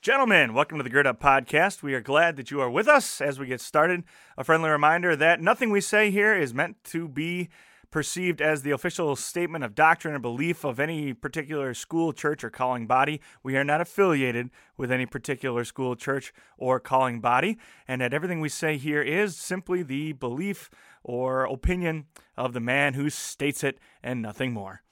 Gentlemen, 0.00 0.54
welcome 0.54 0.78
to 0.78 0.84
the 0.84 0.90
Gird 0.90 1.08
Up 1.08 1.20
Podcast. 1.20 1.82
We 1.82 1.92
are 1.92 2.00
glad 2.00 2.36
that 2.36 2.52
you 2.52 2.60
are 2.60 2.70
with 2.70 2.86
us 2.86 3.20
as 3.20 3.40
we 3.40 3.48
get 3.48 3.60
started. 3.60 4.04
A 4.36 4.44
friendly 4.44 4.70
reminder 4.70 5.16
that 5.16 5.40
nothing 5.40 5.70
we 5.70 5.80
say 5.80 6.12
here 6.12 6.36
is 6.36 6.54
meant 6.54 6.76
to 6.84 7.08
be 7.08 7.48
perceived 7.90 8.40
as 8.40 8.62
the 8.62 8.70
official 8.70 9.16
statement 9.16 9.64
of 9.64 9.74
doctrine 9.74 10.14
or 10.14 10.20
belief 10.20 10.62
of 10.62 10.78
any 10.78 11.12
particular 11.14 11.74
school, 11.74 12.12
church, 12.12 12.44
or 12.44 12.50
calling 12.50 12.86
body. 12.86 13.20
We 13.42 13.56
are 13.56 13.64
not 13.64 13.80
affiliated 13.80 14.50
with 14.76 14.92
any 14.92 15.04
particular 15.04 15.64
school, 15.64 15.96
church, 15.96 16.32
or 16.56 16.78
calling 16.78 17.20
body, 17.20 17.58
and 17.88 18.00
that 18.00 18.14
everything 18.14 18.40
we 18.40 18.50
say 18.50 18.76
here 18.76 19.02
is 19.02 19.36
simply 19.36 19.82
the 19.82 20.12
belief 20.12 20.70
or 21.02 21.42
opinion 21.42 22.06
of 22.36 22.52
the 22.52 22.60
man 22.60 22.94
who 22.94 23.10
states 23.10 23.64
it 23.64 23.80
and 24.00 24.22
nothing 24.22 24.52
more. 24.52 24.82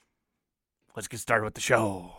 Let's 0.97 1.07
get 1.07 1.21
started 1.21 1.45
with 1.45 1.53
the 1.53 1.61
show. 1.61 2.11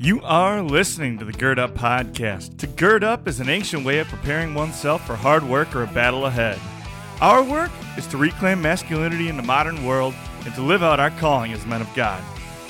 You 0.00 0.22
are 0.22 0.62
listening 0.62 1.18
to 1.18 1.24
the 1.24 1.32
Gird 1.32 1.58
Up 1.58 1.74
Podcast. 1.74 2.56
To 2.58 2.68
gird 2.68 3.02
up 3.02 3.26
is 3.26 3.40
an 3.40 3.48
ancient 3.48 3.84
way 3.84 3.98
of 3.98 4.06
preparing 4.06 4.54
oneself 4.54 5.04
for 5.04 5.16
hard 5.16 5.42
work 5.42 5.74
or 5.74 5.82
a 5.82 5.88
battle 5.88 6.26
ahead. 6.26 6.60
Our 7.20 7.42
work 7.42 7.72
is 7.96 8.06
to 8.06 8.16
reclaim 8.16 8.62
masculinity 8.62 9.28
in 9.28 9.36
the 9.36 9.42
modern 9.42 9.84
world 9.84 10.14
and 10.44 10.54
to 10.54 10.62
live 10.62 10.84
out 10.84 11.00
our 11.00 11.10
calling 11.10 11.52
as 11.52 11.66
men 11.66 11.80
of 11.80 11.92
God. 11.96 12.22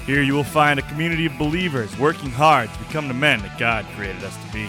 Here 0.06 0.22
you 0.22 0.32
will 0.32 0.42
find 0.42 0.80
a 0.80 0.88
community 0.88 1.26
of 1.26 1.36
believers 1.36 1.94
working 1.98 2.30
hard 2.30 2.72
to 2.72 2.78
become 2.78 3.08
the 3.08 3.14
men 3.14 3.40
that 3.40 3.58
God 3.58 3.84
created 3.94 4.24
us 4.24 4.34
to 4.46 4.50
be. 4.54 4.66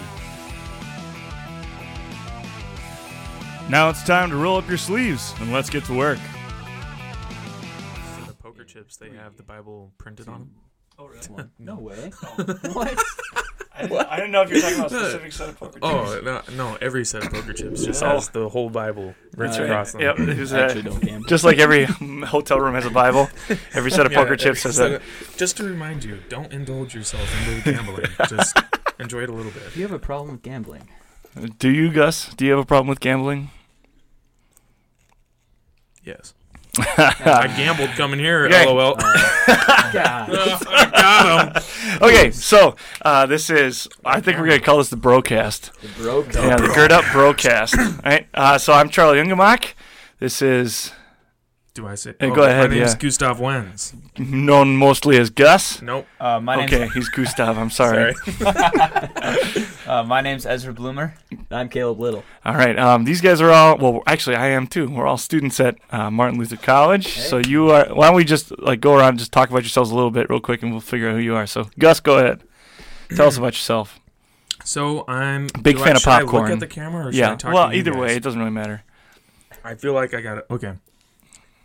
Now 3.70 3.88
it's 3.88 4.04
time 4.04 4.28
to 4.28 4.36
roll 4.36 4.58
up 4.58 4.68
your 4.68 4.76
sleeves 4.76 5.32
and 5.40 5.50
let's 5.50 5.70
get 5.70 5.86
to 5.86 5.94
work. 5.94 6.18
For 8.18 8.26
the 8.26 8.34
poker 8.34 8.64
chips, 8.64 8.98
they 8.98 9.12
have 9.12 9.38
the 9.38 9.44
Bible 9.44 9.94
printed 9.96 10.28
on 10.28 10.40
them. 10.40 10.50
Oh, 11.00 11.06
really? 11.06 11.48
No 11.58 11.76
way. 11.76 12.10
what? 12.72 12.98
I 13.72 13.82
didn't, 13.84 14.06
I 14.10 14.16
didn't 14.16 14.32
know 14.32 14.42
if 14.42 14.50
you 14.50 14.56
were 14.56 14.60
talking 14.60 14.78
about 14.78 14.92
a 14.92 14.98
specific 14.98 15.32
set 15.32 15.48
of 15.48 15.56
poker 15.58 15.72
chips. 15.74 15.82
Oh 15.84 16.20
no, 16.22 16.42
no! 16.54 16.76
Every 16.82 17.04
set 17.06 17.24
of 17.24 17.32
poker 17.32 17.54
chips 17.54 17.82
just 17.82 18.02
Oh. 18.02 18.08
has 18.10 18.28
the 18.28 18.46
whole 18.48 18.68
Bible 18.68 19.14
written 19.36 19.54
Alright. 19.54 19.70
across 19.70 19.92
them. 19.92 20.02
Yep, 20.02 20.18
it 20.18 20.38
was, 20.38 20.52
I 20.52 20.60
actually 20.64 20.80
uh, 20.82 20.84
don't 20.84 21.00
gamble. 21.02 21.28
just 21.28 21.44
like 21.44 21.58
every 21.58 21.84
hotel 22.26 22.60
room 22.60 22.74
has 22.74 22.84
a 22.84 22.90
Bible, 22.90 23.30
every 23.72 23.90
set 23.90 24.04
of 24.04 24.12
Yeah, 24.12 24.18
poker 24.18 24.36
chips 24.36 24.64
has 24.64 24.76
so 24.76 24.96
a. 24.96 25.00
Just 25.38 25.56
to 25.58 25.64
remind 25.64 26.04
you, 26.04 26.18
don't 26.28 26.52
indulge 26.52 26.94
yourself 26.94 27.26
into 27.48 27.72
gambling. 27.72 28.06
just 28.28 28.58
enjoy 28.98 29.22
it 29.22 29.30
a 29.30 29.32
little 29.32 29.52
bit. 29.52 29.62
If 29.62 29.76
you 29.78 29.82
have 29.84 29.92
a 29.92 29.98
problem 29.98 30.32
with 30.32 30.42
gambling, 30.42 30.86
Do 31.58 31.70
you, 31.70 31.90
Gus? 31.90 32.34
Do 32.34 32.44
you 32.44 32.50
have 32.50 32.60
a 32.60 32.66
problem 32.66 32.88
with 32.88 33.00
gambling? 33.00 33.50
Yes. 36.04 36.34
I 36.78 37.52
gambled 37.56 37.90
coming 37.90 38.18
here. 38.20 38.46
Okay. 38.46 38.64
LOL. 38.66 38.94
God, 38.94 39.04
I 39.48 40.90
got 40.92 41.56
him. 41.56 41.62
Okay, 42.02 42.30
so 42.30 42.76
uh, 43.02 43.26
this 43.26 43.50
is. 43.50 43.88
I 44.04 44.20
think 44.20 44.38
we're 44.38 44.46
gonna 44.46 44.60
call 44.60 44.78
this 44.78 44.88
the 44.88 44.96
broadcast. 44.96 45.72
the 45.82 45.88
broke. 46.02 46.32
Yeah, 46.32 46.56
the 46.56 46.68
Gird 46.68 46.92
Up 46.92 47.04
broadcast. 47.12 47.76
right. 48.04 48.26
Uh, 48.32 48.56
so 48.58 48.72
I'm 48.72 48.88
Charlie 48.88 49.18
Ungemach. 49.18 49.72
This 50.18 50.40
is 50.40 50.92
Do 51.80 51.86
I 51.86 51.94
say? 51.94 52.14
Hey, 52.20 52.28
go 52.28 52.42
ahead, 52.42 52.68
My 52.68 52.76
name's 52.76 52.92
yeah. 52.92 52.98
Gustav 52.98 53.38
Wenz. 53.38 53.94
known 54.18 54.76
mostly 54.76 55.16
as 55.16 55.30
Gus. 55.30 55.80
Nope. 55.80 56.06
Uh, 56.20 56.38
my 56.38 56.64
Okay, 56.64 56.88
he's 56.92 57.08
Gustav. 57.08 57.56
I'm 57.56 57.70
sorry. 57.70 58.12
Sorry. 58.12 58.44
uh, 59.86 60.02
my 60.04 60.20
name's 60.20 60.44
Ezra 60.44 60.74
Bloomer. 60.74 61.14
I'm 61.50 61.70
Caleb 61.70 61.98
Little. 61.98 62.22
All 62.44 62.54
right. 62.54 62.78
Um, 62.78 63.04
these 63.04 63.22
guys 63.22 63.40
are 63.40 63.50
all. 63.50 63.78
Well, 63.78 64.02
actually, 64.06 64.36
I 64.36 64.48
am 64.48 64.66
too. 64.66 64.90
We're 64.90 65.06
all 65.06 65.16
students 65.16 65.58
at 65.58 65.76
uh, 65.90 66.10
Martin 66.10 66.38
Luther 66.38 66.56
College. 66.58 67.08
So 67.08 67.38
you 67.38 67.70
are. 67.70 67.86
Why 67.94 68.08
don't 68.08 68.16
we 68.16 68.24
just 68.24 68.58
like 68.58 68.80
go 68.80 68.94
around 68.94 69.10
and 69.10 69.18
just 69.18 69.32
talk 69.32 69.48
about 69.48 69.62
yourselves 69.62 69.90
a 69.90 69.94
little 69.94 70.10
bit, 70.10 70.28
real 70.28 70.40
quick, 70.40 70.62
and 70.62 70.72
we'll 70.72 70.82
figure 70.82 71.08
out 71.08 71.14
who 71.14 71.20
you 71.20 71.34
are. 71.34 71.46
So 71.46 71.70
Gus, 71.78 72.00
go 72.00 72.18
ahead. 72.18 72.42
Tell 73.16 73.26
us 73.26 73.38
about 73.38 73.54
yourself. 73.54 73.98
So 74.64 75.06
I'm 75.08 75.46
Big 75.62 75.76
do 75.78 75.82
fan 75.82 75.92
I, 75.94 75.96
of 75.96 76.00
should 76.02 76.10
I 76.10 76.20
popcorn. 76.20 76.42
look 76.42 76.52
at 76.52 76.60
the 76.60 76.66
camera 76.66 77.06
or 77.06 77.12
should 77.12 77.18
Yeah. 77.18 77.32
I 77.32 77.36
talk 77.36 77.54
Well, 77.54 77.68
to 77.70 77.74
you 77.74 77.80
either 77.80 77.92
guys? 77.92 78.00
way, 78.00 78.16
it 78.16 78.22
doesn't 78.22 78.38
really 78.38 78.50
matter. 78.52 78.82
I 79.64 79.74
feel 79.76 79.94
like 79.94 80.12
I 80.12 80.20
got 80.20 80.36
it. 80.38 80.46
Okay. 80.50 80.74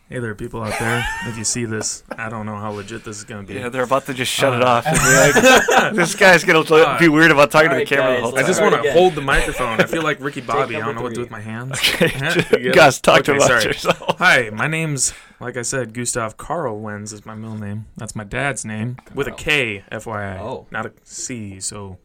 Hey 0.07 0.19
there, 0.19 0.35
people 0.35 0.61
out 0.61 0.77
there. 0.79 1.03
If 1.25 1.35
you 1.35 1.43
see 1.43 1.65
this, 1.65 2.03
I 2.15 2.29
don't 2.29 2.45
know 2.45 2.57
how 2.57 2.69
legit 2.69 3.03
this 3.03 3.17
is 3.17 3.23
gonna 3.23 3.41
be. 3.41 3.55
Yeah, 3.55 3.69
they're 3.69 3.83
about 3.85 4.05
to 4.05 4.13
just 4.13 4.31
shut 4.31 4.53
it 4.53 4.61
Uh, 4.61 4.65
off. 4.67 4.85
And 4.87 4.95
be 4.95 5.81
like, 5.81 5.93
this 5.95 6.13
guy's 6.13 6.43
gonna 6.43 6.59
Uh, 6.59 6.99
be 6.99 7.07
weird 7.07 7.31
about 7.31 7.49
talking 7.49 7.69
alright, 7.69 7.87
to 7.87 7.95
the 7.95 8.01
camera 8.01 8.15
the 8.17 8.21
guys, 8.21 8.29
whole 8.29 8.39
I 8.39 8.43
just 8.43 8.61
want 8.61 8.83
to 8.83 8.91
hold 8.91 9.15
the 9.15 9.21
microphone. 9.21 9.81
I 9.81 9.85
feel 9.85 10.03
like 10.03 10.19
Ricky 10.19 10.41
Bobby. 10.41 10.75
I 10.75 10.79
don't 10.79 10.93
number 10.93 10.99
know 10.99 11.03
what 11.05 11.09
to 11.09 11.15
do 11.15 11.21
with 11.21 11.31
my 11.31 11.41
hands. 11.41 11.71
Okay, 11.79 12.11
Yeah, 12.19 12.35
you 12.35 12.41
get 12.43 12.53
it? 12.67 12.75
Gus, 12.75 12.99
talk 13.01 13.23
to 13.23 13.31
Okay, 13.31 13.37
about 13.37 13.47
sorry. 13.47 13.63
yourself. 13.63 14.19
Hi, 14.19 14.51
my 14.53 14.67
name's 14.67 15.11
like 15.39 15.57
I 15.57 15.63
said, 15.63 15.93
Gustav 15.95 16.37
Karl 16.37 16.79
Wenz 16.79 17.11
is 17.11 17.25
my 17.25 17.33
middle 17.33 17.57
name. 17.57 17.87
That's 17.97 18.15
my 18.15 18.23
dad's 18.23 18.63
name 18.63 18.97
with 19.15 19.27
a 19.27 19.31
K, 19.31 19.83
FYI, 19.91 20.39
Oh. 20.39 20.67
not 20.69 20.85
a 20.85 20.91
C. 21.03 21.59
So, 21.59 21.97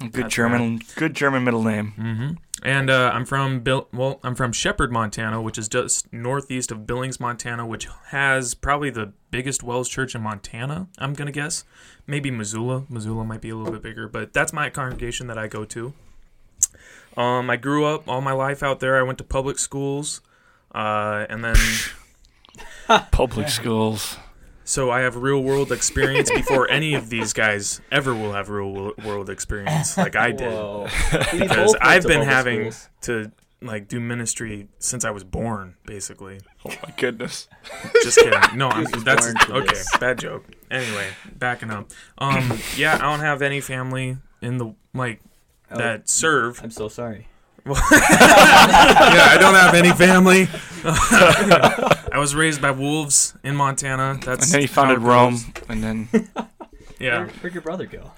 Good 0.00 0.12
That's 0.24 0.34
German, 0.34 0.80
good 0.96 1.14
German 1.14 1.44
middle 1.44 1.62
name. 1.62 1.92
hmm 1.92 2.30
and 2.62 2.90
uh, 2.90 3.10
I'm 3.14 3.24
from 3.24 3.60
Bill. 3.60 3.88
Well, 3.92 4.20
I'm 4.22 4.34
from 4.34 4.52
Shepherd, 4.52 4.92
Montana, 4.92 5.40
which 5.40 5.58
is 5.58 5.68
just 5.68 6.12
northeast 6.12 6.70
of 6.70 6.86
Billings, 6.86 7.20
Montana, 7.20 7.66
which 7.66 7.88
has 8.06 8.54
probably 8.54 8.90
the 8.90 9.12
biggest 9.30 9.62
WELS 9.62 9.88
Church 9.88 10.14
in 10.14 10.22
Montana. 10.22 10.88
I'm 10.98 11.14
gonna 11.14 11.32
guess, 11.32 11.64
maybe 12.06 12.30
Missoula. 12.30 12.84
Missoula 12.88 13.24
might 13.24 13.40
be 13.40 13.50
a 13.50 13.56
little 13.56 13.72
bit 13.72 13.82
bigger, 13.82 14.08
but 14.08 14.32
that's 14.32 14.52
my 14.52 14.70
congregation 14.70 15.26
that 15.28 15.38
I 15.38 15.46
go 15.46 15.64
to. 15.66 15.92
Um, 17.16 17.50
I 17.50 17.56
grew 17.56 17.84
up 17.84 18.08
all 18.08 18.20
my 18.20 18.32
life 18.32 18.62
out 18.62 18.80
there. 18.80 18.98
I 18.98 19.02
went 19.02 19.18
to 19.18 19.24
public 19.24 19.58
schools, 19.58 20.20
uh, 20.74 21.26
and 21.28 21.44
then 21.44 21.56
Public 23.10 23.48
schools. 23.48 24.16
So 24.68 24.90
I 24.90 25.00
have 25.00 25.16
real 25.16 25.42
world 25.42 25.72
experience 25.72 26.30
before 26.30 26.70
any 26.70 26.92
of 26.92 27.08
these 27.08 27.32
guys 27.32 27.80
ever 27.90 28.14
will 28.14 28.34
have 28.34 28.50
real 28.50 28.92
world 29.02 29.30
experience 29.30 29.96
like 29.96 30.14
I 30.14 30.32
did. 30.32 30.52
Whoa. 30.52 30.88
We 31.32 31.38
Because 31.38 31.74
I've 31.80 32.02
been 32.02 32.20
having 32.20 32.72
schools. 32.72 32.88
to 33.02 33.32
like 33.62 33.88
do 33.88 33.98
ministry 33.98 34.68
since 34.78 35.06
I 35.06 35.10
was 35.10 35.24
born, 35.24 35.76
basically. 35.86 36.40
Oh 36.66 36.74
my 36.86 36.92
goodness. 36.98 37.48
Just 38.02 38.18
kidding. 38.18 38.58
No, 38.58 38.68
I'm, 38.68 38.84
that's 39.04 39.34
okay. 39.48 39.66
this. 39.68 39.88
Bad 39.96 40.18
joke. 40.18 40.44
Anyway, 40.70 41.08
backing 41.34 41.70
up. 41.70 41.90
Um, 42.18 42.58
yeah, 42.76 42.96
I 42.96 42.98
don't 42.98 43.20
have 43.20 43.40
any 43.40 43.62
family 43.62 44.18
in 44.42 44.58
the 44.58 44.74
like 44.92 45.22
Oh, 45.70 45.78
that 45.78 46.10
serve. 46.10 46.60
I'm 46.62 46.70
so 46.70 46.88
sorry. 46.88 47.26
yeah, 47.64 47.74
I 47.80 49.36
don't 49.40 49.54
have 49.54 49.74
any 49.74 49.92
family. 49.92 50.46
I 52.18 52.20
was 52.20 52.34
raised 52.34 52.60
by 52.60 52.72
wolves 52.72 53.34
in 53.44 53.54
Montana. 53.54 54.18
That's 54.24 54.46
And 54.46 54.52
then 54.54 54.60
he 54.62 54.66
founded 54.66 54.98
Rome, 54.98 55.34
goes. 55.54 55.64
and 55.68 55.84
then 55.84 56.08
Yeah. 56.98 57.18
Where, 57.20 57.28
where'd 57.28 57.54
your 57.54 57.62
brother 57.62 57.86
go? 57.86 58.10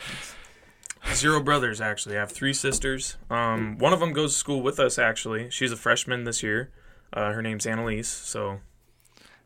Zero 1.12 1.43
brothers, 1.43 1.83
actually. 1.83 2.16
I 2.16 2.21
have 2.21 2.33
three 2.33 2.55
sisters. 2.55 3.19
Um, 3.28 3.77
one 3.77 3.93
of 3.93 4.00
them 4.00 4.15
goes 4.15 4.33
to 4.33 4.38
school 4.38 4.62
with 4.62 4.81
us, 4.81 4.99
actually. 4.99 5.50
She's 5.50 5.71
a 5.71 5.77
freshman 5.77 6.25
this 6.25 6.43
year. 6.43 6.71
Uh, 7.12 7.33
her 7.33 7.43
name's 7.43 7.66
Annalise. 7.66 8.09
So, 8.09 8.61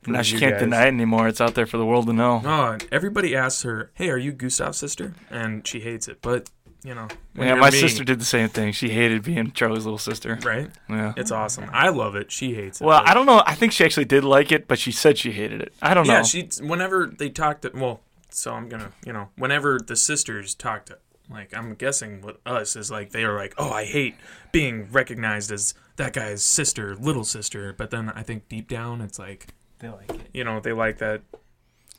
now 0.06 0.22
she 0.22 0.34
you 0.34 0.38
can't 0.40 0.52
guys- 0.54 0.60
deny 0.60 0.84
it 0.84 0.88
anymore. 0.88 1.26
It's 1.26 1.40
out 1.40 1.54
there 1.56 1.66
for 1.66 1.76
the 1.78 1.86
world 1.86 2.06
to 2.06 2.12
know. 2.12 2.40
Oh, 2.44 2.78
everybody 2.92 3.34
asks 3.34 3.62
her, 3.64 3.90
"Hey, 3.94 4.08
are 4.10 4.18
you 4.18 4.30
Gustav's 4.32 4.78
sister?" 4.78 5.14
And 5.30 5.66
she 5.66 5.80
hates 5.80 6.06
it. 6.06 6.18
But 6.22 6.50
you 6.84 6.94
know, 6.94 7.08
when 7.34 7.48
Yeah, 7.48 7.54
my 7.54 7.70
me, 7.70 7.78
sister 7.80 8.04
did 8.04 8.20
the 8.20 8.24
same 8.24 8.48
thing. 8.48 8.72
She 8.72 8.90
hated 8.90 9.22
being 9.24 9.50
Charlie's 9.52 9.84
little 9.84 9.98
sister. 9.98 10.38
Right? 10.44 10.70
Yeah. 10.88 11.14
It's 11.16 11.30
awesome. 11.32 11.68
I 11.72 11.88
love 11.88 12.14
it. 12.14 12.30
She 12.30 12.54
hates 12.54 12.80
it. 12.80 12.84
Well, 12.84 13.02
I 13.04 13.14
don't 13.14 13.26
know. 13.26 13.42
I 13.46 13.54
think 13.54 13.72
she 13.72 13.84
actually 13.84 14.04
did 14.04 14.22
like 14.22 14.52
it, 14.52 14.68
but 14.68 14.78
she 14.78 14.92
said 14.92 15.18
she 15.18 15.32
hated 15.32 15.62
it. 15.62 15.72
I 15.82 15.94
don't 15.94 16.06
Yeah, 16.06 16.12
know. 16.12 16.18
Yeah, 16.18 16.22
she. 16.22 16.48
Whenever 16.62 17.06
they 17.06 17.30
talked, 17.30 17.62
to, 17.62 17.72
well, 17.74 18.00
so 18.28 18.52
I'm 18.52 18.68
gonna, 18.68 18.92
you 19.06 19.12
know, 19.12 19.30
whenever 19.36 19.80
the 19.84 19.96
sisters 19.96 20.54
talked, 20.54 20.88
to, 20.88 20.98
like 21.30 21.56
I'm 21.56 21.74
guessing 21.74 22.20
with 22.20 22.36
us 22.44 22.76
is 22.76 22.90
like 22.90 23.10
they 23.12 23.24
are 23.24 23.34
like, 23.36 23.54
oh, 23.56 23.70
I 23.70 23.84
hate 23.86 24.14
being 24.52 24.88
recognized 24.92 25.50
as 25.50 25.72
that 25.96 26.12
guy's 26.12 26.42
sister, 26.44 26.94
little 26.96 27.24
sister. 27.24 27.72
But 27.72 27.90
then 27.90 28.10
I 28.10 28.22
think 28.22 28.48
deep 28.48 28.68
down 28.68 29.00
it's 29.00 29.18
like, 29.18 29.48
They 29.78 29.88
like 29.88 30.10
it. 30.10 30.28
you 30.34 30.44
know, 30.44 30.60
they 30.60 30.72
like 30.72 30.98
that 30.98 31.22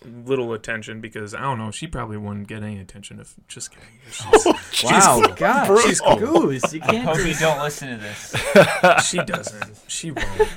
little 0.04 0.54
attention 0.54 1.02
because 1.02 1.34
I 1.34 1.42
don't 1.42 1.58
know, 1.58 1.72
she 1.72 1.88
probably 1.88 2.18
wouldn't 2.18 2.48
get 2.48 2.62
any 2.62 2.80
attention 2.80 3.20
if 3.20 3.34
just 3.48 3.72
kidding. 3.72 3.88
She's, 4.72 4.92
Wow, 4.92 5.22
God, 5.36 5.82
She's 5.86 6.00
cool. 6.02 6.18
Goose, 6.18 6.74
you 6.74 6.80
can't 6.82 7.08
Hope 7.08 7.26
you 7.26 7.34
don't 7.36 7.60
listen 7.60 7.90
to 7.90 7.98
this. 8.04 8.36
she 9.08 9.18
doesn't. 9.20 9.80
She 9.88 10.12
won't. 10.12 10.50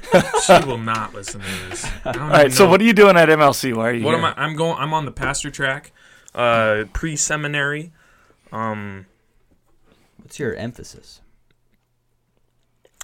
She 0.45 0.53
will 0.67 0.77
not 0.79 1.15
listen 1.15 1.41
to 1.41 1.69
this. 1.71 1.85
All 2.05 2.13
right. 2.15 2.41
even 2.47 2.51
So 2.53 2.65
know- 2.65 2.71
what 2.73 2.81
are 2.81 2.85
you 2.85 2.93
doing 2.93 3.17
at 3.17 3.29
MLC? 3.29 3.75
Why 3.75 3.89
are 3.89 3.93
you 3.93 4.05
What 4.05 4.17
here? 4.17 4.19
am 4.19 4.25
I? 4.25 4.35
I'm 4.43 4.55
going. 4.57 4.77
I'm 4.79 4.93
on 4.93 5.05
the 5.07 5.13
pastor 5.13 5.51
track, 5.51 5.93
uh, 6.35 6.85
pre-seminary. 6.93 7.93
Um, 8.53 9.07
What's 10.19 10.39
your 10.39 10.55
emphasis? 10.57 11.21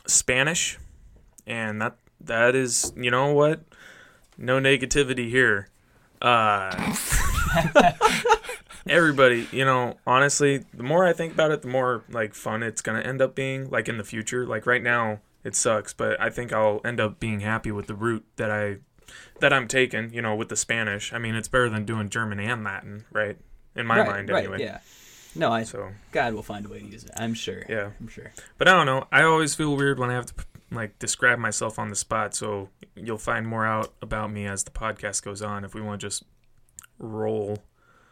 Spanish, 0.07 0.79
and 1.47 1.81
that 1.81 1.97
that 2.21 2.55
is 2.55 2.93
you 2.97 3.11
know 3.11 3.33
what, 3.33 3.63
no 4.37 4.59
negativity 4.61 5.31
here. 5.31 5.69
Uh, 6.25 6.95
everybody, 8.89 9.47
you 9.53 9.65
know, 9.65 9.99
honestly, 10.07 10.65
the 10.73 10.83
more 10.83 11.05
I 11.05 11.13
think 11.13 11.35
about 11.35 11.51
it, 11.51 11.61
the 11.61 11.69
more 11.69 12.03
like 12.09 12.35
fun 12.35 12.63
it's 12.63 12.81
gonna 12.81 13.01
end 13.01 13.21
up 13.21 13.35
being. 13.35 13.69
Like 13.69 13.89
in 13.91 13.99
the 13.99 14.05
future, 14.05 14.47
like 14.47 14.67
right 14.67 14.83
now, 14.83 15.21
it 15.45 15.55
sucks, 15.55 15.93
but 15.93 16.19
I 16.19 16.31
think 16.31 16.51
I'll 16.51 16.81
end 16.83 16.99
up 16.99 17.21
being 17.21 17.41
happy 17.41 17.71
with 17.71 17.89
the 17.89 17.95
route 17.95 18.25
that 18.37 18.51
I 18.51 18.79
that 19.41 19.53
I'm 19.53 19.69
taking, 19.69 20.15
you 20.15 20.23
know, 20.23 20.35
with 20.35 20.49
the 20.49 20.57
Spanish. 20.57 21.13
I 21.13 21.19
mean, 21.19 21.35
it's 21.35 21.49
better 21.49 21.69
than 21.69 21.85
doing 21.85 22.09
German 22.09 22.41
and 22.41 22.65
Latin, 22.65 23.05
right? 23.13 23.37
In 23.77 23.87
my 23.87 23.99
right, 23.99 24.07
mind, 24.07 24.31
right, 24.31 24.45
anyway. 24.45 24.63
Yeah. 24.63 24.79
No, 25.35 25.53
I. 25.53 25.65
So 25.65 25.91
God 26.13 26.33
will 26.33 26.43
find 26.43 26.65
a 26.65 26.71
way 26.71 26.79
to 26.79 26.87
use 26.87 27.05
it. 27.05 27.11
I'm 27.17 27.35
sure. 27.35 27.65
yeah, 27.69 27.91
I'm 28.01 28.09
sure. 28.09 28.33
but 28.57 28.67
I 28.67 28.73
don't 28.73 28.87
know. 28.87 29.07
I 29.13 29.25
always 29.25 29.55
feel 29.55 29.77
weird 29.77 29.99
when 29.99 30.11
I 30.11 30.15
have 30.15 30.27
to 30.27 30.35
like 30.75 30.99
describe 30.99 31.39
myself 31.39 31.79
on 31.79 31.89
the 31.91 31.97
spot. 31.97 32.35
So 32.35 32.69
you'll 32.95 33.19
find 33.19 33.47
more 33.47 33.67
out 33.67 33.93
about 34.03 34.31
me 34.33 34.47
as 34.47 34.65
the 34.65 34.71
podcast 34.71 35.23
goes 35.25 35.43
on. 35.43 35.65
If 35.65 35.75
we 35.75 35.81
want 35.81 36.01
to 36.01 36.07
just 36.07 36.25
roll 36.99 37.59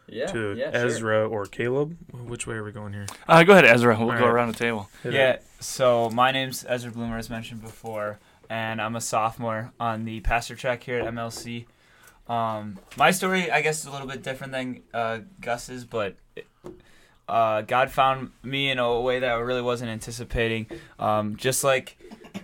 Yeah. 0.09 0.27
to 0.27 0.55
yeah, 0.57 0.71
sure. 0.73 0.87
Ezra 0.87 1.29
or 1.29 1.47
Caleb, 1.47 1.97
which 2.13 2.47
way 2.47 2.57
are 2.57 2.65
we 2.65 2.73
going 2.73 2.93
here? 2.93 3.07
Uh, 3.29 3.43
go 3.45 3.53
ahead, 3.53 3.65
Ezra. 3.65 3.97
We'll 3.99 4.11
All 4.11 4.19
go 4.19 4.25
right. 4.25 4.31
around 4.33 4.49
the 4.53 4.59
table. 4.59 4.89
Hit 5.03 5.13
Yeah, 5.13 5.31
it. 5.33 5.45
so 5.61 6.11
my 6.11 6.31
name's 6.33 6.65
Ezra 6.69 6.91
Bloomer, 6.91 7.19
as 7.19 7.31
mentioned 7.31 7.63
before, 7.63 8.19
and 8.51 8.81
I'm 8.81 8.97
a 8.97 9.01
sophomore 9.01 9.73
on 9.79 10.05
the 10.05 10.21
pastor 10.21 10.55
track 10.57 10.83
here 10.83 10.99
at 11.01 11.07
MLC. 11.07 11.67
Um, 12.29 12.79
my 12.97 13.11
story, 13.11 13.51
I 13.51 13.63
guess, 13.63 13.81
is 13.81 13.87
a 13.87 13.91
little 13.91 14.07
bit 14.07 14.23
different 14.23 14.53
than 14.53 14.83
uh, 14.95 15.21
Gus's, 15.41 15.85
but 15.85 16.17
uh, 17.29 17.63
God 17.63 17.91
found 17.91 18.31
me 18.43 18.71
in 18.71 18.79
a 18.79 19.01
way 19.01 19.21
that 19.21 19.29
I 19.31 19.35
really 19.39 19.63
wasn't 19.63 19.91
anticipating. 19.91 20.67
Um, 20.99 21.37
just 21.37 21.65
like 21.65 21.97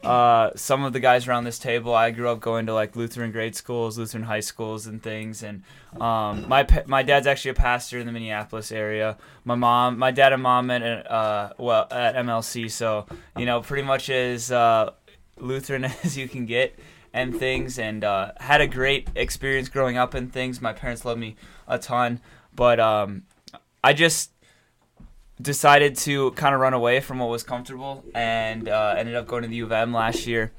uh, 0.05 0.51
some 0.55 0.85
of 0.85 0.93
the 0.93 1.01
guys 1.01 1.27
around 1.27 1.45
this 1.45 1.59
table, 1.59 1.95
I 1.95 2.11
grew 2.11 2.29
up 2.29 2.41
going 2.41 2.67
to 2.67 2.75
like 2.75 2.97
Lutheran 2.97 3.33
grade 3.33 3.57
schools, 3.57 3.99
Lutheran 3.99 4.25
high 4.25 4.41
schools, 4.41 4.87
and 4.87 5.03
things. 5.03 5.43
And 5.43 5.63
um, 6.01 6.49
my 6.49 6.67
my 6.87 7.03
dad's 7.03 7.27
actually 7.27 7.53
a 7.53 7.55
pastor 7.55 7.99
in 7.99 8.07
the 8.07 8.13
Minneapolis 8.13 8.71
area. 8.71 9.17
My 9.45 9.55
mom, 9.55 9.99
my 9.99 10.11
dad 10.11 10.33
and 10.33 10.43
mom 10.43 10.71
at 10.71 11.11
uh, 11.11 11.53
well 11.59 11.87
at 11.91 12.15
MLC, 12.17 12.71
so 12.71 13.07
you 13.37 13.47
know 13.47 13.61
pretty 13.61 13.83
much 13.83 14.11
as 14.11 14.53
uh, 14.53 14.93
Lutheran 15.39 15.85
as 16.05 16.17
you 16.17 16.29
can 16.29 16.47
get 16.47 16.79
and 17.13 17.39
things. 17.39 17.79
And 17.79 18.05
uh, 18.05 18.33
had 18.39 18.61
a 18.61 18.67
great 18.67 19.09
experience 19.15 19.69
growing 19.69 19.97
up 19.97 20.15
and 20.15 20.33
things. 20.33 20.61
My 20.61 20.73
parents 20.73 21.05
loved 21.05 21.21
me 21.21 21.37
a 21.67 21.79
ton, 21.79 22.21
but 22.55 22.79
um, 22.79 23.23
I 23.83 23.93
just 23.93 24.31
decided 25.41 25.97
to 25.97 26.33
kind 26.33 26.55
of 26.55 26.61
run 26.61 26.75
away 26.75 27.01
from 27.01 27.19
what 27.19 27.29
was 27.29 27.43
comfortable 27.43 28.05
and 28.15 28.69
uh, 28.69 28.95
ended 28.97 29.15
up 29.15 29.27
going 29.27 29.43
to 29.43 29.49
the 29.49 29.57
U 29.57 29.65
of 29.65 29.73
M 29.73 29.93
last 29.93 30.27
year. 30.27 30.53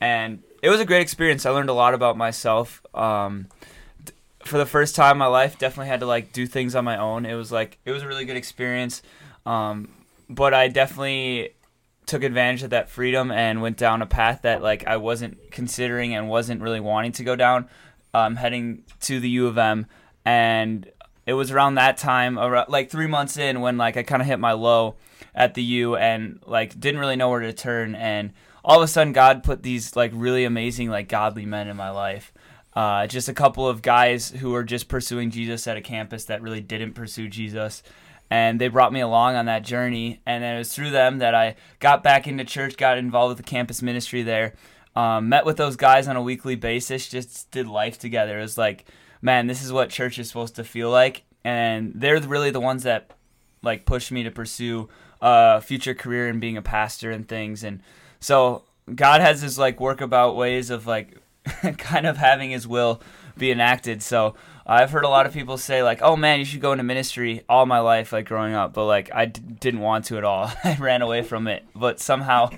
And 0.00 0.42
it 0.62 0.68
was 0.68 0.80
a 0.80 0.84
great 0.84 1.00
experience. 1.00 1.46
I 1.46 1.50
learned 1.50 1.70
a 1.70 1.74
lot 1.74 1.94
about 1.94 2.16
myself. 2.16 2.82
Um, 2.94 3.48
for 4.40 4.58
the 4.58 4.66
first 4.66 4.94
time 4.94 5.12
in 5.12 5.18
my 5.18 5.26
life, 5.26 5.58
definitely 5.58 5.88
had 5.88 6.00
to 6.00 6.06
like 6.06 6.32
do 6.32 6.46
things 6.46 6.74
on 6.74 6.84
my 6.84 6.96
own. 6.96 7.26
It 7.26 7.34
was 7.34 7.50
like 7.50 7.78
it 7.84 7.92
was 7.92 8.02
a 8.02 8.06
really 8.06 8.24
good 8.24 8.36
experience. 8.36 9.02
Um, 9.44 9.88
but 10.28 10.54
I 10.54 10.68
definitely 10.68 11.50
took 12.06 12.22
advantage 12.22 12.62
of 12.62 12.70
that 12.70 12.88
freedom 12.88 13.32
and 13.32 13.60
went 13.60 13.76
down 13.76 14.00
a 14.00 14.06
path 14.06 14.42
that 14.42 14.62
like 14.62 14.86
I 14.86 14.96
wasn't 14.96 15.50
considering 15.50 16.14
and 16.14 16.28
wasn't 16.28 16.62
really 16.62 16.80
wanting 16.80 17.12
to 17.12 17.24
go 17.24 17.36
down. 17.36 17.68
Um, 18.14 18.36
heading 18.36 18.84
to 19.00 19.20
the 19.20 19.28
U 19.28 19.46
of 19.46 19.58
M, 19.58 19.86
and 20.24 20.90
it 21.26 21.34
was 21.34 21.50
around 21.50 21.74
that 21.74 21.96
time, 21.98 22.38
around, 22.38 22.68
like 22.68 22.90
three 22.90 23.08
months 23.08 23.36
in, 23.36 23.60
when 23.60 23.76
like 23.76 23.96
I 23.96 24.02
kind 24.02 24.22
of 24.22 24.28
hit 24.28 24.38
my 24.38 24.52
low 24.52 24.94
at 25.34 25.54
the 25.54 25.62
U 25.62 25.96
and 25.96 26.40
like 26.46 26.78
didn't 26.78 27.00
really 27.00 27.16
know 27.16 27.28
where 27.28 27.40
to 27.40 27.52
turn, 27.52 27.94
and 27.94 28.32
all 28.64 28.78
of 28.78 28.82
a 28.82 28.88
sudden 28.88 29.12
God 29.12 29.44
put 29.44 29.62
these 29.62 29.96
like 29.96 30.12
really 30.14 30.44
amazing 30.44 30.88
like 30.88 31.08
godly 31.08 31.44
men 31.44 31.68
in 31.68 31.76
my 31.76 31.90
life. 31.90 32.32
Uh, 32.74 33.06
just 33.06 33.28
a 33.28 33.32
couple 33.32 33.66
of 33.66 33.80
guys 33.80 34.28
who 34.28 34.50
were 34.50 34.62
just 34.62 34.86
pursuing 34.86 35.30
Jesus 35.30 35.66
at 35.66 35.78
a 35.78 35.80
campus 35.80 36.26
that 36.26 36.42
really 36.42 36.60
didn't 36.60 36.92
pursue 36.92 37.26
Jesus. 37.26 37.82
And 38.28 38.60
they 38.60 38.68
brought 38.68 38.92
me 38.92 39.00
along 39.00 39.34
on 39.36 39.46
that 39.46 39.64
journey. 39.64 40.20
And 40.26 40.44
it 40.44 40.58
was 40.58 40.74
through 40.74 40.90
them 40.90 41.18
that 41.18 41.34
I 41.34 41.56
got 41.80 42.02
back 42.02 42.26
into 42.26 42.44
church, 42.44 42.76
got 42.76 42.98
involved 42.98 43.30
with 43.30 43.38
the 43.38 43.50
campus 43.50 43.80
ministry 43.80 44.22
there, 44.22 44.52
um, 44.94 45.30
met 45.30 45.46
with 45.46 45.56
those 45.56 45.76
guys 45.76 46.06
on 46.06 46.16
a 46.16 46.22
weekly 46.22 46.54
basis, 46.54 47.08
just 47.08 47.50
did 47.50 47.66
life 47.66 47.98
together. 47.98 48.38
It 48.38 48.42
was 48.42 48.58
like, 48.58 48.84
man, 49.26 49.48
this 49.48 49.62
is 49.62 49.72
what 49.72 49.90
church 49.90 50.20
is 50.20 50.28
supposed 50.28 50.54
to 50.54 50.62
feel 50.62 50.88
like. 50.88 51.24
And 51.44 51.92
they're 51.96 52.20
really 52.20 52.52
the 52.52 52.60
ones 52.60 52.84
that 52.84 53.10
like 53.60 53.84
pushed 53.84 54.12
me 54.12 54.22
to 54.22 54.30
pursue 54.30 54.88
a 55.20 55.60
future 55.60 55.94
career 55.94 56.28
in 56.28 56.38
being 56.38 56.56
a 56.56 56.62
pastor 56.62 57.10
and 57.10 57.26
things. 57.26 57.64
And 57.64 57.82
so 58.20 58.62
God 58.94 59.20
has 59.20 59.42
his 59.42 59.58
like 59.58 59.78
workabout 59.78 60.36
ways 60.36 60.70
of 60.70 60.86
like 60.86 61.18
kind 61.78 62.06
of 62.06 62.16
having 62.16 62.50
his 62.50 62.68
will 62.68 63.02
be 63.36 63.50
enacted. 63.50 64.00
So 64.00 64.36
I've 64.64 64.90
heard 64.90 65.04
a 65.04 65.08
lot 65.08 65.26
of 65.26 65.32
people 65.32 65.58
say 65.58 65.82
like, 65.82 66.00
"Oh 66.02 66.16
man, 66.16 66.38
you 66.38 66.44
should 66.44 66.60
go 66.60 66.72
into 66.72 66.84
ministry." 66.84 67.42
All 67.48 67.66
my 67.66 67.80
life, 67.80 68.12
like 68.12 68.26
growing 68.26 68.54
up, 68.54 68.74
but 68.74 68.86
like 68.86 69.10
I 69.12 69.26
d- 69.26 69.40
didn't 69.60 69.80
want 69.80 70.06
to 70.06 70.18
at 70.18 70.24
all. 70.24 70.50
I 70.64 70.76
ran 70.76 71.02
away 71.02 71.22
from 71.22 71.46
it. 71.46 71.64
But 71.74 72.00
somehow, 72.00 72.50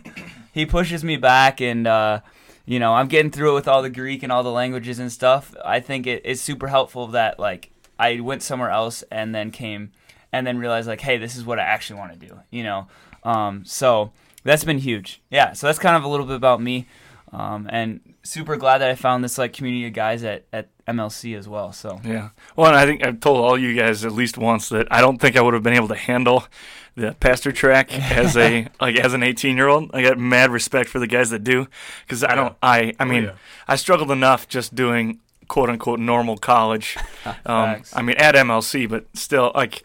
he 0.53 0.65
pushes 0.65 1.05
me 1.05 1.17
back, 1.17 1.61
and 1.61 1.87
uh, 1.87 2.21
you 2.69 2.79
know, 2.79 2.93
I'm 2.93 3.09
getting 3.09 3.31
through 3.31 3.53
it 3.53 3.55
with 3.55 3.67
all 3.67 3.81
the 3.81 3.89
Greek 3.89 4.23
and 4.23 4.31
all 4.31 4.43
the 4.43 4.51
languages 4.51 4.99
and 4.99 5.11
stuff. 5.11 5.55
I 5.65 5.81
think 5.81 6.07
it, 6.07 6.21
it's 6.27 6.43
super 6.43 6.69
helpful 6.69 7.07
that 7.09 7.39
like 7.39 7.71
I 7.99 8.21
went 8.21 8.43
somewhere 8.43 8.69
else 8.69 9.03
and 9.11 9.35
then 9.35 9.51
came 9.51 9.93
and 10.35 10.47
then 10.47 10.59
realized 10.59 10.87
like, 10.87 11.01
hey, 11.01 11.17
this 11.17 11.35
is 11.35 11.47
what 11.47 11.59
I 11.59 11.63
actually 11.63 11.99
want 11.99 12.21
to 12.21 12.27
do. 12.27 12.39
You 12.51 12.65
know, 12.65 12.87
um, 13.25 13.65
so 13.65 14.13
that's 14.45 14.65
been 14.65 14.77
huge. 14.77 15.23
Yeah, 15.31 15.55
so 15.55 15.67
that's 15.67 15.79
kind 15.79 15.97
of 15.97 16.05
a 16.05 16.09
little 16.09 16.27
bit 16.27 16.37
about 16.37 16.61
me. 16.61 16.87
Um, 17.33 17.69
and 17.71 18.01
super 18.23 18.57
glad 18.57 18.79
that 18.79 18.91
I 18.91 18.95
found 18.95 19.25
this 19.25 19.39
like 19.39 19.55
community 19.55 19.87
of 19.87 19.95
guys 19.95 20.23
at, 20.23 20.45
at 20.53 20.69
MLC 20.87 21.39
as 21.39 21.49
well. 21.49 21.73
So 21.73 22.03
Yeah. 22.05 22.31
Well, 22.55 22.67
and 22.67 22.77
I 22.77 22.85
think 22.85 23.03
I've 23.03 23.21
told 23.21 23.39
all 23.39 23.57
you 23.57 23.75
guys 23.75 24.05
at 24.05 24.13
least 24.13 24.37
once 24.37 24.69
that 24.69 24.89
I 24.91 25.01
don't 25.01 25.19
think 25.19 25.37
I 25.37 25.41
would 25.41 25.55
have 25.55 25.63
been 25.63 25.73
able 25.73 25.89
to 25.89 25.95
handle 25.95 26.45
the 26.99 27.13
pastor 27.21 27.53
track 27.53 27.93
as 28.17 28.37
a 28.37 28.69
like 28.81 28.97
as 28.97 29.15
an 29.15 29.23
18 29.23 29.57
year 29.57 29.69
old. 29.69 29.91
I 29.95 30.03
got 30.03 30.19
mad 30.19 30.51
respect 30.51 30.91
for 30.91 30.99
the 30.99 31.07
guys 31.07 31.31
that 31.31 31.45
do 31.45 31.67
because 32.05 32.23
I 32.25 32.35
don't. 32.35 32.57
I 32.63 32.95
I 32.99 33.05
mean 33.05 33.25
yeah. 33.25 33.33
I 33.67 33.77
struggled 33.77 34.11
enough 34.11 34.49
just 34.49 34.75
doing 34.75 35.21
quote 35.49 35.71
unquote 35.71 36.01
normal 36.01 36.37
college. 36.37 36.97
um, 37.47 37.83
I 37.95 38.03
mean 38.03 38.17
at 38.19 38.35
MLC, 38.35 38.89
but 38.89 39.07
still 39.15 39.53
like. 39.55 39.83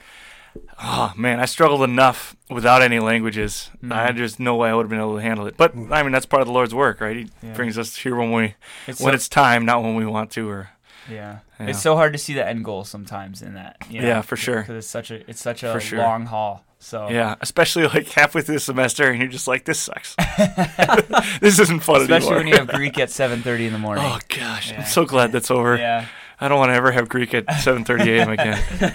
Oh 0.85 1.13
man, 1.15 1.39
I 1.39 1.45
struggled 1.45 1.81
enough 1.81 2.35
without 2.49 2.81
any 2.83 2.99
languages. 2.99 3.71
I 3.89 4.11
Mhm. 4.11 4.17
just 4.17 4.39
no 4.39 4.55
way 4.55 4.69
I 4.69 4.73
would 4.75 4.83
have 4.83 4.89
been 4.89 4.99
able 4.99 5.15
to 5.15 5.21
handle 5.21 5.47
it. 5.47 5.55
But 5.57 5.73
I 5.91 6.03
mean, 6.03 6.11
that's 6.11 6.25
part 6.27 6.41
of 6.41 6.47
the 6.47 6.53
Lord's 6.53 6.75
work, 6.75 7.01
right? 7.01 7.15
He 7.15 7.29
Yeah. 7.41 7.53
brings 7.53 7.77
us 7.77 7.95
here 7.95 8.15
when 8.15 8.31
we 8.31 8.53
it's 8.85 8.99
when 8.99 9.13
so, 9.13 9.15
it's 9.15 9.27
time, 9.27 9.65
not 9.65 9.81
when 9.81 9.95
we 9.95 10.05
want 10.05 10.29
to. 10.31 10.47
Or 10.47 10.69
yeah. 11.09 11.39
Yeah. 11.59 11.67
it's 11.67 11.81
so 11.81 11.95
hard 11.95 12.13
to 12.13 12.19
see 12.19 12.33
the 12.33 12.45
end 12.47 12.63
goal 12.65 12.83
sometimes 12.83 13.41
in 13.41 13.53
that. 13.55 13.77
You 13.89 14.01
know, 14.01 14.07
Yeah, 14.07 14.21
for 14.21 14.35
sure. 14.35 14.61
Because 14.61 14.77
it's 14.77 14.87
such 14.87 15.11
a 15.11 15.29
it's 15.29 15.41
such 15.41 15.63
a 15.63 15.79
sure. 15.79 15.99
long 15.99 16.25
haul. 16.25 16.63
So 16.79 17.09
Yeah, 17.09 17.35
especially 17.41 17.87
like 17.87 18.09
halfway 18.09 18.41
through 18.41 18.55
the 18.55 18.59
semester, 18.59 19.09
and 19.09 19.19
you're 19.19 19.29
just 19.31 19.47
like, 19.47 19.65
"This 19.65 19.79
sucks. 19.79 20.15
this 21.39 21.59
isn't 21.59 21.81
fun 21.81 22.01
especially 22.01 22.01
anymore." 22.01 22.05
Especially 22.09 22.35
when 22.35 22.47
you 22.47 22.57
have 22.57 22.67
Greek 22.75 22.99
at 22.99 23.09
7:30 23.09 23.67
in 23.67 23.73
the 23.73 23.79
morning. 23.79 24.03
oh 24.05 24.19
gosh, 24.29 24.71
Yeah. 24.71 24.79
I'm 24.81 24.85
so 24.85 25.05
glad 25.05 25.31
that's 25.31 25.51
over. 25.51 25.77
yeah. 25.77 26.07
I 26.41 26.49
don't 26.49 26.59
want 26.59 26.71
to 26.71 26.75
ever 26.75 26.91
have 26.91 27.07
Greek 27.07 27.33
at 27.33 27.45
7:30 27.47 28.07
a.m. 28.07 28.29
again. 28.31 28.93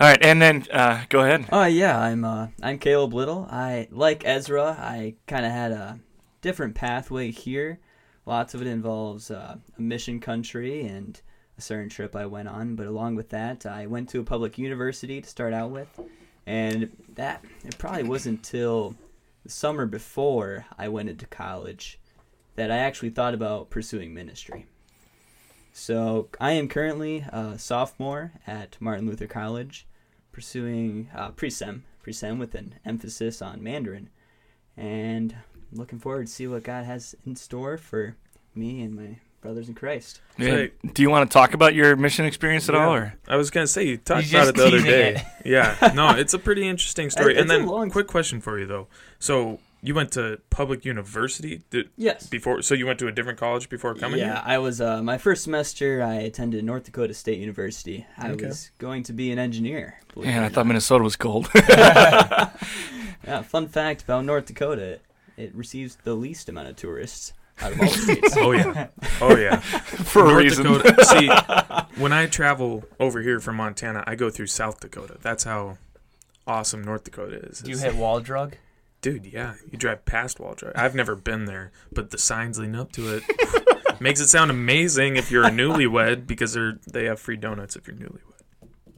All 0.00 0.08
right, 0.08 0.24
and 0.24 0.40
then 0.40 0.64
uh, 0.72 1.04
go 1.10 1.20
ahead. 1.20 1.46
Oh 1.52 1.64
yeah, 1.64 1.98
I'm 1.98 2.24
uh, 2.24 2.48
I'm 2.62 2.78
Caleb 2.78 3.12
Little. 3.12 3.46
I 3.50 3.88
like 3.90 4.22
Ezra. 4.24 4.76
I 4.78 5.16
kind 5.26 5.44
of 5.44 5.52
had 5.52 5.72
a 5.72 5.98
different 6.40 6.74
pathway 6.74 7.30
here. 7.32 7.80
Lots 8.24 8.54
of 8.54 8.62
it 8.62 8.66
involves 8.66 9.30
uh, 9.30 9.56
a 9.76 9.80
mission 9.80 10.20
country 10.20 10.86
and 10.86 11.20
a 11.58 11.60
certain 11.60 11.88
trip 11.88 12.14
I 12.14 12.26
went 12.26 12.48
on. 12.48 12.76
But 12.76 12.86
along 12.86 13.16
with 13.16 13.30
that, 13.30 13.66
I 13.66 13.86
went 13.86 14.08
to 14.10 14.20
a 14.20 14.24
public 14.24 14.58
university 14.58 15.20
to 15.20 15.28
start 15.28 15.52
out 15.52 15.70
with, 15.70 15.88
and 16.46 16.90
that 17.14 17.44
it 17.64 17.78
probably 17.78 18.04
wasn't 18.04 18.38
until 18.38 18.94
the 19.42 19.50
summer 19.50 19.86
before 19.86 20.66
I 20.78 20.88
went 20.88 21.08
into 21.08 21.26
college 21.26 21.98
that 22.56 22.70
I 22.70 22.78
actually 22.78 23.10
thought 23.10 23.34
about 23.34 23.70
pursuing 23.70 24.14
ministry. 24.14 24.66
So 25.72 26.28
I 26.40 26.52
am 26.52 26.68
currently 26.68 27.24
a 27.28 27.58
sophomore 27.58 28.32
at 28.46 28.76
Martin 28.80 29.06
Luther 29.06 29.26
College 29.26 29.86
pursuing 30.32 31.10
uh, 31.14 31.30
pre-sem, 31.30 31.84
pre-sem 32.02 32.38
with 32.38 32.54
an 32.54 32.74
emphasis 32.84 33.42
on 33.42 33.62
Mandarin, 33.62 34.08
and 34.76 35.34
looking 35.72 35.98
forward 35.98 36.26
to 36.26 36.32
see 36.32 36.46
what 36.46 36.62
God 36.62 36.84
has 36.84 37.14
in 37.26 37.36
store 37.36 37.76
for 37.76 38.16
me 38.54 38.82
and 38.82 38.94
my 38.94 39.18
brothers 39.46 39.68
in 39.68 39.74
Christ. 39.74 40.20
Yeah. 40.38 40.46
Hey. 40.48 40.70
Do 40.92 41.02
you 41.02 41.08
want 41.10 41.30
to 41.30 41.32
talk 41.32 41.54
about 41.54 41.74
your 41.74 41.94
mission 41.96 42.24
experience 42.24 42.68
at 42.68 42.74
all? 42.74 42.92
Or 42.92 43.14
I 43.28 43.36
was 43.36 43.50
gonna 43.50 43.66
say 43.68 43.84
you 43.86 43.96
talked 43.96 44.28
about 44.28 44.48
it 44.48 44.56
the 44.56 44.66
other 44.66 44.82
day. 44.82 45.14
it. 45.14 45.22
Yeah, 45.46 45.92
no, 45.94 46.10
it's 46.10 46.34
a 46.34 46.38
pretty 46.40 46.66
interesting 46.68 47.08
story. 47.10 47.38
And 47.38 47.48
then, 47.48 47.66
long- 47.66 47.88
quick 47.90 48.08
question 48.08 48.40
for 48.40 48.58
you 48.58 48.66
though. 48.66 48.88
So 49.20 49.60
you 49.82 49.94
went 49.94 50.10
to 50.12 50.40
public 50.50 50.84
university 50.84 51.62
did, 51.70 51.90
Yes. 51.96 52.26
before? 52.26 52.60
So 52.62 52.74
you 52.74 52.86
went 52.86 52.98
to 52.98 53.06
a 53.06 53.12
different 53.12 53.38
college 53.38 53.68
before 53.68 53.94
coming 53.94 54.18
yeah, 54.18 54.34
here? 54.34 54.42
I 54.44 54.58
was 54.58 54.80
uh, 54.80 55.00
my 55.04 55.16
first 55.18 55.44
semester. 55.44 56.02
I 56.02 56.14
attended 56.14 56.64
North 56.64 56.84
Dakota 56.84 57.14
State 57.14 57.38
University. 57.38 58.04
I 58.18 58.30
Okay. 58.30 58.46
was 58.46 58.72
going 58.78 59.04
to 59.04 59.12
be 59.12 59.30
an 59.30 59.38
engineer. 59.38 60.00
believe 60.12 60.30
man, 60.30 60.42
I 60.42 60.48
thought. 60.48 60.66
Minnesota 60.66 61.04
was 61.04 61.14
cold. 61.16 61.48
Yeah, 63.24 63.42
fun 63.42 63.66
fact 63.68 64.02
about 64.02 64.24
North 64.24 64.46
Dakota: 64.46 65.00
it 65.36 65.52
receives 65.54 65.96
the 66.04 66.14
least 66.14 66.48
amount 66.48 66.68
of 66.68 66.76
tourists 66.76 67.32
out 67.60 67.72
of 67.72 67.80
all 67.80 67.88
states. 67.88 68.34
Oh 68.36 68.52
yeah, 68.52 68.88
oh 69.20 69.36
yeah. 69.36 69.56
for 69.60 70.26
a 70.26 70.36
reason. 70.36 70.64
Dakota. 70.64 71.04
See, 71.04 71.30
when 72.00 72.12
I 72.12 72.26
travel 72.26 72.84
over 73.00 73.20
here 73.22 73.40
from 73.40 73.56
Montana, 73.56 74.04
I 74.06 74.14
go 74.14 74.30
through 74.30 74.46
South 74.48 74.80
Dakota. 74.80 75.16
That's 75.22 75.44
how 75.44 75.78
awesome 76.46 76.82
North 76.82 77.04
Dakota 77.04 77.36
is. 77.36 77.60
Do 77.60 77.70
you 77.70 77.76
It's- 77.76 77.92
hit 77.92 78.00
wall 78.00 78.20
drug? 78.20 78.56
dude? 79.02 79.26
Yeah, 79.26 79.54
you 79.70 79.78
drive 79.78 80.04
past 80.04 80.40
Wall 80.40 80.54
Drug. 80.54 80.72
I've 80.74 80.94
never 80.96 81.14
been 81.14 81.44
there, 81.44 81.70
but 81.92 82.10
the 82.10 82.18
signs 82.18 82.58
leading 82.58 82.74
up 82.74 82.90
to 82.92 83.16
it. 83.16 83.22
Makes 84.00 84.18
it 84.20 84.26
sound 84.28 84.50
amazing 84.50 85.16
if 85.16 85.30
you're 85.30 85.44
a 85.44 85.50
newlywed 85.50 86.26
because 86.26 86.54
they're 86.54 86.78
they 86.90 87.04
have 87.04 87.20
free 87.20 87.36
donuts 87.36 87.76
if 87.76 87.86
you're 87.86 87.94
newlywed. 87.96 88.20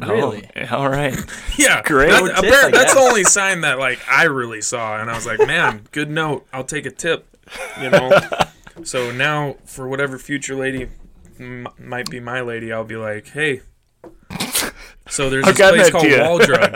Oh, 0.00 0.12
really? 0.12 0.48
Oh, 0.70 0.76
all 0.78 0.88
right. 0.88 1.14
Yeah, 1.58 1.82
Great. 1.82 2.10
That- 2.10 2.40
tip, 2.40 2.72
that's 2.72 2.94
the 2.94 3.00
only 3.00 3.24
sign 3.24 3.60
that 3.62 3.78
like 3.78 3.98
I 4.08 4.24
really 4.24 4.62
saw, 4.62 4.98
and 4.98 5.10
I 5.10 5.14
was 5.14 5.26
like, 5.26 5.40
man, 5.40 5.86
good 5.90 6.08
note. 6.10 6.46
I'll 6.54 6.64
take 6.64 6.86
a 6.86 6.90
tip. 6.90 7.27
You 7.80 7.90
know. 7.90 8.20
so 8.84 9.10
now, 9.12 9.56
for 9.64 9.86
whatever 9.88 10.18
future 10.18 10.54
lady 10.56 10.88
m- 11.38 11.68
might 11.78 12.10
be 12.10 12.20
my 12.20 12.40
lady, 12.40 12.72
I'll 12.72 12.84
be 12.84 12.96
like, 12.96 13.28
hey. 13.28 13.60
So 15.08 15.30
there's 15.30 15.46
I've 15.46 15.56
this 15.56 15.70
place 15.70 15.90
called 15.90 16.04
idea. 16.04 16.22
Wall 16.24 16.38
Drug. 16.38 16.74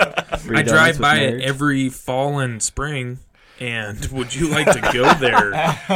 I 0.55 0.63
drive 0.63 0.95
with 0.95 1.01
by 1.03 1.17
it 1.19 1.43
every 1.43 1.89
fall 1.91 2.39
and 2.39 2.63
spring. 2.63 3.19
And 3.61 4.05
would 4.13 4.35
you 4.35 4.49
like 4.49 4.67
to 4.73 4.81
go 4.93 5.13
there? 5.15 5.51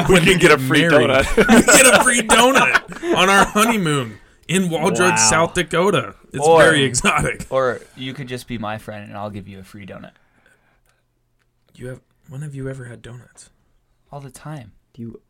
We 0.09 0.21
can 0.21 0.38
get 0.38 0.50
a 0.52 0.59
free 0.59 0.83
married? 0.88 1.09
donut. 1.09 1.37
we 1.37 1.62
get 1.62 1.95
a 2.00 2.04
free 2.04 2.21
donut 2.21 3.14
on 3.16 3.28
our 3.30 3.47
honeymoon 3.47 4.18
in 4.49 4.68
Wall 4.71 4.90
Drug, 4.90 5.12
Wow. 5.12 5.28
South 5.30 5.54
Dakota. 5.54 6.14
It's 6.33 6.47
Or- 6.47 6.61
very 6.62 6.83
exotic. 6.85 7.47
Or 7.50 7.80
you 7.97 8.12
could 8.12 8.28
just 8.28 8.47
be 8.47 8.59
my 8.59 8.76
friend 8.78 9.09
and 9.09 9.16
I'll 9.16 9.30
give 9.30 9.49
you 9.49 9.59
a 9.61 9.64
free 9.64 9.87
donut 9.87 10.12
You 11.75 11.88
have 11.88 12.00
when 12.28 12.42
have 12.42 12.54
you 12.54 12.68
ever 12.68 12.85
had 12.85 13.00
donuts? 13.02 13.50
All 14.17 14.21
the 14.23 14.31
time. 14.31 14.73
You, 14.97 15.21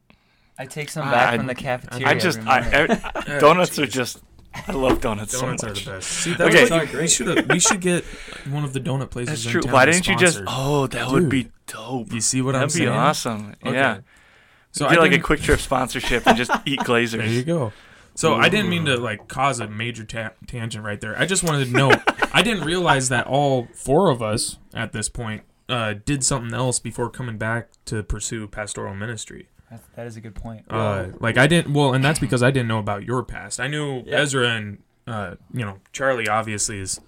I 0.57 0.65
take 0.67 0.91
some 0.91 1.11
back 1.11 1.35
I- 1.35 1.37
from 1.37 1.47
the 1.47 1.57
cafeteria. 1.57 2.07
I 2.07 2.15
just, 2.15 2.39
every 2.39 2.51
I, 2.51 2.87
morning. 2.87 3.03
I, 3.17 3.39
donuts 3.41 3.77
are 3.81 3.87
just. 3.87 4.21
I 4.69 4.73
love 4.73 5.01
donuts, 5.03 5.39
Donuts 5.39 5.61
so 5.63 5.67
are 5.67 5.71
much. 5.73 5.85
the 5.85 5.91
best. 5.91 6.09
See, 6.09 6.33
that 6.35 6.41
Okay. 6.49 6.61
was, 6.63 6.71
Donuts 6.71 6.85
are 6.89 6.93
we 6.93 6.99
great. 6.99 7.11
should 7.11 7.53
we 7.53 7.59
should 7.61 7.81
get 7.81 8.05
one 8.49 8.63
of 8.65 8.73
the 8.73 8.81
donut 8.81 9.11
places. 9.11 9.43
That's 9.43 9.47
in 9.47 9.51
true. 9.53 9.61
town 9.63 9.73
Why 9.73 9.85
to 9.87 9.91
didn't 9.93 10.07
you 10.07 10.17
just? 10.17 10.35
sponsor. 10.39 10.55
Oh, 10.57 10.87
that 10.87 11.11
would 11.11 11.29
be 11.29 11.51
dope. 11.67 12.13
You 12.13 12.21
see 12.21 12.41
what 12.43 12.55
I'm 12.55 12.69
saying? 12.71 12.87
That'd 12.87 12.95
be 12.95 13.31
saying? 13.33 13.39
awesome. 13.43 13.55
Okay. 13.67 13.75
Yeah. 13.77 13.99
So 14.71 14.89
Get 14.89 14.99
I 14.99 15.01
like 15.01 15.09
a 15.09 15.15
didn't- 15.15 15.25
quick 15.25 15.41
trip 15.41 15.59
sponsorship 15.61 16.27
and 16.29 16.37
just 16.39 16.53
eat 16.65 16.79
glazers. 16.89 17.19
There 17.19 17.27
you 17.27 17.43
go. 17.43 17.73
So 18.15 18.35
I 18.37 18.49
didn't 18.49 18.71
mean 18.71 18.85
to 18.87 18.97
like 18.97 19.27
cause 19.29 19.59
a 19.61 19.67
major 19.69 20.05
ta- 20.05 20.31
tangent 20.47 20.85
right 20.85 21.01
there. 21.01 21.19
I 21.19 21.27
just 21.27 21.43
wanted 21.43 21.67
to 21.67 21.73
know. 21.73 21.91
I 22.33 22.41
didn't 22.43 22.65
realize 22.65 23.11
that 23.11 23.27
all 23.27 23.69
four 23.75 24.11
of 24.11 24.23
us 24.23 24.57
at 24.73 24.93
this 24.93 25.11
point 25.11 25.43
uh, 25.69 25.95
did 26.05 26.25
something 26.25 26.55
else 26.55 26.79
before 26.79 27.11
coming 27.11 27.39
back 27.39 27.69
to 27.87 28.03
pursue 28.03 28.47
pastoral 28.49 28.95
ministry. 28.95 29.49
That, 29.71 29.81
that 29.97 30.07
is 30.07 30.17
a 30.17 30.21
good 30.21 30.35
point. 30.37 30.65
Uh, 30.71 31.07
like 31.21 31.37
I 31.37 31.47
didn't. 31.47 31.75
Well, 31.75 31.93
and 31.95 32.05
that's 32.05 32.21
because 32.21 32.43
I 32.43 32.51
didn't 32.51 32.69
know 32.69 32.79
about 32.79 33.05
your 33.05 33.23
past. 33.25 33.59
I 33.59 33.67
knew 33.67 34.03
Yeah. 34.07 34.19
Ezra 34.21 34.49
and 34.51 34.83
uh, 35.09 35.35
you 35.53 35.65
know 35.65 35.79
Charlie 35.93 36.29
obviously 36.29 36.79
has 36.79 37.01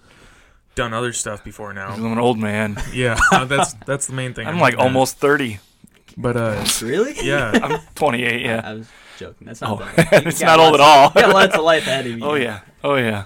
done 0.75 0.93
other 0.93 1.13
stuff 1.13 1.43
before 1.45 1.73
now. 1.73 1.89
I'm 1.91 2.05
an 2.05 2.19
old 2.19 2.39
man. 2.39 2.77
Yeah, 2.93 3.19
that's 3.47 3.75
that's 3.87 4.07
the 4.09 4.13
main 4.15 4.35
thing. 4.35 4.47
I'm 4.49 4.57
I 4.57 4.61
like 4.61 4.75
knew 4.75 4.79
that. 4.79 4.85
almost 4.85 5.19
30. 5.19 5.61
But 6.17 6.37
uh, 6.37 6.65
really? 6.83 7.15
yeah. 7.23 7.53
I'm 7.63 7.81
28. 7.95 8.41
Yeah. 8.43 8.61
I 8.65 8.75
was 8.75 8.89
joking. 9.19 9.47
That's 9.47 9.61
not 9.61 9.71
Oh, 9.71 9.77
bad. 9.97 10.25
You 10.25 10.29
it's 10.31 10.41
got 10.41 10.57
not 10.57 10.61
old 10.61 10.75
at 10.75 10.81
all. 10.81 11.11
Got 11.11 11.33
lots 11.35 11.55
of 11.57 11.63
life 11.63 11.87
ahead 11.87 12.07
of 12.07 12.19
you. 12.19 12.25
Oh 12.25 12.35
yeah. 12.35 12.61
Oh 12.83 12.97
yeah. 12.97 13.25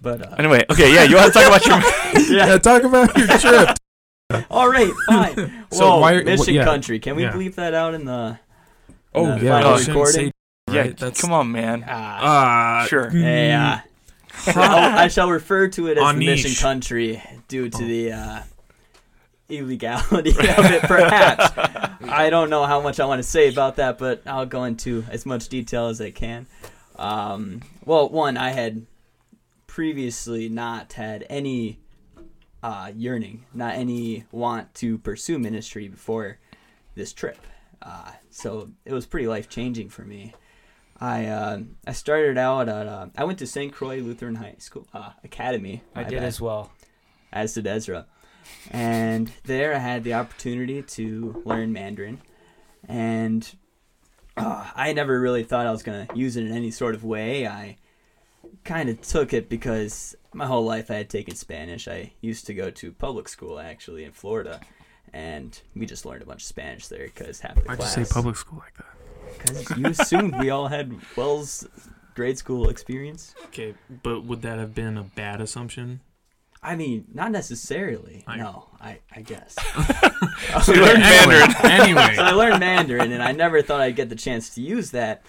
But 0.00 0.22
uh, 0.26 0.34
Anyway, 0.38 0.64
okay, 0.70 0.92
yeah. 0.92 1.04
You 1.04 1.16
want 1.16 1.32
to 1.32 1.38
talk 1.38 1.46
about 1.46 1.64
your? 1.66 2.36
yeah, 2.36 2.58
talk 2.58 2.82
about 2.82 3.16
your 3.16 3.38
trip. 3.38 3.76
all 4.50 4.68
right, 4.68 4.92
fine. 5.08 5.64
So 5.72 5.88
Whoa, 5.90 5.98
why- 6.00 6.22
Mission 6.22 6.54
yeah. 6.54 6.64
Country. 6.64 6.98
Can 7.00 7.16
we 7.16 7.22
Yeah. 7.24 7.32
bleep 7.32 7.54
that 7.56 7.74
out 7.74 7.94
in 7.94 8.04
the? 8.04 8.38
Oh 9.14 9.26
the 9.38 9.44
yeah, 9.44 9.50
final 9.62 9.80
you 9.80 9.86
recording? 9.88 10.12
say. 10.26 10.32
yeah. 10.72 10.86
That's 10.96 11.20
Come 11.20 11.32
on, 11.32 11.50
man. 11.52 11.84
Ah, 11.88 12.82
Uh, 12.82 12.86
Sure. 12.86 13.10
hey, 13.10 13.52
uh, 13.52 13.78
I'll- 14.54 15.08
shall 15.08 15.30
refer 15.30 15.68
to 15.68 15.88
it 15.88 15.98
as 15.98 16.04
On 16.04 16.18
the 16.18 16.26
Mission. 16.26 16.52
Country 16.60 17.22
due 17.48 17.68
to 17.70 17.84
the 17.84 18.12
uh, 18.12 18.40
illegality 19.48 20.30
of 20.30 20.36
it, 20.38 20.82
perhaps. 20.84 21.52
I 22.08 22.30
don't 22.30 22.50
know 22.50 22.64
how 22.64 22.80
much 22.80 23.00
I 23.00 23.06
want 23.06 23.18
to 23.20 23.28
say 23.28 23.48
about 23.48 23.76
that, 23.76 23.98
but 23.98 24.22
I'll 24.26 24.46
go 24.46 24.64
into 24.64 25.04
as 25.10 25.26
much 25.26 25.48
detail 25.48 25.86
as 25.88 26.00
I 26.00 26.10
can. 26.10 26.46
Um, 26.96 27.62
well, 27.84 28.08
one, 28.08 28.36
I 28.36 28.50
had 28.50 28.86
previously 29.66 30.48
not 30.48 30.92
had 30.94 31.26
any 31.28 31.78
uh, 32.64 32.90
yearning, 32.96 33.44
not 33.52 33.74
any 33.74 34.24
want 34.32 34.72
to 34.74 34.96
pursue 34.96 35.38
ministry 35.38 35.86
before 35.86 36.38
this 36.94 37.12
trip. 37.12 37.36
Uh, 37.82 38.10
so 38.30 38.70
it 38.86 38.94
was 38.94 39.04
pretty 39.04 39.26
life 39.26 39.50
changing 39.50 39.90
for 39.90 40.00
me. 40.00 40.32
I 40.98 41.26
uh, 41.26 41.58
I 41.86 41.92
started 41.92 42.38
out 42.38 42.70
at 42.70 42.86
uh, 42.86 43.08
I 43.18 43.24
went 43.24 43.38
to 43.40 43.46
St. 43.46 43.70
Croix 43.70 43.98
Lutheran 43.98 44.36
High 44.36 44.54
School 44.58 44.88
uh, 44.94 45.10
Academy. 45.22 45.82
I 45.94 46.04
did 46.04 46.20
bad, 46.20 46.24
as 46.24 46.40
well. 46.40 46.72
as 47.32 47.52
did 47.52 47.66
Ezra, 47.66 48.06
and 48.70 49.30
there 49.44 49.74
I 49.74 49.78
had 49.78 50.02
the 50.02 50.14
opportunity 50.14 50.80
to 50.82 51.42
learn 51.44 51.70
Mandarin, 51.70 52.22
and 52.88 53.46
uh, 54.38 54.70
I 54.74 54.94
never 54.94 55.20
really 55.20 55.42
thought 55.42 55.66
I 55.66 55.72
was 55.72 55.82
gonna 55.82 56.08
use 56.14 56.38
it 56.38 56.46
in 56.46 56.52
any 56.52 56.70
sort 56.70 56.94
of 56.94 57.04
way. 57.04 57.46
I 57.46 57.76
kind 58.64 58.88
of 58.88 59.02
took 59.02 59.34
it 59.34 59.50
because 59.50 60.16
my 60.34 60.46
whole 60.46 60.64
life 60.64 60.90
I 60.90 60.94
had 60.94 61.08
taken 61.10 61.34
Spanish. 61.34 61.88
I 61.88 62.12
used 62.20 62.46
to 62.46 62.54
go 62.54 62.70
to 62.70 62.92
public 62.92 63.28
school 63.28 63.58
actually 63.58 64.04
in 64.04 64.12
Florida, 64.12 64.60
and 65.12 65.58
we 65.76 65.86
just 65.86 66.04
learned 66.04 66.22
a 66.22 66.26
bunch 66.26 66.42
of 66.42 66.46
Spanish 66.46 66.88
there 66.88 67.04
because 67.06 67.40
half 67.40 67.54
the 67.54 67.60
Why'd 67.62 67.70
you 67.78 67.84
class. 67.84 67.94
say 67.94 68.04
public 68.12 68.36
school 68.36 68.58
like 68.58 68.74
that? 68.76 68.86
Because 69.38 69.78
you 69.78 69.86
assumed 69.86 70.38
we 70.38 70.50
all 70.50 70.68
had 70.68 70.92
WELS 71.16 71.66
grade 72.14 72.38
school 72.38 72.68
experience. 72.68 73.34
Okay, 73.46 73.74
but 74.02 74.24
would 74.24 74.42
that 74.42 74.58
have 74.58 74.74
been 74.74 74.96
a 74.98 75.02
bad 75.02 75.40
assumption? 75.40 76.00
I 76.62 76.76
mean, 76.76 77.04
not 77.12 77.30
necessarily. 77.30 78.24
I- 78.26 78.36
no, 78.38 78.68
I, 78.80 78.98
I 79.14 79.20
guess. 79.22 79.56
So 80.62 80.72
you 80.72 80.82
learned 80.82 81.00
Mandarin. 81.00 81.42
anyway. 81.64 81.64
so 81.64 81.68
anyway, 81.68 82.16
I 82.18 82.30
learned 82.32 82.60
Mandarin, 82.60 83.12
and 83.12 83.22
I 83.22 83.32
never 83.32 83.62
thought 83.62 83.80
I'd 83.80 83.96
get 83.96 84.08
the 84.08 84.14
chance 84.16 84.50
to 84.54 84.60
use 84.60 84.90
that. 84.92 85.22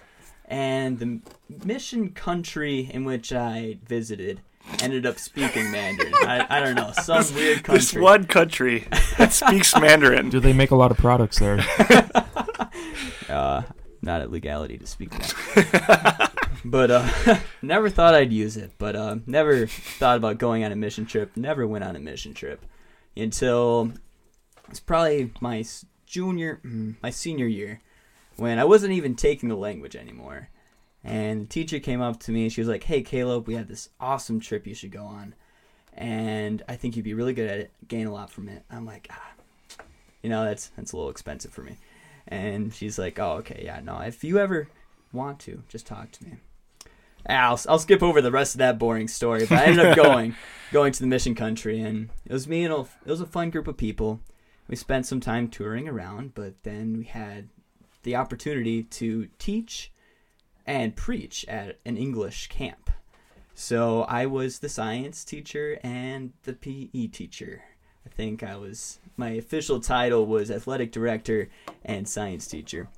And 0.45 1.00
the 1.00 1.19
mission 1.65 2.09
country 2.12 2.89
in 2.93 3.05
which 3.05 3.33
I 3.33 3.77
visited 3.88 4.41
ended 4.82 5.05
up 5.05 5.20
speaking 5.20 5.72
Mandarin. 5.72 6.13
I, 6.22 6.46
I 6.50 6.60
don't 6.60 6.75
know, 6.75 6.91
some 6.94 7.24
weird 7.36 7.63
country. 7.63 7.77
This 7.77 7.94
one 7.94 8.25
country 8.25 8.88
that 9.17 9.34
speaks 9.34 9.75
Mandarin. 9.79 10.29
do 10.29 10.39
they 10.39 10.53
make 10.53 10.72
a 10.72 10.75
lot 10.75 10.91
of 10.91 10.98
products 10.98 11.39
there? 11.39 11.60
uh, 13.29 13.63
not 14.01 14.22
at 14.22 14.32
legality 14.32 14.77
to 14.77 14.86
speak 14.86 15.12
that. 15.12 16.32
but 16.63 16.91
uh, 16.91 17.38
never 17.62 17.89
thought 17.89 18.15
I'd 18.15 18.34
use 18.34 18.58
it. 18.58 18.72
But 18.77 18.96
uh, 18.96 19.17
never 19.25 19.67
thought 19.67 20.17
about 20.17 20.38
going 20.38 20.63
on 20.63 20.72
a 20.72 20.75
mission 20.75 21.05
trip. 21.05 21.36
Never 21.36 21.65
went 21.67 21.84
on 21.84 21.96
a 21.96 22.00
mission 22.00 22.34
trip 22.34 22.65
until 23.15 23.91
it's 24.70 24.79
probably 24.79 25.32
my 25.41 25.63
junior, 26.05 26.60
mm, 26.63 26.96
my 27.01 27.10
senior 27.10 27.48
year, 27.48 27.82
when 28.38 28.60
I 28.60 28.65
wasn't 28.65 28.94
even 28.94 29.15
taking 29.15 29.50
the 29.50 29.55
language 29.55 29.96
anymore. 29.96 30.50
And 31.05 31.43
the 31.43 31.45
teacher 31.45 31.79
came 31.79 32.01
up 32.01 32.19
to 32.21 32.31
me. 32.31 32.50
She 32.50 32.62
was 32.62 32.67
like, 32.67 32.83
"Hey, 32.83 33.03
Caleb, 33.03 33.47
we 33.47 33.53
have 33.53 33.67
this 33.67 33.89
awesome 34.00 34.39
trip 34.39 34.65
you 34.65 34.74
should 34.74 34.91
go 34.91 35.03
on, 35.03 35.35
and 35.93 36.63
I 36.67 36.75
think 36.75 36.95
you'd 36.95 37.05
be 37.05 37.13
really 37.13 37.33
good 37.33 37.50
at 37.50 37.59
it, 37.59 37.71
gain 37.88 38.07
a 38.07 38.12
lot 38.12 38.31
from 38.31 38.50
it." 38.50 38.63
I'm 38.71 38.88
like, 38.88 39.07
ah, 39.12 39.33
you 40.24 40.29
know, 40.31 40.43
that's 40.43 40.71
that's 40.75 40.93
a 40.93 40.97
little 40.97 41.12
expensive 41.12 41.53
for 41.53 41.62
me. 41.62 41.77
And 42.27 42.74
she's 42.74 42.97
like, 42.97 43.19
"Oh, 43.19 43.33
okay, 43.33 43.62
yeah, 43.63 43.81
no. 43.81 44.00
If 44.00 44.24
you 44.24 44.39
ever 44.39 44.67
want 45.13 45.39
to, 45.41 45.62
just 45.69 45.85
talk 45.85 46.12
to 46.13 46.24
me." 46.25 46.38
Ah, 47.29 47.50
I'll, 47.50 47.62
I'll 47.69 47.79
skip 47.79 48.01
over 48.01 48.19
the 48.19 48.31
rest 48.31 48.55
of 48.55 48.59
that 48.59 48.79
boring 48.79 49.07
story, 49.07 49.45
but 49.45 49.59
I 49.59 49.65
ended 49.65 49.85
up 49.85 49.95
going, 50.03 50.35
going 50.71 50.91
to 50.91 51.00
the 51.00 51.07
mission 51.07 51.35
country, 51.35 51.81
and 51.81 52.09
it 52.25 52.33
was 52.33 52.47
me 52.47 52.63
and 52.63 52.74
a, 52.74 52.79
it 52.79 53.12
was 53.12 53.21
a 53.21 53.27
fun 53.27 53.51
group 53.51 53.67
of 53.67 53.77
people. 53.77 54.21
We 54.67 54.75
spent 54.75 55.05
some 55.05 55.19
time 55.19 55.50
touring 55.50 55.88
around, 55.88 56.33
but 56.33 56.63
then 56.63 56.97
we 56.97 57.03
had 57.03 57.50
the 58.01 58.15
opportunity 58.15 58.83
to 58.83 59.27
teach 59.38 59.91
and 60.65 60.95
preach 60.95 61.45
at 61.48 61.79
an 61.86 61.98
English 61.98 62.48
camp. 62.48 62.89
So 63.53 64.01
I 64.03 64.25
was 64.25 64.60
the 64.60 64.69
science 64.69 65.24
teacher 65.24 65.79
and 65.84 66.34
the 66.43 66.53
PE 66.53 67.07
teacher. 67.07 67.63
I 68.05 68.10
think 68.10 68.43
I 68.43 68.57
was 68.57 69.00
my 69.17 69.29
official 69.29 69.79
title 69.79 70.25
was 70.25 70.51
athletic 70.51 70.91
director 70.91 71.50
and 71.84 72.07
science 72.07 72.48
teacher. 72.48 72.89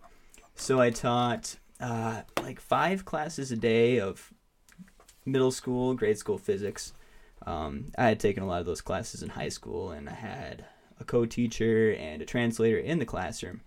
So 0.55 0.81
I 0.81 0.89
taught 0.89 1.57
uh, 1.79 2.23
like 2.41 2.59
five 2.59 3.05
classes 3.05 3.51
a 3.51 3.55
day 3.55 3.99
of 3.99 4.33
middle 5.25 5.51
school, 5.51 5.93
grade 5.93 6.17
school 6.17 6.37
physics. 6.37 6.93
Um, 7.45 7.91
I 7.97 8.07
had 8.07 8.19
taken 8.19 8.41
a 8.41 8.47
lot 8.47 8.59
of 8.59 8.65
those 8.65 8.81
classes 8.81 9.21
in 9.21 9.29
high 9.29 9.49
school, 9.49 9.91
and 9.91 10.09
I 10.09 10.13
had 10.13 10.65
a 10.99 11.03
co-teacher 11.03 11.95
and 11.99 12.21
a 12.21 12.25
translator 12.25 12.79
in 12.79 12.97
the 12.97 13.05
classroom. 13.05 13.61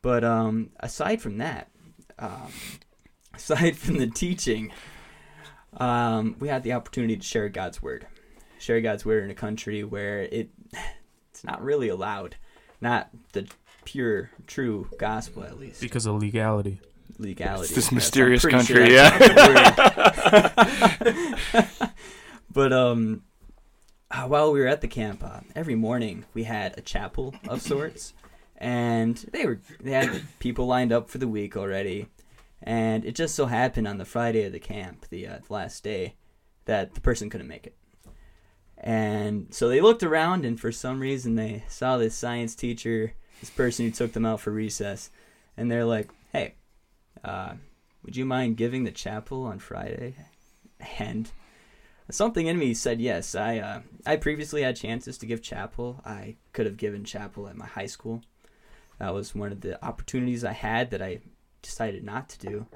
But 0.00 0.22
um, 0.22 0.70
aside 0.80 1.20
from 1.20 1.38
that, 1.38 1.68
um, 2.18 2.52
aside 3.34 3.76
from 3.76 3.98
the 3.98 4.06
teaching, 4.06 4.72
um, 5.76 6.36
we 6.38 6.48
had 6.48 6.62
the 6.62 6.72
opportunity 6.72 7.16
to 7.16 7.24
share 7.24 7.48
God's 7.48 7.82
word. 7.82 8.06
Share 8.58 8.80
God's 8.80 9.04
word 9.04 9.24
in 9.24 9.30
a 9.30 9.34
country 9.34 9.82
where 9.84 10.22
it 10.22 10.50
it's 11.30 11.44
not 11.44 11.62
really 11.62 11.88
allowed, 11.88 12.36
not 12.80 13.08
the 13.32 13.48
pure, 13.84 14.30
true 14.46 14.88
gospel 14.98 15.42
at 15.42 15.58
least. 15.58 15.80
because 15.80 16.06
of 16.06 16.14
legality. 16.16 16.80
Legality. 17.18 17.64
It's 17.64 17.74
this 17.74 17.86
Yes, 17.86 17.92
mysterious 17.92 18.42
pretty 18.42 18.64
sure 18.64 18.76
country, 18.76 18.94
that's 18.94 19.18
not 20.30 20.98
the 21.00 21.70
word. 21.80 21.90
but 22.52 22.72
um, 22.72 23.22
uh, 24.10 24.22
while 24.24 24.52
we 24.52 24.60
were 24.60 24.66
at 24.66 24.80
the 24.80 24.88
camp, 24.88 25.22
uh, 25.24 25.40
every 25.54 25.74
morning 25.74 26.24
we 26.34 26.44
had 26.44 26.78
a 26.78 26.80
chapel 26.80 27.34
of 27.48 27.60
sorts, 27.62 28.14
and 28.62 29.16
they 29.32 29.44
were 29.44 29.60
they 29.80 29.90
had 29.90 30.22
people 30.38 30.66
lined 30.66 30.92
up 30.92 31.10
for 31.10 31.18
the 31.18 31.26
week 31.26 31.56
already, 31.56 32.06
And 32.62 33.04
it 33.04 33.14
just 33.14 33.34
so 33.34 33.46
happened 33.46 33.88
on 33.88 33.98
the 33.98 34.04
Friday 34.04 34.44
of 34.44 34.52
the 34.52 34.60
camp, 34.60 35.06
the, 35.10 35.26
uh, 35.26 35.38
the 35.46 35.52
last 35.52 35.82
day, 35.82 36.14
that 36.64 36.94
the 36.94 37.00
person 37.00 37.28
couldn't 37.28 37.48
make 37.48 37.66
it. 37.66 37.76
And 38.78 39.52
so 39.52 39.68
they 39.68 39.80
looked 39.80 40.02
around, 40.02 40.44
and 40.44 40.58
for 40.60 40.72
some 40.72 41.00
reason, 41.00 41.34
they 41.34 41.64
saw 41.68 41.96
this 41.96 42.14
science 42.14 42.54
teacher, 42.54 43.14
this 43.40 43.50
person 43.50 43.84
who 43.84 43.90
took 43.90 44.12
them 44.12 44.26
out 44.26 44.40
for 44.40 44.50
recess, 44.50 45.10
and 45.56 45.70
they're 45.70 45.84
like, 45.84 46.10
hey, 46.32 46.54
uh, 47.24 47.54
would 48.04 48.16
you 48.16 48.24
mind 48.24 48.56
giving 48.56 48.84
the 48.84 48.90
chapel 48.90 49.44
on 49.44 49.58
Friday? 49.58 50.16
And 50.98 51.30
something 52.10 52.46
in 52.46 52.58
me 52.58 52.74
said 52.74 53.00
yes. 53.00 53.36
I 53.36 53.58
uh, 53.58 53.80
I 54.04 54.16
previously 54.16 54.62
had 54.62 54.74
chances 54.74 55.16
to 55.18 55.26
give 55.26 55.42
chapel. 55.42 56.00
I 56.04 56.36
could 56.52 56.66
have 56.66 56.76
given 56.76 57.04
chapel 57.04 57.46
at 57.46 57.56
my 57.56 57.66
high 57.66 57.86
school. 57.86 58.22
That 59.02 59.14
was 59.14 59.34
one 59.34 59.50
of 59.50 59.62
the 59.62 59.84
opportunities 59.84 60.44
I 60.44 60.52
had 60.52 60.92
that 60.92 61.02
I 61.02 61.18
decided 61.60 62.04
not 62.04 62.28
to 62.28 62.38
do. 62.38 62.66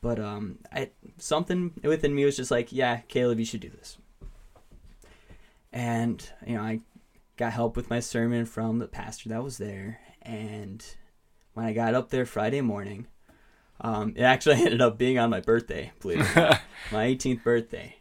But 0.00 0.20
um, 0.20 0.60
I 0.72 0.90
something 1.16 1.72
within 1.82 2.14
me 2.14 2.24
was 2.24 2.36
just 2.36 2.52
like, 2.52 2.70
yeah, 2.70 2.98
Caleb, 3.08 3.40
you 3.40 3.44
should 3.44 3.58
do 3.58 3.68
this. 3.68 3.98
And 5.72 6.24
you 6.46 6.54
know, 6.54 6.62
I 6.62 6.82
got 7.36 7.52
help 7.52 7.74
with 7.74 7.90
my 7.90 7.98
sermon 7.98 8.46
from 8.46 8.78
the 8.78 8.86
pastor 8.86 9.30
that 9.30 9.42
was 9.42 9.58
there. 9.58 9.98
And 10.22 10.86
when 11.54 11.66
I 11.66 11.72
got 11.72 11.94
up 11.94 12.10
there 12.10 12.24
Friday 12.24 12.60
morning, 12.60 13.08
um, 13.80 14.12
it 14.14 14.22
actually 14.22 14.54
ended 14.64 14.80
up 14.80 14.98
being 14.98 15.18
on 15.18 15.30
my 15.30 15.40
birthday, 15.40 15.90
believe 15.98 16.20
it 16.20 16.36
not, 16.36 16.60
my 16.92 17.06
18th 17.08 17.42
birthday. 17.42 17.96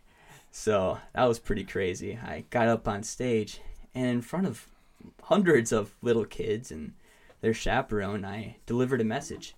So 0.51 0.99
that 1.15 1.25
was 1.25 1.39
pretty 1.39 1.63
crazy. 1.63 2.19
I 2.23 2.43
got 2.51 2.67
up 2.67 2.87
on 2.87 3.01
stage 3.01 3.59
and 3.95 4.05
in 4.05 4.21
front 4.21 4.45
of 4.45 4.67
hundreds 5.23 5.71
of 5.71 5.95
little 6.03 6.23
kids 6.23 6.69
and 6.71 6.93
their 7.41 7.53
chaperone, 7.53 8.25
I 8.25 8.57
delivered 8.65 9.01
a 9.01 9.05
message. 9.05 9.55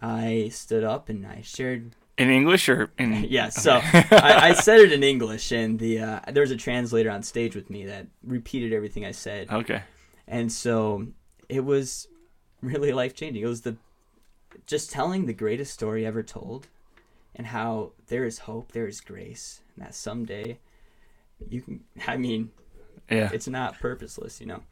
I 0.00 0.48
stood 0.52 0.84
up 0.84 1.08
and 1.08 1.26
I 1.26 1.40
shared. 1.42 1.92
In 2.18 2.30
English 2.30 2.68
or 2.68 2.90
in? 2.98 3.24
yeah, 3.28 3.48
so 3.48 3.80
I, 3.82 4.38
I 4.50 4.52
said 4.54 4.80
it 4.80 4.92
in 4.92 5.02
English, 5.02 5.50
and 5.52 5.78
the 5.78 5.98
uh, 6.00 6.20
there 6.32 6.42
was 6.42 6.50
a 6.52 6.56
translator 6.56 7.10
on 7.10 7.22
stage 7.22 7.54
with 7.56 7.70
me 7.70 7.86
that 7.86 8.06
repeated 8.22 8.72
everything 8.72 9.04
I 9.04 9.10
said. 9.12 9.50
Okay. 9.50 9.82
And 10.28 10.50
so 10.52 11.06
it 11.48 11.64
was 11.64 12.08
really 12.62 12.92
life 12.92 13.14
changing. 13.14 13.42
It 13.42 13.46
was 13.48 13.62
the 13.62 13.76
just 14.66 14.90
telling 14.92 15.26
the 15.26 15.32
greatest 15.34 15.72
story 15.74 16.06
ever 16.06 16.22
told 16.22 16.68
and 17.34 17.48
how 17.48 17.92
there 18.06 18.24
is 18.24 18.38
hope, 18.40 18.72
there 18.72 18.86
is 18.86 19.00
grace, 19.00 19.60
and 19.74 19.84
that 19.84 19.94
someday 19.94 20.58
you 21.48 21.60
can 21.62 21.80
I 22.06 22.16
mean, 22.16 22.50
Yeah. 23.10 23.30
it's 23.32 23.48
not 23.48 23.78
purposeless, 23.80 24.40
you 24.40 24.46
know. 24.46 24.62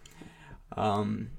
Um 0.76 1.30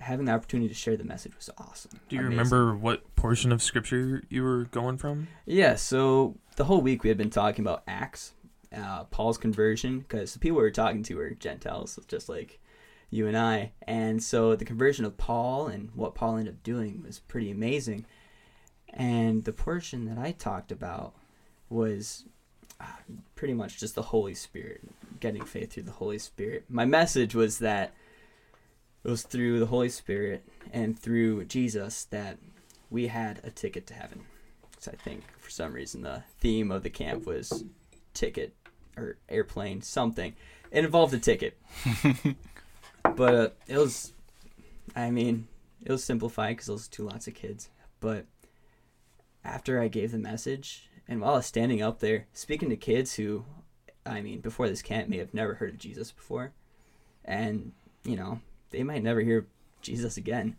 having 0.00 0.26
the 0.26 0.32
opportunity 0.32 0.68
to 0.68 0.74
share 0.74 0.96
the 0.96 1.04
message 1.04 1.36
was 1.36 1.50
awesome. 1.58 2.00
Do 2.08 2.16
you 2.16 2.22
Amazing. 2.22 2.38
remember 2.38 2.74
what 2.74 3.14
portion 3.16 3.52
of 3.52 3.62
scripture 3.62 4.22
you 4.28 4.42
were 4.42 4.64
going 4.64 4.96
from? 4.96 5.28
Yeah, 5.46 5.76
so 5.76 6.36
the 6.56 6.64
whole 6.64 6.80
week 6.80 7.02
we 7.02 7.10
had 7.10 7.18
been 7.18 7.30
talking 7.30 7.64
about 7.64 7.82
Acts, 7.86 8.32
uh, 8.74 9.04
Paul's 9.04 9.38
conversion, 9.38 10.00
because 10.00 10.32
the 10.32 10.38
people 10.38 10.56
we 10.58 10.62
were 10.62 10.70
talking 10.70 11.02
to 11.04 11.14
were 11.16 11.30
Gentiles, 11.30 11.98
just 12.08 12.28
like 12.28 12.58
you 13.10 13.26
and 13.26 13.36
I. 13.36 13.72
And 13.86 14.22
so 14.22 14.56
the 14.56 14.64
conversion 14.64 15.04
of 15.04 15.16
Paul 15.16 15.66
and 15.66 15.90
what 15.94 16.14
Paul 16.14 16.36
ended 16.38 16.54
up 16.54 16.62
doing 16.62 17.02
was 17.04 17.18
pretty 17.18 17.50
amazing. 17.50 18.06
And 18.92 19.44
the 19.44 19.52
portion 19.52 20.06
that 20.06 20.18
I 20.18 20.32
talked 20.32 20.72
about 20.72 21.14
was 21.68 22.24
uh, 22.80 22.86
pretty 23.34 23.54
much 23.54 23.78
just 23.78 23.94
the 23.94 24.02
Holy 24.02 24.34
Spirit, 24.34 24.80
getting 25.20 25.44
faith 25.44 25.72
through 25.72 25.84
the 25.84 25.92
Holy 25.92 26.18
Spirit. 26.18 26.64
My 26.68 26.86
message 26.86 27.34
was 27.34 27.58
that 27.58 27.92
it 29.04 29.10
was 29.10 29.22
through 29.22 29.58
the 29.58 29.66
Holy 29.66 29.88
Spirit 29.88 30.44
and 30.72 30.98
through 30.98 31.44
Jesus 31.44 32.04
that 32.04 32.38
we 32.90 33.06
had 33.06 33.40
a 33.44 33.50
ticket 33.50 33.86
to 33.88 33.94
heaven. 33.94 34.22
So 34.78 34.90
I 34.92 34.96
think 34.96 35.24
for 35.38 35.50
some 35.50 35.72
reason 35.72 36.02
the 36.02 36.24
theme 36.38 36.70
of 36.70 36.82
the 36.82 36.90
camp 36.90 37.26
was 37.26 37.64
ticket 38.14 38.54
or 38.96 39.16
airplane 39.28 39.82
something. 39.82 40.34
It 40.70 40.84
involved 40.84 41.14
a 41.14 41.18
ticket, 41.18 41.58
but 43.16 43.34
uh, 43.34 43.48
it 43.66 43.76
was, 43.76 44.12
I 44.94 45.10
mean, 45.10 45.48
it 45.82 45.90
was 45.90 46.04
simplified 46.04 46.56
because 46.56 46.68
it 46.68 46.72
was 46.72 46.88
two 46.88 47.04
lots 47.04 47.26
of 47.26 47.34
kids. 47.34 47.70
But 47.98 48.26
after 49.44 49.80
I 49.80 49.88
gave 49.88 50.12
the 50.12 50.18
message, 50.18 50.88
and 51.08 51.20
while 51.20 51.32
I 51.32 51.38
was 51.38 51.46
standing 51.46 51.82
up 51.82 51.98
there 51.98 52.26
speaking 52.32 52.70
to 52.70 52.76
kids 52.76 53.14
who, 53.14 53.44
I 54.06 54.20
mean, 54.20 54.40
before 54.40 54.68
this 54.68 54.82
camp 54.82 55.08
may 55.08 55.18
have 55.18 55.34
never 55.34 55.54
heard 55.54 55.70
of 55.70 55.78
Jesus 55.78 56.12
before, 56.12 56.52
and 57.24 57.72
you 58.04 58.16
know 58.16 58.40
they 58.70 58.82
might 58.82 59.02
never 59.02 59.20
hear 59.20 59.46
Jesus 59.82 60.16
again. 60.16 60.56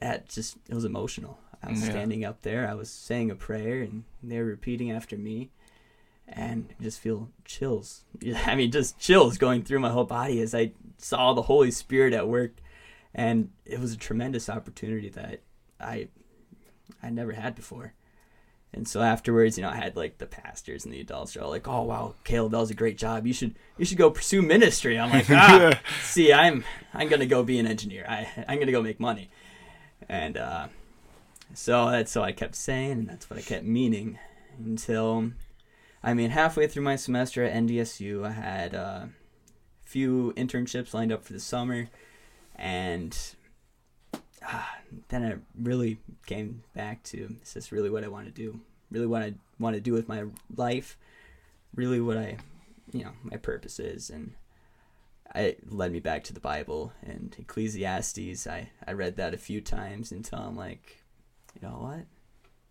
That 0.00 0.28
just 0.28 0.56
it 0.68 0.74
was 0.74 0.84
emotional. 0.84 1.38
I 1.62 1.70
was 1.70 1.82
Yeah. 1.82 1.90
standing 1.90 2.24
up 2.24 2.42
there. 2.42 2.68
I 2.68 2.74
was 2.74 2.90
saying 2.90 3.30
a 3.30 3.34
prayer, 3.34 3.82
and 3.82 4.04
they 4.22 4.38
were 4.38 4.44
repeating 4.44 4.90
after 4.92 5.16
me, 5.16 5.50
and 6.28 6.72
I 6.78 6.82
just 6.82 7.00
feel 7.00 7.30
chills. 7.44 8.04
I 8.46 8.54
mean, 8.54 8.70
just 8.70 8.98
chills 8.98 9.38
going 9.38 9.62
through 9.64 9.80
my 9.80 9.90
whole 9.90 10.04
body 10.04 10.40
as 10.40 10.54
I 10.54 10.72
saw 10.98 11.32
the 11.32 11.42
Holy 11.42 11.70
Spirit 11.70 12.12
at 12.12 12.28
work, 12.28 12.52
and 13.14 13.50
it 13.64 13.80
was 13.80 13.92
a 13.92 13.96
tremendous 13.96 14.48
opportunity 14.48 15.08
that 15.10 15.40
I 15.80 16.08
I 17.02 17.10
never 17.10 17.32
had 17.32 17.54
before. 17.54 17.94
And 18.72 18.86
so 18.86 19.00
afterwards, 19.00 19.56
you 19.56 19.62
know, 19.62 19.70
I 19.70 19.76
had 19.76 19.96
like 19.96 20.18
the 20.18 20.26
pastors 20.26 20.84
and 20.84 20.92
the 20.92 21.00
adults 21.00 21.36
are 21.36 21.42
all 21.42 21.50
like, 21.50 21.66
"Oh 21.66 21.82
wow, 21.82 22.14
Caleb, 22.24 22.52
that 22.52 22.58
was 22.58 22.70
a 22.70 22.74
great 22.74 22.98
job. 22.98 23.26
You 23.26 23.32
should 23.32 23.54
you 23.78 23.84
should 23.84 23.98
go 23.98 24.10
pursue 24.10 24.42
ministry." 24.42 24.98
I'm 24.98 25.10
like, 25.10 25.26
"Ah, 25.30 25.80
see, 26.02 26.32
I'm 26.32 26.64
I'm 26.92 27.08
gonna 27.08 27.26
go 27.26 27.42
be 27.42 27.58
an 27.58 27.66
engineer. 27.66 28.04
I 28.08 28.28
I'm 28.46 28.58
gonna 28.58 28.72
go 28.72 28.82
make 28.82 29.00
money." 29.00 29.30
And 30.08 30.36
uh, 30.36 30.68
so 31.54 31.90
that's 31.90 32.12
so 32.12 32.22
I 32.22 32.32
kept 32.32 32.54
saying, 32.54 32.92
and 32.92 33.08
that's 33.08 33.30
what 33.30 33.38
I 33.38 33.42
kept 33.42 33.64
meaning 33.64 34.18
until, 34.58 35.32
I 36.02 36.14
mean, 36.14 36.30
halfway 36.30 36.66
through 36.66 36.82
my 36.82 36.96
semester 36.96 37.44
at 37.44 37.54
NDSU, 37.54 38.26
I 38.26 38.32
had 38.32 38.74
uh, 38.74 39.06
a 39.06 39.08
few 39.84 40.32
internships 40.36 40.92
lined 40.92 41.12
up 41.12 41.24
for 41.24 41.32
the 41.32 41.40
summer, 41.40 41.88
and 42.54 43.16
ah, 44.44 44.76
then 45.08 45.24
I 45.24 45.34
really 45.60 45.98
came 46.26 46.62
back 46.74 47.02
to 47.04 47.36
is 47.42 47.54
this 47.54 47.72
really 47.72 47.90
what 47.90 48.04
I 48.04 48.08
want 48.08 48.26
to 48.26 48.32
do? 48.32 48.60
Really 48.90 49.06
what 49.06 49.22
I 49.22 49.34
want 49.58 49.74
to 49.74 49.80
do 49.80 49.92
with 49.92 50.08
my 50.08 50.24
life? 50.56 50.96
Really 51.74 52.00
what 52.00 52.16
I, 52.16 52.38
you 52.92 53.04
know, 53.04 53.12
my 53.22 53.36
purpose 53.36 53.78
is, 53.78 54.10
and 54.10 54.32
it 55.34 55.70
led 55.70 55.92
me 55.92 56.00
back 56.00 56.24
to 56.24 56.32
the 56.32 56.40
Bible 56.40 56.92
and 57.02 57.34
Ecclesiastes. 57.38 58.46
I, 58.46 58.70
I 58.86 58.92
read 58.92 59.16
that 59.16 59.34
a 59.34 59.38
few 59.38 59.60
times 59.60 60.10
until 60.10 60.38
I'm 60.38 60.56
like, 60.56 61.02
you 61.54 61.68
know 61.68 61.74
what? 61.74 62.06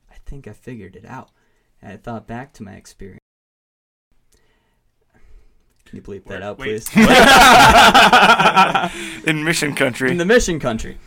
I 0.09 0.15
think 0.25 0.47
I 0.47 0.53
figured 0.53 0.95
it 0.95 1.05
out. 1.05 1.29
And 1.81 1.93
I 1.93 1.97
thought 1.97 2.27
back 2.27 2.53
to 2.53 2.63
my 2.63 2.73
experience. 2.73 3.19
Can 5.85 5.95
you 5.95 6.01
bleep 6.01 6.25
that 6.25 6.43
out, 6.43 6.57
please? 6.57 6.89
in 9.27 9.43
mission 9.43 9.73
country. 9.73 10.11
in 10.11 10.17
the 10.17 10.25
mission 10.25 10.59
country. 10.59 10.97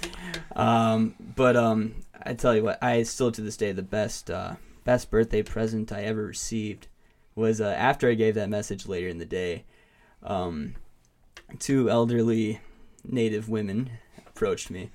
Um, 0.57 1.15
but 1.37 1.57
um, 1.57 1.95
I 2.23 2.35
tell 2.35 2.55
you 2.55 2.65
what, 2.65 2.83
I 2.83 3.03
still 3.03 3.33
to 3.33 3.41
this 3.41 3.57
day 3.57 3.73
the 3.73 3.83
best 3.83 4.31
uh, 4.31 4.57
best 4.85 5.11
birthday 5.11 5.43
present 5.43 5.93
I 5.93 6.03
ever 6.03 6.25
received 6.25 6.89
was 7.35 7.61
uh, 7.61 7.75
after 7.77 8.09
I 8.09 8.15
gave 8.15 8.35
that 8.35 8.49
message 8.49 8.87
later 8.87 9.09
in 9.09 9.19
the 9.19 9.27
day. 9.27 9.65
Um, 10.23 10.75
two 11.59 11.89
elderly 11.91 12.61
Native 13.05 13.49
women 13.49 13.91
approached 14.27 14.71
me, 14.71 14.91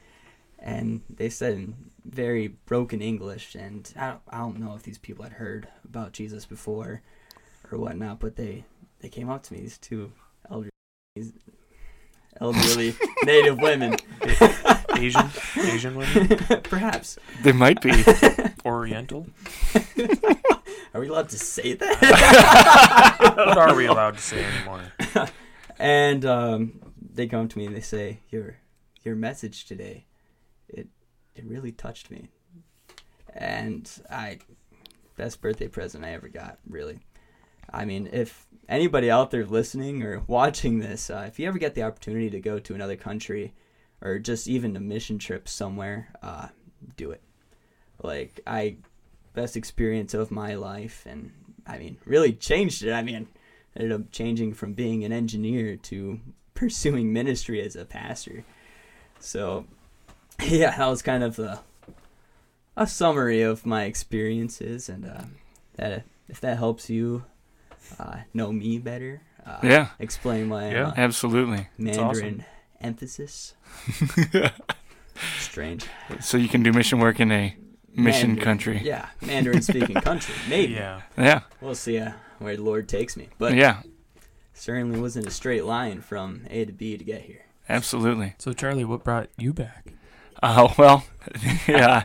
and 0.60 1.02
they 1.10 1.30
said 1.30 1.54
in 1.54 1.76
very 2.06 2.48
broken 2.48 3.02
English, 3.02 3.56
and 3.56 3.92
I 3.98 4.10
don't, 4.10 4.22
I 4.30 4.38
don't 4.38 4.60
know 4.60 4.76
if 4.76 4.84
these 4.84 5.00
people 5.00 5.24
had 5.24 5.34
heard 5.34 5.68
about 5.84 6.12
Jesus 6.12 6.46
before 6.46 7.02
or 7.72 7.80
whatnot, 7.80 8.20
but 8.20 8.36
they 8.36 8.66
they 9.00 9.10
came 9.10 9.30
up 9.30 9.44
to 9.44 9.54
me, 9.54 9.62
these 9.62 9.78
two 9.78 10.12
elderly 10.50 10.70
elderly 12.40 12.96
Native 13.24 13.60
women. 13.60 13.96
Asian, 14.98 15.30
Asian 15.58 15.96
women, 15.96 16.28
Perhaps. 16.64 17.18
They 17.44 17.52
might 17.52 17.82
be. 17.82 17.92
Oriental. 18.66 19.28
Are 20.94 21.02
we 21.02 21.08
allowed 21.08 21.30
to 21.30 21.40
say 21.40 21.74
that? 21.74 23.36
What 23.36 23.58
are 23.58 23.76
we 23.76 23.86
allowed 23.86 24.16
to 24.16 24.22
say 24.22 24.44
anymore? 24.44 24.82
and 25.78 26.26
um, 26.26 26.82
they 27.14 27.28
come 27.28 27.48
to 27.48 27.58
me 27.58 27.66
and 27.66 27.76
they 27.76 27.82
say, 27.82 28.20
"Your 28.30 28.58
your 29.04 29.16
message 29.16 29.66
today, 29.66 30.06
it 30.68 30.88
it 31.36 31.46
really 31.46 31.72
touched 31.72 32.10
me." 32.10 32.30
And 33.34 33.90
I, 34.10 34.40
best 35.18 35.42
birthday 35.42 35.68
present 35.68 36.06
I 36.06 36.12
ever 36.12 36.30
got, 36.30 36.60
really. 36.68 37.00
I 37.72 37.86
mean, 37.86 38.10
if 38.12 38.48
anybody 38.70 39.12
out 39.12 39.32
there 39.32 39.46
listening 39.46 40.04
or 40.04 40.24
watching 40.28 40.80
this, 40.80 41.10
uh, 41.10 41.26
if 41.28 41.40
you 41.40 41.48
ever 41.48 41.58
get 41.58 41.76
the 41.76 41.84
opportunity 41.84 42.30
to 42.30 42.40
go 42.40 42.60
to 42.60 42.74
another 42.74 42.96
country, 42.96 43.54
or 44.06 44.20
just 44.20 44.48
even 44.48 44.76
a 44.76 44.80
mission 44.80 45.18
trip 45.18 45.50
somewhere, 45.50 46.10
uh, 46.22 46.48
do 46.96 47.10
it. 47.10 47.22
Like 48.04 48.40
I, 48.46 48.78
best 49.34 49.58
experience 49.58 50.14
of 50.14 50.30
my 50.30 50.54
life, 50.54 51.04
and 51.08 51.32
I 51.66 51.80
mean, 51.80 51.98
really 52.06 52.32
changed 52.32 52.84
it. 52.84 52.94
I 52.94 53.02
mean, 53.02 53.28
ended 53.76 53.92
up 53.92 54.12
changing 54.12 54.54
from 54.54 54.74
being 54.74 55.04
an 55.04 55.12
engineer 55.12 55.76
to 55.78 56.20
pursuing 56.54 57.12
ministry 57.12 57.60
as 57.62 57.76
a 57.76 57.84
pastor. 57.84 58.46
So, 59.20 59.66
yeah, 60.44 60.78
that 60.78 60.88
was 60.88 61.02
kind 61.02 61.24
of 61.24 61.36
the 61.36 61.60
a 62.78 62.86
summary 62.86 63.42
of 63.42 63.66
my 63.66 63.86
experiences, 63.86 64.88
and 64.88 65.06
uh, 65.06 65.24
that 65.78 66.04
if 66.30 66.40
that 66.42 66.60
helps 66.60 66.92
you 66.92 67.24
uh, 68.00 68.18
know 68.36 68.52
me 68.52 68.78
better, 68.78 69.24
uh, 69.48 69.60
Yeah. 69.64 69.88
explain 69.98 70.48
my 70.48 70.72
Yeah, 70.72 70.88
uh, 70.90 70.94
absolutely. 70.96 71.70
Mandarin 71.80 72.46
emphasis. 72.86 73.56
Strange. 75.40 75.86
So 76.20 76.38
you 76.38 76.48
can 76.48 76.62
do 76.64 76.72
mission 76.72 77.00
work 77.00 77.20
in 77.20 77.32
a 77.32 77.56
mission 77.96 78.32
Mandarin- 78.32 78.44
country. 78.44 78.82
Yeah, 78.84 79.08
Mandarin 79.22 79.62
speaking 79.62 79.96
country. 80.02 80.36
Maybe. 80.50 80.74
Yeah. 80.74 81.02
Yeah. 81.18 81.42
We'll 81.62 81.76
see 81.76 81.98
uh, 82.00 82.12
where 82.40 82.56
the 82.56 82.62
Lord 82.64 82.88
takes 82.88 83.16
me. 83.18 83.30
But 83.38 83.56
yeah. 83.56 83.82
certainly 84.54 85.00
wasn't 85.00 85.28
a 85.28 85.32
straight 85.32 85.66
line 85.66 86.02
from 86.02 86.46
A 86.50 86.66
to 86.66 86.74
B 86.74 86.98
to 86.98 87.04
get 87.04 87.22
here. 87.22 87.46
Absolutely. 87.70 88.36
So 88.38 88.54
Charlie, 88.54 88.86
what 88.86 89.04
brought 89.04 89.30
you 89.38 89.54
back? 89.54 89.88
Oh 90.44 90.74
well, 90.78 91.06
yeah. 91.68 92.04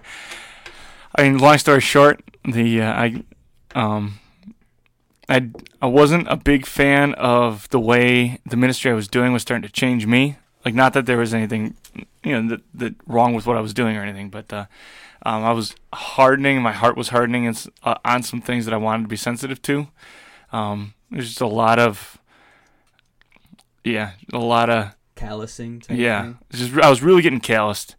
I 1.16 1.22
mean, 1.22 1.38
long 1.38 1.58
story 1.58 1.80
short, 1.80 2.22
the 2.44 2.80
uh, 2.82 2.92
I, 2.92 3.24
um, 3.74 4.18
I 5.28 5.50
I 5.82 5.86
wasn't 5.86 6.26
a 6.28 6.36
big 6.36 6.64
fan 6.64 7.14
of 7.14 7.68
the 7.70 7.80
way 7.80 8.38
the 8.46 8.56
ministry 8.56 8.90
I 8.90 8.94
was 8.94 9.08
doing 9.08 9.32
was 9.32 9.42
starting 9.42 9.66
to 9.68 9.72
change 9.72 10.06
me. 10.06 10.36
Like, 10.64 10.74
not 10.74 10.92
that 10.92 11.06
there 11.06 11.16
was 11.16 11.32
anything, 11.32 11.74
you 12.22 12.40
know, 12.40 12.48
that, 12.48 12.60
that 12.74 12.94
wrong 13.06 13.34
with 13.34 13.46
what 13.46 13.56
I 13.56 13.60
was 13.60 13.72
doing 13.72 13.96
or 13.96 14.02
anything, 14.02 14.28
but 14.28 14.52
uh, 14.52 14.66
um, 15.24 15.42
I 15.44 15.52
was 15.52 15.74
hardening. 15.92 16.60
My 16.60 16.72
heart 16.72 16.96
was 16.96 17.08
hardening 17.08 17.46
and, 17.46 17.66
uh, 17.82 17.94
on 18.04 18.22
some 18.22 18.40
things 18.42 18.64
that 18.66 18.74
I 18.74 18.76
wanted 18.76 19.04
to 19.04 19.08
be 19.08 19.16
sensitive 19.16 19.62
to. 19.62 19.88
Um, 20.52 20.94
there's 21.10 21.28
just 21.28 21.40
a 21.40 21.46
lot 21.46 21.78
of, 21.78 22.18
yeah, 23.84 24.12
a 24.32 24.38
lot 24.38 24.68
of 24.68 24.94
Callousing. 25.20 25.84
Yeah, 25.90 26.32
just 26.50 26.72
I 26.78 26.88
was 26.88 27.02
really 27.02 27.20
getting 27.20 27.40
calloused, 27.40 27.94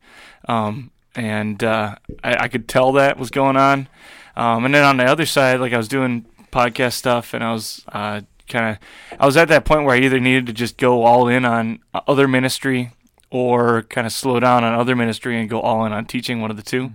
um, 0.48 0.90
and 1.16 1.64
uh, 1.64 1.96
I, 2.24 2.36
I 2.36 2.48
could 2.48 2.68
tell 2.68 2.94
that 2.94 3.20
was 3.20 3.30
going 3.30 3.58
on. 3.58 3.88
Um, 4.36 4.66
and 4.66 4.74
then 4.74 4.84
on 4.84 4.98
the 4.98 5.06
other 5.06 5.28
side, 5.28 5.60
like 5.60 5.72
I 5.72 5.78
was 5.78 5.88
doing 5.88 6.26
podcast 6.52 6.94
stuff, 6.94 7.36
and 7.36 7.44
I 7.44 7.54
was 7.54 7.86
uh, 7.90 8.22
kind 8.52 8.76
of 8.76 9.20
I 9.20 9.26
was 9.26 9.38
at 9.38 9.48
that 9.48 9.66
point 9.66 9.86
where 9.86 9.96
I 9.96 10.00
either 10.00 10.20
needed 10.20 10.46
to 10.48 10.54
just 10.54 10.78
go 10.78 11.04
all 11.04 11.28
in 11.28 11.46
on 11.46 11.80
other 11.94 12.28
ministry 12.28 12.92
or 13.32 13.84
kind 13.84 14.06
of 14.06 14.14
slow 14.14 14.40
down 14.40 14.64
on 14.64 14.74
other 14.74 14.96
ministry 14.96 15.40
and 15.40 15.50
go 15.50 15.62
all 15.62 15.86
in 15.86 15.94
on 15.94 16.06
teaching, 16.06 16.42
one 16.42 16.52
of 16.52 16.58
the 16.58 16.64
2 16.64 16.92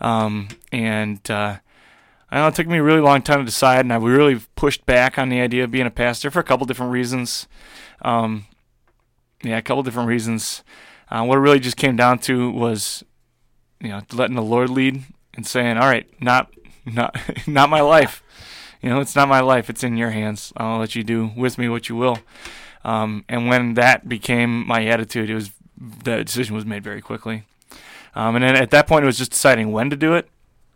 Um, 0.00 0.48
and 0.72 1.30
uh, 1.30 1.58
I 2.30 2.36
know, 2.36 2.48
it 2.48 2.54
took 2.54 2.66
me 2.66 2.78
a 2.78 2.82
really 2.82 3.00
long 3.00 3.22
time 3.22 3.38
to 3.38 3.44
decide, 3.44 3.80
and 3.80 3.92
I 3.92 3.96
really 3.96 4.40
pushed 4.56 4.84
back 4.84 5.18
on 5.18 5.28
the 5.30 5.40
idea 5.40 5.64
of 5.64 5.70
being 5.70 5.86
a 5.86 5.90
pastor 5.90 6.30
for 6.30 6.40
a 6.40 6.44
couple 6.44 6.66
different 6.66 6.92
reasons. 6.92 7.46
Um, 8.02 8.46
yeah, 9.42 9.58
a 9.58 9.62
couple 9.62 9.82
different 9.82 10.08
reasons. 10.08 10.62
Uh, 11.08 11.24
what 11.24 11.38
it 11.38 11.40
really 11.40 11.60
just 11.60 11.76
came 11.76 11.96
down 11.96 12.18
to 12.20 12.50
was, 12.50 13.02
you 13.80 13.88
know, 13.88 14.02
letting 14.12 14.36
the 14.36 14.42
Lord 14.42 14.70
lead 14.70 15.02
and 15.34 15.46
saying, 15.46 15.76
"All 15.76 15.88
right, 15.88 16.08
not, 16.20 16.52
not, 16.84 17.16
not 17.46 17.70
my 17.70 17.80
life. 17.80 18.22
You 18.80 18.90
know, 18.90 19.00
it's 19.00 19.16
not 19.16 19.28
my 19.28 19.40
life. 19.40 19.68
It's 19.68 19.84
in 19.84 19.96
your 19.96 20.10
hands. 20.10 20.52
I'll 20.56 20.78
let 20.78 20.94
you 20.94 21.04
do 21.04 21.30
with 21.36 21.58
me 21.58 21.68
what 21.68 21.88
you 21.88 21.96
will." 21.96 22.18
Um, 22.84 23.24
and 23.28 23.46
when 23.46 23.74
that 23.74 24.08
became 24.08 24.66
my 24.66 24.86
attitude, 24.86 25.28
it 25.28 25.34
was 25.34 25.50
the 25.76 26.24
decision 26.24 26.54
was 26.54 26.64
made 26.64 26.82
very 26.82 27.00
quickly. 27.00 27.44
Um, 28.14 28.36
and 28.36 28.44
then 28.44 28.56
at 28.56 28.70
that 28.70 28.86
point, 28.86 29.04
it 29.04 29.06
was 29.06 29.18
just 29.18 29.32
deciding 29.32 29.70
when 29.70 29.90
to 29.90 29.96
do 29.96 30.14
it. 30.14 30.28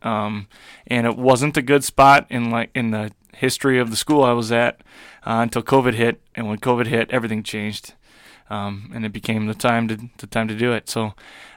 Um, 0.03 0.49
and 0.87 1.07
it 1.07 1.17
wasn't 1.17 1.57
a 1.57 1.62
good 1.62 1.83
spot 1.83 2.27
in 2.29 2.51
like 2.51 2.71
in 2.75 2.90
the 2.90 3.12
history 3.35 3.79
of 3.79 3.90
the 3.90 3.97
school 3.97 4.23
I 4.23 4.33
was 4.33 4.53
at 4.53 4.81
uh, 5.27 5.40
until 5.43 5.62
COVID 5.62 5.95
hit. 5.95 6.21
And 6.35 6.47
when 6.47 6.59
COVID 6.59 6.87
hit, 6.87 7.11
everything 7.11 7.43
changed 7.43 7.95
um, 8.51 8.90
and 8.95 9.05
it 9.05 9.12
became 9.12 9.47
the 9.47 9.55
time 9.55 9.88
to 9.88 9.99
the 10.19 10.27
time 10.27 10.49
to 10.49 10.55
do 10.55 10.73
it. 10.73 10.88
So 10.88 11.07
uh, 11.07 11.12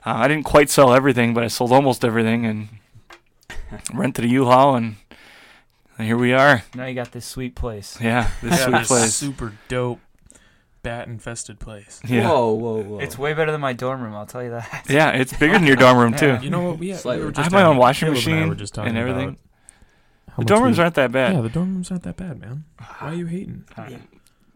I 0.05 0.27
didn't 0.27 0.45
quite 0.45 0.69
sell 0.69 0.93
everything, 0.93 1.33
but 1.33 1.43
I 1.43 1.47
sold 1.47 1.71
almost 1.71 2.05
everything 2.05 2.45
and 2.45 2.69
rented 3.93 4.25
a 4.25 4.27
U-Haul, 4.27 4.75
and 4.75 4.95
here 5.99 6.17
we 6.17 6.33
are. 6.33 6.63
Now 6.75 6.85
you 6.85 6.95
got 6.95 7.11
this 7.11 7.25
sweet 7.25 7.55
place. 7.55 7.97
Yeah, 8.01 8.29
this 8.41 8.59
Yeah, 8.59 8.65
sweet 8.65 8.77
this 8.79 8.87
place. 8.87 9.13
super 9.15 9.53
dope, 9.67 9.99
bat 10.83 11.07
infested 11.07 11.59
place. 11.59 11.99
Yeah, 12.07 12.27
Whoa, 12.29 12.53
whoa, 12.53 12.81
whoa. 12.83 12.99
It's 12.99 13.17
way 13.17 13.33
better 13.33 13.51
than 13.51 13.61
my 13.61 13.73
dorm 13.73 14.01
room. 14.01 14.13
I'll 14.15 14.25
tell 14.25 14.43
you 14.43 14.51
that. 14.51 14.85
yeah, 14.89 15.11
it's 15.11 15.33
bigger 15.35 15.53
than 15.53 15.65
your 15.65 15.75
dorm 15.75 15.97
room 15.97 16.13
too. 16.17 16.27
Yeah. 16.27 16.41
You 16.41 16.49
know 16.49 16.61
what? 16.61 16.79
We, 16.79 16.87
we 16.91 16.93
Slightly. 16.93 17.25
were 17.25 17.33
I 17.35 17.41
have 17.43 17.51
my 17.51 17.63
own 17.63 17.77
washing 17.77 18.07
Caleb 18.07 18.17
and 18.17 18.25
machine 18.35 18.49
were 18.49 18.55
just 18.55 18.73
talking 18.73 18.89
and 18.89 18.97
everything. 18.97 19.37
about 20.27 20.37
The 20.39 20.45
dorm 20.45 20.63
rooms 20.63 20.77
we- 20.77 20.83
aren't 20.83 20.95
that 20.95 21.11
bad. 21.11 21.33
Yeah, 21.33 21.41
the 21.41 21.49
dorm 21.49 21.73
rooms 21.73 21.91
aren't 21.91 22.03
that 22.03 22.17
bad, 22.17 22.39
man. 22.39 22.63
Why 22.99 23.09
are 23.09 23.13
you 23.15 23.25
hating? 23.25 23.65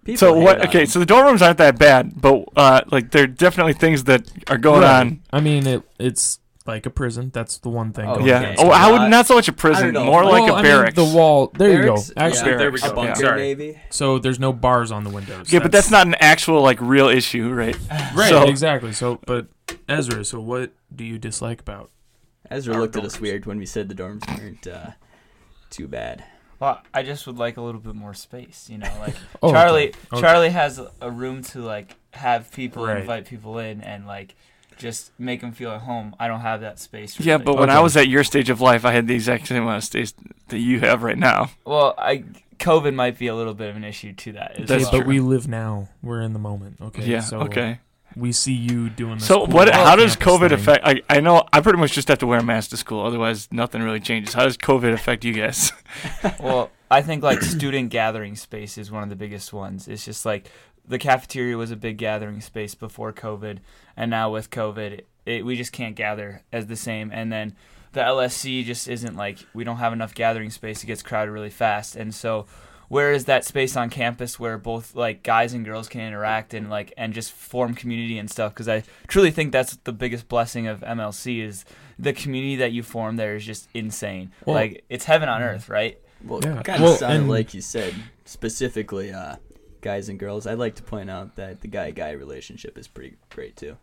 People 0.03 0.17
so 0.17 0.33
what? 0.33 0.61
on 0.61 0.67
Okay, 0.67 0.85
so 0.87 0.97
the 0.97 1.05
dorm 1.05 1.27
rooms 1.27 1.43
aren't 1.43 1.59
that 1.59 1.77
bad, 1.77 2.19
but 2.19 2.45
uh, 2.55 2.81
like 2.91 3.11
there 3.11 3.23
are 3.23 3.27
definitely 3.27 3.73
things 3.73 4.05
that 4.05 4.27
are 4.49 4.57
going 4.57 4.81
Right. 4.81 4.99
on. 4.99 5.21
I 5.31 5.39
mean, 5.41 5.67
it 5.67 5.83
it's 5.99 6.39
like 6.67 6.85
a 6.85 6.89
prison. 6.89 7.31
That's 7.33 7.57
the 7.59 7.69
one 7.69 7.91
thing. 7.93 8.05
Oh, 8.07 8.15
going 8.15 8.27
Yeah. 8.27 8.39
Okay. 8.41 8.55
Oh. 8.59 8.69
I 8.69 8.91
would 8.91 9.09
not 9.09 9.27
so 9.27 9.35
much 9.35 9.47
a 9.47 9.53
prison, 9.53 9.93
don't 9.93 10.05
know. 10.05 10.11
more 10.11 10.23
like 10.23 10.43
Well, 10.43 10.55
a 10.55 10.59
I 10.59 10.61
mean, 10.61 10.71
barracks. 10.71 10.95
the 10.95 11.05
wall. 11.05 11.51
There 11.57 11.69
Barracks? 11.81 12.09
you 12.09 12.15
go. 12.15 12.21
Actually, 12.21 12.51
yeah, 12.51 12.57
there 12.57 12.71
we 12.71 12.79
a 12.79 12.81
go. 12.89 12.93
bunker 12.93 13.15
Sorry. 13.15 13.37
maybe. 13.39 13.81
So 13.89 14.19
there's 14.19 14.39
no 14.39 14.53
bars 14.53 14.91
on 14.91 15.03
the 15.03 15.09
windows. 15.09 15.51
yeah, 15.51 15.59
but 15.59 15.71
that's 15.71 15.89
not 15.91 16.07
an 16.07 16.15
actual 16.19 16.61
like 16.61 16.79
real 16.81 17.07
issue, 17.07 17.49
right? 17.49 17.77
right. 18.15 18.29
so- 18.29 18.43
exactly. 18.47 18.93
So, 18.93 19.19
but 19.25 19.47
Ezra, 19.89 20.23
so 20.25 20.39
what 20.39 20.71
do 20.95 21.03
you 21.03 21.17
dislike 21.17 21.61
about? 21.61 21.89
Ezra 22.49 22.75
Our 22.75 22.81
looked 22.81 22.95
at 22.97 23.05
us 23.05 23.19
weird 23.19 23.45
when 23.45 23.57
we 23.57 23.65
said 23.65 23.87
the 23.87 23.95
dorms 23.95 24.27
weren't 24.37 24.67
uh, 24.67 24.91
too 25.69 25.87
bad. 25.87 26.23
Well, 26.59 26.81
I 26.93 27.01
just 27.01 27.25
would 27.25 27.37
like 27.39 27.57
a 27.57 27.61
little 27.61 27.81
bit 27.81 27.95
more 27.95 28.13
space. 28.13 28.67
You 28.69 28.77
know, 28.77 28.91
like 28.99 29.15
Oh, 29.41 29.51
Charlie. 29.51 29.89
okay. 29.89 29.97
Okay. 30.13 30.21
Charlie 30.21 30.49
has 30.49 30.77
a- 30.77 30.91
a 31.01 31.09
room 31.09 31.41
to 31.43 31.59
like 31.61 31.95
have 32.11 32.51
people 32.51 32.85
Right. 32.85 32.97
invite 32.99 33.25
people 33.25 33.57
in 33.57 33.81
and 33.81 34.05
like 34.05 34.35
just 34.81 35.11
make 35.19 35.41
them 35.41 35.51
feel 35.51 35.71
at 35.71 35.81
home. 35.81 36.15
I 36.19 36.27
don't 36.27 36.41
have 36.41 36.61
that 36.61 36.79
space. 36.79 37.19
Yeah, 37.19 37.33
really. 37.33 37.45
but 37.45 37.57
when 37.57 37.69
I 37.69 37.79
was 37.79 37.95
at 37.95 38.07
your 38.07 38.23
stage 38.23 38.49
of 38.49 38.59
life, 38.59 38.83
I 38.83 38.91
had 38.91 39.07
the 39.07 39.13
exact 39.15 39.47
same 39.47 39.63
amount 39.63 39.77
of 39.77 39.83
space 39.83 40.13
that 40.49 40.59
you 40.59 40.79
have 40.81 41.03
right 41.03 41.17
now. 41.17 41.51
well, 41.65 41.93
I 41.97 42.23
COVID 42.61 42.93
might 42.93 43.17
be 43.17 43.27
a 43.27 43.35
little 43.35 43.53
bit 43.53 43.69
of 43.69 43.75
an 43.75 43.83
issue 43.83 44.13
to 44.13 44.31
that. 44.33 44.59
As 44.59 44.67
That's 44.67 44.85
Okay, 44.85 44.97
well. 44.97 45.01
but 45.01 45.07
we 45.07 45.19
live 45.19 45.47
now. 45.47 45.89
We're 46.01 46.21
in 46.21 46.33
the 46.33 46.39
moment. 46.39 46.77
Okay. 46.81 47.05
yeah. 47.05 47.21
So 47.21 47.41
okay. 47.41 47.79
we 48.15 48.31
see 48.31 48.53
you 48.53 48.89
doing 48.89 49.15
this. 49.15 49.27
So 49.27 49.45
cool 49.45 49.47
what? 49.47 49.73
How 49.73 49.95
does 49.95 50.15
COVID 50.15 50.49
thing. 50.49 50.53
affect? 50.53 50.85
I, 50.85 51.01
I 51.09 51.19
know 51.19 51.43
I 51.51 51.59
pretty 51.61 51.79
much 51.79 51.93
just 51.93 52.07
have 52.07 52.19
to 52.19 52.27
wear 52.27 52.39
a 52.39 52.43
mask 52.43 52.69
to 52.69 52.77
school. 52.77 53.05
Otherwise, 53.05 53.49
nothing 53.51 53.81
really 53.81 53.99
changes. 53.99 54.33
How 54.33 54.43
does 54.43 54.57
COVID 54.57 54.93
affect 54.93 55.25
you 55.25 55.33
guys? 55.33 55.71
well, 56.39 56.69
I 56.89 57.01
think 57.01 57.23
like 57.23 57.41
student 57.41 57.89
gathering 57.89 58.35
space 58.35 58.77
is 58.77 58.91
one 58.91 59.01
of 59.01 59.09
the 59.09 59.15
biggest 59.15 59.51
ones. 59.53 59.87
It's 59.87 60.05
just 60.05 60.25
like 60.25 60.51
the 60.87 60.97
cafeteria 60.99 61.57
was 61.57 61.71
a 61.71 61.75
big 61.75 61.97
gathering 61.97 62.41
space 62.41 62.75
before 62.75 63.13
COVID, 63.13 63.59
and 63.95 64.09
now 64.11 64.29
with 64.31 64.49
COVID, 64.49 65.01
it, 65.25 65.45
we 65.45 65.55
just 65.55 65.71
can't 65.71 65.95
gather 65.95 66.41
as 66.51 66.67
the 66.67 66.75
same. 66.75 67.11
And 67.13 67.31
then 67.31 67.55
the 67.93 68.01
LSC 68.01 68.63
just 68.65 68.87
isn't 68.87 69.15
like 69.15 69.37
we 69.53 69.63
don't 69.63 69.77
have 69.77 69.93
enough 69.93 70.13
gathering 70.15 70.49
space. 70.49 70.83
It 70.83 70.87
gets 70.87 71.03
crowded 71.03 71.31
really 71.31 71.49
fast, 71.49 71.95
and 71.95 72.13
so 72.13 72.45
where 72.87 73.13
is 73.13 73.23
that 73.25 73.45
space 73.45 73.77
on 73.77 73.89
campus 73.89 74.37
where 74.37 74.57
both 74.57 74.95
like 74.95 75.23
guys 75.23 75.53
and 75.53 75.63
girls 75.63 75.87
can 75.87 76.01
interact 76.01 76.53
and 76.53 76.69
like 76.69 76.93
and 76.97 77.13
just 77.13 77.31
form 77.31 77.73
community 77.73 78.17
and 78.17 78.29
stuff? 78.29 78.53
Because 78.53 78.67
I 78.67 78.83
truly 79.07 79.31
think 79.31 79.51
that's 79.53 79.77
the 79.85 79.93
biggest 79.93 80.27
blessing 80.27 80.67
of 80.67 80.81
MLC 80.81 81.41
is 81.41 81.63
the 81.97 82.11
community 82.11 82.57
that 82.57 82.73
you 82.73 82.83
form 82.83 83.15
there 83.15 83.35
is 83.35 83.45
just 83.45 83.69
insane. 83.73 84.31
Well- 84.45 84.55
like 84.55 84.83
it's 84.89 85.05
heaven 85.05 85.29
on 85.29 85.41
earth, 85.41 85.69
right? 85.69 85.99
Well, 86.23 86.41
Yeah. 86.43 86.61
kind 86.63 86.79
of 86.83 86.89
Well, 86.89 86.97
sounded 86.97 87.19
and- 87.21 87.29
like 87.29 87.53
you 87.53 87.61
said 87.61 87.93
specifically 88.25 89.13
uh, 89.13 89.35
guys 89.81 90.09
and 90.09 90.19
girls. 90.19 90.47
I'd 90.47 90.57
like 90.59 90.75
to 90.75 90.83
point 90.83 91.09
out 91.09 91.35
that 91.35 91.61
the 91.61 91.67
guy-guy 91.67 92.11
relationship 92.11 92.77
is 92.77 92.87
pretty 92.87 93.17
great 93.29 93.55
too. 93.55 93.77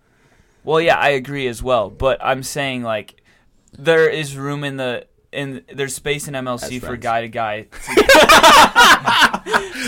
Well, 0.64 0.80
yeah, 0.80 0.96
I 0.96 1.10
agree 1.10 1.46
as 1.46 1.62
well. 1.62 1.90
But 1.90 2.18
I'm 2.22 2.42
saying 2.42 2.82
like 2.82 3.22
there 3.72 4.08
is 4.08 4.36
room 4.36 4.64
in 4.64 4.76
the 4.76 5.06
in 5.32 5.64
there's 5.72 5.94
space 5.94 6.26
in 6.28 6.34
MLC 6.34 6.80
for 6.80 6.96
guy 6.96 7.22
to 7.22 7.28
guy. 7.28 7.66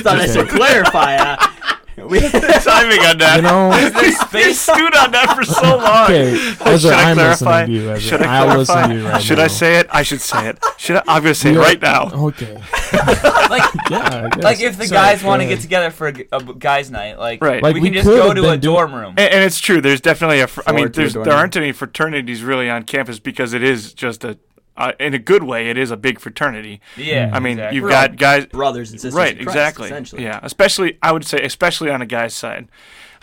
Thought 0.03 0.19
I 0.21 0.27
should 0.27 0.49
clarify. 0.49 1.17
Uh, 1.17 1.37
we, 2.09 2.21
had 2.21 2.33
the 2.33 2.61
Timing 2.65 3.01
on 3.01 3.19
that. 3.19 3.37
You 3.37 3.43
know. 3.43 3.71
There's 3.71 4.15
you 4.43 4.55
space. 4.55 4.69
on 4.69 5.11
that 5.13 5.35
for 5.37 5.45
so 5.45 5.77
long. 5.77 6.05
Okay, 6.05 6.33
Ezra, 6.73 6.79
Should 6.79 6.93
I 6.93 7.11
I'm 7.11 7.17
clarify? 7.17 7.61
listening 7.63 7.67
to 7.67 7.73
you. 7.85 7.91
Ezra. 7.91 8.01
Should 8.01 8.23
I 8.23 8.37
I'll 8.37 8.45
clarify? 8.45 8.57
listen 8.59 8.89
to 8.91 8.95
you 8.97 9.09
right 9.09 9.23
Should 9.23 9.39
now. 9.39 9.45
I 9.45 9.47
say 9.49 9.79
it? 9.79 9.87
I 9.91 10.03
should 10.03 10.21
say 10.21 10.49
it. 10.49 10.65
Should 10.79 10.97
I? 10.97 11.03
I'm 11.09 11.23
gonna 11.23 11.35
say 11.35 11.49
it 11.51 11.53
We 11.53 11.59
are- 11.59 11.63
right 11.63 11.81
now. 11.83 12.11
Okay. 12.13 12.55
like 13.51 13.63
Yeah. 13.91 14.29
Like 14.39 14.61
if 14.61 14.77
the 14.79 14.87
Sorry, 14.87 14.89
guys 15.17 15.25
want 15.25 15.43
to 15.43 15.49
get 15.49 15.61
together 15.61 15.91
for 15.91 16.09
a 16.09 16.13
guys' 16.13 16.91
night, 16.91 17.19
like, 17.19 17.43
Right. 17.43 17.63
Like, 17.63 17.75
we 17.75 17.81
we 17.81 17.89
can 17.89 17.95
just 17.95 18.07
go 18.07 18.33
to 18.35 18.51
a 18.51 18.57
dorm 18.57 18.95
room. 18.95 19.15
And, 19.17 19.33
and 19.35 19.45
it's 19.45 19.59
true. 19.59 19.81
There's 19.81 20.01
definitely 20.01 20.41
a. 20.41 20.47
Fr- 20.47 20.61
I 20.67 20.73
mean, 20.73 20.79
Forward 20.79 20.93
a 20.93 20.97
there's 21.01 21.15
there 21.15 21.33
aren't 21.35 21.57
any 21.57 21.73
fraternities 21.73 22.43
really 22.43 22.69
on 22.71 22.85
campus 22.85 23.19
because 23.19 23.53
it 23.53 23.63
is 23.63 23.93
just 23.95 24.25
a. 24.25 24.39
Uh, 24.77 24.93
in 24.99 25.13
a 25.15 25.19
good 25.19 25.43
way, 25.43 25.69
it 25.69 25.77
is 25.77 25.91
a 25.91 25.97
big 25.97 26.19
fraternity. 26.21 26.81
Yeah, 26.97 27.31
I 27.33 27.41
mean, 27.41 27.59
exactly. 27.59 27.77
you've 27.77 27.83
We're 27.85 27.91
got 27.91 28.17
guys. 28.17 28.47
brothers 28.47 28.91
and 28.93 29.01
sisters. 29.01 29.15
right 29.17 29.37
in 29.37 29.45
Christ, 29.45 29.49
exactly 29.57 29.87
Essentially. 29.87 30.23
yeah 30.23 30.41
especially 30.43 30.99
i 31.03 31.13
would 31.13 31.25
say 31.27 31.43
especially 31.43 31.91
on 31.91 32.01
a 32.01 32.07
guy's 32.07 32.33
side 32.35 32.69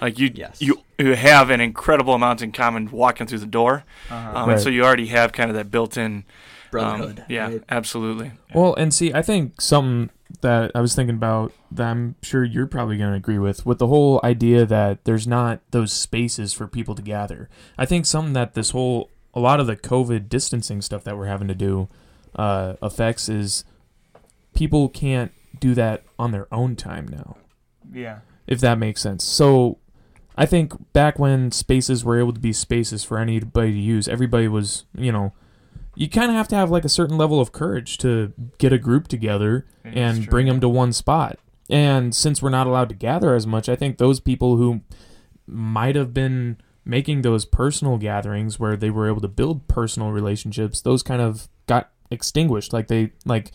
like 0.02 0.20
you 0.20 0.30
Yes. 0.36 0.62
you 0.62 0.84
you 1.00 1.16
have 1.16 1.50
an 1.50 1.60
incredible 1.62 2.14
amount 2.14 2.42
in 2.44 2.52
common 2.52 2.92
walking 2.92 3.26
through 3.28 3.40
the 3.40 3.46
door 3.48 3.84
Uh-huh. 4.10 4.38
um, 4.40 4.50
and 4.50 4.60
so 4.60 4.70
you 4.70 4.84
already 4.84 5.08
have 5.08 5.32
kind 5.32 5.50
of 5.50 5.56
that 5.56 5.72
built-in 5.72 6.14
um, 6.16 6.24
Brotherhood. 6.72 7.24
yeah 7.30 7.48
right? 7.50 7.64
absolutely 7.70 8.34
Well, 8.54 8.76
and 8.76 8.94
see, 8.94 9.14
I 9.14 9.22
think 9.24 9.60
something 9.62 10.10
that 10.42 10.72
I 10.76 10.82
was 10.82 10.94
thinking 10.94 11.16
about 11.16 11.54
that 11.72 11.88
I'm 11.88 12.16
sure 12.22 12.44
you're 12.44 12.68
probably 12.68 12.98
going 12.98 13.12
to 13.12 13.18
agree 13.18 13.40
with, 13.40 13.66
with 13.66 13.80
the 13.80 13.88
whole 13.88 14.20
idea 14.24 14.66
that 14.66 15.06
there's 15.06 15.26
not 15.26 15.62
those 15.72 15.92
spaces 15.94 16.54
for 16.54 16.68
people 16.68 16.94
to 16.96 17.02
gather. 17.02 17.50
I 17.78 17.86
think 17.86 18.06
something 18.06 18.34
that 18.34 18.54
this 18.54 18.72
whole 18.72 19.10
a 19.38 19.40
lot 19.40 19.60
of 19.60 19.68
the 19.68 19.78
COVID 19.78 20.30
distancing 20.30 20.82
stuff 20.82 21.04
that 21.04 21.16
we're 21.16 21.28
having 21.28 21.48
to 21.48 21.54
do 21.56 21.88
uh, 22.36 22.74
affects 22.82 23.30
is 23.30 23.64
people 24.56 24.90
can't 24.90 25.32
do 25.60 25.76
that 25.76 26.04
on 26.18 26.32
their 26.32 26.52
own 26.52 26.76
time 26.76 27.08
now, 27.08 27.38
Yeah. 27.94 28.20
if 28.48 28.60
that 28.62 28.80
makes 28.80 29.02
sense. 29.02 29.24
So 29.24 29.78
I 30.36 30.46
think 30.48 30.74
back 30.94 31.20
when 31.20 31.52
spaces 31.52 32.04
were 32.04 32.18
able 32.20 32.34
to 32.34 32.40
be 32.40 32.52
spaces 32.54 33.04
for 33.04 33.20
anybody 33.20 33.72
to 33.74 33.78
use, 33.80 34.08
everybody 34.08 34.48
was, 34.48 34.86
you 34.98 35.12
know, 35.12 35.34
you 35.96 36.10
kind 36.10 36.30
of 36.32 36.36
have 36.36 36.48
to 36.50 36.56
have 36.56 36.70
like 36.72 36.86
a 36.86 36.90
certain 36.90 37.18
level 37.18 37.40
of 37.40 37.52
courage 37.52 37.98
to 38.00 38.34
get 38.58 38.74
a 38.74 38.78
group 38.80 39.08
together 39.08 39.66
It 39.84 39.90
is 39.90 39.96
and 39.96 40.24
true, 40.24 40.32
bring 40.32 40.48
them 40.48 40.60
to 40.62 40.70
one 40.70 40.94
spot. 40.94 41.38
And 41.70 42.16
since 42.16 42.42
we're 42.42 42.50
not 42.50 42.66
allowed 42.68 42.90
to 42.90 42.96
gather 42.96 43.36
as 43.36 43.46
much, 43.46 43.68
I 43.70 43.76
think 43.76 43.98
those 43.98 44.20
people 44.20 44.58
who 44.58 44.82
might 45.48 45.96
have 45.96 46.14
been 46.14 46.58
making 46.88 47.22
those 47.22 47.46
personal 47.46 47.98
gatherings 47.98 48.60
where 48.60 48.78
they 48.78 48.90
were 48.90 49.08
able 49.08 49.22
to 49.22 49.28
build 49.28 49.68
personal 49.68 50.12
relationships, 50.12 50.82
those 50.82 51.04
kind 51.04 51.22
of 51.22 51.50
got 51.68 51.92
extinguished. 52.10 52.74
Like 52.74 52.88
they 52.88 53.12
like 53.26 53.52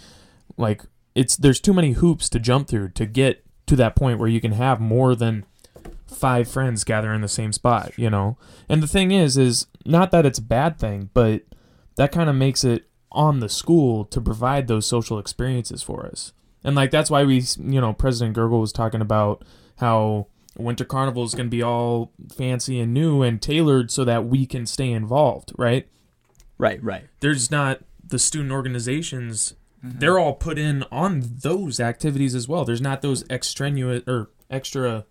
like 0.56 0.82
it's 1.14 1.36
there's 1.36 1.60
too 1.60 1.72
many 1.72 1.92
hoops 1.92 2.28
to 2.30 2.38
jump 2.38 2.68
through 2.68 2.90
to 2.90 3.06
get 3.06 3.44
to 3.66 3.76
that 3.76 3.96
point 3.96 4.18
where 4.18 4.28
you 4.28 4.40
can 4.40 4.52
have 4.52 4.80
more 4.80 5.14
than 5.14 5.46
five 6.06 6.48
friends 6.48 6.84
gather 6.84 7.12
in 7.12 7.22
the 7.22 7.28
same 7.28 7.52
spot, 7.52 7.92
you 7.96 8.10
know. 8.10 8.36
And 8.68 8.82
the 8.82 8.86
thing 8.86 9.10
is 9.10 9.38
is 9.38 9.66
not 9.84 10.10
that 10.10 10.26
it's 10.26 10.38
a 10.38 10.42
bad 10.42 10.78
thing, 10.78 11.10
but 11.14 11.42
that 11.96 12.12
kind 12.12 12.28
of 12.28 12.36
makes 12.36 12.64
it 12.64 12.88
on 13.10 13.40
the 13.40 13.48
school 13.48 14.04
to 14.06 14.20
provide 14.20 14.68
those 14.68 14.86
social 14.86 15.18
experiences 15.18 15.82
for 15.82 16.06
us. 16.06 16.32
And 16.64 16.76
like 16.76 16.90
that's 16.90 17.10
why 17.10 17.24
we, 17.24 17.42
you 17.58 17.80
know, 17.80 17.92
President 17.92 18.36
Gurgel 18.36 18.60
was 18.60 18.72
talking 18.72 19.00
about 19.00 19.44
how 19.78 20.28
Winter 20.56 20.84
Carnival 20.84 21.24
is 21.24 21.34
going 21.34 21.46
to 21.46 21.50
be 21.50 21.62
all 21.62 22.12
fancy 22.36 22.78
and 22.80 22.92
new 22.92 23.22
and 23.22 23.40
tailored 23.40 23.90
so 23.90 24.04
that 24.04 24.26
we 24.26 24.46
can 24.46 24.66
stay 24.66 24.90
involved, 24.90 25.52
right? 25.56 25.88
Right, 26.58 26.82
right. 26.82 27.06
There's 27.20 27.50
not 27.50 27.80
the 28.04 28.18
student 28.18 28.52
organizations 28.52 29.54
mm-hmm. 29.84 29.98
they're 29.98 30.18
all 30.18 30.34
put 30.34 30.58
in 30.58 30.84
on 30.92 31.22
those 31.42 31.80
activities 31.80 32.34
as 32.34 32.48
well. 32.48 32.64
There's 32.64 32.80
not 32.80 33.02
those 33.02 33.24
extraneous 33.30 34.02
or 34.06 34.30
extra 34.50 35.06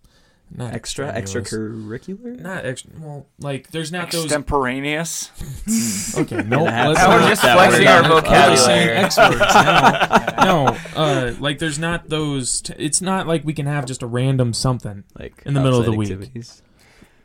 not 0.53 0.73
Extra, 0.73 1.07
extraneous. 1.07 1.51
extracurricular. 1.53 2.39
Not 2.39 2.65
extra. 2.65 2.91
Well, 2.99 3.25
like 3.39 3.71
there's 3.71 3.91
not 3.91 4.11
those. 4.11 4.25
Extemporaneous. 4.25 5.31
Okay, 6.17 6.35
no. 6.47 6.65
Yeah, 6.65 6.89
let's 6.89 6.99
that 6.99 7.07
not- 7.09 7.19
was 7.21 7.29
just 7.29 7.41
flexing 7.41 7.87
I'm 7.87 8.11
our 8.11 8.21
just 8.51 8.65
saying 8.65 8.87
vocabulary. 8.87 9.05
X 9.05 9.17
now. 9.17 10.43
no, 10.43 10.77
uh, 10.95 11.33
like 11.39 11.59
there's 11.59 11.79
not 11.79 12.09
those. 12.09 12.61
T- 12.61 12.73
it's 12.77 13.01
not 13.01 13.27
like 13.27 13.45
we 13.45 13.53
can 13.53 13.65
have 13.65 13.85
just 13.85 14.01
a 14.03 14.07
random 14.07 14.53
something. 14.53 15.03
Like 15.17 15.41
In 15.45 15.53
the 15.53 15.61
middle 15.61 15.79
of 15.79 15.85
the 15.85 15.91
outside 15.91 15.97
week. 15.99 16.11
activities. 16.11 16.61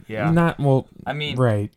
Yeah. 0.06 0.30
Not 0.30 0.58
well, 0.60 0.86
I 1.04 1.12
mean, 1.14 1.36
right. 1.36 1.72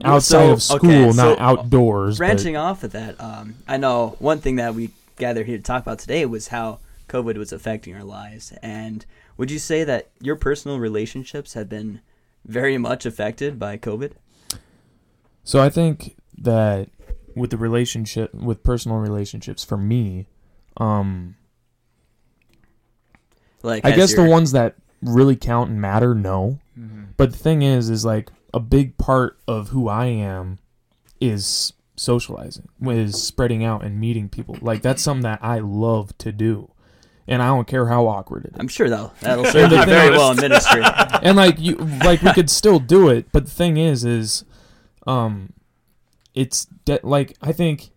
Well, 0.00 0.14
Outside 0.14 0.38
so- 0.46 0.52
of 0.52 0.62
school, 0.62 0.90
okay, 0.90 1.10
so, 1.12 1.16
not 1.30 1.38
outdoors. 1.38 2.14
but- 2.18 2.26
Branching 2.26 2.56
off 2.56 2.82
of 2.84 2.92
that, 2.92 3.20
um, 3.20 3.56
I 3.68 3.76
know 3.76 4.16
one 4.18 4.38
thing 4.40 4.56
that 4.56 4.74
we 4.74 4.90
gathered 5.16 5.46
here 5.46 5.56
to 5.58 5.62
talk 5.62 5.82
about 5.82 5.98
today 5.98 6.24
was 6.26 6.48
how 6.48 6.78
COVID 7.08 7.36
was 7.36 7.52
affecting 7.52 7.94
our 7.94 8.04
lives. 8.04 8.52
And 8.62 9.04
would 9.36 9.50
you 9.50 9.58
say 9.58 9.84
that 9.84 10.10
your 10.20 10.36
personal 10.36 10.78
relationships 10.78 11.54
have 11.54 11.68
been 11.68 12.00
very 12.44 12.78
much 12.78 13.04
affected 13.06 13.58
by 13.58 13.76
COVID? 13.76 14.12
So 15.44 15.60
I 15.60 15.68
think 15.68 16.16
that 16.38 16.88
with 17.34 17.50
the 17.50 17.56
relationship 17.56 18.34
with 18.34 18.62
personal 18.62 18.98
relationships 18.98 19.64
for 19.64 19.76
me, 19.76 20.26
um 20.78 21.36
Like, 23.62 23.84
I 23.84 23.90
has 23.90 23.96
guess 23.96 24.14
the 24.14 24.24
ones 24.24 24.52
that 24.52 24.76
really 25.02 25.36
count 25.36 25.70
and 25.70 25.80
matter, 25.80 26.14
no. 26.14 26.58
mhm. 26.78 27.08
But 27.16 27.32
the 27.32 27.38
thing 27.38 27.62
is, 27.62 27.90
is 27.90 28.04
like 28.04 28.30
a 28.54 28.60
big 28.60 28.96
part 28.96 29.38
of 29.46 29.68
who 29.70 29.88
I 29.88 30.06
am 30.06 30.58
is 31.20 31.72
socializing, 31.96 32.68
is 32.82 33.22
spreading 33.22 33.64
out 33.64 33.84
and 33.84 33.98
meeting 33.98 34.28
people. 34.28 34.56
Like 34.60 34.82
that's 34.82 35.02
something 35.02 35.22
that 35.22 35.40
I 35.42 35.58
love 35.58 36.16
to 36.18 36.32
do, 36.32 36.70
and 37.28 37.42
I 37.42 37.48
don't 37.48 37.66
care 37.66 37.86
how 37.86 38.06
awkward 38.06 38.44
it 38.44 38.50
is. 38.52 38.56
I'm 38.58 38.68
sure 38.68 38.88
that'll 38.88 39.12
that'll 39.20 39.44
serve 39.52 39.72
you 39.72 39.78
I've 39.78 39.88
very 39.88 40.10
well 40.10 40.30
in 40.32 40.36
ministry. 40.36 40.82
and 41.22 41.36
like 41.36 41.58
you 41.58 41.74
like 41.76 42.22
we 42.22 42.32
could 42.32 42.50
still 42.50 42.78
do 42.78 43.08
it 43.08 43.30
but 43.32 43.44
the 43.44 43.50
thing 43.50 43.76
is 43.76 44.04
is 44.04 44.44
um 45.06 45.52
it's 46.34 46.66
de- 46.84 47.00
like 47.02 47.36
i 47.42 47.52
think 47.52 47.90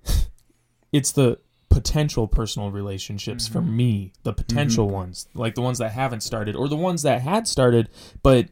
it's 0.91 1.11
the 1.11 1.37
potential 1.69 2.27
personal 2.27 2.71
relationships 2.71 3.47
for 3.47 3.61
me 3.61 4.11
the 4.23 4.33
potential 4.33 4.89
ones 4.89 5.27
like 5.35 5.53
the 5.53 5.61
ones 5.61 5.77
that 5.77 5.91
haven't 5.91 6.21
started 6.21 6.55
or 6.55 6.67
the 6.67 6.75
ones 6.75 7.03
that 7.03 7.21
had 7.21 7.47
started 7.47 7.87
but 8.23 8.47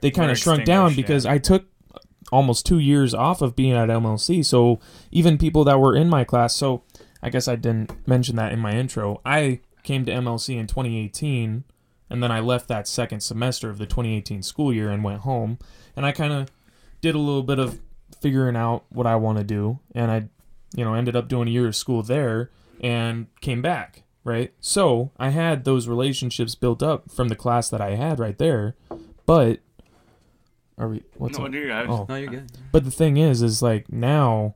they 0.00 0.10
kind 0.10 0.30
of 0.30 0.38
shrunk 0.38 0.64
down 0.64 0.88
extinguished, 0.88 1.08
because 1.08 1.26
i 1.26 1.38
took 1.38 1.66
almost 2.32 2.66
two 2.66 2.78
years 2.78 3.14
off 3.14 3.40
of 3.40 3.54
being 3.54 3.72
at 3.72 3.88
mlc 3.88 4.44
so 4.44 4.80
even 5.12 5.38
people 5.38 5.64
that 5.64 5.78
were 5.78 5.94
in 5.94 6.10
my 6.10 6.24
class 6.24 6.54
so 6.54 6.82
i 7.22 7.30
guess 7.30 7.46
i 7.46 7.54
didn't 7.54 7.92
mention 8.08 8.34
that 8.34 8.52
in 8.52 8.58
my 8.58 8.72
intro 8.72 9.20
i 9.24 9.60
came 9.88 10.04
to 10.04 10.12
mlc 10.12 10.54
in 10.54 10.66
2018 10.66 11.64
and 12.10 12.22
then 12.22 12.32
I 12.32 12.40
left 12.40 12.68
that 12.68 12.88
second 12.88 13.20
semester 13.20 13.68
of 13.70 13.78
the 13.78 13.86
2018 13.86 14.42
school 14.42 14.72
year 14.72 14.90
and 14.90 15.04
went 15.04 15.20
home. 15.20 15.58
And 15.94 16.06
I 16.06 16.12
kind 16.12 16.32
of 16.32 16.50
did 17.00 17.14
a 17.14 17.18
little 17.18 17.42
bit 17.42 17.58
of 17.58 17.80
figuring 18.20 18.56
out 18.56 18.84
what 18.88 19.06
I 19.06 19.16
want 19.16 19.38
to 19.38 19.44
do. 19.44 19.80
And 19.94 20.10
I, 20.10 20.28
you 20.74 20.84
know, 20.84 20.94
ended 20.94 21.16
up 21.16 21.28
doing 21.28 21.48
a 21.48 21.50
year 21.50 21.66
of 21.66 21.76
school 21.76 22.02
there 22.02 22.50
and 22.80 23.26
came 23.40 23.60
back, 23.60 24.04
right? 24.24 24.52
So 24.60 25.10
I 25.18 25.30
had 25.30 25.64
those 25.64 25.86
relationships 25.86 26.54
built 26.54 26.82
up 26.82 27.10
from 27.10 27.28
the 27.28 27.36
class 27.36 27.68
that 27.68 27.80
I 27.80 27.96
had 27.96 28.18
right 28.18 28.38
there. 28.38 28.74
But, 29.26 29.60
are 30.78 30.88
we, 30.88 31.02
what's 31.18 31.38
no, 31.38 31.44
up? 31.46 31.52
dude, 31.52 31.70
I- 31.70 31.84
Oh. 31.86 32.06
No, 32.08 32.14
you're 32.14 32.30
good. 32.30 32.52
But 32.72 32.84
the 32.84 32.90
thing 32.90 33.18
is, 33.18 33.42
is 33.42 33.60
like 33.60 33.92
now, 33.92 34.54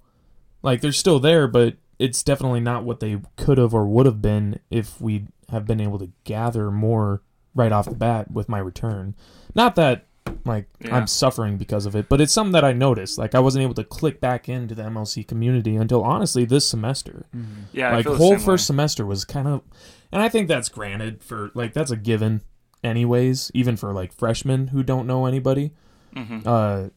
like 0.63 0.81
they're 0.81 0.93
still 0.93 1.21
there, 1.21 1.47
but 1.47 1.77
it's 2.03 2.23
definitely 2.23 2.61
not 2.61 2.85
what 2.85 3.01
they 3.01 3.21
could 3.37 3.59
have 3.59 3.73
or 3.75 3.87
would 3.87 4.07
have 4.07 4.21
been 4.21 4.59
if 4.71 5.01
we 5.01 5.27
have 5.51 5.65
been 5.67 5.81
able 5.81 5.99
to 5.99 6.11
gather 6.25 6.71
more 6.71 7.23
right 7.55 7.73
off 7.73 7.85
the 7.85 7.95
bat 7.95 8.31
with 8.31 8.49
my 8.49 8.59
return. 8.59 9.15
Not 9.55 9.75
that 9.77 10.07
like 10.45 10.69
Yeah. 10.81 10.97
I'm 10.97 11.07
suffering 11.07 11.59
because 11.59 11.85
of 11.87 11.95
it, 11.95 12.09
but 12.09 12.21
it's 12.21 12.33
something 12.33 12.53
that 12.53 12.65
I 12.65 12.73
noticed. 12.73 13.19
Like 13.19 13.35
I 13.35 13.41
wasn't 13.41 13.63
able 13.63 13.75
to 13.75 13.85
click 13.85 14.21
back 14.21 14.49
into 14.49 14.75
the 14.75 14.83
MLC 14.83 15.27
community 15.27 15.77
until 15.77 16.03
honestly 16.03 16.45
this 16.45 16.67
semester. 16.67 17.27
yeah, 17.73 17.91
I 17.91 17.97
like 17.97 18.07
whole 18.07 18.39
first 18.39 18.47
way. 18.65 18.73
semester 18.73 19.05
was 19.07 19.25
kind 19.25 19.47
of, 19.47 19.63
and 20.11 20.23
I 20.23 20.29
think 20.29 20.49
that's 20.49 20.69
granted 20.69 21.23
for 21.23 21.51
like 21.55 21.73
that's 21.75 21.91
a 21.91 21.97
given, 21.97 22.41
anyways. 22.83 23.51
Even 23.55 23.77
for 23.77 23.93
like 23.93 24.13
freshmen 24.13 24.69
who 24.69 24.83
don't 24.83 25.07
know 25.07 25.27
anybody. 25.27 25.73
Mhm. 26.17 26.47
Uh, 26.47 26.91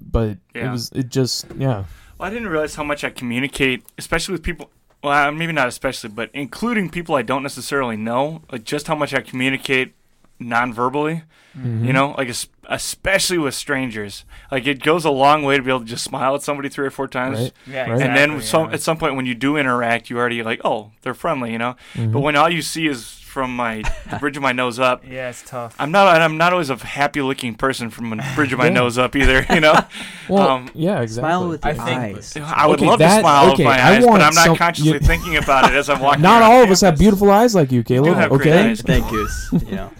but 0.00 0.38
it 0.54 0.70
was 0.70 0.90
it 0.94 1.08
just 1.08 1.46
yeah. 1.58 1.84
Well, 2.22 2.30
I 2.30 2.34
didn't 2.34 2.50
realize 2.50 2.76
how 2.76 2.84
much 2.84 3.02
I 3.02 3.10
communicate, 3.10 3.84
especially 3.98 4.34
with 4.34 4.44
people. 4.44 4.70
Well, 5.02 5.28
uh, 5.28 5.32
maybe 5.32 5.52
not 5.52 5.66
especially, 5.66 6.10
but 6.10 6.30
including 6.32 6.88
people 6.88 7.16
I 7.16 7.22
don't 7.22 7.42
necessarily 7.42 7.96
know. 7.96 8.42
Like 8.52 8.62
just 8.62 8.86
how 8.86 8.94
much 8.94 9.12
I 9.12 9.22
communicate 9.22 9.94
non-verbally. 10.38 11.24
Mm-hmm. 11.58 11.84
You 11.84 11.92
know, 11.92 12.14
like 12.16 12.32
especially 12.68 13.38
with 13.38 13.54
strangers. 13.56 14.24
Like 14.52 14.68
it 14.68 14.84
goes 14.84 15.04
a 15.04 15.10
long 15.10 15.42
way 15.42 15.56
to 15.56 15.62
be 15.64 15.70
able 15.70 15.80
to 15.80 15.84
just 15.84 16.04
smile 16.04 16.36
at 16.36 16.42
somebody 16.42 16.68
three 16.68 16.86
or 16.86 16.92
four 16.92 17.08
times. 17.08 17.40
Right. 17.40 17.52
Yeah, 17.66 17.90
Right. 17.90 18.00
And 18.00 18.16
then 18.16 18.30
exactly, 18.30 18.36
with 18.36 18.44
some, 18.44 18.72
at 18.72 18.80
some 18.82 18.98
point 18.98 19.16
when 19.16 19.26
you 19.26 19.34
do 19.34 19.56
interact, 19.56 20.08
you 20.08 20.16
already 20.16 20.44
like, 20.44 20.60
oh, 20.64 20.92
they're 21.02 21.14
friendly, 21.14 21.50
you 21.50 21.58
know. 21.58 21.74
Mhm. 21.94 22.12
But 22.12 22.20
when 22.20 22.36
all 22.36 22.48
you 22.48 22.62
see 22.62 22.86
is 22.86 23.02
from 23.32 23.56
my 23.56 23.82
the 24.10 24.18
bridge 24.18 24.36
of 24.36 24.42
my 24.42 24.52
nose 24.62 24.78
up, 24.78 25.02
yeah, 25.08 25.30
it's 25.30 25.42
tough. 25.42 25.74
I'm 25.78 25.90
not. 25.90 26.20
I'm 26.20 26.36
not 26.36 26.52
always 26.52 26.68
a 26.68 26.76
happy-looking 26.76 27.54
person 27.54 27.88
from 27.88 28.10
the 28.10 28.22
bridge 28.34 28.52
of 28.52 28.58
my 28.58 28.66
Yeah. 28.68 28.72
nose 28.74 28.98
up 28.98 29.16
either. 29.16 29.46
You 29.48 29.60
know, 29.60 29.74
well, 30.28 30.48
um, 30.48 30.70
yeah, 30.74 31.00
exactly. 31.00 31.30
Smile 31.30 31.48
with 31.48 31.64
I 31.64 31.70
your 31.72 31.84
think- 31.84 31.98
eyes. 32.18 32.36
I 32.36 32.66
would 32.66 32.78
Okay, 32.78 32.86
love 32.86 32.98
that- 32.98 33.14
to 33.16 33.20
smile 33.22 33.44
okay, 33.52 33.64
with 33.64 33.74
my 33.74 33.78
I 33.80 33.96
eyes, 33.96 34.04
but 34.04 34.20
I'm 34.20 34.34
not 34.34 34.44
some- 34.44 34.56
consciously 34.56 34.92
you- 34.92 34.98
thinking 35.00 35.36
about 35.38 35.64
it 35.70 35.74
as 35.74 35.88
I'm 35.88 36.00
walking. 36.00 36.20
Not 36.22 36.42
all 36.42 36.62
of 36.62 36.70
us 36.70 36.82
have 36.82 36.98
beautiful 36.98 37.30
eyes 37.30 37.54
like 37.54 37.72
you, 37.72 37.82
Caleb. 37.82 38.14
have 38.16 38.28
great 38.30 38.40
okay, 38.48 38.70
eyes. 38.70 38.82
Thank 38.82 39.10
you. 39.10 39.26
You 39.52 39.76
know, 39.76 39.90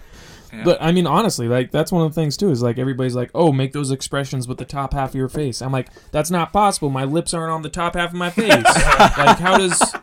Yeah. 0.53 0.63
but 0.63 0.77
I 0.79 0.91
mean, 0.91 1.07
honestly, 1.07 1.47
like 1.47 1.71
that's 1.71 1.91
one 1.91 2.05
of 2.05 2.13
the 2.13 2.21
things 2.21 2.37
too. 2.37 2.51
Is 2.51 2.61
like 2.61 2.77
everybody's 2.77 3.15
like, 3.15 3.31
"Oh, 3.33 3.51
make 3.51 3.73
those 3.73 3.89
expressions 3.89 4.47
with 4.47 4.59
the 4.59 4.65
top 4.65 4.93
half 4.93 5.09
of 5.09 5.15
your 5.15 5.27
face." 5.29 5.61
I'm 5.63 5.71
like, 5.71 5.89
"That's 6.11 6.29
not 6.29 6.53
possible. 6.53 6.91
My 6.91 7.03
lips 7.05 7.33
aren't 7.33 7.51
on 7.51 7.63
the 7.63 7.69
top 7.69 7.95
half 7.95 8.09
of 8.09 8.15
my 8.15 8.29
face. 8.29 8.63
like, 8.63 9.39
how 9.39 9.57
does 9.57 9.95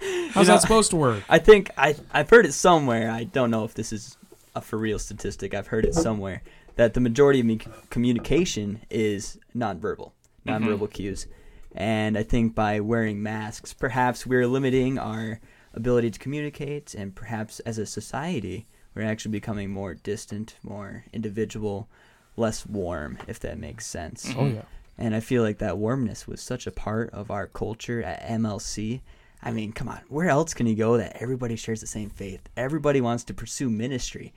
how's 0.32 0.48
know- 0.48 0.54
that 0.54 0.62
supposed 0.62 0.90
to 0.90 0.96
work?" 0.96 1.24
I 1.28 1.38
think 1.38 1.70
I 1.76 1.96
I've 2.12 2.30
heard 2.30 2.46
it 2.46 2.52
somewhere. 2.52 3.10
I 3.10 3.24
don't 3.24 3.50
know 3.50 3.64
if 3.64 3.74
this 3.74 3.92
is 3.92 4.16
a 4.54 4.60
for 4.60 4.78
real 4.78 4.98
statistic. 4.98 5.54
I've 5.54 5.68
heard 5.68 5.84
it 5.84 5.92
uh-huh. 5.92 6.02
somewhere 6.02 6.42
that 6.76 6.94
the 6.94 7.00
majority 7.00 7.40
of 7.40 7.46
me- 7.46 7.60
communication 7.90 8.80
is 8.90 9.38
nonverbal, 9.56 10.12
mm-hmm. 10.46 10.50
nonverbal 10.50 10.90
cues, 10.92 11.26
and 11.74 12.16
I 12.16 12.22
think 12.22 12.54
by 12.54 12.80
wearing 12.80 13.22
masks, 13.22 13.72
perhaps 13.72 14.26
we're 14.26 14.46
limiting 14.46 14.98
our 14.98 15.40
ability 15.74 16.10
to 16.10 16.18
communicate, 16.18 16.94
and 16.94 17.14
perhaps 17.14 17.60
as 17.60 17.78
a 17.78 17.86
society, 17.86 18.66
we're 18.94 19.02
actually 19.02 19.32
becoming 19.32 19.70
more 19.70 19.94
distant, 19.94 20.56
more 20.62 21.04
individual, 21.12 21.88
less 22.36 22.66
warm, 22.66 23.18
if 23.28 23.38
that 23.40 23.58
makes 23.58 23.86
sense. 23.86 24.32
Oh 24.36 24.46
yeah, 24.46 24.62
And 24.96 25.14
I 25.14 25.20
feel 25.20 25.42
like 25.42 25.58
that 25.58 25.78
warmness 25.78 26.26
was 26.26 26.40
such 26.40 26.66
a 26.66 26.72
part 26.72 27.10
of 27.10 27.30
our 27.30 27.46
culture 27.46 28.02
at 28.02 28.26
MLC. 28.26 29.02
I 29.42 29.52
mean, 29.52 29.72
come 29.72 29.88
on, 29.88 30.00
where 30.08 30.28
else 30.28 30.52
can 30.52 30.66
you 30.66 30.74
go 30.74 30.96
that 30.96 31.16
everybody 31.20 31.56
shares 31.56 31.80
the 31.80 31.86
same 31.86 32.10
faith? 32.10 32.48
Everybody 32.56 33.00
wants 33.00 33.24
to 33.24 33.34
pursue 33.34 33.70
ministry. 33.70 34.34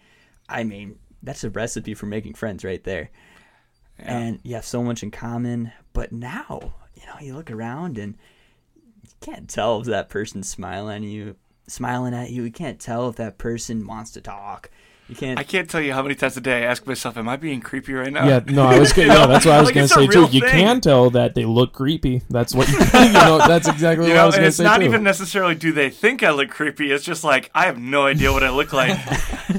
I 0.47 0.63
mean, 0.63 0.99
that's 1.23 1.43
a 1.43 1.49
recipe 1.49 1.93
for 1.93 2.05
making 2.05 2.35
friends 2.35 2.63
right 2.63 2.83
there. 2.83 3.09
And 3.97 4.39
you 4.43 4.55
have 4.55 4.65
so 4.65 4.83
much 4.83 5.03
in 5.03 5.11
common. 5.11 5.71
But 5.93 6.11
now, 6.11 6.73
you 6.95 7.03
know, 7.05 7.15
you 7.19 7.35
look 7.35 7.51
around 7.51 7.97
and 7.97 8.17
you 8.75 9.11
can't 9.21 9.49
tell 9.49 9.79
if 9.79 9.87
that 9.87 10.09
person's 10.09 10.49
smiling 10.49 11.03
at 11.03 11.09
you, 11.09 11.35
smiling 11.67 12.13
at 12.13 12.31
you. 12.31 12.43
You 12.43 12.51
can't 12.51 12.79
tell 12.79 13.09
if 13.09 13.15
that 13.17 13.37
person 13.37 13.85
wants 13.85 14.11
to 14.11 14.21
talk. 14.21 14.69
You 15.11 15.17
can't. 15.17 15.37
I 15.37 15.43
can't 15.43 15.69
tell 15.69 15.81
you 15.81 15.91
how 15.91 16.01
many 16.01 16.15
times 16.15 16.37
a 16.37 16.41
day 16.41 16.63
I 16.63 16.67
ask 16.67 16.87
myself, 16.87 17.17
"Am 17.17 17.27
I 17.27 17.35
being 17.35 17.59
creepy 17.59 17.91
right 17.91 18.13
now?" 18.13 18.25
Yeah, 18.25 18.39
no, 18.47 18.63
I 18.65 18.79
was 18.79 18.93
gonna, 18.93 19.09
yeah, 19.09 19.25
that's 19.25 19.45
what 19.45 19.55
I 19.55 19.59
was 19.59 19.65
Like, 19.67 19.75
gonna 19.75 19.87
say 19.89 20.07
too. 20.07 20.21
real 20.21 20.29
You 20.29 20.41
can 20.41 20.79
tell 20.79 21.09
that 21.09 21.35
they 21.35 21.43
look 21.43 21.73
creepy. 21.73 22.21
That's 22.29 22.55
what 22.55 22.69
you, 22.69 22.77
you 22.93 23.11
know. 23.11 23.37
That's 23.45 23.67
exactly 23.67 24.07
You 24.07 24.13
what 24.13 24.21
I 24.21 24.25
was 24.25 24.35
going 24.35 24.43
to 24.43 24.47
it's 24.47 24.55
say 24.55 24.63
It's 24.63 24.69
not 24.71 24.77
too. 24.79 24.85
even 24.85 25.03
necessarily 25.03 25.53
do 25.55 25.73
they 25.73 25.89
think 25.89 26.23
I 26.23 26.31
look 26.31 26.49
creepy. 26.49 26.93
It's 26.93 27.03
just 27.03 27.25
like 27.25 27.51
I 27.53 27.65
have 27.65 27.77
no 27.77 28.05
idea 28.05 28.31
what 28.31 28.41
I 28.45 28.51
look 28.51 28.71
like. 28.71 28.97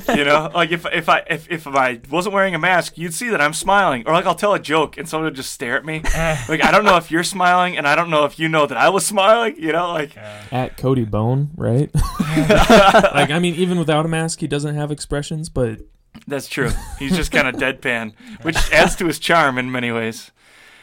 you 0.17 0.25
know, 0.25 0.51
like 0.55 0.71
if 0.73 0.87
if 0.87 1.11
I 1.11 1.19
if, 1.29 1.51
if 1.51 1.67
I 1.67 2.01
wasn't 2.11 2.35
wearing 2.35 2.55
a 2.55 2.59
mask, 2.59 2.97
you'd 2.97 3.12
see 3.12 3.29
that 3.29 3.43
I'm 3.43 3.53
smiling, 3.53 4.05
or 4.07 4.15
like 4.15 4.25
I'll 4.25 4.35
tell 4.35 4.55
a 4.55 4.59
joke 4.59 4.97
and 4.97 5.07
someone 5.07 5.27
would 5.27 5.35
just 5.37 5.53
stare 5.53 5.77
at 5.77 5.85
me. 5.85 6.01
like 6.49 6.65
I 6.65 6.71
don't 6.71 6.85
know 6.87 6.97
if 6.97 7.11
you're 7.11 7.25
smiling, 7.25 7.77
and 7.77 7.87
I 7.87 7.95
don't 7.95 8.09
know 8.09 8.25
if 8.25 8.38
you 8.38 8.49
know 8.49 8.65
that 8.65 8.79
I 8.79 8.88
was 8.88 9.05
smiling. 9.05 9.57
You 9.59 9.73
know, 9.73 9.93
like 9.93 10.17
At 10.51 10.79
Cody 10.79 11.05
Bone, 11.05 11.51
right? 11.57 11.91
like 11.95 13.31
I 13.31 13.38
mean, 13.38 13.55
even 13.57 13.79
without 13.79 14.07
a 14.07 14.09
mask, 14.09 14.41
he 14.41 14.47
doesn't 14.47 14.75
have 14.75 14.91
expressions, 14.91 15.41
but 15.48 15.81
that's 16.26 16.48
true. 16.48 16.70
He's 16.98 17.16
just 17.16 17.33
kind 17.33 17.48
of 17.48 17.57
deadpan, 17.57 18.14
which 18.42 18.57
adds 18.72 18.96
to 18.96 19.07
his 19.07 19.18
charm 19.18 19.59
in 19.59 19.70
many 19.70 19.90
ways. 19.90 20.31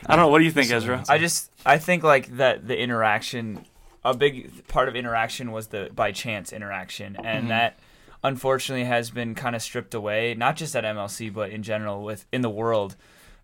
I 0.06 0.15
don't 0.15 0.26
know. 0.26 0.30
What 0.30 0.39
do 0.39 0.45
you 0.45 0.52
think, 0.52 0.72
Ezra? 0.72 1.04
I 1.10 1.17
just 1.17 1.52
I 1.65 1.78
think 1.78 2.04
like 2.04 2.38
that 2.38 2.67
the 2.67 2.80
interaction 2.80 3.65
a 4.04 4.15
big 4.15 4.67
part 4.67 4.88
of 4.88 4.95
interaction 4.95 5.52
was 5.52 5.67
the 5.67 5.89
by 5.93 6.12
chance 6.12 6.54
interaction 6.54 7.15
and 7.17 7.39
mm-hmm. 7.39 7.48
that 7.50 7.80
unfortunately 8.24 8.86
has 8.86 9.10
been 9.12 9.36
kind 9.36 9.56
of 9.56 9.62
stripped 9.62 9.93
away 9.93 10.34
not 10.34 10.56
just 10.56 10.76
at 10.76 10.84
MLC 10.84 11.34
but 11.34 11.50
in 11.50 11.63
general 11.63 12.04
with 12.04 12.26
in 12.32 12.41
the 12.41 12.50
world 12.50 12.95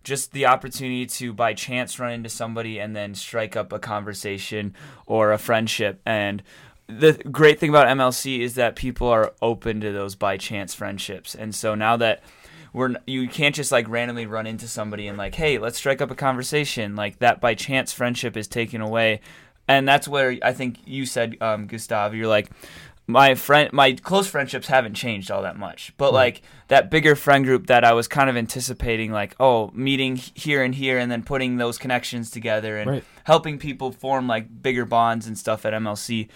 just 0.04 0.32
the 0.32 0.46
opportunity 0.46 1.04
to 1.04 1.32
by 1.32 1.52
chance 1.52 1.98
run 1.98 2.12
into 2.12 2.28
somebody 2.28 2.78
and 2.78 2.94
then 2.94 3.14
strike 3.14 3.56
up 3.56 3.72
a 3.72 3.78
conversation 3.78 4.74
or 5.04 5.32
a 5.32 5.38
friendship 5.38 6.00
and 6.06 6.42
the 6.88 7.12
great 7.30 7.58
thing 7.58 7.70
about 7.70 7.88
MLC 7.88 8.40
is 8.40 8.54
that 8.54 8.76
people 8.76 9.08
are 9.08 9.32
open 9.42 9.80
to 9.80 9.92
those 9.92 10.14
by 10.14 10.36
chance 10.36 10.74
friendships. 10.74 11.34
And 11.34 11.54
so 11.54 11.74
now 11.74 11.96
that 11.96 12.22
we're 12.72 12.94
you 13.06 13.28
can't 13.28 13.54
just 13.54 13.72
like 13.72 13.88
randomly 13.88 14.26
run 14.26 14.46
into 14.46 14.68
somebody 14.68 15.08
and 15.08 15.16
like 15.18 15.34
hey 15.34 15.58
let's 15.58 15.78
strike 15.78 16.00
up 16.00 16.10
a 16.10 16.14
conversation. 16.14 16.94
Like 16.94 17.18
that 17.18 17.40
by 17.40 17.54
chance 17.54 17.92
friendship 17.92 18.36
is 18.36 18.46
taken 18.46 18.80
away. 18.80 19.20
And 19.68 19.88
that's 19.88 20.06
where 20.06 20.36
i 20.42 20.52
think 20.52 20.78
you 20.84 21.06
said 21.06 21.36
um, 21.40 21.66
gustav 21.66 22.14
you're 22.14 22.28
like 22.28 22.50
my 23.08 23.34
friend 23.34 23.72
my 23.72 23.92
close 23.92 24.28
friendships 24.28 24.66
haven't 24.68 24.94
changed 24.94 25.30
all 25.30 25.42
that 25.42 25.56
much. 25.56 25.92
But 25.96 26.12
like 26.12 26.42
that 26.68 26.90
bigger 26.90 27.16
friend 27.16 27.44
group 27.44 27.66
that 27.68 27.82
i 27.84 27.92
was 27.92 28.06
kind 28.06 28.28
of 28.30 28.36
anticipating 28.36 29.10
like 29.10 29.34
oh 29.40 29.70
meeting 29.74 30.16
here 30.16 30.62
and 30.62 30.74
here 30.74 30.98
and 30.98 31.10
then 31.10 31.22
putting 31.24 31.56
those 31.56 31.78
connections 31.78 32.30
together 32.30 32.76
and 32.76 32.90
Right. 32.90 33.04
helping 33.24 33.58
people 33.58 33.90
form 33.90 34.28
like 34.28 34.62
bigger 34.62 34.84
bonds 34.84 35.26
and 35.26 35.36
stuff 35.38 35.64
at 35.66 35.72
mlc 35.72 36.28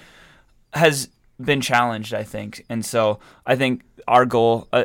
has 0.74 1.09
been 1.40 1.61
challenged, 1.61 2.14
I 2.14 2.22
think. 2.22 2.64
And 2.68 2.85
so 2.85 3.18
I 3.46 3.56
think 3.56 3.83
our 4.06 4.26
goal 4.26 4.68
uh, 4.72 4.85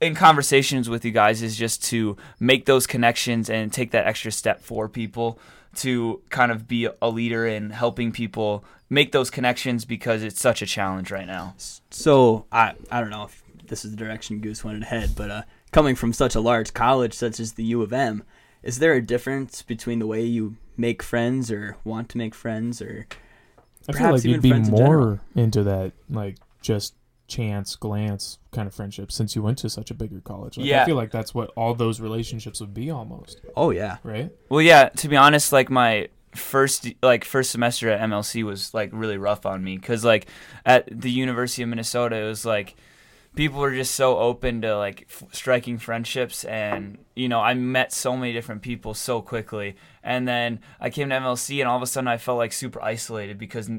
in 0.00 0.14
conversations 0.14 0.90
with 0.90 1.04
you 1.04 1.12
guys 1.12 1.42
is 1.42 1.56
just 1.56 1.84
to 1.84 2.16
make 2.40 2.66
those 2.66 2.86
connections 2.86 3.48
and 3.48 3.72
take 3.72 3.92
that 3.92 4.06
extra 4.06 4.32
step 4.32 4.60
for 4.60 4.88
people 4.88 5.38
to 5.76 6.20
kind 6.28 6.52
of 6.52 6.68
be 6.68 6.88
a 7.00 7.08
leader 7.08 7.46
in 7.46 7.70
helping 7.70 8.12
people 8.12 8.64
make 8.90 9.12
those 9.12 9.30
connections 9.30 9.84
because 9.84 10.22
it's 10.22 10.40
such 10.40 10.60
a 10.60 10.66
challenge 10.66 11.10
right 11.10 11.26
now. 11.26 11.54
So 11.90 12.44
I 12.52 12.74
I 12.90 13.00
don't 13.00 13.10
know 13.10 13.24
if 13.24 13.42
this 13.68 13.84
is 13.84 13.92
the 13.92 13.96
direction 13.96 14.40
Goose 14.40 14.64
wanted 14.64 14.80
to 14.80 14.86
head, 14.86 15.10
but 15.16 15.30
uh, 15.30 15.42
coming 15.70 15.94
from 15.94 16.12
such 16.12 16.34
a 16.34 16.40
large 16.40 16.74
college 16.74 17.14
such 17.14 17.40
as 17.40 17.52
the 17.52 17.64
U 17.64 17.80
of 17.80 17.92
M, 17.92 18.22
is 18.62 18.80
there 18.80 18.92
a 18.92 19.00
difference 19.00 19.62
between 19.62 19.98
the 19.98 20.06
way 20.06 20.22
you 20.22 20.56
make 20.76 21.02
friends 21.02 21.50
or 21.50 21.76
want 21.84 22.08
to 22.10 22.18
make 22.18 22.34
friends 22.34 22.82
or 22.82 23.06
I 23.88 23.92
feel 23.92 24.12
like 24.12 24.24
you'd 24.24 24.42
be 24.42 24.50
friends 24.50 24.68
in 24.68 24.74
more 24.74 25.20
into 25.34 25.62
that, 25.64 25.92
like 26.08 26.36
just 26.60 26.94
chance 27.28 27.76
glance 27.76 28.38
kind 28.50 28.68
of 28.68 28.74
friendship 28.74 29.10
since 29.10 29.34
you 29.34 29.42
went 29.42 29.56
to 29.58 29.70
such 29.70 29.90
a 29.90 29.94
bigger 29.94 30.20
college. 30.20 30.58
Like, 30.58 30.66
Yeah. 30.66 30.82
I 30.82 30.86
feel 30.86 30.96
like 30.96 31.10
that's 31.10 31.34
what 31.34 31.50
all 31.56 31.74
those 31.74 32.00
relationships 32.00 32.60
would 32.60 32.74
be 32.74 32.90
almost, 32.90 33.40
oh 33.56 33.70
yeah 33.70 33.96
right? 34.02 34.30
Well, 34.48 34.60
yeah, 34.62 34.90
to 34.90 35.08
be 35.08 35.16
honest, 35.16 35.52
like 35.52 35.70
my 35.70 36.08
first 36.34 36.88
like 37.02 37.24
first 37.24 37.50
semester 37.50 37.90
at 37.90 38.00
MLC 38.00 38.42
was 38.42 38.72
like 38.72 38.90
really 38.92 39.18
rough 39.18 39.44
on 39.44 39.62
me 39.62 39.76
cuz 39.78 40.02
like 40.04 40.26
at 40.64 40.88
the 40.90 41.10
University 41.10 41.62
of 41.62 41.68
Minnesota 41.68 42.16
it 42.16 42.24
was 42.24 42.46
like 42.46 42.74
people 43.34 43.60
were 43.60 43.74
just 43.74 43.94
so 43.94 44.18
open 44.18 44.60
to 44.62 44.76
like 44.76 45.06
f- 45.08 45.24
striking 45.32 45.78
friendships 45.78 46.44
and 46.44 46.98
you 47.14 47.28
know 47.28 47.40
I 47.40 47.54
met 47.54 47.92
so 47.92 48.16
many 48.16 48.32
different 48.32 48.62
people 48.62 48.94
so 48.94 49.22
quickly 49.22 49.76
and 50.02 50.26
then 50.28 50.60
I 50.80 50.90
came 50.90 51.08
to 51.08 51.14
MLC 51.16 51.60
and 51.60 51.68
all 51.68 51.76
of 51.76 51.82
a 51.82 51.86
sudden 51.86 52.08
I 52.08 52.18
felt 52.18 52.38
like 52.38 52.52
super 52.52 52.82
isolated 52.82 53.38
because 53.38 53.70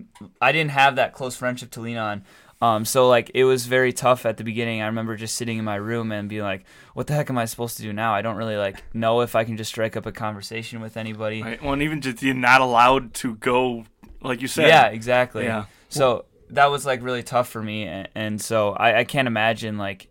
i 0.41 0.51
didn't 0.51 0.71
have 0.71 0.95
that 0.95 1.13
close 1.13 1.35
friendship 1.35 1.71
to 1.71 1.81
lean 1.81 1.97
on 1.97 2.23
um, 2.63 2.85
so 2.85 3.09
like 3.09 3.29
it 3.33 3.43
was 3.43 3.65
very 3.65 3.91
tough 3.91 4.25
at 4.25 4.37
the 4.37 4.45
beginning. 4.45 4.81
I 4.81 4.85
remember 4.85 5.17
just 5.17 5.35
sitting 5.35 5.57
in 5.57 5.65
my 5.65 5.75
room 5.75 6.13
and 6.13 6.29
being 6.29 6.43
like, 6.43 6.63
"What 6.93 7.07
the 7.07 7.13
heck 7.13 7.29
am 7.29 7.37
I 7.37 7.43
supposed 7.43 7.75
to 7.75 7.83
do 7.83 7.91
now? 7.91 8.13
I 8.13 8.21
don't 8.21 8.37
really 8.37 8.55
like 8.55 8.81
know 8.93 9.19
if 9.19 9.35
I 9.35 9.43
can 9.43 9.57
just 9.57 9.69
strike 9.69 9.97
up 9.97 10.05
a 10.05 10.13
conversation 10.13 10.79
with 10.79 10.95
anybody." 10.95 11.43
Right. 11.43 11.61
Well, 11.61 11.73
and 11.73 11.81
even 11.81 11.99
just 11.99 12.23
you're 12.23 12.33
not 12.33 12.61
allowed 12.61 13.15
to 13.15 13.35
go, 13.35 13.83
like 14.21 14.41
you 14.41 14.47
said. 14.47 14.69
Yeah, 14.69 14.85
exactly. 14.87 15.43
Yeah. 15.43 15.65
So 15.89 16.23
that 16.53 16.71
was 16.71 16.85
like 16.85 17.03
really 17.03 17.23
tough 17.23 17.49
for 17.49 17.61
me, 17.61 17.83
and, 17.83 18.07
and 18.15 18.41
so 18.41 18.71
I, 18.73 18.99
I 18.99 19.03
can't 19.03 19.27
imagine 19.27 19.77
like, 19.77 20.07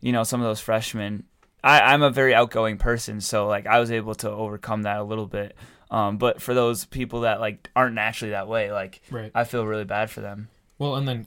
you 0.00 0.12
know, 0.12 0.22
some 0.24 0.40
of 0.40 0.46
those 0.46 0.60
freshmen. 0.60 1.24
I, 1.62 1.80
I'm 1.80 2.02
a 2.02 2.10
very 2.10 2.34
outgoing 2.34 2.76
person, 2.78 3.20
so 3.20 3.46
like 3.46 3.66
I 3.66 3.80
was 3.80 3.90
able 3.90 4.14
to 4.16 4.30
overcome 4.30 4.82
that 4.82 4.98
a 4.98 5.02
little 5.04 5.26
bit. 5.26 5.56
Um, 5.90 6.18
but 6.18 6.42
for 6.42 6.54
those 6.54 6.84
people 6.84 7.20
that 7.22 7.40
like 7.40 7.70
aren't 7.74 7.94
naturally 7.94 8.32
that 8.32 8.48
way, 8.48 8.70
like 8.72 9.00
Right. 9.10 9.30
I 9.34 9.44
feel 9.44 9.64
really 9.64 9.84
bad 9.84 10.10
for 10.10 10.20
them. 10.20 10.48
Well, 10.78 10.96
and 10.96 11.06
then, 11.06 11.26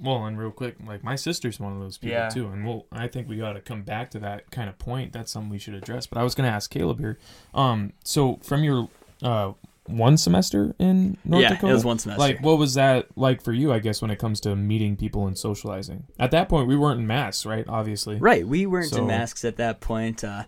well, 0.00 0.24
and 0.26 0.38
real 0.38 0.50
quick, 0.50 0.76
like 0.86 1.02
my 1.02 1.16
sister's 1.16 1.58
one 1.58 1.72
of 1.72 1.80
those 1.80 1.96
people 1.98 2.16
Yeah. 2.18 2.28
too, 2.28 2.48
and 2.48 2.66
we'll. 2.66 2.86
I 2.92 3.08
think 3.08 3.28
we 3.28 3.36
got 3.38 3.54
to 3.54 3.60
come 3.60 3.82
back 3.82 4.10
to 4.10 4.18
that 4.20 4.50
kind 4.50 4.68
of 4.68 4.78
point. 4.78 5.12
That's 5.12 5.32
something 5.32 5.50
we 5.50 5.58
should 5.58 5.74
address. 5.74 6.06
But 6.06 6.18
I 6.18 6.22
was 6.22 6.34
going 6.34 6.48
to 6.48 6.54
ask 6.54 6.70
Caleb 6.70 6.98
here. 7.00 7.18
Um, 7.54 7.94
so 8.04 8.38
from 8.42 8.62
your 8.62 8.88
uh 9.22 9.52
one 9.86 10.16
semester 10.16 10.74
in 10.78 11.18
North 11.24 11.42
yeah 11.42 11.48
Dakota, 11.50 11.70
it 11.72 11.74
was 11.74 11.84
one 11.84 11.98
semester 11.98 12.20
like 12.20 12.40
what 12.42 12.58
was 12.58 12.74
that 12.74 13.06
like 13.16 13.42
for 13.42 13.52
you? 13.52 13.72
I 13.72 13.78
guess 13.80 14.00
when 14.00 14.10
it 14.10 14.18
comes 14.18 14.40
to 14.40 14.56
meeting 14.56 14.96
people 14.96 15.26
and 15.26 15.36
socializing. 15.38 16.04
At 16.18 16.30
that 16.30 16.48
point, 16.48 16.68
we 16.68 16.76
weren't 16.76 17.00
in 17.00 17.06
masks, 17.06 17.44
right? 17.44 17.66
Obviously. 17.68 18.16
right 18.16 18.46
we 18.46 18.64
weren't 18.66 18.90
So- 18.90 18.98
in 19.02 19.06
masks 19.06 19.44
at 19.44 19.56
that 19.56 19.80
point 19.80 20.24
uh, 20.24 20.44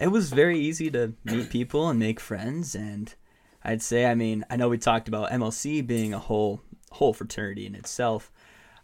it 0.00 0.08
was 0.08 0.32
very 0.32 0.58
easy 0.58 0.90
to 0.90 1.12
meet 1.24 1.50
people 1.50 1.88
and 1.88 1.98
make 1.98 2.18
friends 2.18 2.74
and 2.74 3.14
I'd 3.62 3.82
say 3.82 4.06
I 4.06 4.14
mean 4.16 4.44
I 4.50 4.56
know 4.56 4.68
we 4.68 4.78
talked 4.78 5.06
about 5.06 5.30
MLC 5.30 5.86
being 5.86 6.12
a 6.12 6.18
whole 6.18 6.60
whole 6.92 7.12
fraternity 7.12 7.66
in 7.66 7.74
itself 7.74 8.32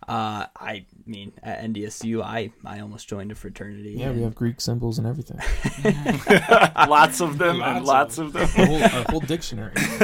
uh, 0.09 0.47
I 0.57 0.87
mean 1.07 1.33
at 1.43 1.61
NDSU 1.63 2.23
I 2.23 2.51
I 2.65 2.81
almost 2.81 3.09
joined 3.09 3.31
a 3.31 3.35
fraternity 3.35 3.95
Yeah, 3.99 4.11
we 4.13 4.23
have 4.23 4.35
Greek 4.35 4.61
symbols 4.61 4.99
and 4.99 5.07
everything. 5.07 5.39
lots 6.89 7.21
of 7.21 7.39
them 7.39 7.63
and 7.63 7.85
lots 7.85 8.17
Lots 8.17 8.19
of 8.19 8.29
a 8.37 8.39
them, 8.39 8.49
whole, 8.49 8.83
a 8.83 9.11
whole 9.11 9.21
dictionary. 9.21 9.73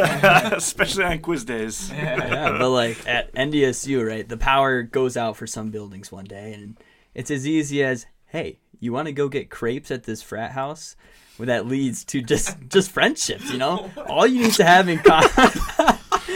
especially 0.53 1.05
on 1.05 1.21
quiz 1.21 1.45
days. 1.45 1.91
yeah, 1.95 2.57
but 2.59 2.71
like 2.71 3.07
at 3.09 3.33
NDSU, 3.35 4.07
right, 4.07 4.29
the 4.29 4.37
power 4.37 4.83
goes 4.83 5.17
out 5.17 5.37
for 5.37 5.47
some 5.47 5.71
buildings 5.71 6.11
one 6.13 6.25
day, 6.25 6.53
and 6.53 6.77
it's 7.15 7.31
as 7.31 7.47
easy 7.47 7.83
as, 7.83 8.07
hey, 8.27 8.59
you 8.81 8.93
want 8.93 9.07
to 9.07 9.13
go 9.13 9.29
get 9.29 9.49
crepes 9.51 9.91
at 9.91 10.05
this 10.05 10.23
frat 10.23 10.51
house? 10.53 10.97
Well, 11.39 11.47
that 11.47 11.67
leads 11.67 12.05
to 12.07 12.21
just 12.23 12.57
just 12.69 12.91
friendships, 12.91 13.51
you 13.51 13.59
know. 13.59 13.91
All 14.09 14.27
you 14.27 14.43
need 14.43 14.53
to 14.55 14.65
have 14.65 14.89
in 14.89 14.99
common. 14.99 15.31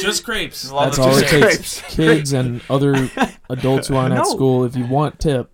Just 0.01 0.25
crepes. 0.25 0.71
Love 0.71 0.97
That's 0.97 0.99
it. 0.99 1.03
all 1.03 1.17
it 1.17 1.21
Just 1.21 1.31
takes. 1.33 1.81
crepes. 1.81 1.95
Kids 1.95 2.33
and 2.33 2.61
other 2.69 3.11
adults 3.51 3.89
who 3.89 3.97
aren't 3.97 4.13
at 4.15 4.19
No. 4.19 4.25
school, 4.25 4.65
if 4.65 4.77
you 4.77 4.85
want 4.87 5.19
tip, 5.19 5.51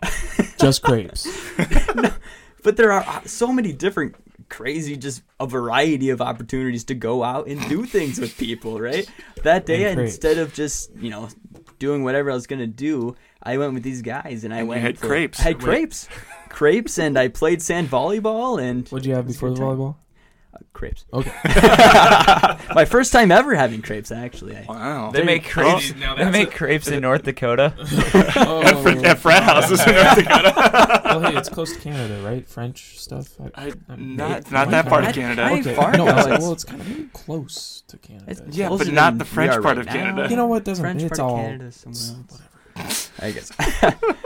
just 0.59 0.83
crepes. 0.83 1.27
but 2.63 2.77
there 2.77 2.93
are 2.93 3.03
uh, 3.07 3.21
so 3.25 3.53
many 3.53 3.73
different 3.73 4.17
crazy 4.49 4.97
just 4.97 5.23
a 5.41 5.47
variety 5.47 6.11
of 6.11 6.21
opportunities 6.21 6.85
to 6.85 6.95
go 6.95 7.23
out 7.25 7.47
and 7.47 7.61
do 7.69 7.85
things 7.87 8.21
with 8.21 8.37
people 8.37 8.79
right 8.79 9.11
that 9.43 9.65
day 9.67 9.85
And 9.87 9.97
crepes. 9.97 10.13
instead 10.13 10.39
of 10.39 10.53
just 10.53 10.95
you 10.97 11.09
know 11.11 11.29
doing 11.79 12.05
whatever 12.05 12.31
i 12.31 12.35
was 12.35 12.47
gonna 12.47 12.67
do 12.67 13.17
i 13.43 13.57
went 13.57 13.73
with 13.75 13.83
these 13.83 14.03
guys 14.03 14.45
and 14.45 14.53
i 14.53 14.59
And 14.59 14.67
you 14.67 14.71
went 14.71 14.83
had 14.83 14.99
for- 14.99 15.07
crepes. 15.09 15.41
i 15.41 15.45
had 15.45 15.57
Wait. 15.57 15.63
crepes 15.65 16.09
crepes 16.51 16.99
and 16.99 17.19
i 17.19 17.29
played 17.29 17.63
sand 17.63 17.89
volleyball 17.89 18.63
and 18.63 18.87
What'd 18.91 19.07
you 19.07 19.15
have 19.15 19.27
before 19.27 19.49
the 19.51 19.57
good 19.57 19.95
time. 20.55 20.65
volleyball? 20.65 20.73
crepes 20.73 21.05
Okay. 21.13 21.31
my 22.75 22.85
first 22.85 23.13
time 23.13 23.31
ever 23.31 23.55
having 23.55 23.81
crepes 23.83 24.11
actually 24.11 24.57
I, 24.57 24.65
Wow. 24.69 25.11
They 25.13 25.23
make 25.23 25.45
crepes. 25.45 25.95
now 25.95 26.15
they 26.15 26.25
that's 26.25 26.33
make 26.37 26.49
a- 26.49 26.57
crepes 26.57 26.89
in 26.89 27.01
North 27.09 27.23
Dakota. 27.25 27.75
Oh, 28.37 28.63
At, 28.63 28.83
fr- 28.83 29.07
at 29.07 29.19
frat 29.19 29.43
houses 29.45 29.81
in 29.87 29.95
North 29.95 30.17
Dakota. 30.17 31.03
well, 31.05 31.21
hey, 31.21 31.37
it's 31.39 31.49
close 31.49 31.73
to 31.75 31.79
Canada, 31.81 32.21
right? 32.25 32.47
French 32.47 32.99
stuff. 32.99 33.29
I, 33.55 33.67
I, 33.67 33.73
I'm- 33.89 34.17
not 34.17 34.51
not 34.51 34.67
might 34.67 34.71
that 34.73 34.87
part 34.87 35.03
of 35.05 35.09
not- 35.09 35.15
Canada. 35.15 35.43
I- 35.43 35.61
okay. 35.61 35.75
far 35.75 35.93
no, 35.97 36.05
now, 36.07 36.17
it's, 36.19 36.27
it's- 36.27 36.41
well, 36.43 36.53
it's 36.53 36.65
kind 36.65 36.81
of 36.83 37.13
close 37.13 37.83
to 37.89 37.97
Canada. 37.99 38.31
It's- 38.31 38.57
Yeah, 38.57 38.69
Closer 38.69 38.85
but 38.87 38.93
not 38.95 39.11
than 39.13 39.19
the 39.19 39.25
we 39.25 39.29
French 39.31 39.53
are 39.53 39.63
part 39.63 39.77
right 39.77 39.87
of 39.87 39.87
now. 39.87 39.93
Canada. 39.93 40.27
You 40.31 40.37
know 40.37 40.47
what? 40.47 40.65
Doesn't 40.65 40.83
French 40.83 41.03
it's 41.03 41.19
part 41.19 41.31
of 41.33 41.37
all 41.39 41.43
Canada, 41.45 41.73
somewhere 41.73 42.01
else. 42.01 42.31
whatever. 42.31 42.51
I 43.21 43.31
guess. 43.31 43.53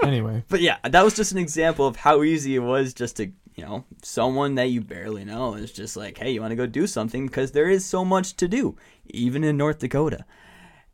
Anyway, 0.03 0.43
But 0.49 0.61
yeah, 0.63 0.79
that 0.83 1.05
was 1.05 1.15
just 1.15 1.33
an 1.33 1.39
example 1.39 1.87
of 1.87 1.97
how 1.97 2.23
easy 2.23 2.55
it 2.57 2.61
was 2.61 2.95
just 2.95 3.17
to, 3.17 3.27
you 3.27 3.33
know, 3.69 3.85
someone 4.03 4.55
that 4.57 4.71
you 4.71 4.81
barely 4.81 5.25
know 5.25 5.55
is 5.55 5.73
just 5.73 5.97
like, 5.97 6.19
hey, 6.19 6.31
you 6.31 6.41
want 6.41 6.53
to 6.53 6.57
go 6.57 6.67
do 6.67 6.87
something? 6.87 7.27
Because 7.27 7.53
there 7.53 7.69
is 7.69 7.85
so 7.85 8.05
much 8.05 8.35
to 8.37 8.49
do, 8.49 8.77
even 9.07 9.45
in 9.45 9.57
North 9.57 9.79
Dakota. 9.79 10.25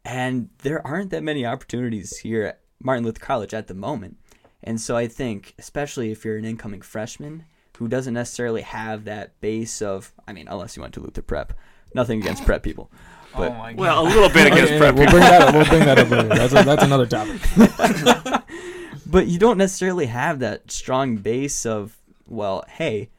And 0.05 0.51
there 0.59 0.87
aren't 0.87 1.11
that 1.11 1.23
many 1.23 1.47
opportunities 1.47 2.19
here 2.19 2.45
at 2.45 2.61
Martin 2.83 3.05
Luther 3.05 3.21
College 3.21 3.55
at 3.55 3.69
the 3.69 3.75
moment. 3.75 4.19
And 4.63 4.81
so 4.81 4.97
I 4.97 5.07
think, 5.07 5.55
especially 5.59 6.11
if 6.11 6.25
you're 6.25 6.37
an 6.37 6.45
incoming 6.45 6.83
freshman 6.83 7.45
who 7.79 7.89
doesn't 7.89 8.15
necessarily 8.15 8.63
have 8.63 9.05
that 9.05 9.41
base 9.41 9.83
of, 9.83 10.13
I 10.29 10.33
mean, 10.33 10.49
unless 10.49 10.77
you 10.77 10.83
went 10.83 10.95
to 10.95 11.01
Luther 11.01 11.23
Prep, 11.23 11.53
nothing 11.95 12.21
against 12.21 12.45
prep 12.45 12.63
people. 12.63 12.91
Oh 13.37 13.41
but 13.41 13.51
oh 13.51 13.55
my 13.55 13.73
god. 13.73 13.81
Well, 13.81 14.01
a 14.01 14.07
little 14.07 14.29
bit 14.29 14.47
against 14.53 14.75
Okay, 14.75 14.79
prep. 14.79 14.95
we'll 14.95 15.11
bring 15.11 15.19
that 15.19 15.43
up. 15.43 15.55
We'll 15.57 15.65
bring 15.65 15.81
that 15.81 15.99
up 15.99 16.09
later. 16.09 16.29
That's 16.29 16.53
a, 16.53 16.63
that's 16.63 16.85
another 16.85 17.05
topic. 17.05 17.41
but 19.07 19.27
you 19.27 19.41
don't 19.41 19.59
necessarily 19.59 20.07
have 20.07 20.39
that 20.39 20.71
strong 20.71 21.17
base 21.17 21.67
of 21.67 21.99
well 22.27 22.65
hey 22.69 23.11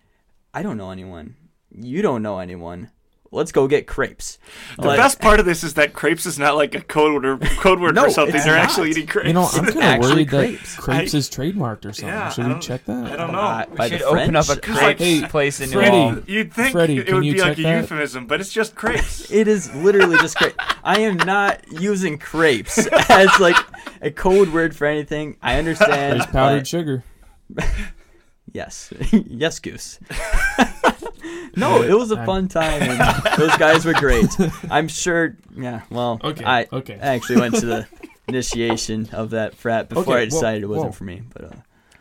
i 0.53 0.61
don't 0.61 0.77
know 0.77 0.91
anyone 0.91 1.35
you 1.71 2.01
don't 2.01 2.21
know 2.21 2.39
anyone 2.39 2.89
let's 3.31 3.51
go 3.51 3.67
get 3.67 3.85
crepes 3.85 4.39
The 4.77 4.87
Like, 4.87 4.97
best 4.97 5.19
part 5.19 5.41
of 5.41 5.45
this 5.45 5.61
is 5.63 5.73
that 5.73 5.91
crepes 5.91 6.25
is 6.25 6.39
not 6.39 6.55
like 6.55 6.73
a 6.73 6.79
code 6.79 7.21
word, 7.21 7.41
code 7.59 7.81
word 7.81 7.93
No, 7.95 8.05
for 8.05 8.09
something. 8.11 8.33
They're 8.41 8.55
not. 8.55 8.63
actually 8.63 8.91
eating 8.91 9.07
crepes. 9.07 9.27
You 9.27 9.33
know, 9.33 9.49
I'm 9.51 9.65
kind 9.65 9.77
of 9.77 9.83
actually 9.83 10.13
worried 10.13 10.29
that 10.29 10.47
crepes. 10.47 10.75
crepes 10.77 11.13
I- 11.13 11.17
is 11.17 11.29
trademarked 11.29 11.83
or 11.85 11.91
something. 11.91 12.07
Yeah, 12.07 12.29
Should 12.29 12.47
we 12.47 12.59
check 12.59 12.85
that? 12.85 13.11
I 13.11 13.15
don't 13.17 13.33
know. 13.33 13.37
by, 13.37 13.67
we 13.69 13.75
by 13.77 13.89
should 13.89 13.99
the 13.99 14.05
open 14.05 14.35
up 14.37 14.45
a 14.47 14.55
French. 14.55 14.61
crepes 14.79 15.01
Hey, 15.01 15.21
place 15.27 15.59
in 15.59 15.69
Freddie. 15.69 15.91
New 15.91 15.97
Ulm. 15.97 16.23
You'd 16.27 16.53
think 16.53 16.71
Freddie, 16.71 16.97
it 16.99 17.11
would 17.13 17.21
be 17.23 17.41
like 17.41 17.57
a 17.57 17.61
that? 17.63 17.81
euphemism, 17.81 18.25
but 18.25 18.39
it's 18.39 18.53
just 18.53 18.73
crepes. 18.75 19.29
it 19.31 19.49
is 19.49 19.73
literally 19.75 20.17
just 20.19 20.37
crepe 20.37 20.55
i 20.85 21.01
am 21.01 21.17
not 21.17 21.59
using 21.81 22.17
crepes 22.17 22.87
as 23.09 23.37
like 23.41 23.57
a 24.01 24.11
code 24.11 24.53
word 24.53 24.73
for 24.73 24.87
anything 24.87 25.35
i 25.41 25.57
understand 25.57 26.21
There's 26.21 26.25
powdered 26.27 26.65
sugar. 26.67 27.03
Yes 28.55 28.91
yes 29.11 29.59
goose 29.59 29.99
no 31.57 31.81
it 31.83 31.93
was 31.93 32.11
a 32.11 32.15
I'm- 32.17 32.25
fun 32.25 32.47
time 32.47 32.81
and 32.83 32.99
those 33.37 33.55
guys 33.57 33.83
were 33.85 33.93
great 33.93 34.29
i'm 34.69 34.87
sure 34.87 35.35
yeah 35.57 35.81
well 35.89 36.19
Okay, 36.23 36.45
i 36.45 36.67
okay. 36.71 36.95
I 37.01 37.15
actually 37.15 37.41
went 37.41 37.55
to 37.55 37.65
the 37.65 37.87
initiation 38.27 39.09
of 39.11 39.31
that 39.31 39.55
frat 39.55 39.89
before 39.89 40.03
Okay, 40.03 40.11
I 40.13 40.15
well- 40.15 40.25
decided 40.29 40.63
it 40.63 40.67
wasn't 40.67 40.85
well. 40.85 40.91
for 40.93 41.03
me. 41.03 41.21
But 41.33 41.43
uh, 41.43 41.49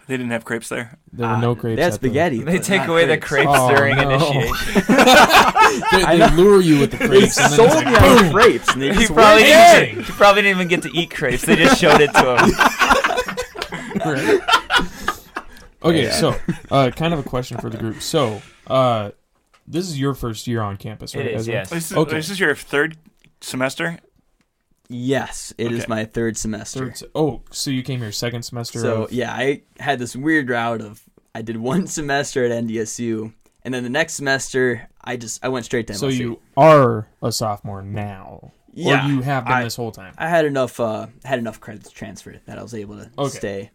They 0.06 0.16
didn't 0.16 0.30
have 0.32 0.44
crepes 0.46 0.68
there. 0.70 0.96
There 1.12 1.28
were 1.28 1.34
ah, 1.34 1.40
no 1.40 1.54
crepes. 1.54 1.76
They 1.76 1.82
had 1.82 1.92
spaghetti. 1.94 2.42
They 2.42 2.58
take 2.58 2.80
not 2.82 2.88
away 2.90 3.04
the 3.06 3.18
crepes. 3.18 3.46
crepes 3.46 3.50
Oh, 3.60 3.74
during 3.76 3.96
no. 3.96 4.10
initiation. 4.10 4.82
They, 5.92 6.04
they 6.18 6.30
lure 6.36 6.60
you 6.62 6.78
with 6.80 6.92
the 6.92 6.96
They 6.98 7.08
crepes. 7.08 7.36
and 7.38 7.52
then 7.52 7.56
sold 7.58 7.70
it's 7.72 7.84
me 7.84 7.92
like, 7.92 8.02
on 8.24 8.32
crepes, 8.32 8.68
and 8.72 8.80
they 8.82 8.94
He 8.94 9.06
probably, 9.06 9.42
didn't, 9.42 9.58
"Hey!" 9.58 9.90
even- 9.92 10.04
he 10.04 10.12
probably 10.12 10.42
didn't 10.42 10.56
even 10.56 10.68
get 10.68 10.82
to 10.82 10.90
eat 10.96 11.10
crepes. 11.10 11.42
They 11.44 11.56
just 11.56 11.78
showed 11.80 12.00
it 12.00 12.12
to 12.14 12.36
him. 12.38 12.50
Right. 14.04 14.40
Okay, 15.84 16.04
Yeah. 16.04 16.12
so 16.12 16.34
uh, 16.70 16.90
kind 16.90 17.12
of 17.12 17.20
a 17.20 17.22
question 17.22 17.58
for 17.58 17.68
the 17.70 17.76
group. 17.76 18.00
So, 18.00 18.40
uh, 18.66 19.10
this 19.66 19.86
is 19.88 19.98
your 20.00 20.14
first 20.14 20.46
year 20.46 20.62
on 20.62 20.76
campus, 20.76 21.14
right? 21.14 21.26
It 21.26 21.34
is, 21.34 21.46
yes. 21.48 21.70
This 21.70 21.90
is, 21.90 21.96
Okay. 21.96 22.16
this 22.16 22.30
is 22.30 22.40
your 22.40 22.54
third 22.54 22.96
semester. 23.40 23.98
Yes, 24.88 25.52
it 25.56 25.72
is 25.72 25.80
Okay. 25.84 25.88
my 25.88 26.04
third 26.04 26.36
semester. 26.36 26.80
Third 26.86 26.96
se- 26.98 27.06
oh, 27.14 27.40
so 27.50 27.70
you 27.70 27.82
came 27.82 28.00
here 28.00 28.12
second 28.12 28.42
semester? 28.42 28.78
So 28.80 29.04
of, 29.04 29.12
yeah, 29.12 29.32
I 29.32 29.62
had 29.80 29.98
this 29.98 30.14
weird 30.14 30.48
route 30.50 30.82
of 30.82 31.02
I 31.34 31.40
did 31.42 31.56
one 31.56 31.86
semester 31.98 32.44
at 32.44 32.50
NDSU, 32.50 33.32
and 33.64 33.72
then 33.72 33.82
the 33.82 33.88
next 33.90 34.14
semester 34.14 34.88
I 35.02 35.16
just 35.16 35.42
I 35.44 35.48
went 35.48 35.64
straight 35.64 35.86
to 35.86 35.94
MLC. 35.94 35.98
so 35.98 36.08
you 36.08 36.40
are 36.56 37.08
a 37.22 37.32
sophomore 37.32 37.80
now, 37.82 38.52
yeah, 38.74 39.06
or 39.06 39.10
you 39.10 39.22
have 39.22 39.44
been 39.44 39.54
I- 39.54 39.64
this 39.64 39.74
whole 39.76 39.90
time. 39.90 40.14
I 40.18 40.28
had 40.28 40.44
enough 40.44 40.78
uh 40.78 41.06
had 41.24 41.38
enough 41.38 41.60
credits 41.60 41.90
transferred 41.90 42.42
that 42.44 42.58
I 42.58 42.62
was 42.62 42.74
able 42.74 42.96
to 42.98 43.10
Okay. 43.16 43.38
stay 43.38 43.70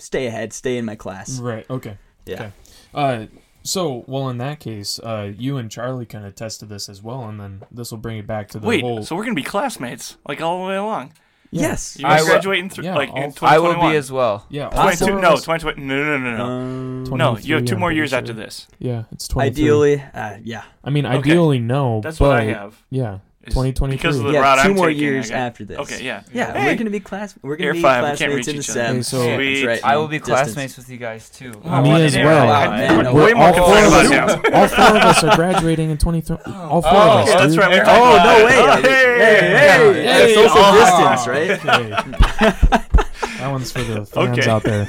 stay 0.00 0.26
ahead, 0.26 0.52
stay 0.52 0.76
in 0.78 0.84
my 0.84 0.94
class. 0.96 1.38
Right. 1.38 1.64
Okay. 1.70 1.96
Yeah. 2.26 2.34
Okay. 2.34 2.50
Uh, 2.94 3.26
so 3.62 4.04
well, 4.06 4.28
in 4.30 4.38
that 4.38 4.58
case, 4.60 4.98
uh, 5.00 5.32
you 5.36 5.56
and 5.58 5.70
Charlie 5.70 6.06
can 6.06 6.24
attest 6.24 6.60
to 6.60 6.66
this 6.66 6.88
as 6.88 7.02
well, 7.02 7.24
and 7.28 7.38
then 7.40 7.62
this 7.70 7.90
will 7.90 7.98
bring 7.98 8.18
it 8.18 8.26
back 8.26 8.48
to 8.48 8.58
the 8.58 8.66
Wait, 8.66 8.80
whole. 8.80 9.02
so 9.04 9.14
we're 9.16 9.24
gonna 9.24 9.34
be 9.34 9.42
classmates 9.42 10.16
like 10.26 10.40
all 10.40 10.62
the 10.62 10.68
way 10.68 10.76
along. 10.76 11.12
Yes. 11.52 11.96
You 11.98 12.06
I 12.06 12.10
guys 12.10 12.20
will- 12.22 12.28
graduating 12.30 12.70
through 12.70 12.84
yeah, 12.84 12.94
like 12.94 13.10
all- 13.10 13.16
in 13.16 13.22
I 13.42 13.58
will 13.58 13.72
2021. 13.74 13.90
be 13.90 13.96
as 13.96 14.12
well. 14.12 14.46
yeah. 14.50 14.68
all 14.68 14.82
22, 14.84 15.14
of 15.16 15.20
no, 15.20 15.28
us- 15.32 15.40
2020. 15.42 15.82
No, 15.82 16.04
no, 16.04 16.18
no, 16.18 16.36
no. 16.36 16.44
Um, 16.44 17.04
no, 17.04 17.36
you 17.38 17.54
have 17.54 17.64
23, 17.64 17.66
two 17.66 17.74
I'm 17.74 17.80
more 17.80 17.88
pretty 17.88 17.96
years 17.98 18.10
sure. 18.10 18.18
after 18.20 18.32
this. 18.32 18.66
Yeah, 18.78 19.04
it's 19.10 19.26
twenty. 19.28 19.48
ideally, 19.50 20.02
uh, 20.14 20.36
yeah, 20.44 20.62
I 20.84 20.90
mean, 20.90 21.04
Okay. 21.06 21.18
ideally, 21.18 21.58
no. 21.58 22.00
That's 22.02 22.18
but, 22.18 22.28
what 22.28 22.36
I 22.38 22.44
have. 22.44 22.80
Yeah, 22.88 23.14
is 23.16 23.20
2023. 23.46 23.96
Because 23.96 24.18
of 24.18 24.24
the 24.26 24.32
yeah. 24.32 24.40
route 24.40 24.62
two 24.62 24.68
I'm 24.70 24.76
more 24.76 24.88
taking, 24.88 25.02
years 25.02 25.30
I 25.30 25.34
after 25.36 25.64
this. 25.64 25.78
Okay, 25.78 26.04
yeah. 26.04 26.22
Yeah, 26.32 26.52
Hey. 26.52 26.66
we're 26.66 26.76
gonna 26.76 26.90
be 26.90 27.00
class. 27.00 27.34
We're 27.40 27.56
gonna 27.56 27.68
Air 27.68 27.72
be 27.72 27.80
five, 27.80 28.00
classmates 28.18 28.48
in 28.48 28.56
the 28.56 28.60
each 28.60 28.66
sem. 28.66 29.02
So- 29.02 29.34
Sweet. 29.34 29.64
right. 29.64 29.80
I 29.84 29.96
will 29.96 30.08
be 30.08 30.18
Distance. 30.18 30.38
classmates 30.42 30.76
with 30.76 30.90
you 30.90 30.98
guys 30.98 31.30
too. 31.30 31.52
Oh, 31.64 31.82
Me 31.82 31.90
as 32.02 32.14
well. 32.16 32.46
Wow, 32.46 32.70
man, 32.70 33.06
I'm 33.06 33.14
we're 33.14 33.26
way 33.26 33.32
more 33.32 33.44
all 33.46 33.54
concerned 33.54 33.92
four 33.92 34.02
about 34.04 34.38
of 34.38 34.44
him. 34.44 34.54
All 34.54 34.68
four 34.68 34.84
of 34.96 35.02
us 35.02 35.24
are 35.24 35.36
graduating 35.36 35.88
in 35.90 35.96
23. 35.96 36.36
All 36.46 36.82
four 36.82 36.90
Oh, 36.92 36.96
of 36.96 37.16
us. 37.20 37.28
yeah, 37.28 37.38
that's 37.38 37.56
right. 37.56 37.70
We're 37.70 37.84
Oh 37.86 38.22
no 38.22 38.44
way! 38.44 38.78
it. 38.78 38.84
Hey, 38.84 39.40
hey, 39.40 40.02
hey! 40.04 40.04
Hey, 40.04 40.34
Social 40.34 40.52
oh. 40.56 40.72
distance, 40.78 41.26
right? 41.26 42.86
That 43.40 43.50
one's 43.52 43.72
for 43.72 43.82
the 43.82 44.04
fans 44.12 44.46
out 44.46 44.62
there. 44.64 44.86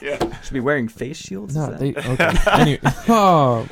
Yeah. 0.00 0.40
Should 0.40 0.54
be 0.54 0.60
wearing 0.60 0.88
face 0.88 1.18
shields. 1.18 1.54
No, 1.54 1.72
they 1.74 1.94
okay. 1.94 2.32
Anyway, 2.52 2.80
oh, 3.08 3.68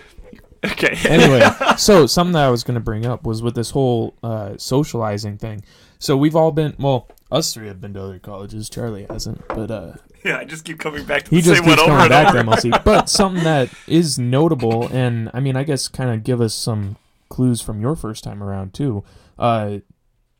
Okay. 0.64 0.94
anyway, 1.08 1.48
so 1.78 2.06
something 2.06 2.32
that 2.32 2.44
I 2.46 2.50
was 2.50 2.64
going 2.64 2.74
to 2.74 2.80
bring 2.80 3.06
up 3.06 3.24
was 3.24 3.42
with 3.42 3.54
this 3.54 3.70
whole 3.70 4.14
uh, 4.22 4.54
socializing 4.58 5.38
thing. 5.38 5.62
So 5.98 6.16
we've 6.16 6.36
all 6.36 6.52
been, 6.52 6.74
well, 6.78 7.08
us 7.30 7.54
three 7.54 7.68
have 7.68 7.80
been 7.80 7.94
to 7.94 8.02
other 8.02 8.18
colleges. 8.18 8.68
Charlie 8.68 9.06
hasn't, 9.08 9.46
but 9.48 9.70
uh, 9.70 9.92
Yeah, 10.24 10.38
I 10.38 10.44
just 10.44 10.64
keep 10.64 10.78
coming 10.78 11.04
back 11.04 11.24
to 11.24 11.30
he 11.30 11.36
the 11.36 11.42
just 11.42 11.58
same 11.58 11.66
one 11.68 11.76
keeps 11.76 11.82
over 11.88 11.90
coming 11.98 12.02
and 12.02 12.10
back 12.10 12.34
over. 12.34 12.56
to 12.60 12.68
MLC. 12.70 12.84
But 12.84 13.08
something 13.08 13.44
that 13.44 13.70
is 13.86 14.18
notable, 14.18 14.88
and 14.88 15.30
I 15.32 15.40
mean, 15.40 15.56
I 15.56 15.62
guess 15.64 15.88
kind 15.88 16.10
of 16.10 16.24
give 16.24 16.40
us 16.40 16.54
some 16.54 16.96
clues 17.28 17.60
from 17.60 17.80
your 17.80 17.94
first 17.96 18.24
time 18.24 18.42
around 18.42 18.74
too. 18.74 19.04
Uh, 19.38 19.78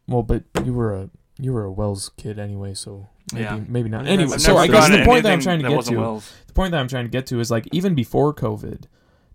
well, 0.09 0.23
but 0.23 0.43
you 0.65 0.73
were 0.75 0.95
a 0.95 1.11
you 1.39 1.53
were 1.53 1.65
a 1.65 1.73
WELS 1.73 2.11
kid 2.19 2.39
anyway, 2.39 2.75
so 2.75 3.09
maybe 3.33 3.45
Yeah. 3.45 3.61
maybe 3.69 3.89
not. 3.89 4.07
Anyway, 4.07 4.37
so 4.39 4.57
I 4.59 4.67
guess 4.67 4.89
the 4.91 5.05
point 5.05 5.23
that 5.23 5.33
I'm 5.33 5.41
trying 5.41 5.63
to 5.63 5.69
get 5.69 5.85
to 5.87 5.97
WELS. 5.99 6.31
the 6.49 6.53
point 6.53 6.73
that 6.73 6.81
I'm 6.81 6.89
trying 6.89 7.05
to 7.05 7.11
get 7.11 7.27
to 7.29 7.41
is 7.41 7.51
like 7.51 7.67
even 7.73 7.95
before 7.95 8.35
COVID, 8.35 8.83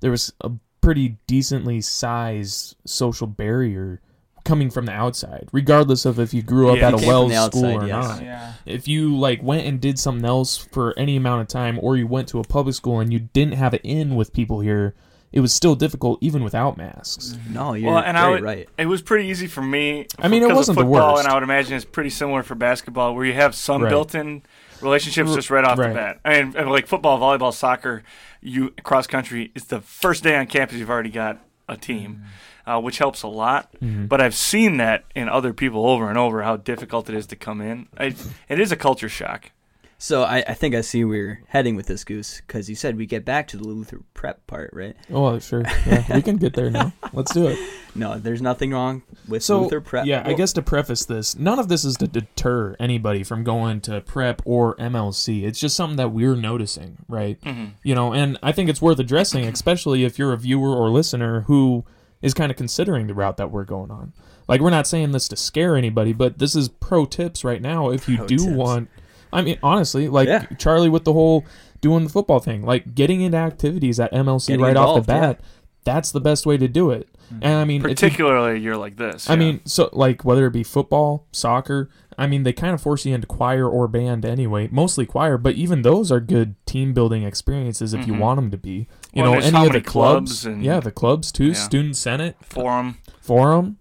there 0.01 0.11
was 0.11 0.33
a 0.41 0.51
pretty 0.85 1.17
decently 1.27 1.81
sized 1.81 2.75
social 2.85 3.27
barrier 3.27 4.01
coming 4.43 4.69
from 4.69 4.85
the 4.85 4.91
outside, 4.91 5.49
regardless 5.51 6.05
of 6.05 6.19
if 6.19 6.31
you 6.33 6.43
grew 6.43 6.69
up 6.69 6.77
Yeah. 6.77 6.89
at 6.89 6.93
a 6.93 6.97
came 6.97 7.05
from 7.07 7.29
WELS 7.29 7.45
school 7.47 7.65
outside, 7.65 7.83
or 7.83 7.87
yes. 7.87 8.07
not. 8.07 8.23
Yeah. 8.23 8.53
If 8.67 8.87
you 8.87 9.17
like 9.17 9.41
went 9.41 9.65
and 9.65 9.81
did 9.81 9.97
something 9.97 10.23
else 10.25 10.55
for 10.55 10.93
any 10.97 11.15
amount 11.15 11.41
of 11.41 11.47
time, 11.47 11.79
or 11.81 11.97
you 11.97 12.05
went 12.05 12.27
to 12.29 12.39
a 12.39 12.43
public 12.43 12.75
school 12.75 12.99
and 12.99 13.11
you 13.11 13.19
didn't 13.19 13.55
have 13.55 13.73
it 13.73 13.81
in 13.83 14.15
with 14.15 14.31
people 14.33 14.59
here, 14.59 14.93
it 15.33 15.39
was 15.39 15.51
still 15.51 15.75
difficult 15.75 16.19
even 16.21 16.43
without 16.43 16.77
masks. 16.77 17.33
Mm-hmm. 17.35 17.53
No, 17.53 17.73
you're 17.73 17.91
Well, 17.91 18.03
and 18.03 18.15
I 18.17 18.29
would- 18.29 18.43
right. 18.43 18.69
It 18.77 18.85
was 18.85 19.01
pretty 19.01 19.27
easy 19.29 19.47
for 19.47 19.61
me. 19.63 20.05
I 20.19 20.27
mean, 20.27 20.43
it 20.43 20.53
wasn't 20.53 20.77
the 20.77 20.83
football, 20.85 21.13
worst. 21.15 21.23
and 21.25 21.31
I 21.31 21.33
would 21.33 21.43
imagine 21.43 21.73
it's 21.75 21.83
pretty 21.83 22.11
similar 22.11 22.43
for 22.43 22.53
basketball, 22.53 23.15
where 23.15 23.25
you 23.25 23.33
have 23.33 23.55
some 23.55 23.81
Right. 23.81 23.89
built-in 23.89 24.43
relationships 24.81 25.33
just 25.33 25.49
right 25.49 25.63
off 25.63 25.77
right. 25.77 25.89
the 25.89 25.93
bat. 25.93 26.19
I 26.25 26.43
mean, 26.43 26.69
like 26.69 26.87
football, 26.87 27.19
volleyball, 27.19 27.53
soccer, 27.53 28.03
you 28.41 28.71
cross 28.83 29.07
country. 29.07 29.51
It's 29.55 29.65
the 29.65 29.81
first 29.81 30.23
day 30.23 30.35
on 30.35 30.47
campus. 30.47 30.77
You've 30.77 30.89
already 30.89 31.09
got 31.09 31.39
a 31.67 31.77
team, 31.77 32.23
uh, 32.65 32.79
which 32.79 32.97
helps 32.97 33.23
a 33.23 33.27
lot. 33.27 33.73
Mhm. 33.81 34.07
But 34.07 34.21
I've 34.21 34.35
seen 34.35 34.77
that 34.77 35.05
in 35.15 35.29
other 35.29 35.53
people 35.53 35.87
over 35.87 36.09
and 36.09 36.17
over 36.17 36.43
how 36.43 36.57
difficult 36.57 37.09
it 37.09 37.15
is 37.15 37.25
to 37.27 37.35
come 37.35 37.61
in. 37.61 37.87
I, 37.97 38.15
it 38.49 38.59
is 38.59 38.71
a 38.71 38.75
culture 38.75 39.09
shock. 39.09 39.51
So 39.97 40.23
I, 40.23 40.43
I 40.47 40.53
think 40.53 40.75
I 40.75 40.81
see 40.81 41.03
where 41.05 41.17
you're 41.17 41.39
heading 41.47 41.75
with 41.75 41.87
this 41.87 42.03
goose 42.03 42.41
because 42.45 42.69
you 42.69 42.75
said 42.75 42.97
we 42.97 43.05
get 43.05 43.23
back 43.23 43.47
to 43.49 43.57
the 43.57 43.63
Luther 43.63 44.01
prep 44.13 44.45
part, 44.45 44.71
right? 44.73 44.95
Oh, 45.11 45.39
sure. 45.39 45.63
Yeah, 45.87 46.15
we 46.15 46.21
can 46.21 46.35
get 46.35 46.53
there 46.53 46.69
now. 46.69 46.91
Let's 47.13 47.33
do 47.33 47.47
it. 47.47 47.57
No, 47.95 48.19
there's 48.19 48.41
nothing 48.41 48.71
wrong 48.71 49.03
with 49.27 49.41
So, 49.41 49.61
Luther 49.63 49.79
prep. 49.79 50.05
yeah, 50.05 50.21
I 50.25 50.33
guess 50.33 50.51
to 50.53 50.61
preface 50.61 51.05
this, 51.05 51.37
none 51.37 51.59
of 51.59 51.69
this 51.69 51.85
is 51.85 51.95
to 51.97 52.07
deter 52.07 52.75
anybody 52.77 53.23
from 53.23 53.43
going 53.45 53.79
to 53.81 54.01
prep 54.01 54.41
or 54.45 54.75
MLC. 54.75 55.43
It's 55.43 55.59
just 55.59 55.77
something 55.77 55.95
that 55.97 56.09
we're 56.11 56.35
noticing, 56.35 56.97
right? 57.07 57.39
Mhm. 57.41 57.71
You 57.83 57.95
know, 57.95 58.13
and 58.13 58.37
I 58.43 58.51
think 58.51 58.69
it's 58.69 58.81
worth 58.81 58.99
addressing, 58.99 59.45
especially 59.45 60.03
if 60.03 60.19
you're 60.19 60.33
a 60.33 60.37
viewer 60.37 60.75
or 60.75 60.89
listener 60.89 61.41
who 61.47 61.85
is 62.21 62.33
kind 62.33 62.51
of 62.51 62.57
considering 62.57 63.07
the 63.07 63.13
route 63.13 63.37
that 63.37 63.49
we're 63.49 63.63
going 63.63 63.91
on. 63.91 64.11
Like, 64.47 64.61
we're 64.61 64.69
not 64.69 64.85
saying 64.87 65.11
this 65.11 65.27
to 65.29 65.35
scare 65.35 65.75
anybody, 65.75 66.13
but 66.13 66.37
this 66.37 66.55
is 66.55 66.67
pro 66.69 67.05
tips 67.05 67.43
right 67.43 67.61
now. 67.61 67.89
If 67.89 68.07
you 68.09 68.17
Pro 68.17 68.27
do 68.27 68.37
tips. 68.37 68.51
want, 68.51 68.89
I 69.33 69.41
mean, 69.41 69.57
honestly, 69.63 70.07
like 70.07 70.27
Yeah. 70.27 70.45
Charlie 70.57 70.89
with 70.89 71.03
the 71.03 71.13
whole 71.13 71.45
doing 71.81 72.03
the 72.05 72.09
football 72.09 72.39
thing, 72.39 72.63
like 72.63 72.95
getting 72.95 73.21
into 73.21 73.37
activities 73.37 73.99
at 73.99 74.11
MLC 74.13 74.47
Getting 74.47 74.63
right 74.65 74.75
off 74.77 74.97
involved, 74.97 75.07
the 75.07 75.13
yeah. 75.13 75.19
bat, 75.33 75.41
that's 75.83 76.11
the 76.11 76.21
best 76.21 76.45
way 76.45 76.57
to 76.57 76.67
do 76.67 76.89
it. 76.89 77.07
And 77.41 77.55
I 77.55 77.65
mean, 77.65 77.81
Particularly, 77.81 78.59
you're 78.59 78.77
like 78.77 78.97
this. 78.97 79.29
I 79.29 79.33
yeah. 79.33 79.39
mean, 79.39 79.61
so 79.65 79.89
like 79.93 80.23
whether 80.23 80.45
it 80.47 80.51
be 80.53 80.63
football, 80.63 81.25
soccer, 81.31 81.89
I 82.17 82.27
mean, 82.27 82.43
they 82.43 82.53
kind 82.53 82.73
of 82.73 82.81
force 82.81 83.05
you 83.05 83.13
into 83.13 83.27
choir 83.27 83.67
or 83.67 83.87
band 83.87 84.25
anyway. 84.25 84.69
Mostly 84.71 85.05
choir, 85.05 85.37
but 85.37 85.55
even 85.55 85.81
those 85.81 86.11
are 86.11 86.19
good 86.19 86.55
team 86.65 86.93
building 86.93 87.23
experiences 87.23 87.93
if 87.93 88.07
you 88.07 88.13
Mhm. 88.13 88.19
want 88.19 88.37
them 88.37 88.51
to 88.51 88.57
be. 88.57 88.87
You 89.13 89.23
Well, 89.23 89.33
know, 89.33 89.39
any 89.39 89.67
of 89.67 89.73
the 89.73 89.81
clubs 89.81 90.43
clubs, 90.43 90.45
and- 90.45 90.63
yeah, 90.63 90.79
the 90.79 90.91
clubs 90.91 91.31
too, 91.31 91.47
Yeah. 91.47 91.53
student 91.53 91.97
senate, 91.97 92.37
forum. 92.41 92.97
forum. 93.21 93.77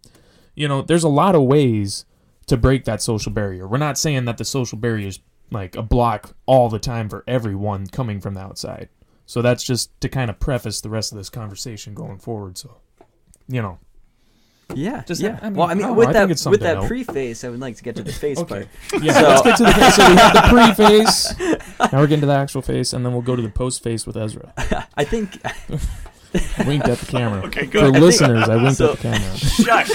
You 0.57 0.69
know, 0.69 0.83
there's 0.83 1.05
a 1.05 1.09
lot 1.09 1.35
of 1.35 1.43
ways 1.43 2.05
to 2.47 2.57
break 2.57 2.85
that 2.85 3.01
social 3.01 3.33
barrier. 3.33 3.67
We're 3.69 3.79
not 3.79 3.97
saying 3.99 4.25
that 4.27 4.37
the 4.39 4.45
social 4.45 4.79
barrier 4.79 5.09
is 5.09 5.21
like 5.51 5.77
a 5.77 5.83
block 5.83 6.35
all 6.47 6.69
the 6.69 6.79
time 6.79 7.09
for 7.09 7.25
everyone 7.27 7.87
coming 7.87 8.21
from 8.21 8.35
the 8.35 8.41
outside. 8.41 8.89
So 9.27 9.41
that's 9.43 9.65
just 9.65 9.99
to 10.03 10.09
kind 10.09 10.31
of 10.31 10.39
preface 10.39 10.81
the 10.81 10.91
rest 10.91 11.13
of 11.13 11.19
this 11.19 11.31
conversation 11.31 11.95
going 11.95 12.19
forward. 12.19 12.59
So, 12.59 12.77
you 13.49 13.63
know, 13.63 13.79
Yeah, 14.75 15.03
Just- 15.07 15.21
yeah. 15.21 15.39
I 15.43 15.51
mean, 15.51 15.59
well, 15.59 15.69
I 15.69 15.73
I 15.73 15.75
mean, 15.75 15.87
know, 15.87 15.93
with 15.93 16.13
that 16.15 16.29
with 16.29 16.61
that 16.61 16.87
preface, 16.89 17.45
I 17.45 17.51
would 17.51 17.61
like 17.61 17.77
to 17.77 17.83
get 17.83 17.97
to 17.97 18.03
the 18.03 18.13
face 18.13 18.39
Okay. 18.39 18.67
part. 18.91 19.03
yeah. 19.03 19.13
So- 19.13 19.29
let's 19.29 19.43
get 19.43 19.57
to 19.59 19.65
the 19.65 19.73
face. 19.73 19.95
So 19.97 20.09
we 20.09 20.17
have 20.17 20.33
the 20.35 20.41
pre-face. 21.79 21.93
Now 21.93 22.01
we're 22.01 22.07
getting 22.07 22.21
to 22.23 22.27
the 22.27 22.33
actual 22.35 22.63
face, 22.63 22.93
and 22.95 23.05
then 23.05 23.13
we'll 23.13 23.23
go 23.23 23.37
to 23.37 23.43
the 23.43 23.51
post-face 23.51 24.07
with 24.07 24.17
Ezra. 24.17 24.53
I 24.97 25.05
think 25.05 25.39
Winked 26.67 26.89
at 26.89 26.99
the 26.99 27.07
camera. 27.07 27.45
Okay, 27.47 27.67
For 27.67 27.73
good. 27.73 27.93
think- 27.93 28.05
listeners, 28.05 28.49
I 28.49 28.57
winked 28.57 28.77
so- 28.77 28.93
at 28.93 28.99
the 28.99 29.03
camera. 29.03 29.37
Shush. 29.37 29.91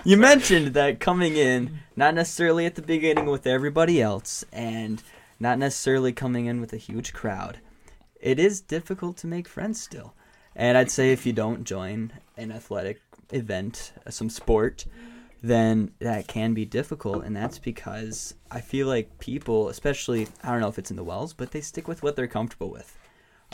you 0.04 0.16
mentioned 0.16 0.74
that 0.74 1.00
coming 1.00 1.36
in, 1.36 1.78
not 1.96 2.14
necessarily 2.14 2.66
at 2.66 2.74
the 2.74 2.82
beginning 2.82 3.26
with 3.26 3.46
everybody 3.46 4.00
else, 4.00 4.44
and 4.52 5.02
not 5.40 5.58
necessarily 5.58 6.12
coming 6.12 6.46
in 6.46 6.60
with 6.60 6.72
a 6.72 6.76
huge 6.76 7.12
crowd. 7.12 7.58
It 8.20 8.38
is 8.38 8.60
difficult 8.60 9.16
to 9.18 9.26
make 9.26 9.48
friends 9.48 9.80
still. 9.80 10.14
And 10.56 10.76
I'd 10.76 10.90
say 10.90 11.12
if 11.12 11.24
you 11.24 11.32
don't 11.32 11.64
join 11.64 12.12
an 12.36 12.50
athletic 12.50 13.00
event, 13.30 13.92
uh, 14.06 14.10
some 14.10 14.28
sport, 14.28 14.86
then 15.40 15.92
that 16.00 16.26
can 16.26 16.52
be 16.54 16.64
difficult. 16.64 17.24
And 17.24 17.36
that's 17.36 17.60
because 17.60 18.34
I 18.50 18.60
feel 18.60 18.88
like 18.88 19.20
people, 19.20 19.68
especially, 19.68 20.26
I 20.42 20.50
don't 20.50 20.60
know 20.60 20.68
if 20.68 20.78
it's 20.78 20.90
in 20.90 20.96
the 20.96 21.04
WELS, 21.04 21.32
but 21.32 21.52
they 21.52 21.60
stick 21.60 21.86
with 21.86 22.02
what 22.02 22.16
they're 22.16 22.26
comfortable 22.26 22.70
with. 22.70 22.97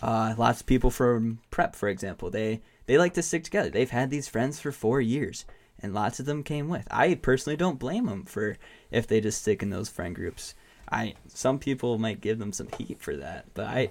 Uh, 0.03 0.34
lots 0.36 0.61
of 0.61 0.66
people 0.66 0.90
from 0.90 1.38
prep, 1.51 1.74
for 1.76 1.88
example, 1.88 2.30
they, 2.30 2.61
they 2.86 2.99
like 2.99 3.14
to 3.14 3.22
stick 3.22 3.45
together. 3.45 3.70
They've 3.70 3.90
had 3.90 4.11
these 4.11 4.28
friends 4.28 4.61
for 4.61 4.72
four 4.72 5.01
years 5.01 5.45
and 5.80 5.92
lots 5.95 6.18
of 6.20 6.26
them 6.26 6.42
came 6.42 6.68
with. 6.68 6.86
I 6.90 7.14
personally 7.14 7.57
don't 7.57 7.78
blame 7.78 8.07
them 8.07 8.24
for 8.24 8.57
if 8.90 9.07
they 9.07 9.20
just 9.20 9.42
stick 9.42 9.62
in 9.62 9.70
those 9.70 9.88
friend 9.88 10.14
groups. 10.14 10.55
I 10.90 11.14
some 11.28 11.59
people 11.59 11.99
might 11.99 12.20
give 12.20 12.38
them 12.38 12.53
some 12.53 12.68
heat 12.78 13.01
for 13.01 13.16
that, 13.16 13.47
but 13.55 13.66
I 13.66 13.90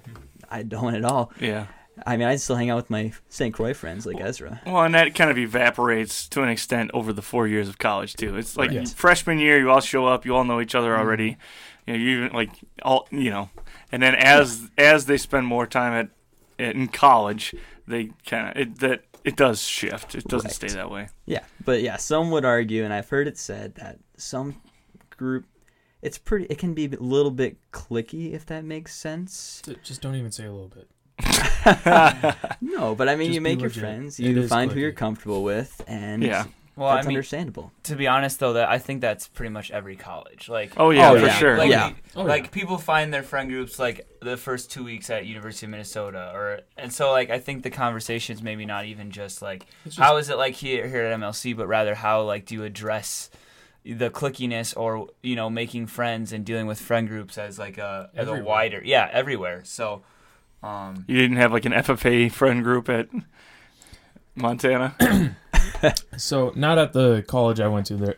I 0.50 0.62
don't 0.62 0.94
at 0.94 1.04
all. 1.04 1.32
Yeah. 1.40 1.66
I 2.04 2.16
mean, 2.16 2.26
I 2.26 2.34
still 2.36 2.56
hang 2.56 2.70
out 2.70 2.76
with 2.76 2.90
my 2.90 3.12
St. 3.28 3.54
Croix 3.54 3.72
friends 3.72 4.04
like 4.04 4.20
Ezra. 4.20 4.60
Well, 4.66 4.82
and 4.82 4.94
that 4.96 5.14
kind 5.14 5.30
of 5.30 5.38
evaporates 5.38 6.26
to 6.30 6.42
an 6.42 6.48
extent 6.48 6.90
over 6.92 7.12
the 7.12 7.22
four 7.22 7.46
years 7.46 7.68
of 7.68 7.78
college 7.78 8.14
too. 8.14 8.36
It's 8.36 8.56
like 8.56 8.70
Right. 8.72 8.88
freshman 8.88 9.38
year, 9.38 9.60
you 9.60 9.70
all 9.70 9.80
show 9.80 10.06
up, 10.06 10.24
you 10.24 10.34
all 10.34 10.44
know 10.44 10.60
each 10.60 10.74
other 10.74 10.96
already. 10.96 11.36
You 11.86 11.92
know, 11.92 11.98
you 11.98 12.08
even 12.24 12.32
like 12.32 12.50
all 12.82 13.06
you 13.12 13.30
know, 13.30 13.50
and 13.94 14.02
then 14.02 14.14
as 14.14 14.70
as 14.76 15.06
they 15.06 15.16
spend 15.16 15.46
more 15.46 15.66
time 15.66 15.92
at, 15.92 16.08
at 16.66 16.74
in 16.74 16.88
college, 16.88 17.54
they 17.86 18.10
kind 18.26 18.50
of 18.50 18.56
it 18.56 18.78
that 18.80 19.04
it 19.24 19.36
does 19.36 19.62
shift. 19.62 20.14
It 20.14 20.24
doesn't 20.28 20.48
Right. 20.48 20.54
stay 20.54 20.68
that 20.68 20.90
way. 20.90 21.08
Yeah, 21.26 21.44
but 21.64 21.80
yeah, 21.82 21.96
some 21.96 22.30
would 22.32 22.44
argue, 22.44 22.84
and 22.84 22.92
I've 22.92 23.08
heard 23.08 23.26
it 23.26 23.38
said 23.38 23.74
that 23.76 23.98
some 24.16 24.60
group, 25.16 25.46
it's 26.02 26.18
pretty. 26.18 26.46
It 26.50 26.58
can 26.58 26.74
be 26.74 26.84
a 26.86 26.88
little 27.00 27.30
bit 27.30 27.56
clicky, 27.72 28.32
if 28.34 28.44
that 28.46 28.64
makes 28.64 28.94
sense. 28.94 29.62
Just 29.82 30.02
don't 30.02 30.16
even 30.16 30.30
say 30.32 30.44
a 30.44 30.52
little 30.52 30.68
bit. 30.68 30.88
No, 32.60 32.94
but 32.94 33.08
I 33.08 33.16
mean, 33.16 33.28
Just 33.28 33.34
you 33.36 33.40
make 33.40 33.60
your 33.60 33.68
legit. 33.70 33.80
friends, 33.82 34.20
you 34.20 34.38
is 34.38 34.50
find 34.50 34.70
who 34.70 34.78
you're 34.80 34.92
comfortable 34.92 35.42
with, 35.42 35.82
and 35.86 36.22
Yeah. 36.22 36.44
Well, 36.76 36.88
I 36.88 37.00
mean, 37.02 37.08
understandable. 37.08 37.70
to 37.84 37.94
be 37.94 38.08
honest 38.08 38.40
though, 38.40 38.54
that 38.54 38.68
I 38.68 38.78
think 38.78 39.00
that's 39.00 39.28
pretty 39.28 39.50
much 39.50 39.70
every 39.70 39.94
college. 39.94 40.48
Like, 40.48 40.72
Oh 40.76 40.90
yeah, 40.90 41.10
Oh, 41.10 41.18
for 41.20 41.26
yeah. 41.26 41.32
sure. 41.34 41.56
like, 41.58 41.70
Yeah. 41.70 41.92
Oh, 42.16 42.22
like 42.24 42.44
yeah. 42.44 42.50
people 42.50 42.78
find 42.78 43.14
their 43.14 43.22
friend 43.22 43.48
groups 43.48 43.78
like 43.78 44.06
the 44.20 44.36
first 44.36 44.70
two 44.72 44.82
weeks 44.82 45.08
at 45.10 45.24
University 45.26 45.66
of 45.66 45.70
Minnesota, 45.70 46.32
or 46.34 46.60
and 46.76 46.92
so 46.92 47.12
like 47.12 47.30
I 47.30 47.38
think 47.38 47.62
the 47.62 47.70
conversations 47.70 48.42
maybe 48.42 48.66
not 48.66 48.86
even 48.86 49.10
just 49.12 49.40
like 49.42 49.66
It's 49.86 49.96
how 49.96 50.16
is 50.16 50.30
it 50.30 50.36
like 50.36 50.54
here 50.54 50.88
here 50.88 51.04
at 51.04 51.18
MLC, 51.20 51.56
but 51.56 51.68
rather 51.68 51.94
how 51.94 52.22
like 52.22 52.46
do 52.46 52.54
you 52.56 52.64
address 52.64 53.30
the 53.84 54.08
clickiness 54.10 54.74
or 54.76 55.08
you 55.22 55.36
know 55.36 55.48
making 55.50 55.86
friends 55.86 56.32
and 56.32 56.44
dealing 56.44 56.66
with 56.66 56.80
friend 56.80 57.06
groups 57.06 57.36
as 57.38 57.58
like 57.58 57.76
a 57.78 58.10
as 58.16 58.26
a 58.28 58.42
wider 58.42 58.80
yeah 58.82 59.08
everywhere. 59.12 59.60
So, 59.64 60.02
um, 60.62 61.04
You 61.06 61.18
didn't 61.18 61.36
have 61.36 61.52
like 61.52 61.66
an 61.66 61.72
FFA 61.72 62.32
friend 62.32 62.64
group 62.64 62.88
at 62.88 63.08
Montana. 64.34 64.96
So 66.16 66.52
not 66.54 66.78
at 66.78 66.92
the 66.92 67.24
college 67.26 67.60
I 67.60 67.68
went 67.68 67.86
to 67.86 67.96
there. 67.96 68.16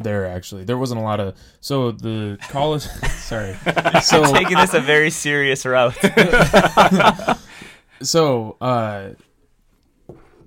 There 0.00 0.26
actually, 0.26 0.62
there 0.62 0.78
wasn't 0.78 1.00
a 1.00 1.02
lot 1.02 1.18
of. 1.18 1.36
So 1.60 1.90
the 1.90 2.38
college, 2.48 2.82
sorry. 3.16 3.56
So 4.00 4.24
taking 4.32 4.56
this 4.56 4.72
a 4.72 4.80
very 4.80 5.10
serious 5.10 5.66
route. 5.66 5.96
so 8.00 8.56
uh, 8.60 9.10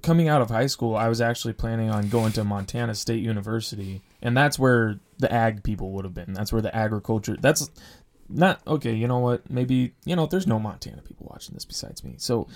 coming 0.01 0.30
out 0.30 0.41
of 0.41 0.49
high 0.49 0.68
school, 0.68 0.95
I 0.95 1.09
was 1.09 1.20
actually 1.20 1.53
planning 1.53 1.89
on 1.89 2.07
going 2.09 2.32
to 2.34 2.43
Montana 2.43 2.95
State 2.95 3.22
University, 3.22 4.01
and 4.22 4.38
that's 4.38 4.57
where 4.57 4.99
the 5.20 5.32
ag 5.32 5.64
people 5.64 5.91
would 5.91 6.05
have 6.05 6.14
been. 6.14 6.34
That's 6.34 6.51
where 6.53 6.62
the 6.62 6.76
agriculture. 6.76 7.38
That's 7.39 7.70
not 8.34 8.62
okay. 8.68 8.94
You 8.94 9.08
know 9.08 9.20
what? 9.20 9.50
Maybe 9.50 9.94
you 10.06 10.16
know. 10.16 10.26
There's 10.26 10.48
no 10.48 10.60
Montana 10.60 11.02
people 11.02 11.28
watching 11.30 11.54
this 11.54 11.66
besides 11.66 12.04
me, 12.04 12.16
so 12.18 12.48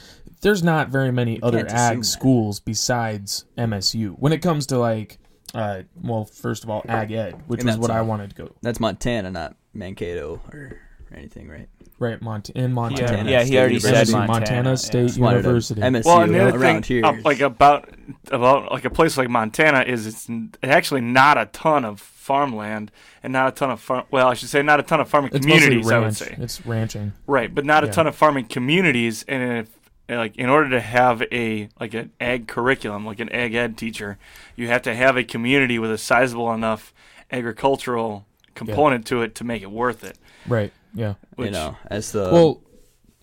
there's 0.42 0.64
not 0.64 0.90
very 0.90 1.12
many 1.12 1.42
other 1.42 1.66
ag 1.70 2.00
that. 2.00 2.06
schools 2.06 2.60
besides 2.60 3.46
MSU 3.58 4.16
when 4.20 4.34
it 4.34 4.42
comes 4.42 4.66
to 4.68 4.78
like. 4.78 5.18
Uh, 5.54 5.84
well, 6.04 6.26
first 6.26 6.66
of 6.66 6.70
all, 6.70 6.84
ag 6.90 7.12
ed, 7.14 7.42
which 7.48 7.62
And 7.62 7.68
was 7.70 7.78
what 7.78 7.90
I 7.92 8.02
wanted 8.02 8.32
to 8.32 8.36
go. 8.36 8.52
That's 8.62 8.80
Montana, 8.82 9.32
not 9.32 9.56
Mankato 9.74 10.42
or 10.52 10.78
anything, 11.16 11.48
right? 11.48 11.70
Right, 11.98 12.22
Mont- 12.22 12.50
in 12.50 12.62
yeah, 12.62 12.68
Montana. 12.68 13.32
yeah, 13.32 13.44
he 13.44 13.58
already 13.58 13.80
State 13.80 13.90
said 14.06 14.08
MSU, 14.08 14.12
Montana. 14.28 14.34
Montana. 14.40 14.78
State 14.78 15.08
Just 15.08 15.18
wanted 15.20 15.38
a 15.38 15.40
University. 15.44 15.80
MSU 15.82 16.04
Well, 16.06 16.22
and 16.24 16.36
the 16.36 16.40
other 16.46 16.58
around 16.60 16.86
thing, 16.86 16.98
here. 16.98 17.06
uh, 17.06 17.16
like 17.24 17.40
about 17.40 17.90
about 18.32 18.70
like 18.74 18.84
a 18.84 18.90
place 18.90 19.18
like 19.18 19.30
Montana 19.30 19.84
is 19.88 20.06
it's 20.08 20.28
actually 20.62 21.02
not 21.02 21.38
a 21.38 21.46
ton 21.46 21.86
of 21.86 22.00
farmland 22.26 22.92
and 23.22 23.32
not 23.32 23.48
a 23.50 23.52
ton 23.52 23.70
of 23.70 23.80
farm. 23.80 24.06
Well, 24.10 24.28
I 24.28 24.34
should 24.34 24.50
say 24.50 24.62
not 24.64 24.80
a 24.80 24.84
ton 24.84 25.00
of 25.00 25.08
farming 25.08 25.32
It's 25.34 25.46
communities. 25.46 25.92
I 25.92 26.00
would 26.00 26.16
say 26.16 26.36
It's 26.40 26.66
ranching. 26.66 27.14
right, 27.28 27.54
but 27.54 27.66
not 27.66 27.84
a 27.84 27.88
Yeah. 27.88 27.94
ton 27.94 28.08
of 28.08 28.16
farming 28.16 28.46
communities. 28.46 29.24
And 29.28 29.60
if 29.60 29.70
like 30.10 30.36
in 30.36 30.50
order 30.50 30.70
to 30.72 30.80
have 30.82 31.22
a 31.32 31.70
like 31.80 31.94
an 31.94 32.12
ag 32.20 32.48
curriculum, 32.48 33.06
like 33.06 33.20
an 33.20 33.30
ag 33.32 33.54
ed 33.54 33.78
teacher, 33.78 34.18
you 34.56 34.68
have 34.68 34.82
to 34.84 34.96
have 34.96 35.16
a 35.18 35.24
community 35.24 35.78
with 35.80 35.92
a 35.92 35.98
sizable 35.98 36.52
enough 36.54 36.94
agricultural 37.32 38.26
component 38.56 39.06
to 39.08 39.22
it 39.22 39.36
to 39.36 39.44
make 39.44 39.62
it 39.62 39.72
worth 39.72 40.04
it. 40.04 40.18
Right. 40.48 40.72
Yeah. 40.94 41.16
Which, 41.36 41.48
you 41.48 41.52
know, 41.52 41.78
as 41.88 42.12
the 42.12 42.30
well, 42.32 42.62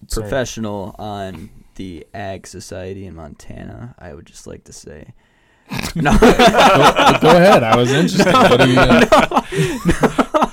sorry. 0.07 0.29
professional 0.29 0.95
on 0.99 1.51
the 1.77 2.07
Ag 2.15 2.47
Society 2.47 3.07
in 3.07 3.15
Montana, 3.17 3.95
I 3.99 4.13
would 4.15 4.27
just 4.27 4.47
like 4.47 4.65
to 4.65 4.73
say, 4.73 5.15
no, 5.95 6.13
go, 6.21 7.19
go 7.21 7.37
ahead. 7.37 7.63
I 7.63 7.77
was 7.77 7.93
interested. 7.93 8.33
What 8.33 8.61
do 8.61 8.71
you, 8.71 8.79
uh, 8.79 10.51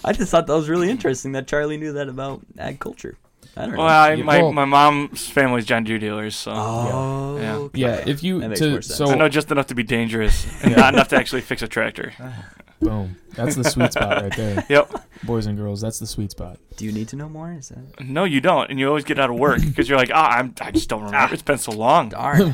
I 0.04 0.12
just 0.12 0.30
thought 0.30 0.46
that 0.46 0.54
was 0.54 0.68
really 0.68 0.88
interesting 0.90 1.32
that 1.32 1.46
Charlie 1.48 1.76
knew 1.76 1.92
that 1.94 2.08
about 2.08 2.40
ag 2.58 2.78
culture. 2.78 3.16
I 3.56 3.62
don't 3.62 3.72
know. 3.72 3.78
well, 3.84 3.88
I, 3.88 4.16
my 4.16 4.42
well- 4.42 4.52
my 4.52 4.64
mom's 4.66 5.26
family's 5.28 5.64
John 5.64 5.84
Deere 5.84 5.98
dealers, 5.98 6.36
so 6.36 6.52
oh, 6.54 7.38
Yeah. 7.40 7.56
okay. 7.56 7.80
yeah. 7.80 8.04
If 8.06 8.22
you 8.22 8.40
That 8.40 8.48
makes 8.48 8.60
to 8.60 8.70
more 8.70 8.82
sense. 8.82 8.96
so 8.96 9.06
I 9.08 9.14
know 9.14 9.28
just 9.28 9.50
enough 9.50 9.66
to 9.68 9.74
be 9.74 9.82
dangerous 9.82 10.46
and 10.62 10.76
not 10.76 10.92
enough 10.94 11.08
to 11.08 11.16
actually 11.16 11.40
fix 11.40 11.62
a 11.62 11.68
tractor. 11.68 12.12
boom. 12.82 13.16
That's 13.34 13.54
the 13.56 13.64
sweet 13.64 13.92
spot 13.94 14.22
right 14.22 14.36
there, 14.36 14.64
Yep. 14.68 14.90
boys 15.24 15.46
and 15.46 15.56
girls. 15.56 15.80
That's 15.80 15.98
the 15.98 16.06
sweet 16.06 16.30
spot. 16.32 16.58
Do 16.76 16.84
you 16.84 16.92
need 16.92 17.08
to 17.08 17.16
know 17.16 17.28
more? 17.30 17.50
Is 17.52 17.70
that 17.70 18.04
No, 18.04 18.24
you 18.24 18.40
don't, 18.42 18.70
and 18.70 18.78
you 18.78 18.86
always 18.88 19.04
get 19.04 19.18
out 19.18 19.30
of 19.30 19.36
work 19.38 19.60
because 19.62 19.88
you're 19.88 19.98
like, 19.98 20.10
ah, 20.12 20.36
I'm, 20.38 20.54
I 20.60 20.70
just 20.70 20.88
don't 20.90 21.02
remember. 21.04 21.32
It's 21.32 21.42
been 21.42 21.56
so 21.58 21.72
long. 21.72 22.10
darn? 22.10 22.52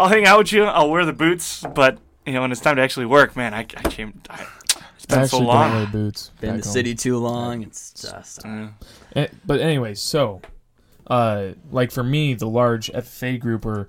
I'll 0.00 0.08
hang 0.08 0.24
out 0.26 0.38
with 0.38 0.52
you. 0.52 0.64
I'll 0.64 0.90
wear 0.90 1.04
the 1.04 1.12
boots, 1.12 1.62
but 1.74 1.98
you 2.26 2.32
know, 2.32 2.40
when 2.40 2.52
it's 2.52 2.60
time 2.60 2.76
to 2.76 2.82
actually 2.82 3.06
work, 3.06 3.36
man, 3.36 3.52
I, 3.52 3.60
I 3.60 3.64
came. 3.90 4.20
I, 4.30 4.46
it's 4.96 5.06
I 5.10 5.18
been 5.18 5.28
so 5.28 5.38
long. 5.40 5.70
don't 5.70 5.76
wear 5.78 5.86
boots. 5.86 6.30
Been 6.40 6.50
in 6.54 6.56
the 6.60 6.66
home. 6.66 6.72
city 6.72 6.94
too 6.94 7.18
long. 7.18 7.62
It's 7.62 7.92
just 7.92 8.44
Uh, 8.46 8.68
Eh, 9.14 9.26
but 9.44 9.60
anyway, 9.60 9.94
so, 9.94 10.40
uh, 11.08 11.48
like 11.70 11.90
for 11.90 12.02
me, 12.02 12.32
the 12.34 12.48
large 12.48 12.90
FFA 12.92 13.38
group 13.38 13.66
or 13.66 13.88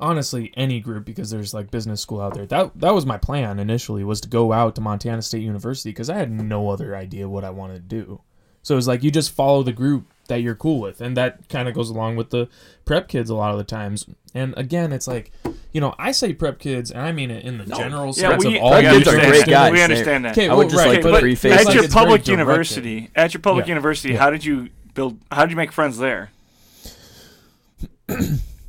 honestly 0.00 0.52
any 0.56 0.80
group 0.80 1.04
because 1.04 1.30
there's 1.30 1.52
like 1.54 1.70
business 1.70 2.00
school 2.00 2.20
out 2.20 2.34
there. 2.34 2.46
That 2.46 2.78
that 2.80 2.94
was 2.94 3.06
my 3.06 3.18
plan 3.18 3.58
initially 3.58 4.02
was 4.04 4.20
to 4.22 4.28
go 4.28 4.52
out 4.52 4.74
to 4.76 4.80
Montana 4.80 5.22
State 5.22 5.42
University 5.42 5.90
because 5.90 6.10
I 6.10 6.16
had 6.16 6.30
no 6.30 6.70
other 6.70 6.96
idea 6.96 7.28
what 7.28 7.44
I 7.44 7.50
wanted 7.50 7.88
to 7.88 7.96
do. 8.04 8.20
So 8.62 8.74
it 8.74 8.76
was 8.76 8.88
like 8.88 9.02
you 9.02 9.10
just 9.10 9.30
follow 9.30 9.62
the 9.62 9.72
group 9.72 10.06
that 10.28 10.40
you're 10.40 10.54
cool 10.54 10.80
with, 10.80 11.00
and 11.00 11.16
that 11.16 11.48
kind 11.48 11.68
of 11.68 11.74
goes 11.74 11.90
along 11.90 12.16
with 12.16 12.30
the 12.30 12.48
prep 12.84 13.08
kids 13.08 13.28
a 13.28 13.34
lot 13.34 13.50
of 13.52 13.58
the 13.58 13.64
times. 13.64 14.06
And 14.34 14.54
again, 14.56 14.92
it's 14.92 15.08
like, 15.08 15.32
you 15.72 15.80
know, 15.80 15.94
I 15.98 16.12
say 16.12 16.32
prep 16.32 16.58
kids, 16.58 16.90
and 16.90 17.00
I 17.00 17.12
mean 17.12 17.30
it 17.30 17.44
in 17.44 17.58
the 17.58 17.64
general 17.64 18.08
yeah, 18.08 18.30
sense 18.30 18.44
we, 18.44 18.56
of 18.56 18.62
all 18.62 18.70
Prep 18.72 18.84
kids 18.92 19.08
are 19.08 19.10
understand 19.10 19.30
great 19.30 19.44
that. 19.46 19.50
guys. 19.50 19.72
We 19.72 19.82
understand 19.82 20.24
that. 20.24 20.32
Okay, 20.32 20.48
I 20.48 20.54
would 20.54 20.58
well, 20.58 20.68
just 20.68 20.78
right, 20.78 20.88
like 20.92 21.02
to 21.02 21.10
but 21.10 21.20
preface 21.20 21.52
At 21.52 21.64
like 21.66 21.74
your 21.74 21.88
public 21.88 22.28
university, 22.28 23.10
at 23.16 23.34
your 23.34 23.40
public 23.40 23.66
Yeah. 23.66 23.70
university, 23.70 24.12
Yeah. 24.12 24.18
how 24.20 24.30
did 24.30 24.44
you 24.44 24.68
build? 24.94 25.18
How 25.32 25.42
did 25.42 25.50
you 25.50 25.56
make 25.56 25.72
friends 25.72 25.98
there? 25.98 26.30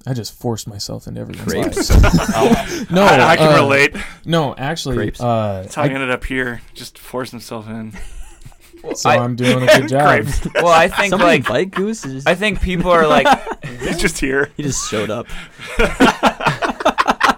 I 0.07 0.14
just 0.14 0.34
forced 0.34 0.68
myself 0.68 1.07
into 1.07 1.22
everyone's 1.22 1.51
Grapes. 1.51 1.89
lives. 1.91 2.89
no, 2.91 3.03
I, 3.03 3.32
I 3.32 3.38
can 3.38 3.53
uh, 3.53 3.62
relate. 3.64 3.95
No, 4.26 4.55
actually, 4.55 5.12
uh, 5.20 5.62
That's 5.62 5.76
how 5.76 5.84
he 5.84 5.89
I, 5.91 5.93
ended 5.93 6.10
up 6.10 6.26
here, 6.26 6.62
just 6.74 6.97
forced 6.97 7.32
himself 7.32 7.68
in. 7.68 7.93
So 8.96 9.10
I- 9.10 9.18
I'm 9.18 9.36
doing 9.36 9.64
a 9.64 9.66
good 9.80 9.90
job. 9.90 10.08
Grapes. 10.24 10.48
well, 10.56 10.68
I 10.68 10.88
think 10.88 11.10
somebody 11.10 11.32
like 11.32 11.40
invite 11.40 11.72
Goose. 11.72 12.04
Just, 12.04 12.28
I 12.28 12.36
think 12.36 12.62
people 12.62 12.92
are 12.92 13.08
like 13.08 13.28
He's 13.80 13.98
just 14.00 14.20
here. 14.20 14.52
he 14.58 14.64
just 14.64 14.90
showed 14.90 15.10
up. 15.10 15.28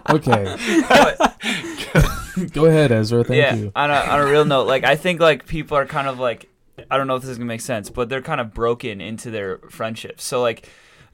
Okay, 0.09 0.43
go 2.51 2.65
ahead, 2.65 2.91
Ezra. 2.91 3.23
Thank 3.23 3.37
yeah, 3.37 3.55
you. 3.55 3.71
on 3.75 3.89
a 3.89 3.93
on 3.93 4.19
a 4.19 4.25
real 4.25 4.43
note, 4.43 4.67
like 4.67 4.83
I 4.83 4.97
think 4.97 5.21
like 5.21 5.45
people 5.47 5.77
are 5.77 5.85
kind 5.85 6.05
of 6.07 6.19
like 6.19 6.49
I 6.89 6.97
don't 6.97 7.07
know 7.07 7.15
if 7.15 7.21
this 7.21 7.31
is 7.31 7.37
gonna 7.37 7.47
make 7.47 7.61
sense, 7.61 7.89
but 7.89 8.09
they're 8.09 8.21
kind 8.21 8.41
of 8.41 8.53
broken 8.53 8.99
into 8.99 9.31
their 9.31 9.59
friendships. 9.69 10.25
So 10.25 10.41
like 10.41 10.67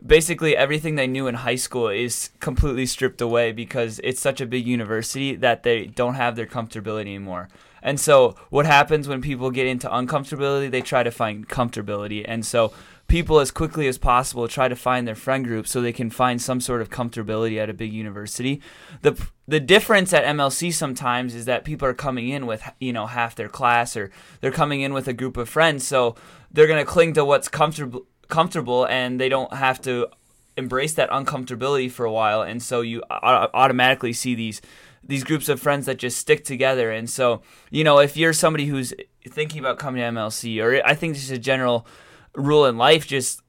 basically 0.03 0.55
everything 0.57 0.95
they 0.95 1.05
knew 1.05 1.27
in 1.27 1.35
high 1.35 1.55
school 1.57 1.89
is 1.89 2.31
completely 2.39 2.87
stripped 2.87 3.21
away 3.21 3.51
because 3.51 3.99
it's 4.03 4.21
such 4.21 4.41
a 4.41 4.47
big 4.47 4.65
university 4.65 5.35
that 5.35 5.61
they 5.61 5.85
don't 5.85 6.15
have 6.15 6.35
their 6.35 6.47
comfortability 6.47 7.01
anymore. 7.01 7.49
And 7.81 7.99
so 7.99 8.35
what 8.49 8.65
happens 8.65 9.07
when 9.07 9.21
people 9.21 9.51
get 9.51 9.67
into 9.67 9.87
uncomfortability, 9.87 10.69
they 10.69 10.81
try 10.81 11.03
to 11.03 11.11
find 11.11 11.47
comfortability. 11.47 12.23
And 12.27 12.45
so 12.45 12.73
people 13.07 13.39
as 13.39 13.51
quickly 13.51 13.87
as 13.87 13.97
possible 13.97 14.47
try 14.47 14.67
to 14.67 14.75
find 14.75 15.07
their 15.07 15.15
friend 15.15 15.45
group 15.45 15.67
so 15.67 15.81
they 15.81 15.93
can 15.93 16.09
find 16.09 16.41
some 16.41 16.59
sort 16.59 16.81
of 16.81 16.89
comfortability 16.89 17.57
at 17.57 17.69
a 17.69 17.73
big 17.73 17.93
university. 17.93 18.61
The 19.01 19.19
the 19.47 19.59
difference 19.59 20.11
at 20.13 20.25
MLC 20.25 20.73
sometimes 20.73 21.33
is 21.33 21.45
that 21.45 21.63
people 21.63 21.87
are 21.87 21.93
coming 21.93 22.29
in 22.29 22.45
with 22.45 22.63
you 22.79 22.93
know 22.93 23.07
half 23.07 23.35
their 23.35 23.49
class 23.49 23.95
or 23.95 24.11
they're 24.41 24.51
coming 24.51 24.81
in 24.81 24.93
with 24.93 25.07
a 25.07 25.13
group 25.13 25.37
of 25.37 25.47
friends 25.47 25.87
so 25.87 26.15
they're 26.51 26.67
going 26.67 26.83
to 26.83 26.91
cling 26.91 27.13
to 27.13 27.25
what's 27.25 27.47
comfortable 27.47 28.05
comfortable 28.27 28.85
and 28.87 29.21
they 29.21 29.29
don't 29.29 29.53
have 29.53 29.81
to 29.81 30.07
embrace 30.57 30.93
that 30.95 31.09
uncomfortability 31.11 31.89
for 31.89 32.05
a 32.05 32.11
while 32.11 32.41
and 32.41 32.61
so 32.61 32.81
you 32.81 33.01
uh, 33.09 33.47
automatically 33.53 34.11
see 34.11 34.35
these 34.35 34.61
these 35.03 35.23
groups 35.23 35.47
of 35.49 35.59
friends 35.59 35.85
that 35.85 35.97
just 35.97 36.17
stick 36.17 36.43
together 36.43 36.91
and 36.91 37.09
so 37.09 37.41
you 37.71 37.83
know 37.83 37.99
if 37.99 38.17
you're 38.17 38.33
somebody 38.33 38.65
who's 38.65 38.93
thinking 39.27 39.59
about 39.59 39.79
coming 39.79 40.01
to 40.01 40.07
MLC 40.07 40.61
or 40.63 40.81
I 40.85 40.93
think 40.95 41.15
just 41.15 41.31
a 41.31 41.37
general 41.37 41.85
rule 42.35 42.65
in 42.65 42.77
life 42.77 43.07
just 43.07 43.41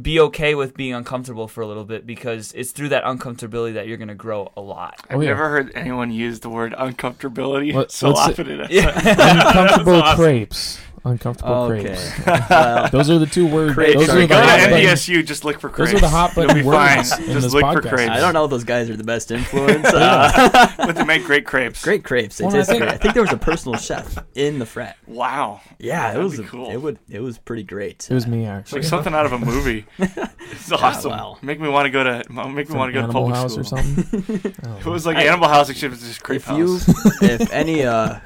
be 0.00 0.18
okay 0.18 0.54
with 0.54 0.74
being 0.74 0.94
uncomfortable 0.94 1.46
for 1.46 1.60
a 1.60 1.66
little 1.66 1.84
bit 1.84 2.06
because 2.06 2.50
it's 2.54 2.70
through 2.70 2.88
that 2.88 3.04
uncomfortability 3.04 3.74
that 3.74 3.86
you're 3.86 3.98
going 3.98 4.08
to 4.08 4.14
grow 4.14 4.50
a 4.56 4.60
lot. 4.62 4.98
I've 5.10 5.18
Oh, 5.18 5.20
yeah. 5.20 5.28
never 5.28 5.50
heard 5.50 5.70
anyone 5.74 6.10
use 6.10 6.40
the 6.40 6.48
word 6.48 6.72
uncomfortability 6.78 7.74
What- 7.74 7.92
so 7.92 8.10
what's 8.12 8.26
it- 8.38 8.40
often. 8.40 8.48
in 8.52 8.60
a 8.62 8.68
Yeah. 8.70 8.88
Uncomfortable 9.48 9.96
awesome. 10.02 10.16
crepes. 10.16 10.78
Uncomfortable 11.04 11.52
Okay. 11.64 11.82
crepes. 11.84 12.26
well, 12.50 12.88
Those 12.90 13.10
are 13.10 13.18
the 13.18 13.26
two 13.26 13.46
words. 13.48 13.74
Crepes 13.74 13.94
Those 13.94 14.08
are 14.08 14.12
are 14.12 14.14
Go 14.14 14.20
the 14.20 14.22
to 14.22 14.28
good. 14.28 14.36
hot 14.44 14.70
button- 14.70 15.26
just 15.26 15.44
look 15.44 15.58
for 15.60 15.68
crepes. 15.68 15.92
Those 15.92 15.98
are 16.00 16.04
the 16.04 16.08
hot 16.08 16.36
You'll 16.36 16.46
button 16.46 16.62
be 16.64 16.70
fine. 16.70 16.96
words 16.98 17.18
in 17.18 17.24
Just 17.26 17.40
this 17.42 17.54
look 17.54 17.62
for 17.64 17.80
podcast. 17.82 17.88
crepes. 17.88 18.10
I 18.12 18.20
don't 18.20 18.34
know 18.34 18.44
if 18.44 18.50
those 18.50 18.62
guys 18.64 18.88
are 18.88 18.96
the 18.96 19.02
best 19.04 19.30
influence. 19.32 19.88
Uh, 19.92 20.68
but 20.78 20.94
they 20.94 21.04
make 21.04 21.24
great 21.24 21.44
crepes. 21.44 21.82
great 21.82 22.04
crepes. 22.04 22.38
They 22.38 22.44
Well, 22.44 22.54
I 22.54 22.58
taste 22.58 22.70
think- 22.70 22.82
great. 22.82 22.92
I 22.94 22.96
think 22.98 23.14
there 23.14 23.22
was 23.22 23.32
a 23.32 23.36
personal 23.36 23.78
chef 23.78 24.16
in 24.34 24.58
the 24.58 24.66
frat. 24.66 24.96
Wow. 25.06 25.60
Yeah, 25.78 26.10
it 26.10 26.14
That'd 26.14 26.22
was 26.24 26.38
be 26.38 26.44
a- 26.44 26.48
cool. 26.48 26.70
it 26.70 26.76
would 26.76 26.98
it 27.10 27.20
was 27.20 27.38
pretty 27.38 27.62
great. 27.64 28.06
It 28.10 28.14
was 28.14 28.26
me 28.26 28.42
It's 28.44 28.48
actually. 28.50 28.80
like 28.82 28.88
something 28.88 29.12
out 29.14 29.26
of 29.26 29.32
a 29.32 29.38
movie. 29.38 29.86
It's 29.98 30.70
awesome. 30.72 31.10
wow. 31.10 31.38
Make 31.42 31.60
me 31.60 31.68
want 31.68 31.86
to 31.86 31.90
go 31.90 32.04
to. 32.04 32.22
Make 32.48 32.68
me 32.70 32.76
want 32.76 32.90
to 32.90 32.92
go 32.92 33.00
to 33.00 33.04
Animal 33.04 33.12
public 33.12 33.34
House 33.36 33.52
school. 33.52 33.62
or 33.62 33.64
something. 33.64 34.54
Oh. 34.64 34.76
It 34.78 34.86
was 34.86 35.04
like 35.06 35.16
I- 35.16 35.24
Animal 35.24 35.48
House, 35.48 35.68
except 35.68 35.94
it's 35.94 36.06
just 36.06 36.22
crepe 36.22 36.42
if 36.42 36.48
you 36.56 36.78
house. 36.78 37.22
if 37.22 37.50
any 37.52 37.84
uh 37.84 38.20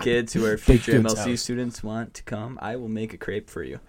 kids 0.00 0.32
who 0.32 0.44
are 0.44 0.56
future 0.58 0.92
Goods 1.00 1.14
MLC 1.14 1.38
students 1.38 1.82
want 1.82 1.95
to 2.04 2.22
come, 2.22 2.58
I 2.62 2.76
will 2.76 2.88
make 2.88 3.12
a 3.14 3.16
crepe 3.18 3.48
for 3.50 3.62
you. 3.62 3.80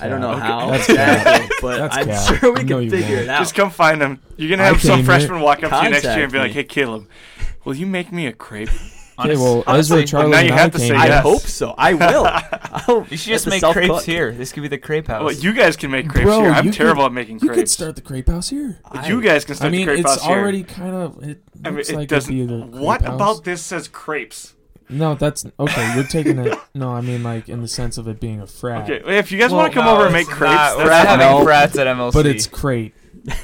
I 0.00 0.06
don't 0.08 0.20
know 0.20 0.30
Okay. 0.32 0.40
how 0.40 0.70
That's 0.70 0.88
exactly, 0.88 1.56
but 1.60 1.78
That's 1.90 1.96
I'm 1.96 2.06
cap. 2.06 2.38
sure 2.40 2.52
we 2.52 2.64
can 2.64 2.88
figure 2.90 3.16
won't. 3.16 3.22
it 3.24 3.28
out. 3.28 3.38
Just 3.40 3.54
come 3.56 3.70
find 3.70 4.00
them. 4.00 4.20
You're 4.36 4.50
gonna 4.50 4.62
I 4.62 4.66
have 4.66 4.80
some 4.80 4.98
came 4.98 5.04
freshman 5.06 5.40
walk 5.40 5.62
up 5.64 5.70
to 5.70 5.84
you 5.84 5.90
next 5.90 6.04
year 6.04 6.22
and 6.24 6.32
be 6.32 6.38
like, 6.38 6.48
me. 6.50 6.54
"Hey, 6.54 6.64
Caleb, 6.64 7.08
will 7.64 7.74
you 7.74 7.86
make 7.86 8.12
me 8.12 8.26
a 8.26 8.32
crepe?" 8.32 8.70
Okay, 9.20 9.34
well, 9.36 9.64
Honestly, 9.66 10.04
Ezra, 10.04 10.06
Charlie, 10.06 10.30
now 10.30 10.38
you 10.42 10.52
have 10.52 10.68
I 10.68 10.70
to 10.70 10.78
came 10.78 10.88
say 10.90 10.94
I 10.94 11.16
hope 11.16 11.40
so. 11.40 11.74
I 11.76 11.92
will. 11.94 12.24
I'll- 12.72 13.04
You 13.10 13.16
should 13.16 13.30
just 13.30 13.48
make 13.48 13.58
self-cook. 13.58 13.86
crepes 13.88 14.04
here. 14.04 14.30
This 14.30 14.52
could 14.52 14.60
be 14.62 14.68
the 14.68 14.78
crepe 14.78 15.08
house. 15.08 15.24
Well, 15.24 15.32
you 15.34 15.52
guys 15.52 15.74
can 15.76 15.90
make 15.90 16.08
crepes 16.08 16.26
Bro, 16.26 16.42
here. 16.42 16.50
I'm 16.52 16.70
terrible 16.70 17.02
could- 17.02 17.06
at 17.06 17.12
making 17.14 17.40
crepes. 17.40 17.48
You 17.56 17.60
could 17.62 17.68
start 17.68 17.96
the 17.96 18.02
crepe 18.02 18.28
house 18.28 18.48
here. 18.50 18.78
I- 18.84 19.08
you 19.08 19.20
guys 19.20 19.44
can 19.44 19.56
start 19.56 19.72
I 19.72 19.72
start 19.72 19.72
mean, 19.72 19.86
the 19.88 19.92
crepe 19.94 20.00
it's 20.06 20.08
house 20.14 20.22
here. 20.24 20.38
already 20.38 20.62
kind 20.62 20.94
of. 20.94 21.20
It 21.24 21.42
I 21.64 21.70
mean, 21.70 21.80
it 21.80 21.90
like 21.96 22.06
doesn't. 22.08 22.32
it'd 22.32 22.48
the 22.48 22.80
what 22.80 23.02
house. 23.02 23.12
about 23.16 23.42
this 23.42 23.60
says 23.60 23.88
crepes? 23.88 24.54
No, 24.90 25.14
that's 25.14 25.44
okay. 25.60 25.94
You're 25.94 26.04
taking 26.04 26.38
it. 26.38 26.58
No, 26.74 26.90
I 26.92 27.00
mean 27.00 27.22
like 27.22 27.48
in 27.48 27.60
the 27.60 27.68
sense 27.68 27.98
of 27.98 28.08
it 28.08 28.20
being 28.20 28.40
a 28.40 28.46
frat. 28.46 28.88
Okay, 28.90 29.18
if 29.18 29.30
you 29.30 29.38
guys 29.38 29.50
Well, 29.50 29.60
want 29.60 29.72
to 29.72 29.78
come 29.78 29.84
No, 29.86 29.94
over 29.96 30.06
and 30.06 30.16
it's 30.16 30.28
make 30.28 30.36
crepes, 30.36 30.54
not. 30.54 30.76
We're 30.78 30.84
not 30.84 31.06
fine. 31.06 31.18
having 31.18 31.38
No. 31.38 31.44
frats 31.44 31.76
at 31.78 31.86
MLC. 31.86 32.12
But 32.12 32.26
it's 32.26 32.46
crate. 32.46 32.94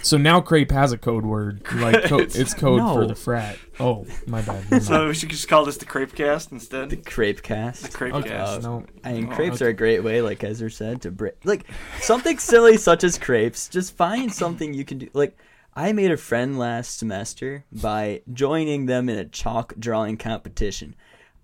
So 0.02 0.16
now 0.16 0.40
crepe 0.40 0.70
has 0.70 0.92
a 0.92 0.98
code 0.98 1.26
word. 1.26 1.62
Like 1.74 2.04
co- 2.04 2.18
it's 2.20 2.54
code 2.54 2.80
for 2.80 3.00
No. 3.02 3.06
the 3.06 3.14
frat. 3.14 3.58
Oh, 3.78 4.06
my 4.26 4.40
bad. 4.40 4.70
Never 4.70 4.82
So 4.84 5.08
we 5.08 5.14
should 5.14 5.28
just 5.28 5.46
call 5.48 5.66
this 5.66 5.76
the 5.76 5.84
crepe 5.84 6.14
cast 6.14 6.52
instead. 6.52 6.88
the 6.88 6.96
instead. 6.96 7.12
crepe 7.12 7.36
The 7.36 7.42
cast. 7.42 7.92
crepe 7.92 8.14
Okay, 8.14 8.28
cast. 8.30 8.62
no. 8.62 8.84
I 9.04 9.12
mean, 9.12 9.28
Oh, 9.30 9.34
crepes 9.34 9.56
okay. 9.56 9.66
are 9.66 9.68
a 9.68 9.74
great 9.74 10.02
way, 10.02 10.22
like 10.22 10.42
Ezra 10.42 10.70
said, 10.70 11.02
to 11.02 11.10
break 11.10 11.34
like 11.44 11.64
something 12.00 12.38
silly 12.38 12.78
such 12.78 13.04
as 13.04 13.18
crepes. 13.18 13.68
Just 13.68 13.94
find 13.96 14.32
something 14.32 14.72
you 14.72 14.84
can 14.86 14.98
do. 14.98 15.08
Like 15.12 15.36
I 15.76 15.92
made 15.92 16.12
a 16.12 16.16
friend 16.16 16.56
last 16.58 16.96
semester 16.98 17.64
by 17.72 18.22
joining 18.32 18.86
them 18.86 19.08
in 19.10 19.18
a 19.18 19.24
chalk 19.26 19.74
drawing 19.78 20.16
competition. 20.16 20.94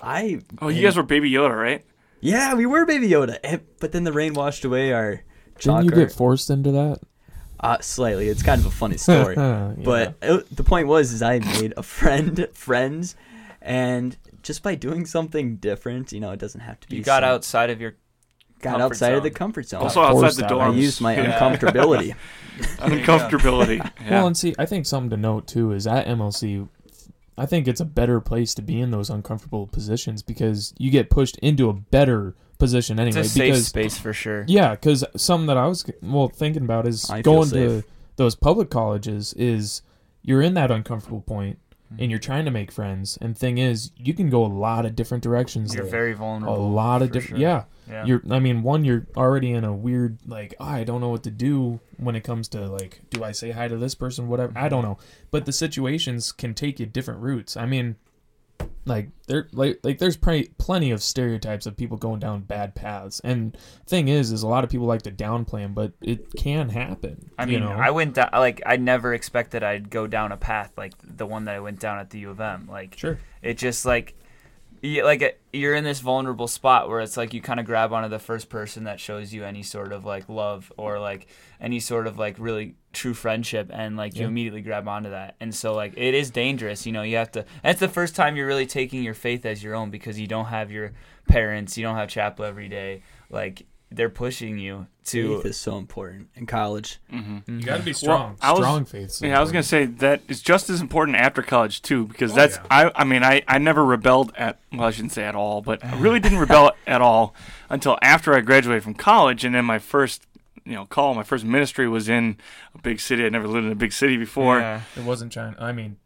I 0.03 0.41
Oh, 0.61 0.69
you 0.69 0.83
guys 0.83 0.97
were 0.97 1.03
Baby 1.03 1.31
Yoda, 1.31 1.55
right? 1.57 1.85
yeah, 2.21 2.55
we 2.55 2.67
were 2.67 2.85
Baby 2.87 3.09
Yoda, 3.09 3.39
and- 3.45 3.61
but 3.81 3.93
then 3.93 4.05
the 4.05 4.13
rain 4.13 4.35
washed 4.35 4.65
away 4.65 4.93
our 4.93 5.23
chalk 5.59 5.83
Didn't 5.83 5.97
you 5.99 6.05
get 6.07 6.13
forced 6.13 6.51
into 6.51 6.71
that? 6.73 7.01
uh, 7.61 7.79
slightly. 7.81 8.29
It's 8.29 8.43
kind 8.43 8.61
of 8.61 8.67
a 8.67 8.71
funny 8.71 8.97
story. 8.97 9.35
Yeah. 9.39 9.73
But 9.77 10.15
it, 10.23 10.57
the 10.57 10.65
point 10.65 10.87
was, 10.89 11.13
is 11.13 11.23
I 11.23 11.39
made 11.41 11.75
a 11.77 11.83
friend, 11.99 12.49
friends, 12.55 13.15
and 13.61 14.17
just 14.43 14.63
by 14.63 14.75
doing 14.75 15.05
something 15.05 15.57
different, 15.57 16.13
you 16.13 16.21
know, 16.21 16.31
it 16.31 16.39
doesn't 16.39 16.61
have 16.63 16.81
to 16.81 16.89
be. 16.89 16.97
you 16.97 17.03
got 17.03 17.23
some- 17.23 17.31
outside 17.31 17.69
of 17.71 17.81
your 17.81 17.97
got 18.63 18.73
comfort 18.79 18.85
outside 18.85 19.13
of 19.15 19.23
the 19.23 19.29
zone. 19.31 19.35
comfort 19.35 19.69
zone. 19.69 19.83
Also 19.83 20.01
outside 20.03 20.33
the 20.49 20.55
out. 20.55 20.61
I 20.61 20.69
dorms. 20.69 20.77
used 20.77 21.01
my 21.03 21.15
Yeah. 21.15 21.39
uncomfortability. 21.39 22.15
uncomfortability. 22.79 23.79
Yeah. 24.03 24.11
Well, 24.11 24.27
and 24.27 24.37
see, 24.37 24.55
I 24.59 24.67
think 24.67 24.87
something 24.87 25.11
to 25.11 25.17
note 25.17 25.47
too 25.47 25.73
is 25.73 25.87
at 25.87 26.07
MLC, 26.07 26.69
I 27.41 27.47
think 27.47 27.67
it's 27.67 27.81
a 27.81 27.87
better 27.87 28.21
place 28.21 28.53
to 28.57 28.63
be 28.63 28.79
in 28.79 28.91
those 28.91 29.09
uncomfortable 29.09 29.67
positions 29.67 30.23
because 30.23 30.75
you 30.77 30.91
get 30.91 31.09
pushed 31.09 31.39
into 31.39 31.71
a 31.71 31.73
better 31.73 32.35
position 32.59 33.01
anyway. 33.01 33.21
it's 33.21 33.31
a 33.31 33.33
safe 33.33 33.45
because 33.47 33.67
space 33.67 33.97
for 33.97 34.13
sure. 34.13 34.45
yeah, 34.47 34.73
because 34.73 35.07
something 35.17 35.47
that 35.47 35.57
I 35.57 35.67
was 35.67 35.91
well 36.03 36.29
thinking 36.29 36.65
about 36.65 36.87
is 36.87 37.09
I 37.09 37.23
going 37.23 37.49
to 37.51 37.83
those 38.17 38.37
public 38.37 38.69
colleges 38.69 39.33
is 39.33 39.81
you're 40.21 40.43
in 40.43 40.53
that 40.53 40.71
uncomfortable 40.71 41.23
point 41.23 41.59
Mm-hmm. 41.93 42.03
and 42.03 42.11
you're 42.11 42.21
trying 42.21 42.45
to 42.45 42.51
make 42.53 42.71
friends. 42.71 43.19
And 43.21 43.37
thing 43.37 43.59
is, 43.59 43.91
you 43.97 44.15
can 44.15 44.31
go 44.31 44.45
a 44.45 44.47
lot 44.47 44.87
of 44.87 44.95
different 44.95 45.25
directions. 45.25 45.75
You're 45.75 45.83
there. 45.83 45.91
very 45.91 46.13
vulnerable. 46.13 46.55
a 46.57 46.59
lot 46.65 47.03
of 47.03 47.11
different. 47.11 47.41
sure. 47.41 47.49
Yeah, 47.49 47.65
Yeah. 47.89 48.05
you're. 48.05 48.23
I 48.31 48.39
mean, 48.39 48.63
one, 48.63 48.85
you're 48.85 49.07
already 49.17 49.51
in 49.51 49.65
a 49.65 49.73
weird 49.75 50.19
like 50.27 50.55
"Oh, 50.61 50.67
I 50.67 50.85
don't 50.85 51.01
know 51.01 51.09
what 51.09 51.25
to 51.25 51.31
do 51.33 51.81
when 51.97 52.15
it 52.15 52.23
comes 52.23 52.47
to 52.51 52.61
like, 52.69 53.01
do 53.11 53.25
I 53.25 53.33
say 53.33 53.51
hi 53.51 53.67
to 53.67 53.77
this 53.77 53.97
person? 53.97 54.29
Whatever. 54.29 54.53
I 54.55 54.61
Mm-hmm. 54.63 54.69
don't 54.71 54.83
know. 54.85 54.99
But 55.33 55.47
the 55.47 55.53
situations 55.53 56.31
can 56.31 56.55
take 56.55 56.79
you 56.79 56.87
different 56.87 57.21
routes. 57.21 57.57
I 57.57 57.67
mean, 57.67 57.97
like 58.85 59.09
there, 59.27 59.49
like 59.53 59.81
like 59.83 59.99
there's 59.99 60.17
probably 60.17 60.51
plenty 60.59 60.91
of 60.91 61.03
stereotypes 61.03 61.67
of 61.67 61.77
people 61.77 61.97
going 61.97 62.21
down 62.21 62.41
bad 62.41 62.75
paths. 62.75 63.21
And 63.21 63.57
thing 63.87 64.09
is, 64.09 64.33
is 64.33 64.43
a 64.43 64.49
lot 64.49 64.65
of 64.65 64.71
people 64.71 64.87
like 64.87 65.03
to 65.03 65.13
downplay 65.13 65.61
them, 65.61 65.75
but 65.75 65.93
it 66.01 66.35
can 66.35 66.69
happen. 66.71 67.31
I 67.39 67.45
you 67.45 67.59
mean, 67.59 67.69
know? 67.69 67.73
I 67.73 67.91
went 67.91 68.15
down 68.15 68.31
like 68.33 68.63
I 68.67 68.77
never 68.77 69.15
expected 69.15 69.63
I'd 69.63 69.91
go 69.91 70.07
down 70.07 70.33
a 70.33 70.37
path 70.37 70.73
like 70.77 70.93
the 71.03 71.27
one 71.27 71.45
that 71.45 71.55
I 71.55 71.61
went 71.61 71.81
down 71.81 71.99
at 71.99 72.11
the 72.11 72.21
U 72.21 72.31
of 72.31 72.41
M. 72.41 72.69
Like 72.71 72.97
sure. 72.99 73.19
it 73.43 73.59
just 73.59 73.85
like 73.85 74.17
you, 74.83 75.05
like 75.05 75.23
uh, 75.23 75.31
you're 75.53 75.75
in 75.75 75.85
this 75.85 76.01
vulnerable 76.01 76.49
spot 76.49 76.89
where 76.89 77.01
it's 77.01 77.17
like 77.17 77.35
you 77.35 77.41
kind 77.41 77.61
of 77.61 77.67
grab 77.67 77.93
onto 77.93 78.09
the 78.09 78.19
first 78.19 78.49
person 78.49 78.85
that 78.85 78.99
shows 78.99 79.33
you 79.33 79.45
any 79.45 79.63
sort 79.63 79.93
of 79.93 80.05
like 80.05 80.29
love 80.29 80.73
or 80.77 80.99
like 80.99 81.27
any 81.61 81.81
sort 81.81 82.07
of 82.07 82.19
like 82.19 82.37
really 82.39 82.77
true 82.93 83.15
friendship 83.15 83.71
and 83.73 83.97
like 83.97 84.17
you 84.17 84.27
immediately 84.27 84.61
grab 84.61 84.89
onto 84.89 85.11
that 85.11 85.37
and 85.41 85.55
so 85.55 85.75
like 85.75 85.93
it 85.97 86.13
is 86.13 86.31
dangerous 86.31 86.87
you 86.87 86.93
know 86.93 87.03
you 87.03 87.17
have 87.17 87.31
to 87.31 87.45
that's 87.63 87.79
the 87.79 87.89
first 87.89 88.17
time 88.17 88.35
you're 88.37 88.49
really 88.49 88.67
taking 88.67 89.03
your 89.03 89.15
faith 89.15 89.47
as 89.47 89.63
your 89.63 89.77
own 89.77 89.91
because 89.91 90.19
you 90.19 90.27
don't 90.27 90.47
have 90.47 90.73
your 90.73 90.93
parents 91.29 91.79
you 91.79 91.85
don't 91.85 91.95
have 91.97 92.09
chapel 92.09 92.45
every 92.45 92.69
day 92.69 93.01
like 93.31 93.65
they're 93.93 94.11
pushing 94.11 94.59
you 94.59 94.87
to 95.05 95.39
Faith 95.39 95.47
is 95.47 95.57
so 95.57 95.77
important 95.77 96.29
in 96.37 96.47
college. 96.47 97.01
Mm-hmm. 97.13 97.59
You 97.59 97.67
got 97.67 97.79
to 97.79 97.83
be 97.83 97.93
strong. 97.93 98.37
I 98.41 98.53
was- 98.53 98.61
strong 98.61 98.85
faith. 98.85 99.09
is 99.11 99.23
Yeah, 99.23 99.37
I 99.37 99.41
was 99.41 99.51
gonna 99.51 99.65
say 99.65 99.87
that 99.87 100.23
is 100.29 100.41
just 100.41 100.71
as 100.71 100.81
important 100.81 101.17
after 101.17 101.43
college 101.43 101.83
too, 101.83 102.07
because 102.07 102.31
Oh, 102.31 102.37
that's 102.37 102.57
yeah. 102.57 102.67
I. 102.71 102.93
I 102.95 103.03
mean, 103.05 103.25
I, 103.25 103.43
I 103.49 103.59
never 103.59 103.85
rebelled 103.85 104.33
at 104.37 104.61
well, 104.73 104.85
I 104.85 104.93
shouldn't 104.93 105.11
say 105.13 105.25
at 105.25 105.35
all, 105.35 105.61
but 105.63 105.85
I 105.85 105.99
really 105.99 106.21
didn't 106.21 106.39
rebel 106.47 106.71
at 106.87 107.01
all 107.01 107.35
until 107.69 107.99
after 108.03 108.33
I 108.35 108.41
graduated 108.41 108.85
from 108.85 108.95
college, 108.95 109.45
and 109.45 109.53
then 109.55 109.65
my 109.65 109.81
first 109.81 110.25
you 110.65 110.73
know 110.75 110.87
call, 110.87 111.15
my 111.15 111.23
first 111.23 111.45
ministry 111.45 111.89
was 111.89 112.09
in 112.09 112.37
a 112.75 112.79
big 112.81 113.01
city. 113.01 113.25
I'd 113.25 113.33
never 113.33 113.49
lived 113.49 113.67
in 113.67 113.73
a 113.73 113.77
big 113.77 113.93
city 113.93 114.17
before. 114.17 114.59
Yeah. 114.61 114.83
It 114.97 115.05
wasn't 115.05 115.33
China. 115.33 115.57
I 115.59 115.73
mean, 115.73 115.97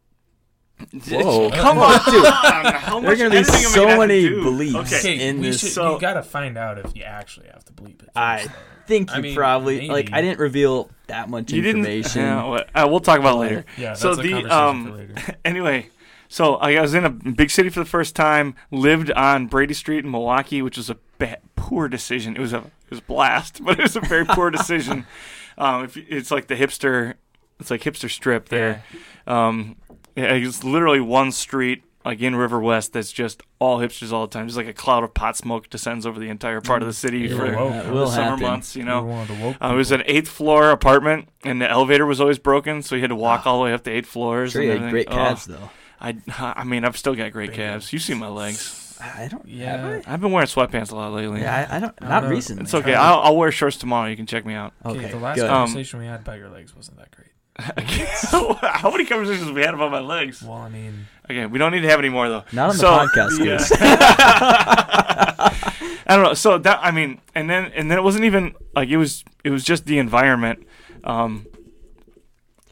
Whoa. 1.09 1.49
Come 1.51 1.77
on, 1.79 1.99
dude! 2.11 2.25
How 2.33 2.99
There 2.99 3.13
are 3.13 3.15
gonna 3.15 3.29
be 3.29 3.37
editing 3.37 3.55
am 3.55 3.61
I 3.61 3.69
so 3.69 3.75
gonna 3.85 3.89
have 3.91 3.95
to 4.01 4.07
many 4.07 4.21
do? 4.27 4.43
beliefs. 4.43 4.93
Okay, 5.05 5.29
in 5.29 5.39
we 5.39 5.47
this- 5.47 5.61
should, 5.61 5.69
so- 5.71 5.93
you 5.95 6.01
gotta 6.01 6.21
find 6.23 6.57
out 6.57 6.77
if 6.79 6.95
you 6.95 7.03
actually 7.03 7.47
have 7.47 7.63
to 7.65 7.73
bleep 7.73 8.03
it. 8.03 8.09
I 8.15 8.39
first, 8.39 8.49
though. 8.49 8.55
think 8.87 9.11
I 9.11 9.17
you 9.17 9.21
mean, 9.23 9.35
probably 9.35 9.87
like. 9.87 10.09
I 10.11 10.21
didn't 10.21 10.39
reveal 10.39 10.89
that 11.07 11.29
much 11.29 11.51
you 11.53 11.61
didn't. 11.61 11.85
information. 11.85 12.21
Yeah, 12.25 12.59
uh, 12.83 12.87
we'll 12.89 12.99
talk 12.99 13.19
about 13.19 13.35
it 13.35 13.39
later. 13.39 13.65
Yeah, 13.77 13.89
that's 13.89 14.01
So 14.01 14.11
a 14.11 14.15
the, 14.17 14.29
conversation 14.31 14.51
um, 14.51 14.85
for 14.85 14.91
later. 14.97 15.35
anyway, 15.45 15.89
so 16.27 16.55
I 16.55 16.81
was 16.81 16.93
in 16.93 17.05
a 17.05 17.09
big 17.09 17.51
city 17.51 17.69
for 17.69 17.79
the 17.79 17.85
first 17.85 18.13
time. 18.13 18.55
Lived 18.69 19.11
on 19.11 19.47
Brady 19.47 19.73
Street 19.73 20.03
in 20.03 20.11
Milwaukee, 20.11 20.61
which 20.61 20.75
was 20.75 20.89
a 20.89 20.97
ba- 21.17 21.37
poor 21.55 21.87
decision. 21.87 22.35
It 22.35 22.39
was 22.41 22.53
a 22.53 22.57
it 22.59 22.89
was 22.91 22.99
a 22.99 23.03
blast, 23.03 23.61
but 23.65 23.79
it 23.79 23.83
was 23.83 23.95
a 23.95 24.01
very 24.01 24.25
poor 24.25 24.49
decision. 24.51 25.05
Um, 25.57 25.85
if, 25.85 25.95
it's 25.95 26.31
like 26.31 26.47
the 26.47 26.55
hipster, 26.55 27.13
it's 27.61 27.71
like 27.71 27.79
hipster 27.81 28.09
strip 28.11 28.49
there. 28.49 28.83
Um, 29.25 29.77
Yeah, 30.17 30.33
it's 30.33 30.65
literally 30.65 30.99
one 30.99 31.31
street, 31.31 31.85
like 32.03 32.19
in 32.19 32.35
River 32.35 32.59
West, 32.59 32.91
that's 32.91 33.09
just 33.13 33.41
all 33.57 33.79
hipsters 33.79 34.11
all 34.11 34.27
the 34.27 34.33
time. 34.33 34.47
Just 34.47 34.57
like 34.57 34.67
a 34.67 34.73
cloud 34.73 35.05
of 35.05 35.13
pot 35.13 35.37
smoke 35.37 35.69
descends 35.69 36.05
over 36.05 36.19
the 36.19 36.27
entire 36.27 36.59
part 36.59 36.81
of 36.81 36.89
the 36.89 36.93
city 36.93 37.19
Yeah, 37.19 37.37
for 37.37 37.45
the 37.93 38.05
summer 38.07 38.31
happen. 38.31 38.43
months. 38.45 38.75
You 38.75 38.83
know, 38.83 39.03
one 39.03 39.21
of 39.21 39.27
the 39.29 39.33
woke 39.35 39.55
uh, 39.61 39.69
it 39.71 39.75
was 39.77 39.93
an 39.93 40.03
eighth 40.07 40.27
floor 40.27 40.71
apartment, 40.71 41.29
and 41.45 41.61
the 41.61 41.69
elevator 41.71 42.05
was 42.05 42.19
always 42.19 42.37
broken, 42.37 42.81
so 42.81 42.95
you 42.95 42.99
had 43.01 43.11
to 43.11 43.15
walk 43.15 43.47
all 43.47 43.59
the 43.59 43.63
way 43.63 43.71
up 43.73 43.85
to 43.85 43.91
eight 43.91 44.05
floors. 44.05 44.51
Sure, 44.51 44.61
and 44.61 44.71
you 44.73 44.77
had 44.79 44.91
great 44.91 45.07
Oh, 45.09 45.13
calves 45.15 45.45
though. 45.45 45.69
I, 46.01 46.17
I 46.37 46.65
mean, 46.65 46.83
I've 46.83 46.97
still 46.97 47.15
got 47.15 47.31
great 47.31 47.51
Big 47.51 47.55
calves. 47.55 47.93
You 47.93 47.99
see 47.99 48.13
my 48.13 48.27
legs. 48.27 48.84
I 49.01 49.27
don't. 49.29 49.47
Yeah. 49.47 49.89
have 49.95 50.03
I've 50.07 50.21
been 50.21 50.31
wearing 50.31 50.47
sweatpants 50.47 50.91
a 50.91 50.95
lot 50.95 51.11
lately. 51.13 51.41
I? 51.41 51.43
Yeah, 51.43 51.67
I, 51.69 51.77
I 51.77 51.79
don't. 51.79 51.93
I 52.01 52.07
Not 52.09 52.21
don't 52.21 52.31
recently. 52.31 52.63
it's 52.63 52.73
okay. 52.73 52.95
I'll, 52.95 53.19
I'll 53.19 53.37
wear 53.37 53.51
shorts 53.51 53.77
tomorrow. 53.77 54.07
You 54.09 54.15
can 54.15 54.25
check 54.25 54.45
me 54.45 54.53
out. 54.53 54.73
Okay, 54.85 54.99
Okay, 54.99 55.11
the 55.11 55.17
last 55.17 55.35
good. 55.35 55.49
Um, 55.49 55.67
conversation 55.67 55.99
we 55.99 56.05
had 56.05 56.21
about 56.21 56.37
your 56.39 56.49
legs 56.49 56.75
wasn't 56.75 56.97
that 56.97 57.11
great. 57.11 57.21
How 57.57 58.91
many 58.91 59.05
conversations 59.05 59.45
have 59.47 59.55
we 59.55 59.61
had 59.61 59.73
about 59.73 59.89
my 59.91 60.01
legs? 60.01 60.41
Well, 60.43 60.57
I 60.57 60.67
mean, 60.69 61.07
Okay, 61.29 61.45
we 61.45 61.57
don't 61.57 61.71
need 61.71 61.81
to 61.81 61.89
have 61.89 61.99
any 61.99 62.09
more 62.09 62.27
though. 62.29 62.43
Not 62.51 62.69
on 62.71 62.75
the 62.75 62.81
So, 62.81 62.89
podcast, 62.89 63.37
the, 63.39 63.53
uh, 63.53 63.57
Chris. 63.57 63.71
I 66.07 66.15
don't 66.15 66.23
know. 66.23 66.33
So 66.33 66.57
that 66.59 66.79
I 66.81 66.91
mean, 66.91 67.19
and 67.33 67.49
then 67.49 67.71
and 67.75 67.89
then 67.89 67.97
it 67.97 68.03
wasn't 68.03 68.25
even 68.25 68.55
like 68.75 68.89
it 68.89 68.97
was. 68.97 69.23
It 69.43 69.49
was 69.49 69.63
just 69.63 69.85
the 69.85 69.97
environment. 69.99 70.65
Um, 71.03 71.45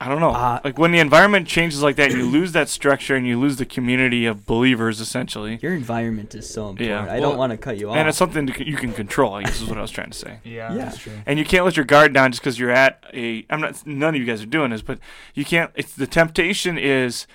I 0.06 0.10
don't 0.10 0.20
know. 0.20 0.32
Uh, 0.32 0.60
like 0.66 0.78
when 0.78 0.92
the 0.92 1.00
environment 1.00 1.48
changes 1.48 1.82
like 1.82 1.96
that, 1.96 2.12
you 2.12 2.26
lose 2.30 2.52
that 2.52 2.68
structure 2.68 3.16
and 3.16 3.26
you 3.26 3.40
lose 3.40 3.56
the 3.56 3.66
community 3.66 4.26
of 4.26 4.46
believers 4.46 5.00
essentially. 5.00 5.60
Your 5.62 5.74
environment 5.74 6.36
is 6.36 6.50
so 6.50 6.68
important. 6.70 6.90
Yeah, 6.90 7.02
I 7.14 7.20
well, 7.22 7.30
don't 7.30 7.38
want 7.38 7.52
to 7.52 7.58
cut 7.58 7.78
you 7.78 7.90
off. 7.90 7.96
And 7.96 8.10
it's 8.10 8.18
something 8.18 8.46
to, 8.48 8.68
you 8.70 8.76
can 8.76 8.92
control. 8.92 9.34
I 9.36 9.44
guess 9.44 9.62
is 9.62 9.70
what 9.70 9.78
I 9.78 9.82
was 9.82 9.92
trying 9.92 10.10
to 10.12 10.18
say. 10.18 10.40
Yeah, 10.44 10.74
Yeah. 10.74 10.78
that's 10.86 10.98
true. 10.98 11.14
And 11.26 11.40
you 11.40 11.46
can't 11.46 11.64
let 11.64 11.78
your 11.78 11.86
guard 11.86 12.14
down 12.14 12.32
just 12.32 12.42
because 12.42 12.60
you're 12.60 12.70
at 12.72 13.02
a. 13.14 13.46
I'm 13.50 13.62
not. 13.62 13.88
None 13.88 14.14
of 14.16 14.20
you 14.20 14.26
guys 14.26 14.44
are 14.44 14.46
doing 14.48 14.72
this, 14.72 14.82
but 14.82 15.00
you 15.34 15.46
can't. 15.46 15.72
It's 15.76 15.94
the 15.96 16.08
temptation 16.08 16.78
is, 16.78 17.26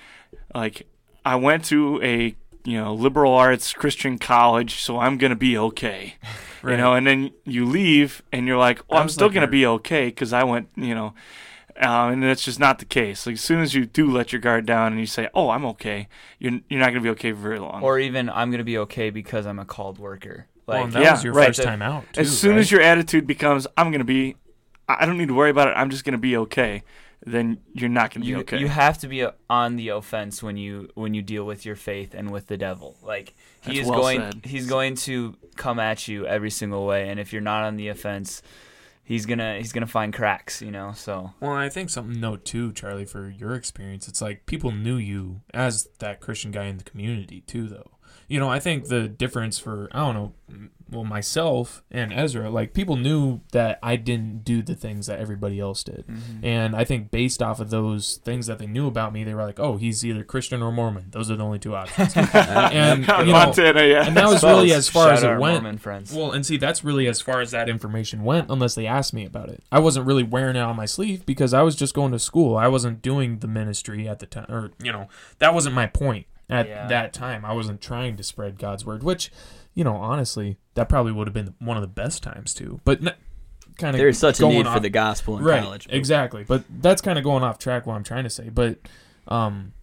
like, 0.53 0.85
I 1.25 1.35
went 1.37 1.65
to 1.65 1.99
a 2.03 2.35
you 2.65 2.77
know 2.77 2.93
liberal 2.93 3.33
arts 3.33 3.73
Christian 3.73 4.19
college, 4.19 4.75
so 4.81 4.99
I'm 4.99 5.17
gonna 5.17 5.35
be 5.35 5.57
okay. 5.57 6.15
right. 6.61 6.71
You 6.73 6.77
know, 6.77 6.93
and 6.93 7.07
then 7.07 7.31
you 7.45 7.65
leave 7.65 8.21
and 8.31 8.45
you're 8.45 8.57
like, 8.57 8.81
oh, 8.89 8.97
I'm 8.97 9.09
still 9.09 9.27
like 9.27 9.33
gonna 9.33 9.45
your- 9.45 9.51
be 9.51 9.65
okay 9.65 10.05
because 10.07 10.33
I 10.33 10.43
went. 10.43 10.69
You 10.75 10.93
know. 10.93 11.13
Uh, 11.79 12.09
and 12.11 12.21
that's 12.21 12.43
just 12.43 12.59
not 12.59 12.79
the 12.79 12.85
case. 12.85 13.25
Like 13.25 13.35
as 13.35 13.41
soon 13.41 13.61
as 13.61 13.73
you 13.73 13.85
do 13.85 14.09
let 14.11 14.33
your 14.33 14.41
guard 14.41 14.65
down 14.65 14.91
and 14.91 14.99
you 14.99 15.05
say, 15.05 15.29
"Oh, 15.33 15.49
I'm 15.49 15.65
okay," 15.65 16.07
you're 16.37 16.59
you're 16.69 16.79
not 16.79 16.87
gonna 16.89 17.01
be 17.01 17.09
okay 17.11 17.31
for 17.31 17.39
very 17.39 17.59
long. 17.59 17.81
Or 17.83 17.97
even 17.99 18.29
I'm 18.29 18.51
gonna 18.51 18.63
be 18.65 18.77
okay 18.79 19.09
because 19.09 19.45
I'm 19.45 19.59
a 19.59 19.65
called 19.65 19.97
worker. 19.97 20.47
well, 20.65 20.77
Like 20.77 20.83
and 20.85 20.93
that 20.93 21.01
yeah, 21.03 21.11
was 21.13 21.23
your 21.23 21.33
right. 21.33 21.47
first 21.47 21.63
time 21.63 21.81
out. 21.81 22.03
Too, 22.13 22.21
as 22.21 22.37
soon 22.37 22.51
right? 22.55 22.59
as 22.59 22.71
your 22.71 22.81
attitude 22.81 23.25
becomes, 23.25 23.65
"I'm 23.77 23.91
gonna 23.91 24.03
be," 24.03 24.35
I 24.89 24.97
I 24.99 25.05
don't 25.05 25.17
need 25.17 25.29
to 25.29 25.33
worry 25.33 25.51
about 25.51 25.69
it. 25.69 25.71
I'm 25.77 25.89
just 25.89 26.03
gonna 26.03 26.17
be 26.17 26.35
okay. 26.37 26.83
Then 27.25 27.59
you're 27.73 27.89
not 27.89 28.13
gonna 28.13 28.25
you, 28.25 28.35
be 28.35 28.41
okay. 28.41 28.57
you 28.59 28.67
have 28.69 28.97
to 28.99 29.07
be 29.07 29.23
uh, 29.23 29.31
on 29.49 29.75
the 29.75 29.89
offense 29.89 30.41
when 30.41 30.57
you 30.57 30.89
when 30.95 31.13
you 31.13 31.21
deal 31.21 31.43
with 31.45 31.65
your 31.65 31.75
faith 31.75 32.13
and 32.13 32.31
with 32.31 32.47
the 32.47 32.57
devil. 32.57 32.97
Like 33.03 33.35
he 33.61 33.71
That's 33.75 33.79
is 33.81 33.87
well 33.87 34.01
going 34.01 34.19
said. 34.19 34.45
he's 34.45 34.67
going 34.67 34.95
to 34.95 35.35
come 35.55 35.79
at 35.79 36.07
you 36.07 36.25
every 36.25 36.49
single 36.49 36.85
way, 36.85 37.09
and 37.09 37.19
if 37.19 37.31
you're 37.33 37.41
not 37.41 37.63
on 37.63 37.75
the 37.75 37.89
offense, 37.89 38.41
he's 39.09 39.25
gonna 39.25 39.57
he's 39.57 39.73
gonna 39.73 39.87
find 39.87 40.13
cracks. 40.13 40.61
You 40.61 40.71
know, 40.71 40.93
so 40.95 41.33
Well, 41.41 41.51
I 41.51 41.67
think 41.67 41.89
something 41.89 42.21
note 42.21 42.45
too, 42.45 42.71
Charlie, 42.71 43.03
for 43.03 43.29
your 43.29 43.55
experience. 43.55 44.07
It's 44.07 44.21
like 44.21 44.45
people 44.45 44.71
knew 44.71 44.95
you 44.95 45.41
as 45.53 45.89
that 45.97 46.21
Christian 46.21 46.51
guy 46.51 46.65
in 46.65 46.77
the 46.77 46.85
community 46.85 47.41
too, 47.41 47.67
though. 47.67 47.91
You 48.29 48.39
know, 48.39 48.49
I 48.49 48.59
think 48.59 48.87
the 48.87 49.09
difference 49.09 49.59
for 49.59 49.89
I 49.91 49.99
don't 49.99 50.15
know, 50.15 50.69
well, 50.91 51.03
myself 51.03 51.83
and 51.91 52.11
Ezra, 52.13 52.49
like 52.49 52.73
people 52.73 52.95
knew 52.95 53.41
that 53.51 53.79
I 53.83 53.95
didn't 53.95 54.43
do 54.43 54.61
the 54.61 54.75
things 54.75 55.07
that 55.07 55.19
everybody 55.19 55.59
else 55.59 55.83
did, 55.83 56.05
mm-hmm. 56.07 56.43
and 56.45 56.75
I 56.75 56.83
think 56.83 57.11
based 57.11 57.41
off 57.41 57.59
of 57.59 57.69
those 57.69 58.17
things 58.17 58.47
that 58.47 58.59
they 58.59 58.67
knew 58.67 58.87
about 58.87 59.13
me, 59.13 59.23
they 59.23 59.33
were 59.33 59.43
like, 59.45 59.59
"Oh, 59.59 59.77
he's 59.77 60.05
either 60.05 60.23
Christian 60.23 60.61
or 60.61 60.71
Mormon. 60.71 61.07
Those 61.11 61.29
are 61.29 61.35
the 61.35 61.43
only 61.43 61.59
two 61.59 61.75
options." 61.75 62.13
and 62.33 63.01
you 63.07 63.07
know, 63.07 63.25
Montana, 63.25 63.83
yeah. 63.83 64.05
and 64.05 64.15
that 64.17 64.27
was 64.27 64.43
really 64.43 64.73
as 64.73 64.89
far 64.89 65.07
Shout 65.07 65.17
as 65.17 65.23
it 65.23 65.39
went. 65.39 65.63
Mormon 65.63 65.77
friends. 65.77 66.13
Well, 66.13 66.31
and 66.31 66.45
see, 66.45 66.57
that's 66.57 66.83
really 66.83 67.07
as 67.07 67.21
far 67.21 67.41
as 67.41 67.51
that 67.51 67.69
information 67.69 68.23
went, 68.23 68.49
unless 68.49 68.75
they 68.75 68.87
asked 68.87 69.13
me 69.13 69.25
about 69.25 69.49
it. 69.49 69.63
I 69.71 69.79
wasn't 69.79 70.05
really 70.05 70.23
wearing 70.23 70.55
it 70.55 70.61
on 70.61 70.75
my 70.75 70.85
sleeve 70.85 71.25
because 71.25 71.53
I 71.53 71.61
was 71.61 71.75
just 71.75 71.93
going 71.93 72.11
to 72.11 72.19
school. 72.19 72.57
I 72.57 72.67
wasn't 72.67 73.01
doing 73.01 73.39
the 73.39 73.47
ministry 73.47 74.07
at 74.07 74.19
the 74.19 74.25
time, 74.25 74.45
or 74.49 74.71
you 74.83 74.91
know, 74.91 75.07
that 75.39 75.53
wasn't 75.53 75.75
my 75.75 75.87
point 75.87 76.25
at 76.49 76.67
Yeah. 76.67 76.87
that 76.87 77.13
time. 77.13 77.45
I 77.45 77.53
wasn't 77.53 77.81
trying 77.81 78.17
to 78.17 78.23
spread 78.23 78.57
God's 78.57 78.85
word, 78.85 79.03
which, 79.03 79.31
you 79.73 79.83
know, 79.83 79.95
honestly, 79.95 80.57
that 80.73 80.89
probably 80.89 81.11
would 81.11 81.27
have 81.27 81.33
been 81.33 81.53
one 81.59 81.77
of 81.77 81.81
the 81.81 81.87
best 81.87 82.21
times 82.23 82.53
too. 82.53 82.79
But 82.83 83.01
n- 83.01 83.13
kind 83.77 83.95
of 83.95 83.99
There's 83.99 84.17
such 84.17 84.39
a 84.39 84.41
going 84.41 84.57
need 84.57 84.67
for 84.67 84.79
the 84.79 84.89
gospel 84.89 85.37
in 85.37 85.43
right, 85.43 85.63
college. 85.63 85.85
but- 85.87 85.95
exactly. 85.95 86.43
But 86.43 86.63
that's 86.81 87.01
kind 87.01 87.17
of 87.17 87.23
going 87.23 87.43
off 87.43 87.59
track. 87.59 87.85
What 87.85 87.95
I'm 87.95 88.03
trying 88.03 88.23
to 88.25 88.29
say, 88.29 88.49
but 88.49 88.79
um, 89.27 89.73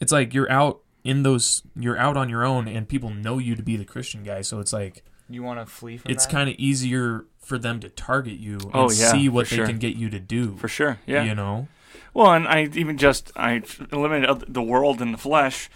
it's 0.00 0.12
like 0.12 0.32
you're 0.34 0.50
out 0.50 0.80
in 1.02 1.22
those, 1.22 1.62
you're 1.78 1.98
out 1.98 2.16
on 2.16 2.28
your 2.28 2.44
own, 2.44 2.66
and 2.68 2.88
people 2.88 3.10
know 3.10 3.38
you 3.38 3.54
to 3.56 3.62
be 3.62 3.76
the 3.76 3.84
Christian 3.84 4.22
guy. 4.22 4.40
So 4.40 4.58
it's 4.60 4.72
like 4.72 5.02
you 5.28 5.42
want 5.42 5.58
to 5.60 5.66
flee 5.66 5.96
from 5.98 6.10
it's 6.12 6.26
kind 6.26 6.48
of 6.48 6.56
easier 6.56 7.26
for 7.38 7.58
them 7.58 7.78
to 7.80 7.88
target 7.90 8.38
you 8.38 8.54
and 8.54 8.70
Oh, 8.74 8.90
yeah, 8.90 9.12
see 9.12 9.28
what 9.28 9.48
they 9.48 9.56
sure. 9.56 9.66
can 9.66 9.78
get 9.78 9.96
you 9.96 10.08
to 10.10 10.18
do. 10.20 10.56
for 10.56 10.68
sure. 10.68 10.98
Yeah. 11.06 11.24
You 11.24 11.34
know? 11.34 11.68
Well, 12.14 12.32
and 12.32 12.46
I 12.48 12.68
even 12.74 12.96
just 12.96 13.32
I 13.36 13.62
eliminated 13.92 14.44
the 14.54 14.62
world 14.62 15.02
and 15.02 15.12
the 15.12 15.18
flesh. 15.18 15.68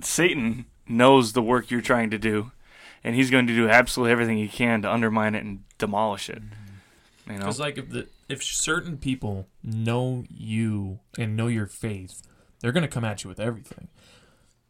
Satan 0.00 0.66
knows 0.88 1.32
the 1.32 1.42
work 1.42 1.70
you're 1.70 1.80
trying 1.80 2.10
to 2.10 2.18
do, 2.18 2.50
and 3.04 3.14
he's 3.14 3.30
going 3.30 3.46
to 3.46 3.54
do 3.54 3.68
absolutely 3.68 4.12
everything 4.12 4.38
he 4.38 4.48
can 4.48 4.82
to 4.82 4.92
undermine 4.92 5.34
it 5.34 5.44
and 5.44 5.64
demolish 5.78 6.28
it. 6.28 6.42
Mm-hmm. 6.42 7.32
You 7.32 7.38
know. 7.38 7.44
Because 7.44 7.60
like 7.60 7.78
if 7.78 7.90
the 7.90 8.08
if 8.28 8.42
certain 8.42 8.96
people 8.96 9.46
know 9.62 10.24
you 10.28 11.00
and 11.18 11.36
know 11.36 11.46
your 11.46 11.66
faith, 11.66 12.22
they're 12.60 12.72
gonna 12.72 12.88
come 12.88 13.04
at 13.04 13.24
you 13.24 13.28
with 13.28 13.40
everything. 13.40 13.88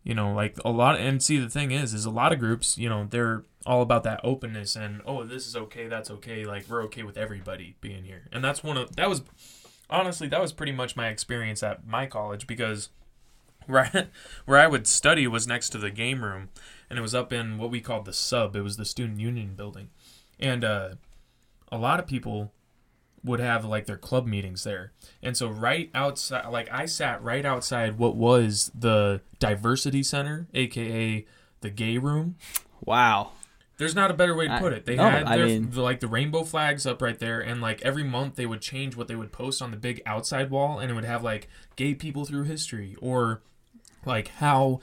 You 0.04 0.14
know, 0.14 0.32
like 0.32 0.56
a 0.64 0.70
lot. 0.70 0.98
And 0.98 1.22
see, 1.22 1.38
the 1.38 1.48
thing 1.48 1.70
is, 1.70 1.94
is 1.94 2.04
a 2.04 2.10
lot 2.10 2.32
of 2.32 2.40
groups, 2.40 2.76
you 2.76 2.88
know, 2.88 3.06
they're 3.08 3.44
all 3.64 3.82
about 3.82 4.02
that 4.02 4.20
openness 4.24 4.74
and 4.74 5.00
oh, 5.06 5.22
this 5.24 5.46
is 5.46 5.54
okay, 5.54 5.86
that's 5.86 6.10
okay. 6.10 6.44
Like 6.44 6.68
we're 6.68 6.82
okay 6.84 7.04
with 7.04 7.16
everybody 7.16 7.76
being 7.80 8.04
here, 8.04 8.28
and 8.32 8.42
that's 8.42 8.64
one 8.64 8.76
of 8.76 8.96
that 8.96 9.08
was 9.08 9.22
honestly 9.88 10.26
that 10.28 10.40
was 10.40 10.52
pretty 10.52 10.72
much 10.72 10.96
my 10.96 11.08
experience 11.08 11.62
at 11.62 11.86
my 11.86 12.06
college 12.06 12.46
because 12.46 12.88
where 13.66 14.08
where 14.44 14.58
I 14.58 14.66
would 14.66 14.86
study 14.86 15.26
was 15.26 15.46
next 15.46 15.70
to 15.70 15.78
the 15.78 15.90
game 15.90 16.24
room, 16.24 16.48
and 16.92 16.98
it 16.98 17.02
was 17.02 17.14
up 17.14 17.32
in 17.32 17.56
what 17.56 17.70
we 17.70 17.80
called 17.80 18.04
the 18.04 18.12
sub. 18.12 18.54
It 18.54 18.60
was 18.60 18.76
the 18.76 18.84
student 18.84 19.18
union 19.18 19.54
building, 19.56 19.88
and 20.38 20.62
uh, 20.62 20.90
a 21.72 21.78
lot 21.78 21.98
of 21.98 22.06
people 22.06 22.52
would 23.24 23.40
have 23.40 23.64
like 23.64 23.86
their 23.86 23.96
club 23.96 24.26
meetings 24.26 24.62
there. 24.62 24.92
And 25.22 25.34
so 25.34 25.48
right 25.48 25.88
outside 25.94 26.46
like 26.50 26.68
I 26.70 26.84
sat 26.84 27.22
right 27.22 27.46
outside 27.46 27.96
what 27.96 28.14
was 28.14 28.70
the 28.78 29.22
diversity 29.38 30.02
center, 30.02 30.48
aka 30.52 31.24
the 31.62 31.70
gay 31.70 31.96
room. 31.96 32.36
Wow. 32.84 33.30
There's 33.78 33.94
not 33.94 34.10
a 34.10 34.14
better 34.14 34.34
way 34.36 34.46
to 34.48 34.58
put 34.58 34.74
it. 34.74 34.84
They 34.84 34.96
had 34.96 35.24
I 35.24 35.38
their, 35.38 35.46
mean- 35.46 35.70
the, 35.70 35.80
like 35.80 36.00
the 36.00 36.08
rainbow 36.08 36.44
flags 36.44 36.84
up 36.84 37.00
right 37.00 37.18
there, 37.18 37.40
and 37.40 37.62
like 37.62 37.80
every 37.80 38.04
month 38.04 38.34
they 38.34 38.44
would 38.44 38.60
change 38.60 38.96
what 38.96 39.08
they 39.08 39.16
would 39.16 39.32
post 39.32 39.62
on 39.62 39.70
the 39.70 39.78
big 39.78 40.02
outside 40.04 40.50
wall, 40.50 40.78
and 40.78 40.90
it 40.90 40.94
would 40.94 41.06
have 41.06 41.24
like 41.24 41.48
gay 41.74 41.94
people 41.94 42.26
through 42.26 42.44
history 42.44 42.96
or 43.00 43.40
like 44.04 44.28
how 44.28 44.80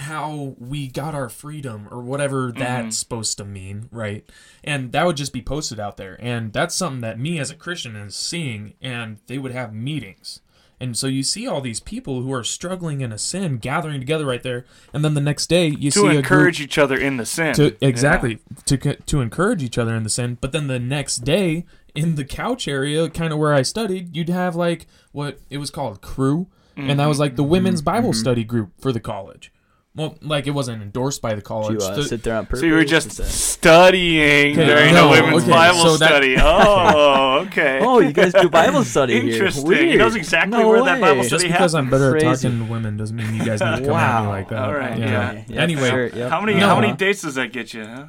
how 0.00 0.56
we 0.58 0.88
got 0.88 1.14
our 1.14 1.28
freedom 1.28 1.88
or 1.90 2.00
whatever 2.00 2.48
mm-hmm. 2.48 2.58
that's 2.58 2.98
supposed 2.98 3.38
to 3.38 3.44
mean, 3.44 3.88
right? 3.90 4.28
And 4.64 4.92
that 4.92 5.06
would 5.06 5.16
just 5.16 5.32
be 5.32 5.42
posted 5.42 5.78
out 5.78 5.96
there, 5.96 6.16
and 6.20 6.52
that's 6.52 6.74
something 6.74 7.00
that 7.02 7.18
me 7.18 7.38
as 7.38 7.50
a 7.50 7.56
Christian 7.56 7.96
is 7.96 8.16
seeing, 8.16 8.74
and 8.80 9.18
they 9.26 9.38
would 9.38 9.52
have 9.52 9.72
meetings. 9.72 10.40
And 10.82 10.96
so 10.96 11.06
you 11.06 11.22
see 11.22 11.46
all 11.46 11.60
these 11.60 11.78
people 11.78 12.22
who 12.22 12.32
are 12.32 12.42
struggling 12.42 13.02
in 13.02 13.12
a 13.12 13.18
sin 13.18 13.58
gathering 13.58 14.00
together 14.00 14.24
right 14.24 14.42
there, 14.42 14.64
and 14.94 15.04
then 15.04 15.12
the 15.12 15.20
next 15.20 15.48
day 15.48 15.68
you 15.68 15.90
to 15.90 16.00
see 16.00 16.06
a 16.06 16.08
group 16.08 16.18
encourage 16.20 16.60
each 16.60 16.78
other 16.78 16.96
in 16.98 17.18
the 17.18 17.26
sin. 17.26 17.54
to 17.54 17.76
exactly 17.82 18.38
to 18.64 18.78
to 18.78 19.20
encourage 19.20 19.62
each 19.62 19.76
other 19.76 19.94
in 19.94 20.04
the 20.04 20.10
sin. 20.10 20.38
But 20.40 20.52
then 20.52 20.68
the 20.68 20.78
next 20.78 21.18
day 21.18 21.66
in 21.94 22.14
the 22.14 22.24
couch 22.24 22.66
area, 22.66 23.10
kind 23.10 23.30
of 23.30 23.38
where 23.38 23.52
I 23.52 23.60
studied, 23.60 24.16
you'd 24.16 24.30
have 24.30 24.56
like 24.56 24.86
what 25.12 25.38
it 25.50 25.58
was 25.58 25.70
called 25.70 26.00
Cru, 26.00 26.46
and 26.76 26.98
that 26.98 27.06
was 27.06 27.16
mm-hmm. 27.16 27.22
like 27.22 27.36
the 27.36 27.44
women's 27.44 27.80
mm-hmm. 27.80 27.96
Bible 27.96 28.12
study 28.14 28.44
group 28.44 28.70
for 28.80 28.90
the 28.90 29.00
college. 29.00 29.52
Well, 29.96 30.16
like 30.22 30.46
it 30.46 30.52
wasn't 30.52 30.82
endorsed 30.82 31.20
by 31.20 31.34
the 31.34 31.42
college. 31.42 31.80
you 31.82 31.86
uh, 31.86 31.96
The- 31.96 32.04
sit 32.04 32.22
there 32.22 32.36
on 32.36 32.44
purpose? 32.46 32.60
So 32.60 32.66
you 32.66 32.74
were 32.74 32.84
just 32.84 33.10
studying 33.24 34.52
Okay, 34.58 34.64
during 34.66 34.94
no, 34.94 35.12
the 35.14 35.20
women's 35.22 35.42
okay, 35.42 35.50
Bible 35.52 35.78
so 35.80 35.96
that- 35.96 36.06
study. 36.08 36.36
Oh, 36.40 37.44
okay. 37.46 37.80
Oh, 37.82 37.98
you 37.98 38.12
guys 38.12 38.32
do 38.32 38.48
Bible 38.48 38.84
study 38.84 39.20
here. 39.20 39.32
Interesting. 39.32 39.66
Weird. 39.66 39.88
He 39.88 39.96
knows 39.96 40.14
exactly 40.14 40.58
No 40.60 40.68
where 40.68 40.84
that 40.84 41.00
Bible 41.00 41.22
way. 41.22 41.26
study 41.26 41.42
just 41.44 41.52
because 41.52 41.74
I'm 41.74 41.90
better 41.90 42.16
at 42.16 42.22
talking 42.22 42.58
to 42.64 42.70
women 42.70 42.96
doesn't 42.96 43.16
mean 43.16 43.34
you 43.34 43.44
guys 43.44 43.60
need 43.60 43.76
to 43.78 43.84
come 43.84 43.96
at 43.96 44.22
me 44.22 44.28
like 44.28 44.48
that. 44.50 44.58
All 44.62 44.74
right, 44.74 44.96
Yeah. 44.98 45.06
yeah. 45.10 45.28
Okay, 45.30 45.44
yeah, 45.48 45.60
Anyway, 45.60 45.88
sure, 45.90 46.06
yep. 46.06 46.30
How 46.30 46.40
many 46.40 46.58
No. 46.60 46.68
how 46.68 46.80
many 46.80 46.92
dates 46.92 47.22
does 47.22 47.34
that 47.34 47.52
get 47.52 47.74
you? 47.74 47.84
Huh? 47.84 48.06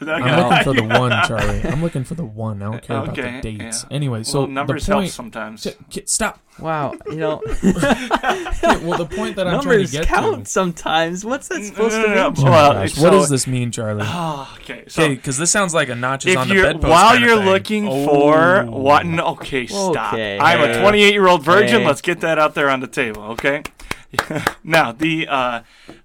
I'm 0.00 0.48
looking 0.50 0.64
for 0.64 0.72
the 0.74 0.82
one, 1.00 1.10
Charlie. 1.26 1.62
I'm 1.64 1.82
looking 1.82 2.04
for 2.04 2.14
the 2.14 2.24
one. 2.24 2.62
I 2.62 2.70
don't 2.70 2.82
care 2.82 2.98
about 2.98 3.14
the 3.16 3.40
dates. 3.40 3.84
yeah. 3.88 3.94
Anyway, 3.96 4.22
so 4.24 4.40
well, 4.40 4.48
numbers 4.48 4.86
the 4.86 4.92
help 4.92 5.02
point. 5.04 5.12
sometimes. 5.12 5.62
Ch- 5.64 5.76
ki- 5.90 6.02
Stop. 6.06 6.40
Wow, 6.58 6.94
you 7.06 7.16
know, 7.16 7.42
Yeah, 7.62 8.78
well, 8.78 8.96
the 8.98 9.06
point 9.10 9.36
that 9.36 9.46
I'm 9.48 9.60
trying 9.60 9.68
numbers 9.78 9.90
to 9.90 9.98
get 9.98 10.06
count 10.06 10.44
to. 10.46 10.50
sometimes. 10.50 11.24
What's 11.24 11.48
that 11.48 11.58
No, 11.58 11.64
supposed 11.64 11.96
no, 11.96 12.02
to 12.02 12.08
no, 12.14 12.30
mean? 12.30 12.34
no. 12.34 12.40
Oh 12.42 12.44
my 12.44 12.50
Well, 12.50 12.72
gosh, 12.74 12.92
so- 12.94 13.02
what 13.02 13.10
does 13.10 13.28
this 13.28 13.46
mean, 13.46 13.70
Charlie? 13.72 14.04
Oh, 14.04 14.56
okay. 14.60 14.84
So 14.88 15.02
Okay, 15.02 15.14
because 15.16 15.36
this 15.38 15.50
sounds 15.50 15.74
like 15.74 15.88
a 15.88 15.94
notches 15.94 16.32
if 16.32 16.38
on 16.38 16.48
the 16.48 16.54
you're 16.54 16.64
bedpost. 16.64 16.88
while 16.90 17.12
kinda 17.14 17.26
you're 17.26 17.36
thing. 17.38 17.46
looking 17.46 17.88
Oh. 17.88 18.04
for 18.06 18.64
what? 18.70 19.04
No, 19.06 19.24
okay, 19.28 19.66
stop. 19.66 20.12
Okay. 20.14 20.38
I'm 20.38 20.60
a 20.60 20.80
28 20.80 21.12
year 21.12 21.26
old 21.26 21.42
virgin. 21.44 21.80
Hey. 21.80 21.86
Let's 21.86 22.00
get 22.02 22.20
that 22.20 22.38
out 22.38 22.54
there 22.54 22.70
on 22.70 22.80
the 22.80 22.86
table, 22.88 23.22
okay? 23.32 23.62
now 24.62 24.92
the 24.92 25.26
uh, 25.28 25.60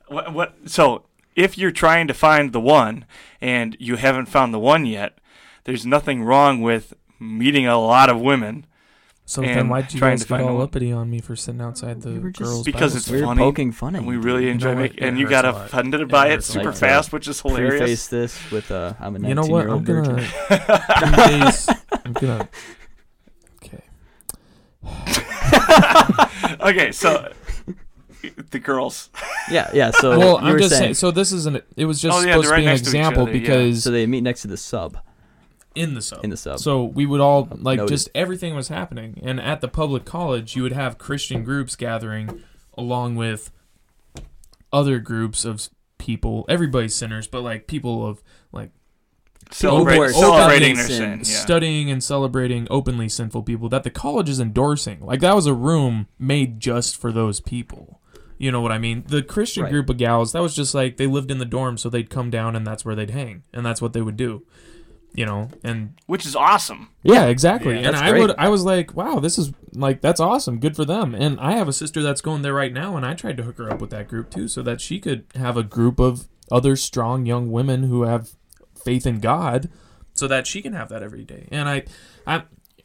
what, 0.07 0.33
what? 0.33 0.55
So 0.65 1.03
if 1.39 1.57
you're 1.57 1.71
trying 1.71 2.07
to 2.07 2.13
find 2.13 2.51
the 2.53 2.59
one 2.59 3.05
and 3.41 3.75
you 3.79 3.95
haven't 3.95 4.27
found 4.27 4.53
the 4.53 4.59
one 4.59 4.85
yet, 4.85 5.17
there's 5.63 5.85
nothing 5.85 6.23
wrong 6.23 6.61
with 6.61 6.93
meeting 7.19 7.65
a 7.67 7.77
lot 7.79 8.09
of 8.09 8.19
women 8.19 8.65
So 9.25 9.41
then 9.41 9.67
why'd 9.69 9.93
you 9.93 9.99
trying 9.99 10.13
guys 10.13 10.21
to 10.21 10.25
get 10.27 10.37
find 10.37 10.49
all 10.49 10.55
one. 10.55 10.63
uppity 10.63 10.91
on 10.91 11.09
me 11.09 11.19
for 11.21 11.35
sitting 11.35 11.61
outside 11.61 12.01
the 12.01 12.11
We 12.13 12.19
were 12.19 12.31
just- 12.31 12.49
girls' 12.49 12.63
Because 12.63 12.95
it's 12.95 13.05
We 13.07 13.17
study? 13.17 13.21
were 13.21 13.27
funny, 13.27 13.39
poking 13.41 13.71
fun 13.71 13.95
at 13.95 13.99
and 13.99 14.07
we 14.07 14.15
you. 14.15 14.21
really 14.21 14.45
You 14.45 14.51
enjoy 14.51 14.73
know 14.73 14.81
making. 14.81 15.03
what? 15.03 15.07
And 15.09 15.19
you 15.19 15.27
got 15.29 15.45
offended 15.45 16.07
by 16.09 16.27
it 16.27 16.31
hurts 16.31 16.49
a 16.49 16.51
super 16.53 16.65
lot. 16.73 16.77
fast, 16.77 17.13
which 17.13 17.27
is 17.27 17.39
hilarious. 17.41 17.77
Preface 17.77 18.07
this 18.07 18.51
with 18.51 18.71
uh, 18.71 18.93
I'm 18.99 19.15
a 19.15 19.19
19 19.19 19.29
You 19.29 19.35
know 19.35 19.45
what? 19.53 19.65
year 19.65 19.73
I'm 19.75 19.83
gonna. 19.83 20.13
virgin. 20.13 20.27
three 20.99 21.39
days, 21.39 21.69
I'm 22.05 22.13
gonna. 22.13 22.49
Okay. 23.63 23.83
okay, 26.61 26.91
so 26.91 27.31
the 28.51 28.59
girls. 28.59 29.09
Yeah, 29.51 29.69
yeah. 29.73 29.91
So 29.91 30.17
well, 30.17 30.31
you 30.41 30.47
I'm 30.47 30.53
were 30.53 30.59
just 30.59 30.71
saying, 30.71 30.81
saying. 30.81 30.93
So 30.95 31.11
this 31.11 31.31
isn't. 31.31 31.63
It 31.75 31.85
was 31.85 32.01
just 32.01 32.17
Oh, 32.17 32.21
yeah, 32.21 32.33
supposed 32.33 32.47
they're 32.49 32.57
to 32.57 32.61
be 32.61 32.67
right 32.67 32.67
an 32.67 32.75
next 32.75 32.81
to 32.81 32.89
each 32.89 32.95
example 32.95 33.21
other, 33.23 33.31
yeah. 33.33 33.39
because 33.39 33.83
so 33.83 33.91
they 33.91 34.05
meet 34.05 34.21
next 34.21 34.41
to 34.43 34.47
the 34.47 34.57
sub 34.57 34.97
in 35.75 35.93
the 35.93 36.01
sub. 36.01 36.23
in 36.23 36.29
the 36.29 36.37
sub. 36.37 36.59
So 36.59 36.83
we 36.83 37.05
would 37.05 37.21
all 37.21 37.47
uh, 37.51 37.55
like 37.59 37.77
Noted. 37.77 37.93
just 37.93 38.09
everything 38.15 38.55
was 38.55 38.67
happening, 38.67 39.19
and 39.23 39.39
at 39.39 39.61
the 39.61 39.67
public 39.67 40.05
college, 40.05 40.55
you 40.55 40.63
would 40.63 40.73
have 40.73 40.97
Christian 40.97 41.43
groups 41.43 41.75
gathering 41.75 42.43
along 42.77 43.15
with 43.15 43.51
other 44.71 44.99
groups 44.99 45.45
of 45.45 45.55
s- 45.55 45.69
people. 45.97 46.45
Everybody's 46.49 46.95
sinners, 46.95 47.27
but 47.27 47.41
like 47.41 47.67
people 47.67 48.05
of 48.05 48.21
like 48.51 48.71
Celebrate, 49.51 49.97
who 49.97 50.09
celebrating 50.11 50.75
their 50.75 50.85
sin. 50.85 51.23
sin, 51.25 51.33
Yeah. 51.33 51.39
studying 51.41 51.89
and 51.89 52.03
celebrating 52.03 52.67
openly 52.69 53.09
sinful 53.09 53.41
people 53.43 53.67
that 53.69 53.83
the 53.83 53.89
college 53.89 54.29
is 54.29 54.39
endorsing. 54.39 54.99
Like 55.03 55.21
that 55.21 55.35
was 55.35 55.47
a 55.47 55.55
room 55.55 56.07
made 56.19 56.59
just 56.59 56.95
for 56.95 57.11
those 57.11 57.39
people. 57.39 57.98
You 58.39 58.51
know 58.51 58.61
what 58.61 58.71
I 58.71 58.77
mean? 58.79 59.03
The 59.05 59.21
Christian 59.21 59.63
Right. 59.63 59.71
group 59.71 59.89
of 59.89 59.97
gals, 59.97 60.31
that 60.31 60.41
was 60.41 60.55
just 60.55 60.73
like 60.73 60.97
they 60.97 61.05
lived 61.07 61.29
in 61.29 61.37
the 61.37 61.45
dorm, 61.45 61.77
so 61.77 61.89
they'd 61.89 62.09
come 62.09 62.29
down 62.31 62.55
and 62.55 62.65
that's 62.65 62.83
where 62.83 62.95
they'd 62.95 63.09
hang, 63.11 63.43
and 63.53 63.63
that's 63.65 63.81
what 63.81 63.93
they 63.93 64.01
would 64.01 64.17
do. 64.17 64.43
You 65.13 65.25
know, 65.25 65.49
and 65.63 65.95
Which 66.05 66.25
is 66.25 66.35
awesome. 66.35 66.89
yeah, 67.03 67.25
exactly. 67.25 67.73
Yeah, 67.73 67.87
and 67.87 67.95
I 67.95 68.11
great. 68.11 68.21
would, 68.21 68.35
I 68.37 68.47
was 68.47 68.63
like, 68.63 68.95
wow, 68.95 69.19
this 69.19 69.37
is 69.37 69.51
like 69.73 70.01
that's 70.01 70.19
awesome, 70.19 70.59
good 70.59 70.75
for 70.75 70.85
them. 70.85 71.13
And 71.15 71.39
I 71.39 71.53
have 71.53 71.67
a 71.67 71.73
sister 71.73 72.01
that's 72.01 72.21
going 72.21 72.43
there 72.43 72.53
right 72.53 72.71
now, 72.71 72.95
and 72.95 73.05
I 73.05 73.13
tried 73.15 73.35
to 73.37 73.43
hook 73.43 73.57
her 73.57 73.69
up 73.71 73.81
with 73.81 73.89
that 73.89 74.07
group 74.07 74.29
too, 74.29 74.47
so 74.47 74.61
that 74.61 74.79
she 74.81 74.99
could 74.99 75.25
have 75.35 75.57
a 75.57 75.63
group 75.63 75.99
of 75.99 76.27
other 76.51 76.75
strong 76.75 77.25
young 77.25 77.51
women 77.51 77.83
who 77.83 78.03
have 78.03 78.29
faith 78.85 79.05
in 79.05 79.19
God, 79.19 79.67
so 80.13 80.27
that 80.27 80.47
she 80.47 80.61
can 80.61 80.73
have 80.73 80.89
that 80.89 81.03
every 81.03 81.23
day. 81.25 81.47
And 81.51 81.67
I, 81.67 81.83
I, 82.27 82.43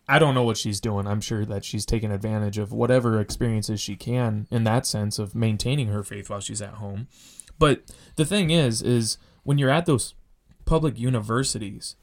I 0.08 0.18
don't 0.18 0.34
know 0.34 0.42
what 0.42 0.58
she's 0.58 0.80
doing. 0.80 1.06
I'm 1.06 1.20
sure 1.20 1.44
that 1.46 1.64
she's 1.64 1.86
taking 1.86 2.12
advantage 2.12 2.58
of 2.58 2.72
whatever 2.72 3.20
experiences 3.20 3.80
she 3.80 3.96
can 3.96 4.46
in 4.50 4.64
that 4.64 4.86
sense 4.86 5.18
of 5.18 5.34
maintaining 5.34 5.88
her 5.88 6.02
faith 6.02 6.28
while 6.28 6.40
she's 6.40 6.60
at 6.60 6.74
home. 6.74 7.08
But 7.58 7.82
the 8.16 8.26
thing 8.26 8.50
is, 8.50 8.82
is 8.82 9.16
when 9.44 9.58
you're 9.58 9.70
at 9.70 9.86
those 9.86 10.14
public 10.64 10.98
universities, 10.98 11.96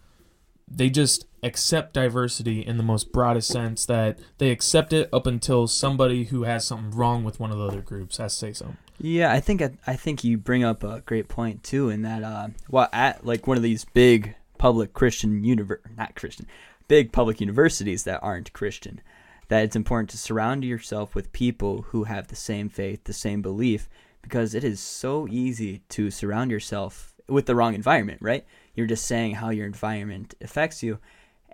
they 0.67 0.89
just 0.89 1.25
accept 1.43 1.93
diversity 1.93 2.65
in 2.65 2.77
the 2.77 2.83
most 2.83 3.11
broadest 3.11 3.49
sense 3.49 3.85
that 3.85 4.19
they 4.37 4.51
accept 4.51 4.93
it 4.93 5.09
up 5.11 5.27
until 5.27 5.67
somebody 5.67 6.25
who 6.25 6.43
has 6.43 6.65
something 6.65 6.91
wrong 6.91 7.23
with 7.23 7.39
one 7.39 7.51
of 7.51 7.57
the 7.57 7.65
other 7.65 7.81
groups 7.81 8.17
has 8.17 8.33
to 8.33 8.39
say 8.39 8.53
something. 8.53 8.77
Yeah, 8.99 9.31
I 9.31 9.39
think 9.39 9.63
I, 9.87 9.95
think 9.95 10.23
you 10.23 10.37
bring 10.37 10.63
up 10.63 10.83
a 10.83 11.01
great 11.01 11.27
point 11.27 11.63
too, 11.63 11.89
in 11.89 12.03
that 12.03 12.23
uh, 12.23 12.49
well, 12.69 12.87
at 12.93 13.25
like 13.25 13.47
one 13.47 13.57
of 13.57 13.63
these 13.63 13.83
big 13.83 14.35
public 14.59 14.93
Christian 14.93 15.43
univer 15.43 15.79
not 15.97 16.15
Christian, 16.15 16.45
big 16.91 17.13
public 17.13 17.39
universities 17.39 18.03
that 18.03 18.19
aren't 18.21 18.51
Christian, 18.51 18.99
that 19.47 19.63
it's 19.63 19.77
important 19.77 20.09
to 20.09 20.17
surround 20.17 20.65
yourself 20.65 21.15
with 21.15 21.31
people 21.31 21.83
who 21.83 22.03
have 22.03 22.27
the 22.27 22.35
same 22.35 22.67
faith, 22.67 23.05
the 23.05 23.13
same 23.13 23.41
belief, 23.41 23.87
because 24.21 24.53
it 24.53 24.65
is 24.65 24.81
so 24.81 25.25
easy 25.29 25.83
to 25.87 26.11
surround 26.11 26.51
yourself 26.51 27.13
with 27.29 27.45
the 27.45 27.55
wrong 27.55 27.75
environment, 27.75 28.19
right? 28.21 28.45
You're 28.75 28.87
just 28.87 29.05
saying 29.05 29.35
how 29.35 29.51
your 29.51 29.65
environment 29.65 30.35
affects 30.41 30.83
you, 30.83 30.99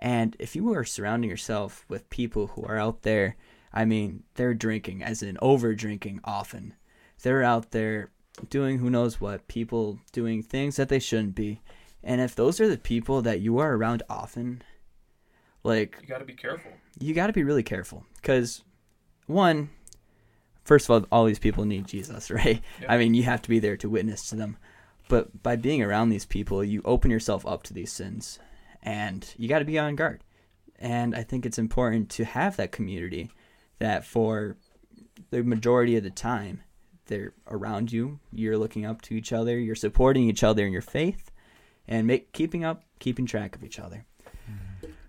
and 0.00 0.34
if 0.40 0.56
you 0.56 0.74
are 0.74 0.82
surrounding 0.84 1.30
yourself 1.30 1.84
with 1.88 2.10
people 2.10 2.48
who 2.48 2.64
are 2.64 2.76
out 2.76 3.02
there, 3.02 3.36
I 3.72 3.84
mean, 3.84 4.24
they're 4.34 4.54
drinking, 4.54 5.04
as 5.04 5.22
in 5.22 5.38
over 5.40 5.72
drinking 5.72 6.18
often 6.24 6.74
they're 7.22 7.44
out 7.44 7.70
there 7.70 8.10
doing 8.50 8.78
who 8.78 8.90
knows 8.90 9.20
what, 9.20 9.46
people 9.46 10.00
doing 10.10 10.42
things 10.42 10.74
that 10.76 10.88
they 10.88 10.98
shouldn't 10.98 11.36
be. 11.36 11.60
And 12.02 12.20
if 12.20 12.34
those 12.34 12.60
are 12.60 12.68
the 12.68 12.76
people 12.78 13.22
that 13.22 13.40
you 13.40 13.58
are 13.58 13.74
around 13.74 14.02
often, 14.08 14.62
like 15.64 15.98
You 16.00 16.08
got 16.08 16.18
to 16.18 16.24
be 16.24 16.34
careful. 16.34 16.70
you 16.98 17.14
got 17.14 17.28
to 17.28 17.32
be 17.32 17.44
really 17.44 17.62
careful 17.62 18.04
cuz 18.22 18.62
one 19.26 19.70
first 20.64 20.88
of 20.88 20.90
all 20.90 21.06
all 21.10 21.24
these 21.24 21.38
people 21.38 21.64
need 21.64 21.86
Jesus, 21.86 22.30
right? 22.40 22.62
I 22.88 22.98
mean, 22.98 23.14
you 23.14 23.22
have 23.24 23.42
to 23.42 23.48
be 23.48 23.58
there 23.58 23.76
to 23.78 23.88
witness 23.88 24.28
to 24.30 24.36
them. 24.36 24.56
But 25.08 25.42
by 25.42 25.56
being 25.56 25.82
around 25.82 26.10
these 26.10 26.26
people, 26.26 26.62
you 26.62 26.82
open 26.84 27.10
yourself 27.10 27.46
up 27.46 27.62
to 27.64 27.74
these 27.74 27.90
sins 27.90 28.38
and 28.82 29.26
you 29.38 29.48
got 29.48 29.60
to 29.60 29.64
be 29.64 29.78
on 29.78 29.96
guard. 29.96 30.22
And 30.78 31.14
I 31.14 31.22
think 31.22 31.44
it's 31.46 31.58
important 31.58 32.10
to 32.10 32.24
have 32.24 32.56
that 32.56 32.72
community 32.72 33.30
that 33.78 34.04
for 34.04 34.56
the 35.30 35.42
majority 35.42 35.96
of 35.96 36.04
the 36.04 36.10
time 36.10 36.60
they're 37.06 37.32
around 37.48 37.90
you, 37.90 38.20
you're 38.32 38.58
looking 38.58 38.84
up 38.84 39.00
to 39.02 39.14
each 39.14 39.32
other, 39.32 39.58
you're 39.58 39.74
supporting 39.74 40.28
each 40.28 40.44
other 40.44 40.66
in 40.66 40.72
your 40.72 40.82
faith 40.82 41.30
and 41.88 42.06
make 42.06 42.32
keeping 42.32 42.64
up, 42.64 42.82
keeping 42.98 43.24
track 43.26 43.56
of 43.56 43.64
each 43.64 43.78
other. 43.80 44.04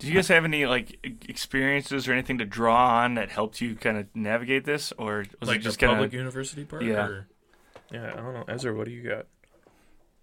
Did 0.00 0.08
you 0.08 0.14
guys 0.14 0.28
have 0.28 0.44
any 0.44 0.66
like 0.66 0.98
experiences 1.28 2.08
or 2.08 2.12
anything 2.12 2.38
to 2.38 2.44
draw 2.44 3.02
on 3.02 3.14
that 3.14 3.30
helped 3.30 3.60
you 3.60 3.74
kind 3.76 3.98
of 3.98 4.06
navigate 4.14 4.64
this, 4.64 4.92
or 4.98 5.24
was 5.40 5.48
like 5.48 5.58
it 5.60 5.62
just 5.62 5.78
the 5.78 5.86
kind 5.86 5.96
public 5.96 6.08
of? 6.10 6.14
university 6.14 6.64
part. 6.64 6.82
Yeah. 6.82 7.06
Or, 7.06 7.26
yeah, 7.92 8.12
I 8.12 8.16
don't 8.16 8.34
know. 8.34 8.44
Ezra, 8.48 8.74
what 8.74 8.86
do 8.86 8.92
you 8.92 9.02
got? 9.08 9.26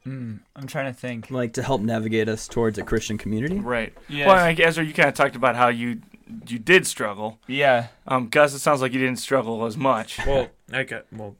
Mm, 0.05 0.39
I'm 0.55 0.67
trying 0.67 0.93
to 0.93 0.97
think. 0.99 1.30
Like 1.32 1.53
to 1.53 1.63
help 1.63 1.82
navigate 1.82 2.30
us 2.30 2.47
towards 2.47 2.78
a 2.78 2.84
Christian 2.84 3.17
community. 3.17 3.59
Right. 3.59 3.93
Yeah. 4.07 4.28
Well, 4.28 4.38
I 4.38 4.53
guess 4.53 4.78
you 4.78 4.93
kind 4.93 5.09
of 5.09 5.15
talked 5.15 5.36
about 5.36 5.55
how 5.55 5.67
you 5.67 6.01
you 6.47 6.59
did 6.59 6.86
struggle. 6.88 7.39
yeah. 7.47 7.88
Um, 8.07 8.30
Gus, 8.30 8.53
it 8.53 8.59
sounds 8.59 8.82
like 8.82 8.93
you 8.93 8.99
didn't 8.99 9.19
struggle 9.19 9.65
as 9.65 9.78
much, 9.78 10.17
Well, 10.25 10.49
I 10.73 10.84
got. 10.84 11.05
Well, 11.11 11.36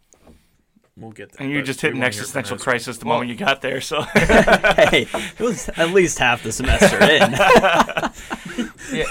we'll 0.98 1.12
get 1.12 1.32
there. 1.34 1.46
and 1.46 1.56
you 1.56 1.62
just 1.62 1.80
hit 1.82 1.94
an 1.94 2.00
wanna 2.00 2.06
hear 2.06 2.12
from 2.14 2.20
existential 2.22 2.58
crisis 2.58 2.98
the 2.98 3.06
Well, 3.06 3.16
moment 3.20 3.30
you 3.32 3.38
got 3.38 3.62
there. 3.62 3.80
So 3.82 4.02
hey, 4.14 5.08
it 5.14 5.40
was 5.40 5.70
at 5.70 5.92
least 5.92 6.20
half 6.20 6.44
the 6.44 6.52
semester 6.52 6.98
in. 7.04 7.32
he 8.92 9.04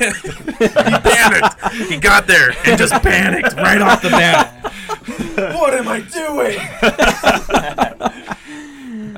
panicked. 1.01 1.74
He 1.91 1.97
got 1.99 2.26
there 2.26 2.51
and 2.66 2.78
just 2.78 2.93
panicked 3.03 3.55
right 3.55 3.80
off 3.80 4.03
the 4.03 4.11
bat. 4.11 4.53
what 5.55 5.74
am 5.74 5.89
I 5.89 6.01
doing? 6.01 6.59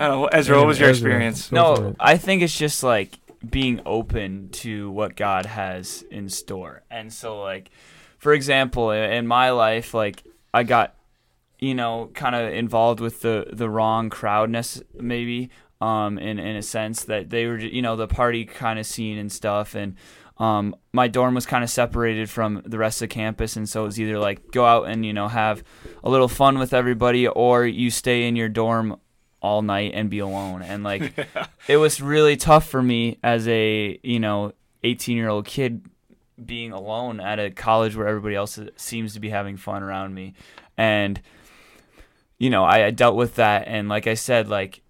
I 0.01 0.07
don't 0.07 0.21
know, 0.21 0.27
Ezra, 0.27 0.59
what 0.59 0.67
was 0.67 0.79
your 0.79 0.91
Ezra, 0.91 1.11
experience? 1.11 1.51
No. 1.53 1.95
I 1.99 2.17
think 2.19 2.43
it's 2.43 2.57
just 2.57 2.83
like 2.83 3.19
being 3.49 3.81
open 3.87 4.49
to 4.51 4.91
what 4.91 5.17
God 5.17 5.47
has 5.47 6.05
in 6.11 6.29
store. 6.29 6.83
And 6.91 7.13
so, 7.13 7.41
like, 7.41 7.71
for 8.19 8.33
example, 8.33 8.91
in 8.91 9.27
my 9.27 9.51
life, 9.51 9.95
like, 9.95 10.23
I 10.53 10.63
got, 10.63 10.95
you 11.59 11.75
know, 11.75 12.11
kind 12.15 12.35
of 12.35 12.53
involved 12.53 13.01
with 13.01 13.21
the, 13.21 13.47
the 13.53 13.69
wrong 13.69 14.11
crowdness, 14.11 14.83
maybe, 14.95 15.51
um, 15.81 16.19
in, 16.19 16.39
in 16.39 16.57
a 16.57 16.63
sense 16.63 17.05
that 17.05 17.31
they 17.31 17.47
were, 17.47 17.59
you 17.59 17.83
know, 17.83 17.97
the 17.97 18.09
party 18.09 18.45
kind 18.45 18.79
of 18.79 18.87
scene 18.87 19.19
and 19.19 19.31
stuff. 19.31 19.75
And, 19.75 19.97
um, 20.39 20.77
my 20.93 21.09
dorm 21.09 21.35
was 21.35 21.47
kind 21.47 21.65
of 21.65 21.71
separated 21.71 22.31
from 22.31 22.63
the 22.65 22.79
rest 22.79 23.03
of 23.03 23.09
the 23.09 23.15
campus. 23.15 23.57
And 23.57 23.69
so 23.69 23.83
it 23.83 23.87
was 23.87 24.01
either 24.01 24.19
like 24.19 24.53
go 24.53 24.65
out 24.65 24.85
and, 24.89 25.05
you 25.05 25.13
know, 25.13 25.27
have 25.27 25.65
a 26.05 26.11
little 26.11 26.29
fun 26.29 26.59
with 26.59 26.73
everybody 26.73 27.27
or 27.27 27.67
you 27.67 27.91
stay 27.91 28.29
in 28.29 28.37
your 28.37 28.49
dorm 28.49 29.01
all 29.41 29.63
night 29.63 29.93
and 29.95 30.11
be 30.11 30.21
alone. 30.21 30.63
And, 30.63 30.85
like, 30.85 31.13
it 31.69 31.79
was 31.79 32.01
really 32.01 32.37
tough 32.37 32.69
for 32.69 32.83
me 32.83 33.19
as 33.23 33.49
a 33.49 33.99
you 34.03 34.21
know 34.21 34.53
18 34.85 35.17
year 35.17 35.29
old 35.29 35.45
kid 35.45 35.85
being 36.45 36.71
alone 36.71 37.19
at 37.19 37.41
a 37.41 37.51
college 37.51 37.97
where 37.97 38.07
everybody 38.07 38.37
else 38.37 38.59
seems 38.77 39.15
to 39.15 39.21
be 39.21 39.31
having 39.31 39.57
fun 39.57 39.83
around 39.83 40.15
me 40.15 40.35
and 40.77 41.21
you 42.39 42.51
know 42.51 42.65
I, 42.65 42.87
I 42.87 42.91
dealt 42.91 43.17
with 43.17 43.37
that. 43.37 43.67
And 43.67 43.89
like 43.89 44.07
i 44.07 44.15
said 44.15 44.49
like 44.49 44.83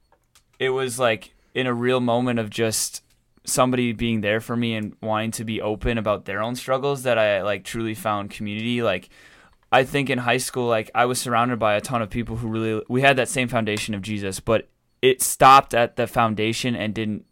it 0.58 0.70
was 0.70 0.98
like 0.98 1.34
in 1.54 1.66
a 1.66 1.74
real 1.74 2.00
moment 2.00 2.38
of 2.38 2.50
just 2.50 3.02
somebody 3.44 3.92
being 3.92 4.20
there 4.20 4.40
for 4.40 4.56
me 4.56 4.74
and 4.74 4.94
wanting 5.00 5.30
to 5.32 5.44
be 5.44 5.62
open 5.62 5.96
about 5.96 6.26
their 6.26 6.42
own 6.42 6.54
struggles 6.54 7.02
that 7.04 7.18
i 7.18 7.42
like 7.42 7.64
truly 7.64 7.94
found 7.94 8.30
community. 8.30 8.82
Like 8.82 9.08
i 9.72 9.84
think 9.84 10.10
in 10.10 10.18
high 10.18 10.36
school 10.36 10.66
like 10.66 10.90
i 10.94 11.04
was 11.06 11.20
surrounded 11.20 11.58
by 11.58 11.74
a 11.74 11.80
ton 11.80 12.02
of 12.02 12.10
people 12.10 12.36
who 12.36 12.48
really 12.48 12.82
we 12.88 13.00
had 13.00 13.16
that 13.16 13.28
same 13.28 13.48
foundation 13.48 13.94
of 13.94 14.02
jesus 14.02 14.40
but 14.40 14.68
it 15.00 15.22
stopped 15.22 15.74
at 15.74 15.96
the 15.96 16.06
foundation 16.06 16.74
and 16.74 16.94
didn't 16.94 17.24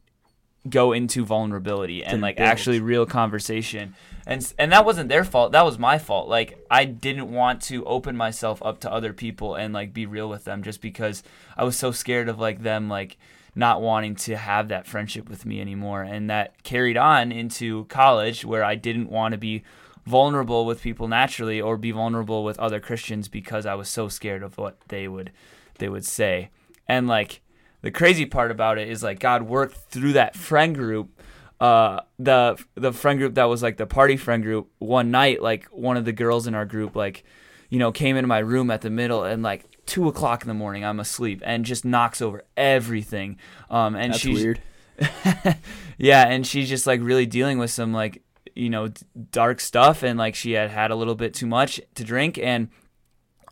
go 0.70 0.92
into 0.92 1.24
vulnerability 1.24 2.04
and 2.04 2.20
like 2.20 2.36
build. 2.36 2.48
actually 2.48 2.80
real 2.80 3.06
conversation. 3.06 3.94
And 4.26 4.52
and 4.58 4.72
that 4.72 4.84
wasn't 4.84 5.08
their 5.08 5.24
fault. 5.24 5.52
That 5.52 5.64
was 5.64 5.78
my 5.78 5.98
fault. 5.98 6.28
Like 6.28 6.64
I 6.70 6.84
didn't 6.84 7.30
want 7.30 7.62
to 7.62 7.84
open 7.84 8.16
myself 8.16 8.62
up 8.62 8.80
to 8.80 8.92
other 8.92 9.12
people 9.12 9.54
and 9.54 9.72
like 9.72 9.92
be 9.92 10.06
real 10.06 10.28
with 10.28 10.44
them 10.44 10.62
just 10.62 10.80
because 10.80 11.22
I 11.56 11.64
was 11.64 11.76
so 11.76 11.92
scared 11.92 12.28
of 12.28 12.38
like 12.38 12.62
them 12.62 12.88
like 12.88 13.16
not 13.54 13.80
wanting 13.80 14.14
to 14.14 14.36
have 14.36 14.68
that 14.68 14.86
friendship 14.86 15.28
with 15.28 15.46
me 15.46 15.60
anymore. 15.60 16.02
And 16.02 16.28
that 16.28 16.62
carried 16.62 16.96
on 16.96 17.32
into 17.32 17.86
college 17.86 18.44
where 18.44 18.62
I 18.62 18.74
didn't 18.74 19.10
want 19.10 19.32
to 19.32 19.38
be 19.38 19.62
vulnerable 20.04 20.66
with 20.66 20.82
people 20.82 21.08
naturally 21.08 21.60
or 21.60 21.76
be 21.76 21.90
vulnerable 21.90 22.44
with 22.44 22.58
other 22.58 22.80
Christians 22.80 23.28
because 23.28 23.66
I 23.66 23.74
was 23.74 23.88
so 23.88 24.08
scared 24.08 24.42
of 24.42 24.58
what 24.58 24.78
they 24.88 25.08
would 25.08 25.32
they 25.78 25.88
would 25.88 26.04
say. 26.04 26.50
And 26.88 27.06
like 27.08 27.40
the 27.86 27.90
crazy 27.92 28.26
part 28.26 28.50
about 28.50 28.78
it 28.78 28.88
is 28.88 29.02
like 29.02 29.20
God 29.20 29.42
worked 29.42 29.76
through 29.90 30.14
that 30.14 30.34
friend 30.36 30.74
group 30.74 31.10
uh 31.58 32.00
the 32.18 32.62
the 32.74 32.92
friend 32.92 33.18
group 33.18 33.34
that 33.36 33.44
was 33.44 33.62
like 33.62 33.78
the 33.78 33.86
party 33.86 34.16
friend 34.18 34.42
group 34.42 34.70
one 34.78 35.10
night 35.10 35.40
like 35.40 35.64
one 35.66 35.96
of 35.96 36.04
the 36.04 36.12
girls 36.12 36.46
in 36.46 36.54
our 36.54 36.66
group 36.66 36.94
like 36.94 37.24
you 37.70 37.78
know 37.78 37.90
came 37.90 38.14
into 38.16 38.28
my 38.28 38.40
room 38.40 38.70
at 38.70 38.82
the 38.82 38.90
middle 38.90 39.24
and 39.24 39.42
like 39.42 39.64
two 39.86 40.06
o'clock 40.06 40.42
in 40.42 40.48
the 40.48 40.54
morning 40.54 40.84
i'm 40.84 41.00
asleep 41.00 41.40
and 41.46 41.64
just 41.64 41.82
knocks 41.82 42.20
over 42.20 42.42
everything 42.58 43.38
um 43.70 43.94
and 43.94 44.12
That's 44.12 44.20
she's 44.20 44.44
weird. 44.44 44.60
yeah, 45.98 46.26
and 46.26 46.46
she's 46.46 46.68
just 46.68 46.86
like 46.86 47.00
really 47.02 47.26
dealing 47.26 47.58
with 47.58 47.70
some 47.70 47.92
like 47.92 48.22
you 48.54 48.70
know 48.70 48.88
d- 48.88 49.02
dark 49.30 49.60
stuff, 49.60 50.02
and 50.02 50.18
like 50.18 50.34
she 50.34 50.52
had 50.52 50.70
had 50.70 50.90
a 50.90 50.96
little 50.96 51.14
bit 51.14 51.34
too 51.34 51.46
much 51.46 51.80
to 51.94 52.04
drink, 52.04 52.38
and 52.38 52.68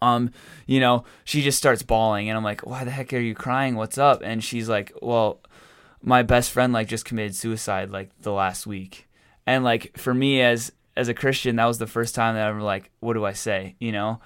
um, 0.05 0.31
you 0.67 0.81
know, 0.81 1.05
she 1.25 1.43
just 1.43 1.59
starts 1.59 1.83
bawling, 1.83 2.29
and 2.29 2.37
I'm 2.37 2.45
like, 2.45 2.67
why 2.67 2.85
the 2.85 2.91
heck 2.91 3.13
are 3.13 3.19
you 3.19 3.35
crying? 3.35 3.77
What's 3.77 3.99
up? 3.99 4.21
And 4.23 4.43
she's 4.43 4.69
like, 4.69 4.93
well, 5.01 5.41
my 6.03 6.23
best 6.23 6.51
friend 6.51 6.73
like 6.73 6.89
just 6.89 7.05
committed 7.05 7.35
suicide 7.35 7.91
like 7.91 8.11
the 8.21 8.33
last 8.33 8.67
week, 8.67 9.09
and 9.47 9.65
like 9.65 9.97
for 9.97 10.13
me 10.15 10.43
as 10.43 10.73
as 10.97 11.09
a 11.09 11.15
Christian, 11.15 11.57
that 11.57 11.67
was 11.67 11.79
the 11.79 11.87
first 11.87 12.15
time 12.15 12.35
that 12.35 12.49
I'm 12.49 12.61
like, 12.61 12.91
what 13.01 13.15
do 13.15 13.25
I 13.25 13.33
say? 13.33 13.75
You 13.79 13.93
know, 13.93 14.21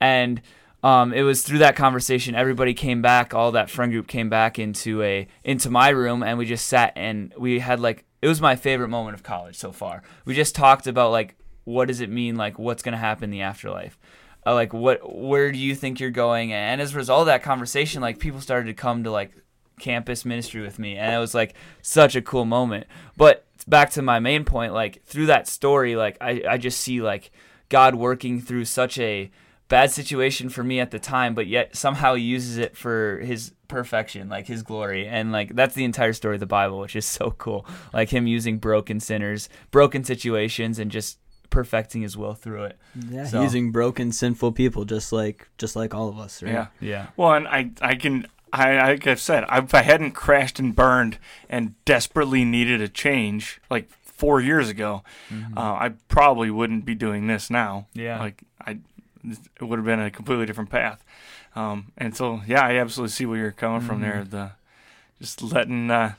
and 0.00 0.40
um, 0.84 1.14
it 1.14 1.22
was 1.22 1.42
through 1.42 1.58
that 1.58 1.76
conversation 1.76 2.34
everybody 2.34 2.74
came 2.74 3.00
back 3.00 3.32
all 3.32 3.52
that 3.52 3.70
friend 3.70 3.90
group 3.90 4.06
came 4.06 4.28
back 4.28 4.58
into 4.58 5.02
a 5.02 5.26
into 5.42 5.70
my 5.70 5.88
room 5.88 6.22
and 6.22 6.36
we 6.36 6.44
just 6.44 6.66
sat 6.66 6.92
and 6.94 7.32
we 7.38 7.58
had 7.58 7.80
like 7.80 8.04
it 8.20 8.28
was 8.28 8.40
my 8.40 8.54
favorite 8.54 8.88
moment 8.88 9.14
of 9.14 9.22
college 9.22 9.56
so 9.56 9.72
far 9.72 10.02
we 10.26 10.34
just 10.34 10.54
talked 10.54 10.86
about 10.86 11.10
like 11.10 11.36
what 11.64 11.88
does 11.88 12.00
it 12.00 12.10
mean 12.10 12.36
like 12.36 12.58
what's 12.58 12.82
going 12.82 12.92
to 12.92 12.98
happen 12.98 13.24
in 13.24 13.30
the 13.30 13.40
afterlife 13.40 13.98
uh, 14.46 14.54
like 14.54 14.72
what 14.72 15.00
where 15.14 15.52
do 15.52 15.58
you 15.58 15.74
think 15.74 16.00
you're 16.00 16.10
going? 16.10 16.52
And 16.52 16.80
as 16.80 16.94
a 16.94 16.96
result 16.96 17.20
of 17.20 17.26
that 17.26 17.42
conversation 17.42 18.02
like 18.02 18.18
people 18.18 18.40
started 18.40 18.66
to 18.66 18.74
come 18.74 19.04
to 19.04 19.10
like 19.10 19.32
campus 19.78 20.24
ministry 20.24 20.60
with 20.60 20.78
me. 20.78 20.96
And 20.96 21.14
it 21.14 21.18
was 21.18 21.34
like 21.34 21.54
such 21.82 22.16
a 22.16 22.22
cool 22.22 22.44
moment. 22.44 22.86
But 23.16 23.46
back 23.66 23.90
to 23.90 24.02
my 24.02 24.18
main 24.18 24.44
point 24.44 24.72
like 24.72 25.02
through 25.04 25.24
that 25.24 25.48
story 25.48 25.96
like 25.96 26.18
i, 26.20 26.42
I 26.46 26.58
just 26.58 26.82
see 26.82 27.00
like 27.00 27.30
god 27.70 27.94
working 27.94 28.38
through 28.38 28.66
such 28.66 28.98
a 28.98 29.30
bad 29.68 29.90
situation 29.90 30.50
for 30.50 30.62
me 30.62 30.80
at 30.80 30.90
the 30.90 30.98
time 30.98 31.34
but 31.34 31.46
yet 31.46 31.74
somehow 31.74 32.14
he 32.14 32.22
uses 32.22 32.58
it 32.58 32.76
for 32.76 33.20
his 33.20 33.54
perfection 33.74 34.28
like 34.28 34.46
his 34.46 34.62
glory. 34.62 35.06
And 35.06 35.32
like 35.32 35.54
that's 35.54 35.74
the 35.74 35.84
entire 35.84 36.12
story 36.12 36.36
of 36.36 36.40
the 36.40 36.46
bible 36.46 36.78
which 36.78 36.96
is 36.96 37.04
so 37.06 37.32
cool. 37.32 37.66
Like 37.92 38.10
him 38.10 38.26
using 38.26 38.58
broken 38.58 39.00
sinners 39.00 39.48
broken 39.70 40.04
situations 40.04 40.78
and 40.78 40.90
just 40.90 41.18
perfecting 41.54 42.02
his 42.02 42.16
will 42.16 42.34
through 42.34 42.64
it 42.64 42.78
Yeah, 43.08 43.26
So- 43.26 43.42
using 43.42 43.72
broken, 43.72 44.12
sinful 44.12 44.52
people, 44.52 44.84
just 44.84 45.12
like 45.12 45.48
just 45.56 45.74
like 45.76 45.94
all 45.94 46.08
of 46.08 46.18
us, 46.18 46.42
right? 46.42 46.52
Yeah. 46.52 46.66
yeah 46.80 47.06
Well, 47.16 47.32
and 47.32 47.48
I, 47.48 47.70
I 47.80 47.94
can, 47.94 48.26
I, 48.52 48.76
like 48.92 49.06
I've 49.06 49.20
said, 49.20 49.44
I, 49.48 49.58
if 49.58 49.74
I 49.74 49.82
hadn't 49.82 50.12
crashed 50.12 50.58
and 50.58 50.74
burned 50.76 51.18
and 51.48 51.74
desperately 51.84 52.44
needed 52.44 52.80
a 52.80 52.88
change, 52.88 53.60
like 53.70 53.88
four 54.02 54.40
years 54.40 54.68
ago, 54.68 55.02
uh, 55.56 55.60
I 55.60 55.92
probably 56.08 56.50
wouldn't 56.50 56.84
be 56.84 56.94
doing 56.94 57.26
this 57.26 57.50
now. 57.50 57.86
Yeah. 57.94 58.18
Like 58.20 58.42
I, 58.60 58.78
it 59.24 59.62
would 59.62 59.78
have 59.78 59.86
been 59.86 60.00
a 60.00 60.10
completely 60.10 60.46
different 60.46 60.70
path. 60.70 61.02
Um, 61.56 61.92
and 61.96 62.14
so, 62.16 62.42
yeah, 62.46 62.62
I 62.66 62.76
absolutely 62.76 63.12
see 63.12 63.26
where 63.26 63.38
you're 63.38 63.52
coming 63.52 63.80
from 63.80 64.00
there. 64.00 64.24
The 64.28 64.52
just 65.20 65.40
letting, 65.42 65.90
uh, 65.90 66.14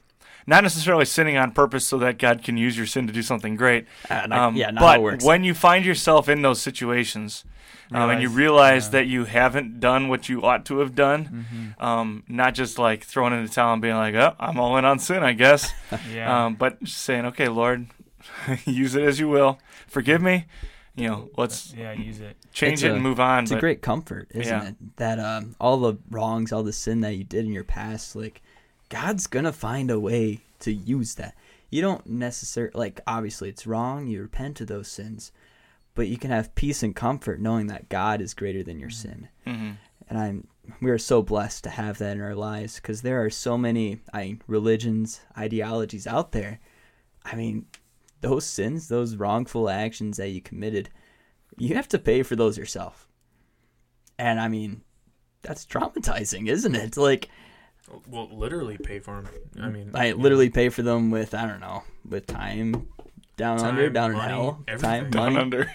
not 0.47 0.63
necessarily 0.63 1.05
sinning 1.05 1.37
on 1.37 1.51
purpose 1.51 1.87
so 1.87 1.97
that 1.99 2.17
God 2.17 2.43
can 2.43 2.57
use 2.57 2.77
your 2.77 2.85
sin 2.85 3.07
to 3.07 3.13
do 3.13 3.21
something 3.21 3.55
great. 3.55 3.85
Uh, 4.09 4.27
not- 4.27 4.31
Um, 4.39 4.55
yeah, 4.55 4.71
but 4.71 5.23
when 5.23 5.43
you 5.43 5.53
find 5.53 5.83
yourself 5.85 6.29
in 6.29 6.41
those 6.41 6.61
situations, 6.61 7.43
um, 7.91 8.09
and 8.09 8.21
you 8.21 8.29
Realize- 8.29 8.85
yeah. 8.87 8.91
that 8.91 9.07
you 9.07 9.25
haven't 9.25 9.79
done 9.79 10.07
what 10.07 10.27
you 10.29 10.41
ought 10.43 10.65
to 10.65 10.79
have 10.79 10.95
done, 10.95 11.45
Mm-hmm. 11.79 11.83
um, 11.85 12.23
not 12.27 12.53
just 12.55 12.77
like 12.79 13.03
throwing 13.03 13.33
in 13.33 13.43
the 13.43 13.49
towel 13.49 13.73
and 13.73 13.81
being 13.81 13.95
like, 13.95 14.15
"Oh, 14.15 14.35
I'm 14.39 14.59
all 14.59 14.75
in 14.77 14.85
on 14.85 14.97
sin, 14.99 15.23
I 15.23 15.33
guess," 15.33 15.71
yeah 16.13 16.45
um, 16.45 16.55
but 16.55 16.87
saying, 16.87 17.25
"Okay, 17.27 17.47
Lord, 17.47 17.87
use 18.65 18.95
it 18.95 19.03
as 19.03 19.19
you 19.19 19.29
will. 19.29 19.59
Forgive 19.87 20.21
me. 20.21 20.45
You 20.95 21.09
know, 21.09 21.29
let's 21.37 21.73
yeah 21.77 21.91
use 21.91 22.19
it 22.21 22.37
change 22.53 22.75
It's 22.75 22.83
it 22.83 22.87
a- 22.91 22.93
and 22.93 23.03
move 23.03 23.19
on." 23.19 23.43
It's 23.43 23.51
a 23.51 23.59
great 23.59 23.81
comfort, 23.81 24.29
isn't 24.33 24.51
Yeah. 24.63 24.69
it? 24.69 24.75
That 24.97 25.19
um, 25.19 25.55
all 25.59 25.77
the 25.77 25.95
wrongs, 26.09 26.51
all 26.51 26.63
the 26.63 26.73
sin 26.73 27.01
that 27.01 27.15
you 27.17 27.23
did 27.23 27.45
in 27.45 27.51
your 27.51 27.63
past, 27.65 28.15
like 28.15 28.41
God's 28.95 29.27
gonna 29.27 29.51
find 29.51 29.91
a 29.91 29.99
way 29.99 30.41
to 30.59 30.71
use 30.71 31.15
that. 31.15 31.35
You 31.69 31.81
don't 31.81 32.05
necessarily 32.07 32.71
like. 32.73 33.01
Obviously, 33.05 33.49
it's 33.49 33.67
wrong. 33.67 34.07
You 34.07 34.21
repent 34.21 34.61
of 34.61 34.67
those 34.67 34.87
sins, 34.87 35.33
but 35.95 36.07
you 36.07 36.17
can 36.17 36.31
have 36.31 36.55
peace 36.55 36.81
and 36.81 36.95
comfort 36.95 37.41
knowing 37.41 37.67
that 37.67 37.89
God 37.89 38.21
is 38.21 38.33
greater 38.33 38.63
than 38.63 38.79
your 38.79 38.89
sin. 38.89 39.27
Mhm. 39.45 39.75
And 40.07 40.17
I'm 40.17 40.47
we 40.81 40.89
are 40.91 40.97
so 40.97 41.21
blessed 41.21 41.63
to 41.65 41.69
have 41.71 41.97
that 41.97 42.15
in 42.15 42.21
our 42.21 42.35
lives 42.35 42.75
because 42.77 43.01
there 43.01 43.23
are 43.23 43.29
so 43.29 43.57
many 43.57 44.01
I 44.13 44.37
religions, 44.47 45.19
ideologies 45.37 46.07
out 46.07 46.31
there. 46.31 46.59
I 47.25 47.35
mean, 47.35 47.65
those 48.21 48.45
sins, 48.45 48.87
those 48.87 49.17
wrongful 49.17 49.69
actions 49.69 50.17
that 50.17 50.29
you 50.29 50.41
committed, 50.41 50.89
you 51.57 51.75
have 51.75 51.89
to 51.89 51.99
pay 51.99 52.23
for 52.23 52.35
those 52.37 52.57
yourself. 52.57 53.09
And 54.17 54.39
I 54.39 54.47
mean, 54.47 54.83
that's 55.41 55.65
traumatizing, 55.65 56.47
isn't 56.47 56.75
it? 56.75 56.95
Like 56.95 57.29
Well, 58.07 58.29
literally 58.31 58.77
pay 58.77 58.99
for 58.99 59.21
them. 59.21 59.29
I 59.63 59.69
mean, 59.69 59.91
I 59.93 60.11
literally 60.13 60.49
pay 60.49 60.69
for 60.69 60.81
them 60.81 61.11
with 61.11 61.33
I 61.33 61.45
don't 61.47 61.59
know, 61.59 61.83
with 62.07 62.25
time 62.27 62.87
down 63.37 63.57
Time, 63.59 63.67
under, 63.69 63.89
down 63.89 64.11
in 64.11 64.17
hell, 64.17 64.63
everything. 64.67 64.89
time, 64.89 65.11
down 65.11 65.33
money, 65.33 65.37
under. 65.41 65.71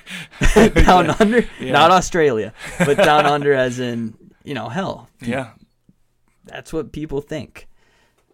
down 0.82 1.10
under, 1.20 1.44
Yeah. 1.60 1.72
not 1.72 1.90
Australia, 1.90 2.52
but 2.78 2.96
down 2.96 3.26
under 3.34 3.52
as 3.52 3.78
in 3.78 4.16
you 4.44 4.54
know 4.54 4.68
hell. 4.68 5.08
yeah. 5.20 5.50
that's 6.44 6.72
what 6.72 6.92
people 6.92 7.20
think. 7.20 7.68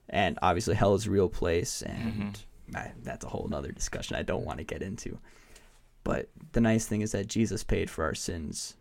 And 0.09 0.39
obviously, 0.41 0.77
hell 0.77 0.95
is 0.95 1.07
a 1.07 1.11
real 1.11 1.29
place, 1.29 1.83
Mm-hmm. 1.87 2.21
and 2.23 2.45
I, 2.75 2.93
that's 3.03 3.25
a 3.25 3.29
whole 3.29 3.49
nother 3.51 3.73
discussion 3.73 4.17
I 4.17 4.23
don't 4.23 4.45
want 4.45 4.59
to 4.59 4.65
get 4.65 4.81
into. 4.83 5.19
But 6.05 6.31
the 6.53 6.61
nice 6.61 6.87
thing 6.87 7.01
is 7.01 7.11
that 7.13 7.27
Jesus 7.27 7.65
paid 7.65 7.91
for 7.91 8.05
our 8.05 8.15
sins, 8.15 8.77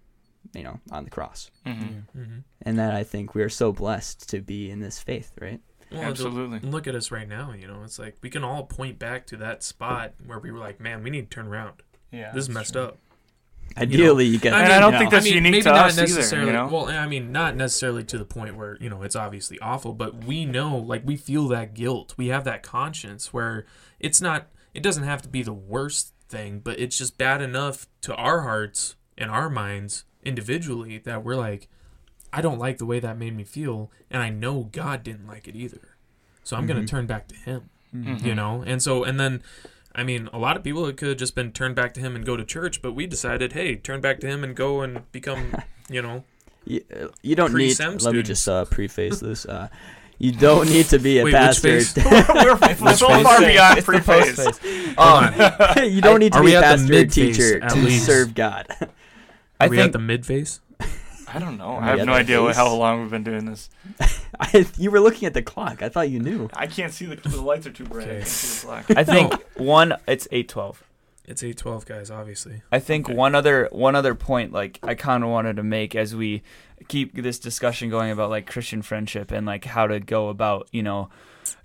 you 0.54 0.64
know, 0.64 0.80
on 0.91 1.04
the 1.04 1.10
cross, 1.10 1.50
Mhm. 1.66 2.04
hmm 2.12 2.38
and 2.62 2.80
that 2.80 2.93
I 2.93 3.04
think 3.04 3.36
we 3.36 3.41
are 3.43 3.50
so 3.50 3.72
blessed 3.72 4.30
to 4.30 4.41
be 4.41 4.70
in 4.70 4.80
this 4.80 5.00
faith, 5.00 5.32
right? 5.41 5.60
Well, 5.91 6.02
Absolutely. 6.02 6.60
Look 6.68 6.88
at 6.88 6.96
us 6.96 7.12
right 7.12 7.28
now. 7.28 7.54
You 7.54 7.68
know, 7.68 7.84
it's 7.84 8.00
like 8.00 8.18
we 8.22 8.30
can 8.30 8.43
all 8.43 8.64
point 8.64 8.98
back 9.00 9.28
to 9.28 9.38
that 9.38 9.64
spot 9.64 10.14
where 10.26 10.39
we 10.39 10.52
were 10.52 10.60
like, 10.60 10.80
"Man, 10.80 11.04
we 11.04 11.10
need 11.10 11.30
to 11.30 11.36
turn 11.36 11.48
around. 11.48 11.82
yeah 12.12 12.32
this 12.34 12.43
is 12.43 12.50
messed 12.50 12.76
up." 12.76 12.98
Ideally, 13.78 14.26
you, 14.26 14.39
get. 14.39 14.54
And 14.54 14.72
I 14.72 14.80
don't 14.80 14.93
you 14.93 15.00
think 15.00 15.12
know, 15.12 15.18
that's 15.18 15.30
unique 15.30 15.52
maybe 15.52 15.64
to 15.64 15.70
not 15.70 15.88
us 15.88 15.98
either, 16.32 16.46
you 16.46 16.54
know? 16.54 16.68
Well, 16.68 16.88
I 16.88 17.08
mean, 17.08 17.32
not 17.32 17.56
necessarily 17.56 18.04
to 18.06 18.18
the 18.18 18.24
point 18.26 18.56
where 18.56 18.78
you 18.80 18.89
know 18.89 19.02
it's 19.04 19.16
obviously 19.16 19.60
awful, 19.60 19.93
but 19.93 20.24
we 20.24 20.46
know, 20.46 20.78
like, 20.78 21.02
we 21.06 21.18
feel 21.18 21.48
that 21.50 21.74
guilt. 21.74 22.14
We 22.16 22.28
have 22.28 22.43
that 22.46 22.64
conscience 22.64 23.34
where 23.34 23.66
it's 24.00 24.22
not. 24.22 24.48
It 24.74 24.82
doesn't 24.84 25.04
have 25.04 25.22
to 25.24 25.30
be 25.30 25.41
the 25.43 25.54
worst 25.54 26.14
thing, 26.30 26.60
but 26.60 26.80
it's 26.80 26.98
just 26.98 27.18
bad 27.18 27.41
enough 27.41 27.88
to 28.02 28.16
our 28.16 28.41
hearts 28.41 28.96
and 29.18 29.30
our 29.32 29.50
minds 29.50 30.06
individually 30.26 30.97
that 30.99 31.23
we're 31.23 31.36
like, 31.36 31.67
I 32.34 32.41
don't 32.41 32.59
like 32.59 32.78
the 32.80 32.86
way 32.86 32.99
that 32.99 33.17
made 33.17 33.36
me 33.36 33.43
feel, 33.43 33.91
and 34.11 34.21
I 34.21 34.30
know 34.30 34.69
God 34.71 35.03
didn't 35.03 35.28
like 35.28 35.47
it 35.47 35.55
either. 35.55 35.95
So 36.43 36.55
I'm 36.57 36.63
Mm-hmm. 36.67 36.73
gonna 36.76 36.88
turn 36.88 37.05
back 37.05 37.28
to 37.30 37.36
Him 37.36 37.69
Mhm. 37.95 38.26
you 38.26 38.36
know 38.36 38.61
and 38.67 38.84
so 38.84 39.05
and 39.05 39.17
then 39.17 39.41
i 39.95 40.03
mean 40.03 40.28
a 40.34 40.38
lot 40.38 40.57
of 40.57 40.63
people 40.65 40.86
it 40.86 40.97
could 40.97 41.07
have 41.07 41.17
just 41.17 41.34
been 41.34 41.53
turned 41.53 41.76
back 41.78 41.93
to 41.93 42.01
him 42.01 42.13
and 42.13 42.26
go 42.26 42.36
to 42.36 42.43
church 42.43 42.82
but 42.82 42.91
we 42.91 43.07
decided 43.07 43.53
hey 43.53 43.78
turn 43.78 44.01
back 44.01 44.19
to 44.19 44.28
him 44.28 44.43
and 44.43 44.53
go 44.53 44.82
and 44.82 45.09
become 45.13 45.55
you 45.89 46.01
know 46.01 46.26
you, 46.65 46.82
you 47.21 47.36
don't 47.38 47.53
need. 47.53 47.78
Pre-sem 47.78 47.95
Let 47.99 48.13
me 48.15 48.21
just 48.23 48.49
uh, 48.49 48.65
preface 48.65 49.21
this. 49.21 49.45
Uh, 49.45 49.69
you 50.17 50.34
don't 50.34 50.67
need 50.67 50.88
to 50.88 50.99
be 50.99 51.19
a 51.19 51.23
Wait, 51.23 51.32
which 51.32 51.39
pastor. 51.39 51.80
phase? 51.80 51.95
we're, 52.05 52.57
we're 52.82 52.95
so 52.95 53.07
far 53.23 53.39
beyond 53.39 53.78
It's 53.78 53.86
the 53.88 54.01
pre-phase. 54.01 54.97
um, 54.97 55.89
you 55.89 56.01
don't 56.01 56.19
need 56.19 56.34
to 56.34 56.39
Are 56.39 56.41
be 56.41 56.47
we 56.47 56.55
a 56.55 56.57
at 56.57 56.61
the 56.61 56.67
pastor 56.67 56.86
or 56.93 56.97
mid-phase 56.97 57.38
teacher 57.38 57.63
at 57.63 57.69
to 57.69 57.78
least? 57.78 58.05
serve 58.05 58.34
God. 58.36 58.67
I 59.66 59.68
are 59.68 59.70
we 59.70 59.78
think 59.78 59.88
at 59.88 59.93
the 59.93 59.99
mid 59.99 60.26
phase 60.26 60.61
I 61.28 61.39
don't 61.39 61.57
know. 61.57 61.76
I 61.78 61.86
have 61.88 61.99
at 61.99 62.05
no 62.05 62.13
idea 62.13 62.41
what, 62.41 62.55
how 62.55 62.74
long 62.74 63.01
we've 63.01 63.09
been 63.11 63.24
doing 63.24 63.45
this. 63.45 63.70
I, 64.39 64.66
you 64.78 64.91
were 64.91 64.99
looking 64.99 65.26
at 65.26 65.34
the 65.34 65.41
clock. 65.41 65.82
I 65.82 65.89
thought 65.89 66.09
you 66.09 66.20
knew. 66.20 66.49
I 66.53 66.68
can't 66.68 66.93
see 66.93 67.05
the, 67.07 67.16
the 67.16 67.41
lights 67.41 67.66
are 67.68 67.72
too 67.72 67.84
bright. 67.86 68.07
I 68.07 68.09
Okay. 68.11 68.18
can't 68.20 68.28
see 68.28 68.57
the 68.59 68.68
clock. 68.68 68.86
I 68.97 69.03
think 69.03 69.34
one 69.57 69.95
it's 70.07 70.28
eight 70.32 70.47
twelve. 70.49 70.84
it's 71.28 71.41
812 71.41 71.86
guys 71.88 72.11
obviously 72.11 72.61
I 72.72 72.78
think 72.80 73.07
Okay. 73.09 73.16
one 73.18 73.34
other 73.34 73.68
one 73.72 73.95
other 73.95 74.13
point 74.13 74.53
like 74.53 74.80
I 74.84 74.93
kind 74.93 75.24
of 75.24 75.30
wanted 75.32 75.55
to 75.55 75.63
make 75.63 75.95
as 75.95 76.16
we 76.16 76.43
keep 76.88 77.16
this 77.16 77.39
discussion 77.39 77.89
going 77.89 78.11
about 78.11 78.30
like 78.30 78.45
Christian 78.45 78.82
friendship 78.84 79.32
and 79.32 79.45
like 79.47 79.66
how 79.66 79.88
to 79.88 79.99
go 79.99 80.30
about 80.30 80.68
you 80.72 80.84
know 80.84 81.09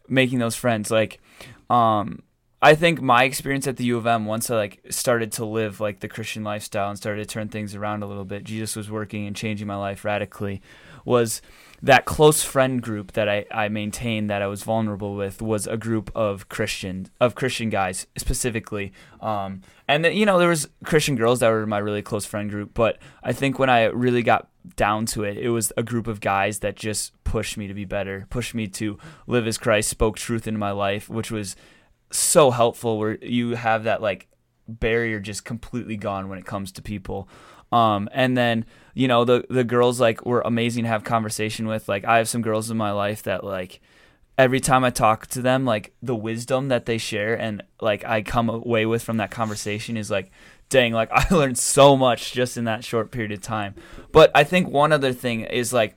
making 0.09 0.39
those 0.41 0.57
friends. 0.57 0.91
Like, 0.91 1.21
um, 1.69 2.23
I 2.63 2.75
think 2.75 3.01
my 3.01 3.25
experience 3.25 3.67
at 3.67 3.79
the 3.79 3.85
U 3.85 3.97
of 3.97 4.07
M, 4.07 4.27
once 4.27 4.51
I 4.51 4.57
like 4.57 4.81
started 4.91 5.33
to 5.33 5.47
live 5.47 5.81
like 5.81 6.01
the 6.01 6.09
Christian 6.09 6.45
lifestyle 6.45 6.91
and 6.91 6.99
started 6.99 7.27
to 7.27 7.33
turn 7.33 7.49
things 7.49 7.75
around 7.75 8.03
a 8.03 8.07
little 8.07 8.27
bit, 8.27 8.45
Jesus 8.45 8.77
was 8.77 8.91
working 8.91 9.27
and 9.27 9.35
changing 9.35 9.67
my 9.67 9.77
life 9.77 10.05
radically. 10.05 10.61
Was 11.07 11.41
that 11.81 12.05
close 12.05 12.43
friend 12.45 12.83
group 12.83 13.13
that 13.13 13.31
I, 13.31 13.47
I 13.51 13.69
maintained 13.69 14.29
that 14.29 14.43
I 14.43 14.47
was 14.47 14.63
vulnerable 14.63 15.15
with 15.15 15.41
was 15.41 15.67
a 15.67 15.79
group 15.79 16.11
of 16.15 16.51
Christian 16.51 17.09
of 17.19 17.35
Christian 17.35 17.71
guys 17.71 18.07
specifically, 18.19 18.93
um, 19.23 19.63
and 19.89 20.05
then, 20.05 20.15
you 20.15 20.27
know 20.27 20.39
there 20.39 20.51
was 20.51 20.69
Christian 20.85 21.17
girls 21.17 21.41
that 21.41 21.49
were 21.49 21.67
my 21.67 21.79
really 21.79 22.03
close 22.03 22.27
friend 22.27 22.51
group. 22.51 22.75
But 22.75 22.99
I 23.23 23.33
think 23.33 23.59
when 23.59 23.71
I 23.71 23.85
really 23.85 24.23
got 24.23 24.49
down 24.77 25.07
to 25.07 25.25
it, 25.25 25.39
it 25.39 25.49
was 25.49 25.73
a 25.79 25.83
group 25.83 26.07
of 26.07 26.21
guys 26.21 26.59
that 26.59 26.77
just 26.77 27.13
pushed 27.25 27.57
me 27.57 27.67
to 27.67 27.75
be 27.75 27.87
better, 27.87 28.27
pushed 28.29 28.55
me 28.55 28.69
to 28.69 28.99
live 29.27 29.47
as 29.47 29.57
Christ, 29.57 29.89
spoke 29.89 30.19
truth 30.19 30.47
into 30.47 30.61
my 30.61 30.73
life, 30.73 31.09
which 31.09 31.31
was 31.31 31.57
so 32.11 32.51
helpful. 32.51 32.99
Where 32.99 33.17
you 33.23 33.55
have 33.55 33.85
that 33.85 34.03
like 34.03 34.29
barrier 34.69 35.21
just 35.21 35.45
completely 35.45 35.97
gone 35.97 36.29
when 36.29 36.39
it 36.39 36.47
comes 36.47 36.73
to 36.73 36.83
people. 36.83 37.29
Um, 37.73 38.09
and 38.13 38.37
then 38.37 38.65
you 38.95 39.09
know 39.09 39.25
the 39.25 39.45
the 39.49 39.65
girls 39.65 40.01
like 40.01 40.27
were 40.27 40.43
amazing 40.43 40.85
to 40.85 40.89
have 40.89 41.05
conversation 41.05 41.67
with. 41.67 41.89
Like 41.89 42.05
I 42.05 42.19
have 42.19 42.29
some 42.29 42.43
girls 42.43 42.71
in 42.71 42.77
my 42.77 42.93
life 42.93 43.23
that 43.25 43.45
like 43.45 43.81
every 44.41 44.61
time 44.61 44.85
I 44.85 44.91
talk 44.91 45.27
to 45.29 45.43
them, 45.43 45.65
like 45.65 45.93
the 46.03 46.17
wisdom 46.17 46.69
that 46.69 46.87
they 46.87 46.99
share 46.99 47.35
and 47.39 47.63
like 47.81 48.05
I 48.05 48.23
come 48.23 48.49
away 48.49 48.87
with 48.87 49.03
from 49.03 49.19
that 49.19 49.31
conversation 49.31 49.97
is 49.97 50.11
like, 50.11 50.31
dang, 50.71 50.93
like 50.93 51.11
I 51.13 51.27
learned 51.35 51.59
so 51.59 51.97
much 51.97 52.33
just 52.33 52.57
in 52.57 52.65
that 52.65 52.83
short 52.85 53.11
period 53.11 53.33
of 53.33 53.43
time. 53.43 53.75
But 54.13 54.31
I 54.35 54.45
think 54.45 54.69
one 54.69 54.93
other 54.93 55.13
thing 55.13 55.43
is 55.43 55.73
like 55.73 55.97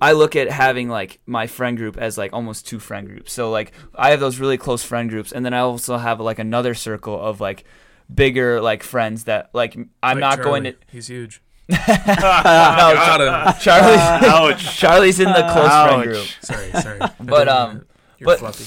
I 0.00 0.12
look 0.12 0.36
at 0.36 0.50
having 0.50 0.88
like 0.88 1.20
my 1.26 1.46
friend 1.46 1.76
group 1.76 1.96
as 1.96 2.16
like 2.18 2.32
almost 2.32 2.66
two 2.66 2.78
friend 2.78 3.06
groups. 3.08 3.32
So 3.32 3.50
like 3.50 3.72
I 3.94 4.10
have 4.10 4.20
those 4.20 4.38
really 4.38 4.58
close 4.58 4.82
friend 4.82 5.08
groups 5.10 5.32
and 5.32 5.44
then 5.44 5.54
I 5.54 5.60
also 5.60 5.96
have 5.96 6.20
like 6.20 6.38
another 6.38 6.74
circle 6.74 7.20
of 7.20 7.40
like 7.40 7.64
bigger 8.12 8.60
like 8.60 8.82
friends 8.82 9.24
that 9.24 9.50
like 9.54 9.74
I'm 9.76 9.88
Like 10.02 10.18
not 10.18 10.42
going 10.42 10.64
to 10.64 10.74
He's 10.90 11.06
huge. 11.08 11.40
no, 11.68 11.76
Got 11.86 13.20
him. 13.20 13.54
Charlie's 13.60 14.00
Ouch. 14.28 14.76
Charlie's 14.76 15.18
in 15.20 15.26
the 15.28 15.48
close 15.52 15.68
friend 15.68 16.00
Ouch. 16.00 16.04
group. 16.04 16.26
Sorry, 16.42 16.70
sorry. 16.82 17.00
But, 17.20 17.48
um. 17.48 17.86
You're 18.18 18.26
but- 18.26 18.38
fluffy. 18.40 18.64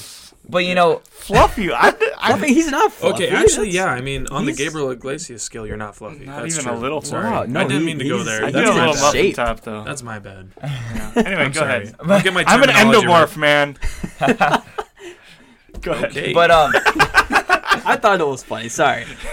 But 0.50 0.64
you 0.64 0.74
know, 0.74 1.02
Fluffy. 1.10 1.70
I, 1.70 1.88
I, 1.90 1.92
I 2.32 2.38
think 2.38 2.56
he's 2.56 2.70
not. 2.70 2.90
Fluffy. 2.92 3.24
Okay, 3.26 3.28
actually, 3.36 3.70
yeah. 3.70 3.86
I 3.86 4.00
mean, 4.00 4.26
on 4.28 4.46
the 4.46 4.52
he's- 4.52 4.58
Gabriel 4.58 4.90
Iglesias 4.90 5.42
scale, 5.42 5.66
you're 5.66 5.76
not 5.76 5.94
fluffy. 5.94 6.24
Not 6.24 6.42
That's 6.42 6.58
even 6.58 6.72
a 6.72 6.78
little 6.78 7.02
Sorry, 7.02 7.24
Wow, 7.30 7.44
no, 7.44 7.60
I 7.60 7.64
didn't 7.64 7.80
he- 7.80 7.86
mean 7.86 7.98
to 7.98 8.08
go 8.08 8.14
he's- 8.22 8.26
there. 8.26 8.44
I 8.46 8.50
That's 8.50 8.54
do 8.54 8.60
a 8.60 8.64
That's 8.64 8.74
little 8.74 8.86
my 8.86 8.90
his 8.92 9.00
bad. 9.00 9.02
muffin 9.06 9.22
shape. 9.22 9.36
top 9.36 9.60
though. 9.60 9.84
That's 9.84 10.02
my 10.02 10.18
bad. 10.18 10.48
Anyway, 11.16 11.42
I'm 11.42 11.52
go 11.52 11.60
sorry. 11.60 11.82
ahead. 11.84 11.94
I'll 12.00 12.22
get 12.22 12.32
my 12.32 12.44
I'm 12.46 12.62
an 12.62 12.68
terminology 12.68 13.06
endomorph, 13.06 13.36
man. 13.36 13.76
go 15.82 15.92
ahead. 15.92 16.10
Okay. 16.10 16.32
but 16.32 16.50
um, 16.50 16.72
I 17.84 17.96
thought 17.96 18.20
it 18.20 18.26
was 18.26 18.42
funny. 18.42 18.68
Sorry. 18.68 19.04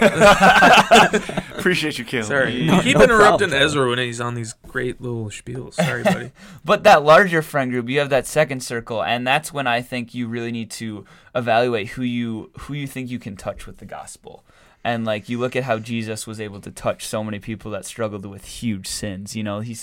Appreciate 1.58 1.98
you, 1.98 2.04
Caleb. 2.04 2.26
Sorry, 2.26 2.54
you 2.54 2.66
No- 2.66 2.80
keep 2.82 2.96
no 2.96 3.04
interrupting 3.04 3.48
problem. 3.50 3.62
Ezra 3.68 3.88
when 3.88 3.98
he's 3.98 4.20
on 4.20 4.34
these 4.34 4.54
great 4.68 5.00
little 5.00 5.26
spiels. 5.26 5.74
Sorry, 5.74 6.02
buddy. 6.04 6.32
but 6.64 6.84
that 6.84 7.02
larger 7.02 7.42
friend 7.42 7.70
group, 7.70 7.88
you 7.88 7.98
have 7.98 8.10
that 8.10 8.26
second 8.26 8.60
circle, 8.60 9.02
and 9.02 9.26
that's 9.26 9.52
when 9.52 9.66
I 9.66 9.82
think 9.82 10.14
you 10.14 10.28
really 10.28 10.52
need 10.52 10.70
to 10.72 11.04
evaluate 11.34 11.88
who 11.88 12.02
you 12.02 12.50
who 12.60 12.74
you 12.74 12.86
think 12.86 13.10
you 13.10 13.18
can 13.18 13.36
touch 13.36 13.66
with 13.66 13.78
the 13.78 13.86
gospel. 13.86 14.44
And 14.86 15.04
like 15.04 15.28
you 15.28 15.40
look 15.40 15.56
at 15.56 15.64
how 15.64 15.80
Jesus 15.80 16.28
was 16.28 16.40
able 16.40 16.60
to 16.60 16.70
touch 16.70 17.08
so 17.08 17.24
many 17.24 17.40
people 17.40 17.72
that 17.72 17.84
struggled 17.84 18.24
with 18.24 18.44
huge 18.44 18.86
sins. 18.86 19.34
You 19.34 19.42
know, 19.42 19.58
he 19.58 19.76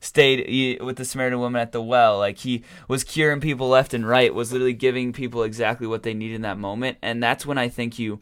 stayed 0.00 0.82
with 0.82 0.98
the 0.98 1.06
Samaritan 1.06 1.40
woman 1.40 1.62
at 1.62 1.72
the 1.72 1.80
well. 1.80 2.18
Like 2.18 2.36
he 2.36 2.62
was 2.86 3.02
curing 3.02 3.40
people 3.40 3.70
left 3.70 3.94
and 3.94 4.06
right. 4.06 4.34
Was 4.34 4.52
literally 4.52 4.74
giving 4.74 5.14
people 5.14 5.44
exactly 5.44 5.86
what 5.86 6.02
they 6.02 6.12
need 6.12 6.32
in 6.32 6.42
that 6.42 6.58
moment. 6.58 6.98
And 7.00 7.22
that's 7.22 7.46
when 7.46 7.56
I 7.56 7.70
think 7.70 7.98
you 7.98 8.20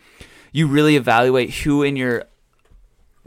you 0.52 0.68
really 0.68 0.94
evaluate 0.94 1.50
who 1.50 1.82
in 1.82 1.96
your 1.96 2.26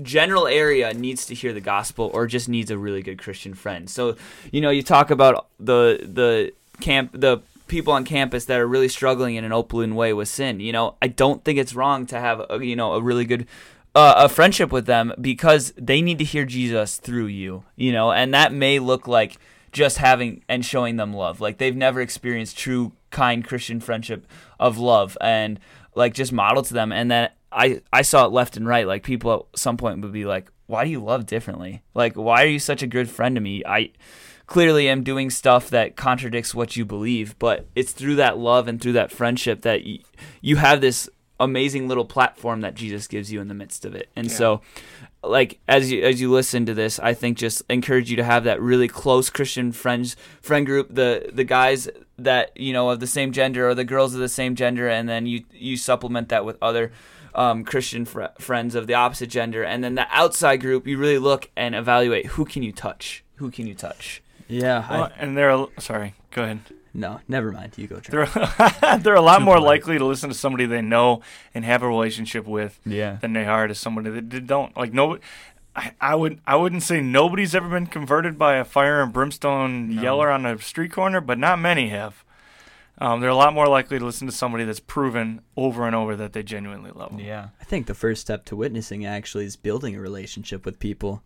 general 0.02 0.48
area 0.48 0.94
needs 0.94 1.26
to 1.26 1.36
hear 1.36 1.52
the 1.52 1.60
gospel 1.60 2.10
or 2.14 2.28
just 2.28 2.48
needs 2.48 2.72
a 2.72 2.78
really 2.78 3.02
good 3.02 3.18
Christian 3.18 3.54
friend. 3.54 3.90
So, 3.90 4.16
you 4.54 4.62
know, 4.62 4.70
you 4.70 4.84
talk 4.84 5.12
about 5.12 5.48
the 5.60 6.00
the 6.02 6.54
camp 6.80 7.12
the 7.14 7.42
people 7.72 7.94
on 7.94 8.06
campus 8.06 8.46
that 8.46 8.60
are 8.60 8.68
really 8.68 8.90
struggling 8.90 9.36
in 9.36 9.44
an 9.44 9.52
open 9.52 9.96
way 9.96 10.14
with 10.14 10.28
sin. 10.28 10.60
You 10.60 10.74
know, 10.74 10.98
I 11.02 11.08
don't 11.08 11.44
think 11.44 11.58
it's 11.58 11.74
wrong 11.74 12.06
to 12.08 12.20
have 12.20 12.46
a, 12.50 12.64
you 12.64 12.76
know 12.76 12.94
a 12.94 13.02
really 13.02 13.26
good 13.26 13.48
uh, 13.96 14.14
a 14.18 14.30
friendship 14.30 14.72
with 14.72 14.86
them 14.86 15.14
because 15.20 15.74
they 15.76 16.02
need 16.02 16.20
to 16.20 16.24
hear 16.24 16.46
Jesus 16.46 16.98
through 16.98 17.26
you. 17.28 17.64
You 17.76 17.92
know, 17.94 18.12
and 18.12 18.34
that 18.34 18.54
may 18.54 18.78
look 18.78 19.08
like 19.08 19.38
just 19.72 19.98
having 19.98 20.44
and 20.48 20.64
showing 20.66 20.98
them 20.98 21.14
love. 21.14 21.42
Like 21.42 21.58
they've 21.58 21.76
never 21.76 22.02
experienced 22.02 22.58
true 22.58 22.92
kind 23.10 23.44
Christian 23.44 23.80
friendship 23.80 24.28
of 24.60 24.78
love 24.78 25.18
and 25.20 25.60
like 25.96 26.14
just 26.14 26.32
model 26.32 26.64
to 26.64 26.74
them 26.74 26.92
and 26.94 27.12
then 27.12 27.30
I 27.52 27.82
I 27.92 28.04
saw 28.04 28.26
it 28.26 28.32
left 28.32 28.56
and 28.56 28.66
right 28.66 28.88
like 28.88 29.04
people 29.04 29.50
at 29.54 29.60
some 29.60 29.76
point 29.76 30.02
would 30.02 30.14
be 30.14 30.24
like 30.24 30.50
why 30.68 30.86
do 30.86 30.90
you 30.90 31.04
love 31.04 31.26
differently? 31.26 31.82
Like 31.94 32.16
why 32.16 32.44
are 32.44 32.48
you 32.48 32.60
such 32.60 32.82
a 32.82 32.88
good 32.88 33.10
friend 33.10 33.36
to 33.36 33.42
me? 33.42 33.64
I 33.66 33.92
clearly 34.52 34.90
am 34.90 35.02
doing 35.02 35.30
stuff 35.30 35.70
that 35.70 35.96
contradicts 35.96 36.54
what 36.54 36.76
you 36.76 36.84
believe, 36.84 37.40
but 37.40 37.66
it's 37.74 37.94
through 37.94 38.16
that 38.16 38.38
love 38.38 38.68
and 38.68 38.82
through 38.82 38.92
that 38.92 39.10
friendship 39.10 39.62
that 39.62 39.82
y- 39.86 40.00
you 40.42 40.58
have 40.58 40.82
this 40.82 41.10
amazing 41.40 41.88
little 41.88 42.04
platform 42.04 42.60
that 42.60 42.76
Jesus 42.76 43.08
gives 43.08 43.32
you 43.32 43.40
in 43.40 43.48
the 43.48 43.54
midst 43.54 43.86
of 43.86 43.96
it. 43.96 44.10
And 44.16 44.28
Yeah. 44.28 44.36
so 44.36 44.62
like 45.24 45.60
as 45.70 45.90
you 45.90 46.04
as 46.04 46.20
you 46.20 46.30
listen 46.30 46.66
to 46.66 46.74
this, 46.74 47.00
I 47.00 47.14
think 47.14 47.38
just 47.38 47.64
encourage 47.70 48.10
you 48.12 48.18
to 48.18 48.24
have 48.26 48.44
that 48.44 48.60
really 48.62 48.90
close 48.90 49.30
Christian 49.30 49.72
friends 49.72 50.18
friend 50.42 50.66
group, 50.66 50.94
the 50.94 51.30
the 51.34 51.46
guys 51.46 51.88
that 52.18 52.52
you 52.58 52.74
know 52.74 52.90
of 52.90 53.00
the 53.00 53.08
same 53.08 53.32
gender 53.32 53.70
or 53.70 53.74
the 53.74 53.86
girls 53.86 54.14
of 54.14 54.20
the 54.20 54.28
same 54.30 54.54
gender, 54.56 54.90
and 54.90 55.08
then 55.08 55.26
you 55.28 55.46
you 55.54 55.78
supplement 55.78 56.28
that 56.30 56.44
with 56.44 56.58
other 56.62 56.92
um, 57.34 57.64
Christian 57.64 58.04
fr- 58.04 58.36
friends 58.38 58.76
of 58.76 58.86
the 58.88 58.96
opposite 58.96 59.30
gender, 59.30 59.64
and 59.64 59.82
then 59.82 59.96
the 59.96 60.08
outside 60.12 60.58
group, 60.58 60.86
you 60.86 60.98
really 60.98 61.18
look 61.20 61.50
and 61.56 61.74
evaluate 61.74 62.26
who 62.36 62.44
can 62.44 62.62
you 62.64 62.74
touch, 62.74 63.24
who 63.36 63.50
can 63.50 63.66
you 63.66 63.74
touch. 63.74 64.22
Yeah. 64.52 64.86
I, 64.90 65.12
and 65.20 65.38
they're 65.38 65.66
sorry. 65.80 66.14
Go 66.32 66.44
ahead. 66.44 66.60
no, 66.94 67.20
never 67.28 67.52
mind. 67.52 67.74
You 67.78 67.88
go, 67.88 68.00
Charlie. 68.00 68.30
They're 68.34 68.98
they're 69.04 69.16
a 69.16 69.22
lot 69.22 69.40
Too 69.40 69.46
more 69.46 69.56
polite. 69.56 69.82
likely 69.82 69.98
to 69.98 70.06
listen 70.06 70.30
to 70.30 70.36
somebody 70.36 70.66
they 70.66 70.82
know 70.82 71.22
and 71.54 71.64
have 71.66 71.84
a 71.84 71.88
relationship 71.88 72.46
with 72.46 72.80
Yeah. 72.86 73.18
than 73.22 73.34
they 73.34 73.46
are 73.46 73.68
to 73.68 73.76
somebody 73.76 74.10
that 74.10 74.48
don't 74.48 74.76
like 74.78 74.94
no. 74.94 75.18
I, 75.76 75.94
I 76.02 76.16
would 76.16 76.40
I 76.46 76.58
wouldn't 76.58 76.84
say 76.84 77.00
nobody's 77.00 77.56
ever 77.56 77.70
been 77.70 77.88
converted 77.88 78.38
by 78.38 78.56
a 78.56 78.66
fire 78.66 79.02
and 79.02 79.14
brimstone 79.14 79.96
No. 79.96 80.02
yeller 80.02 80.30
on 80.30 80.46
a 80.46 80.60
street 80.60 80.92
corner, 80.92 81.22
but 81.22 81.38
not 81.40 81.60
many 81.60 81.90
have. 81.90 82.24
Um, 82.98 83.20
they're 83.20 83.30
a 83.32 83.36
lot 83.36 83.54
more 83.54 83.68
likely 83.68 83.98
to 83.98 84.06
listen 84.06 84.28
to 84.28 84.34
somebody 84.34 84.64
that's 84.64 84.80
proven 84.82 85.42
over 85.58 85.88
and 85.88 85.96
over 85.96 86.16
that 86.18 86.34
they 86.34 86.44
genuinely 86.44 86.92
love 86.92 87.12
them. 87.12 87.20
Yeah. 87.20 87.48
I 87.60 87.64
think 87.64 87.88
the 87.88 87.96
first 87.96 88.22
step 88.22 88.46
to 88.46 88.56
witnessing 88.56 89.06
actually 89.06 89.46
is 89.46 89.56
building 89.56 89.96
a 89.96 90.00
relationship 90.02 90.66
with 90.66 90.78
people. 90.78 91.24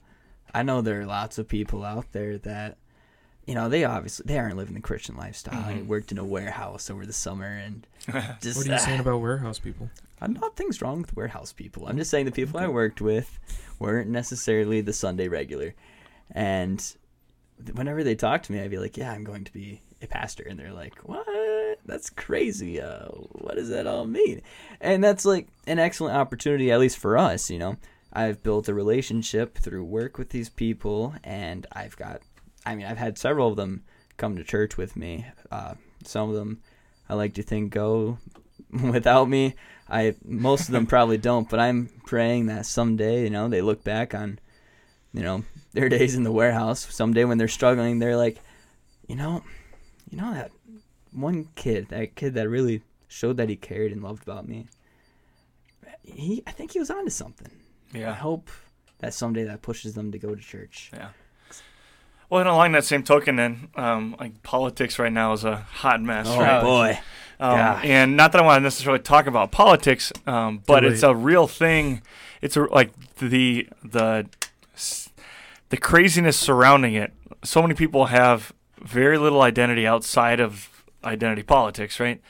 I 0.54 0.64
know 0.64 0.82
there 0.82 1.02
are 1.02 1.06
lots 1.06 1.38
of 1.38 1.50
people 1.50 1.84
out 1.84 2.14
there 2.14 2.38
that, 2.38 2.78
you 3.46 3.54
know, 3.56 3.70
they 3.70 3.84
obviously 3.84 4.24
they 4.28 4.38
aren't 4.40 4.58
living 4.58 4.74
the 4.76 4.82
Christian 4.82 5.16
lifestyle. 5.16 5.64
I 5.64 5.74
Mhm. 5.74 5.86
worked 5.88 6.12
in 6.12 6.18
a 6.18 6.24
warehouse 6.26 6.90
over 6.90 7.06
the 7.06 7.14
summer 7.14 7.46
and 7.48 7.86
just 8.42 8.58
What 8.58 8.66
are 8.66 8.70
you 8.70 8.76
ah, 8.76 8.78
saying 8.78 9.00
about 9.00 9.22
warehouse 9.22 9.60
people? 9.60 9.90
I'm 10.22 10.34
not 10.34 10.56
things 10.56 10.82
wrong 10.82 11.02
with 11.02 11.16
warehouse 11.16 11.52
people. 11.54 11.88
I'm 11.88 11.98
just 11.98 12.10
saying 12.10 12.26
the 12.26 12.32
people 12.32 12.60
I 12.60 12.68
worked 12.68 13.02
with 13.02 13.38
weren't 13.80 14.10
necessarily 14.10 14.82
the 14.82 14.94
Sunday 14.94 15.28
regular. 15.28 15.76
And 16.32 16.84
whenever 17.74 18.04
they 18.04 18.16
talk 18.16 18.44
to 18.44 18.52
me, 18.52 18.60
I'd 18.62 18.72
be 18.72 18.78
like, 18.80 18.98
"Yeah, 18.98 19.12
I'm 19.12 19.24
going 19.24 19.44
to 19.44 19.54
be 19.54 19.82
a 20.02 20.08
pastor," 20.08 20.44
and 20.44 20.58
they're 20.60 20.74
like, 20.74 20.96
"What? 21.08 21.80
That's 21.86 22.10
crazy. 22.10 22.82
Uh, 22.82 23.08
what 23.10 23.56
does 23.56 23.70
that 23.70 23.88
all 23.88 24.06
mean?" 24.06 24.42
And 24.82 25.04
that's 25.04 25.26
like 25.26 25.48
an 25.68 25.80
excellent 25.80 26.16
opportunity, 26.18 26.72
at 26.72 26.80
least 26.80 26.98
for 26.98 27.18
us. 27.18 27.50
You 27.50 27.60
know, 27.60 27.78
I've 28.14 28.42
built 28.42 28.68
a 28.70 28.74
relationship 28.74 29.58
through 29.58 29.84
work 29.84 30.18
with 30.18 30.30
these 30.30 30.50
people, 30.50 31.14
and 31.24 31.68
I've 31.74 31.96
got, 31.98 32.22
I 32.66 32.76
mean, 32.76 32.86
I've 32.86 32.98
had 32.98 33.18
several 33.18 33.50
of 33.50 33.56
them 33.56 33.84
come 34.18 34.36
to 34.38 34.44
church 34.44 34.78
with 34.78 34.96
me. 34.96 35.26
Uh, 35.52 35.76
some 36.04 36.30
of 36.30 36.36
them, 36.36 36.62
I 37.10 37.14
like 37.16 37.34
to 37.36 37.44
think, 37.44 37.74
go 37.74 38.18
without 38.84 39.30
me. 39.30 39.56
I 39.90 40.16
most 40.24 40.68
of 40.68 40.72
them 40.72 40.88
probably 40.88 41.18
don't, 41.18 41.50
but 41.50 41.60
I'm 41.60 41.90
praying 42.06 42.48
that 42.48 42.66
someday, 42.66 43.24
you 43.24 43.30
know, 43.30 43.48
they 43.48 43.62
look 43.62 43.84
back 43.84 44.16
on, 44.16 44.40
you 45.14 45.22
know, 45.22 45.44
their 45.74 45.90
days 45.98 46.16
in 46.16 46.24
the 46.24 46.32
warehouse. 46.32 46.88
Someday 46.94 47.24
when 47.24 47.38
they're 47.38 47.48
struggling, 47.48 48.00
they're 48.00 48.18
like, 48.18 48.40
you 49.08 49.16
know, 49.16 49.44
you 50.10 50.18
know 50.18 50.34
that 50.34 50.52
one 51.12 51.50
kid, 51.56 51.90
that 51.90 52.16
kid 52.16 52.34
that 52.34 52.50
really 52.50 52.82
showed 53.08 53.38
that 53.38 53.50
he 53.50 53.56
cared 53.56 53.92
and 53.92 54.04
loved 54.04 54.24
about 54.24 54.48
me. 54.48 54.68
He, 56.04 56.44
I 56.46 56.52
think 56.52 56.72
he 56.72 56.80
was 56.80 56.90
onto 56.90 57.10
something. 57.10 57.50
Yeah. 57.94 58.10
I 58.10 58.14
hope 58.14 58.50
that 59.00 59.14
someday 59.14 59.44
that 59.46 59.62
pushes 59.62 59.94
them 59.94 60.12
to 60.12 60.20
go 60.20 60.36
to 60.36 60.42
church. 60.42 60.92
Yeah. 60.94 61.10
Well, 62.30 62.42
and 62.42 62.50
along 62.50 62.72
that 62.74 62.84
same 62.86 63.04
token, 63.04 63.36
then, 63.36 63.70
um, 63.76 64.16
like 64.20 64.42
politics 64.44 64.98
right 65.00 65.12
now 65.12 65.34
is 65.34 65.44
a 65.44 65.58
hot 65.58 66.02
mess, 66.02 66.28
Oh 66.30 66.40
right? 66.40 66.62
boy, 66.62 67.00
Um, 67.40 67.58
and 67.84 68.18
not 68.18 68.32
that 68.32 68.42
I 68.42 68.46
want 68.46 68.60
to 68.60 68.64
necessarily 68.64 69.02
talk 69.02 69.28
about 69.28 69.52
politics, 69.52 70.12
um, 70.26 70.62
but 70.66 70.82
Too 70.82 70.88
it's 70.88 71.04
a 71.04 71.14
real 71.16 71.48
thing. 71.48 72.02
It's 72.42 72.58
a, 72.58 72.62
like 72.64 72.92
the 73.18 73.68
the 73.84 74.28
the 75.70 75.78
craziness 75.78 76.38
surrounding 76.38 76.94
it. 76.96 77.14
So 77.44 77.62
many 77.62 77.74
people 77.74 78.08
have 78.08 78.54
very 78.82 79.18
little 79.18 79.42
identity 79.42 79.86
outside 79.88 80.40
of 80.40 80.70
identity 81.04 81.44
politics, 81.44 82.00
right? 82.00 82.22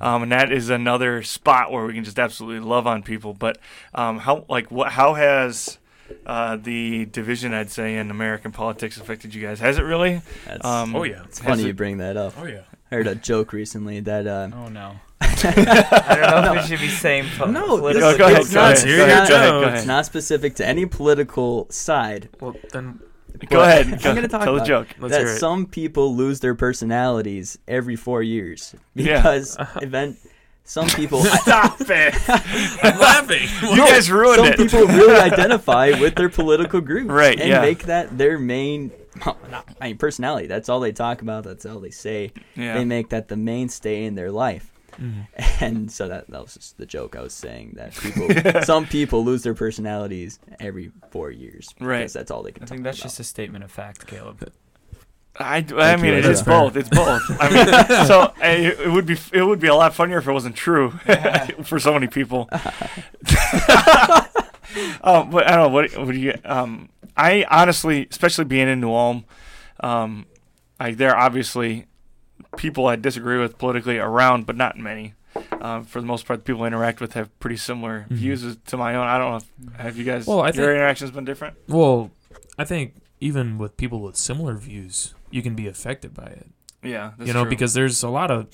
Um, 0.00 0.22
and 0.24 0.32
that 0.32 0.50
is 0.52 0.70
another 0.70 1.22
spot 1.22 1.70
where 1.70 1.84
we 1.84 1.94
can 1.94 2.04
just 2.04 2.18
absolutely 2.18 2.60
love 2.66 2.86
on 2.86 3.02
people. 3.02 3.34
But 3.34 3.58
um, 3.94 4.20
how 4.20 4.44
like 4.48 4.70
what 4.70 4.92
how 4.92 5.14
has 5.14 5.78
uh, 6.26 6.56
the 6.56 7.04
division 7.06 7.52
I'd 7.54 7.70
say 7.70 7.96
in 7.96 8.10
American 8.10 8.52
politics 8.52 8.96
affected 8.98 9.34
you 9.34 9.42
guys? 9.46 9.60
Has 9.60 9.78
it 9.78 9.82
really? 9.82 10.22
That's, 10.46 10.64
Um, 10.64 10.94
Oh 10.96 11.02
yeah. 11.04 11.22
it's 11.24 11.38
funny 11.40 11.62
it- 11.62 11.66
you 11.66 11.74
bring 11.74 11.98
that 11.98 12.16
up. 12.16 12.34
Oh 12.38 12.44
yeah. 12.46 12.62
I 12.90 12.96
heard 12.96 13.06
a 13.06 13.14
joke 13.14 13.52
recently 13.52 14.00
that 14.00 14.26
uh, 14.26 14.48
Oh 14.54 14.68
no. 14.68 14.92
I 15.20 16.16
don't 16.30 16.44
know 16.44 16.54
if 16.54 16.62
we 16.62 16.68
should 16.76 16.80
be 16.80 16.88
saying 16.88 17.26
po- 17.38 17.46
No, 17.50 17.78
political 17.78 18.08
this- 18.10 18.18
Go, 18.18 18.18
go 18.18 18.26
ahead. 18.26 18.40
it's 18.42 18.52
Go 18.52 18.60
not- 18.60 18.72
ahead. 18.76 18.88
it's 18.88 19.08
not- 19.14 19.28
Go 19.28 19.34
ahead. 19.36 19.50
Go 19.70 19.74
it's 19.76 19.86
not 19.86 20.06
specific 20.06 20.54
to 20.56 20.66
any 20.66 20.86
political 20.86 21.66
side. 21.70 22.28
Well 22.40 22.54
then 22.72 23.00
Go 23.48 23.56
but 23.58 23.68
ahead. 23.68 23.86
I'm 24.06 24.14
gonna 24.14 24.28
talk 24.28 24.42
tell 24.44 24.52
the 24.54 24.58
about 24.58 24.66
joke. 24.66 24.88
let's 25.00 25.12
that 25.14 25.20
hear 25.22 25.34
it. 25.34 25.38
some 25.38 25.66
people 25.66 26.14
lose 26.14 26.40
their 26.40 26.54
personalities 26.54 27.58
every 27.66 27.96
four 27.96 28.22
years 28.22 28.74
Yeah. 28.94 29.16
because 29.16 29.56
event. 29.82 30.16
Some 30.64 30.88
people, 30.88 31.20
I- 31.22 31.36
Stop 31.42 31.80
it! 31.80 32.14
I'm 32.84 32.98
laughing. 32.98 33.48
You 33.70 33.76
guys 33.78 34.10
ruined 34.10 34.36
some 34.36 34.46
it. 34.46 34.56
people 34.56 34.86
really 34.86 35.18
identify 35.32 35.90
with 36.00 36.14
their 36.14 36.28
political 36.28 36.80
group, 36.80 37.10
Right, 37.10 37.38
And 37.38 37.48
yeah. 37.48 37.60
make 37.60 37.84
that 37.84 38.16
their 38.16 38.38
main, 38.38 38.92
well, 39.26 39.36
not, 39.50 39.68
I 39.80 39.88
mean, 39.88 39.98
personality. 39.98 40.46
That's 40.46 40.68
all 40.68 40.80
they 40.80 40.92
talk 40.92 41.20
about. 41.22 41.44
That's 41.44 41.66
all 41.66 41.80
they 41.80 41.90
say. 41.90 42.32
yeah. 42.54 42.74
They 42.74 42.84
make 42.84 43.08
that 43.10 43.28
the 43.28 43.36
mainstay 43.36 44.04
in 44.04 44.14
their 44.14 44.30
life. 44.30 44.68
Mhm. 45.00 45.26
And 45.60 45.90
so 45.90 46.06
that, 46.08 46.28
that 46.28 46.42
was 46.42 46.54
just 46.54 46.76
the 46.78 46.84
joke 46.86 47.16
I 47.16 47.22
was 47.22 47.32
saying 47.32 47.72
that 47.76 47.94
people, 47.94 48.62
some 48.62 48.84
people 48.86 49.24
lose 49.24 49.42
their 49.42 49.54
personalities 49.54 50.38
every 50.60 50.92
four 51.10 51.30
years. 51.30 51.74
Right. 51.80 52.00
Because 52.00 52.12
that's 52.12 52.30
all 52.30 52.42
they 52.42 52.52
can 52.52 52.62
I 52.62 52.66
talk 52.66 52.68
think 52.74 52.84
that's 52.84 52.98
about. 52.98 53.04
just 53.04 53.18
a 53.20 53.24
statement 53.24 53.64
of 53.64 53.70
fact, 53.70 54.06
Caleb. 54.06 54.52
I, 55.38 55.56
I 55.56 55.62
Thank 55.62 56.02
mean, 56.02 56.12
you, 56.12 56.18
it 56.18 56.24
Ezra. 56.26 56.44
both. 56.52 56.76
It's 56.76 56.88
both. 56.90 57.22
I 57.40 57.48
mean, 57.50 58.06
so 58.06 58.20
uh, 58.20 58.32
it 58.42 58.80
it 58.80 58.90
would 58.90 59.06
be 59.06 59.16
it 59.32 59.42
would 59.42 59.60
be 59.60 59.68
a 59.68 59.74
lot 59.74 59.94
funnier 59.94 60.18
if 60.18 60.28
it 60.28 60.32
wasn't 60.32 60.54
true 60.56 60.90
for 61.64 61.78
so 61.78 61.92
many 61.94 62.06
people. 62.06 62.48
um, 65.02 65.30
but 65.30 65.46
I 65.46 65.56
don't 65.56 65.58
know 65.60 65.68
what 65.68 65.96
what 65.96 66.08
do 66.12 66.18
you 66.18 66.34
um 66.44 66.88
I 67.16 67.44
honestly, 67.50 68.06
especially 68.10 68.44
being 68.46 68.68
in 68.68 68.80
New 68.80 68.92
Ulm, 68.92 69.24
um, 69.80 70.26
I 70.80 70.92
there 70.92 71.10
are 71.14 71.16
obviously 71.18 71.86
people 72.56 72.86
I 72.86 72.96
disagree 72.96 73.38
with 73.38 73.58
politically 73.58 73.98
around, 73.98 74.46
but 74.46 74.56
not 74.56 74.78
many. 74.78 75.14
Um, 75.60 75.84
for 75.84 76.00
the 76.00 76.06
most 76.06 76.26
part, 76.26 76.40
the 76.40 76.44
people 76.44 76.64
I 76.64 76.66
interact 76.68 77.00
with 77.00 77.12
have 77.14 77.38
pretty 77.40 77.56
similar 77.56 78.06
Mhm. 78.10 78.14
views 78.16 78.44
as- 78.44 78.56
to 78.66 78.76
my 78.76 78.94
own. 78.94 79.06
I 79.06 79.16
don't 79.18 79.30
know. 79.30 79.36
If, 79.36 79.76
have 79.80 79.96
you 79.96 80.04
guys? 80.04 80.26
Well, 80.26 80.40
I 80.40 80.46
your 80.46 80.52
think- 80.52 80.66
interactions 80.68 81.10
been 81.10 81.24
different? 81.24 81.56
Well, 81.68 82.10
I 82.58 82.64
think 82.64 82.94
even 83.22 83.56
with 83.58 83.76
people 83.76 84.00
with 84.02 84.16
similar 84.16 84.56
views, 84.56 85.14
you 85.30 85.42
can 85.42 85.54
be 85.54 85.66
affected 85.68 86.12
by 86.14 86.26
it. 86.26 86.46
Yeah, 86.82 87.12
that's 87.16 87.28
you 87.28 87.32
know, 87.34 87.42
true. 87.44 87.50
because 87.50 87.74
there's 87.74 88.02
a 88.02 88.08
lot 88.08 88.30
of 88.30 88.48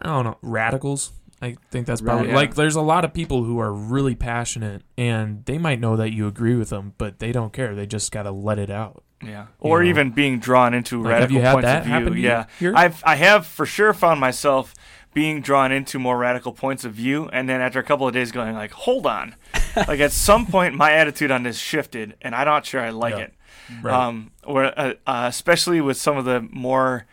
I 0.00 0.08
don't 0.08 0.24
know 0.24 0.38
radicals. 0.42 1.12
I 1.42 1.56
think 1.70 1.86
that's 1.86 2.02
probably 2.02 2.26
Right. 2.26 2.36
like 2.36 2.54
there's 2.54 2.76
a 2.76 2.82
lot 2.82 3.04
of 3.06 3.14
people 3.14 3.44
who 3.44 3.58
are 3.58 3.72
really 3.72 4.14
passionate 4.14 4.82
and 4.98 5.42
they 5.46 5.56
might 5.56 5.80
know 5.80 5.96
that 5.96 6.12
you 6.12 6.26
agree 6.26 6.54
with 6.54 6.68
them, 6.68 6.92
but 6.98 7.18
they 7.18 7.32
don't 7.32 7.50
care. 7.52 7.74
They 7.74 7.86
just 7.86 8.12
got 8.12 8.24
to 8.24 8.30
let 8.30 8.58
it 8.58 8.70
out. 8.70 9.02
Yeah, 9.24 9.46
or 9.58 9.82
know. 9.82 9.88
even 9.88 10.10
being 10.10 10.38
drawn 10.38 10.72
into 10.74 11.02
Like, 11.02 11.12
radical 11.12 11.22
have 11.22 11.30
you 11.32 11.40
had 11.40 11.52
points 11.54 11.68
of 11.70 11.84
view. 11.84 11.92
happen 11.92 12.12
to 12.12 12.18
you 12.18 12.26
yeah, 12.28 12.44
here? 12.58 12.72
I've 12.76 13.02
I 13.06 13.14
have 13.16 13.46
for 13.46 13.64
sure 13.66 13.92
found 13.94 14.20
myself 14.20 14.74
being 15.12 15.40
drawn 15.40 15.72
into 15.72 15.98
more 15.98 16.16
radical 16.18 16.52
points 16.52 16.84
of 16.84 16.92
view, 16.94 17.28
and 17.32 17.48
then 17.48 17.60
after 17.60 17.78
a 17.80 17.82
couple 17.82 18.06
of 18.06 18.14
days, 18.14 18.30
going 18.32 18.54
like, 18.54 18.70
"Hold 18.72 19.06
on," 19.06 19.34
like 19.88 20.00
at 20.00 20.12
some 20.12 20.46
point, 20.46 20.74
my 20.74 20.92
attitude 20.92 21.30
on 21.30 21.42
this 21.42 21.58
shifted, 21.58 22.16
and 22.22 22.34
I'm 22.34 22.46
not 22.46 22.64
sure 22.64 22.80
I 22.80 22.90
like 22.90 23.14
Yeah. 23.14 23.20
it. 23.24 23.34
Right. 23.82 23.94
Um, 23.94 24.30
or 24.44 24.64
uh, 24.64 24.94
uh, 25.06 25.26
especially 25.28 25.80
with 25.80 25.96
some 25.96 26.16
of 26.16 26.24
the 26.24 26.40
more 26.50 27.06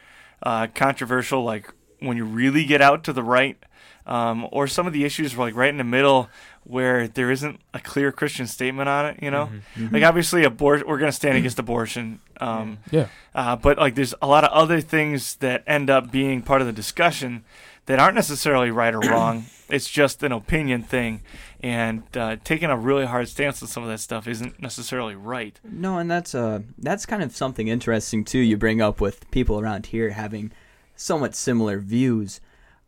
uh, 0.44 0.68
controversial, 0.74 1.44
like 1.44 1.74
when 2.00 2.18
you 2.18 2.26
really 2.26 2.64
get 2.66 2.82
out 2.82 3.04
to 3.06 3.14
the 3.14 3.24
right, 3.24 3.58
um, 4.06 4.48
or 4.52 4.68
some 4.68 4.88
of 4.88 4.94
the 4.94 5.04
issues 5.06 5.36
were 5.36 5.46
like 5.46 5.56
right 5.56 5.70
in 5.70 5.78
the 5.78 5.84
middle 5.84 6.30
where 6.64 7.08
there 7.08 7.32
isn't 7.32 7.60
a 7.74 7.80
clear 7.80 8.12
Christian 8.12 8.46
statement 8.48 8.90
on 8.90 9.06
it. 9.06 9.20
You 9.22 9.32
know, 9.32 9.50
Mhm. 9.78 9.92
like 9.94 10.04
obviously 10.04 10.44
abort 10.44 10.86
we're 10.88 10.98
going 10.98 11.10
to 11.12 11.16
stand 11.16 11.38
against 11.38 11.60
abortion 11.60 12.20
um, 12.42 12.78
Yeah. 12.92 13.08
uh, 13.34 13.56
but 13.56 13.78
like 13.78 13.96
there's 13.96 14.14
a 14.22 14.28
lot 14.28 14.44
of 14.44 14.52
other 14.52 14.82
things 14.82 15.36
that 15.38 15.64
end 15.66 15.90
up 15.90 16.12
being 16.12 16.42
part 16.42 16.62
of 16.62 16.68
the 16.68 16.74
discussion 16.74 17.44
that 17.88 18.00
aren't 18.00 18.16
necessarily 18.16 18.72
right 18.72 18.94
or 18.94 19.00
wrong 19.00 19.46
it's 19.70 19.90
just 19.90 20.24
an 20.24 20.32
opinion 20.32 20.82
thing 20.82 21.22
and 21.62 22.04
uh, 22.16 22.38
taking 22.44 22.70
a 22.70 22.78
really 22.78 23.06
hard 23.06 23.28
stance 23.28 23.62
on 23.62 23.68
some 23.68 23.84
of 23.84 23.90
that 23.90 24.00
stuff 24.00 24.28
isn't 24.28 24.62
necessarily 24.62 25.16
right 25.16 25.60
No, 25.64 25.98
and 25.98 26.10
that's 26.10 26.36
uh 26.36 26.60
that's 26.78 27.06
kind 27.06 27.24
of 27.24 27.36
something 27.36 27.68
interesting 27.68 28.24
too. 28.24 28.40
You 28.40 28.58
bring 28.58 28.82
up 28.82 29.02
with 29.02 29.30
people 29.32 29.60
around 29.60 29.88
here 29.88 30.12
having 30.12 30.52
somewhat 30.96 31.36
similar 31.36 31.80
views. 31.80 32.40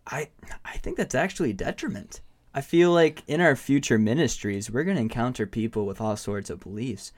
I 0.08 0.30
I 0.64 0.78
think 0.78 0.98
that's 0.98 1.16
actually 1.16 1.52
a 1.52 1.54
detriment. 1.54 2.22
I 2.54 2.62
feel 2.62 2.92
like 2.92 3.24
in 3.28 3.42
our 3.42 3.56
future 3.56 4.00
ministries, 4.00 4.72
we're 4.72 4.84
going 4.84 4.98
to 4.98 5.02
encounter 5.02 5.46
people 5.46 5.86
with 5.86 6.02
all 6.02 6.18
sorts 6.18 6.50
of 6.50 6.60
beliefs, 6.60 7.12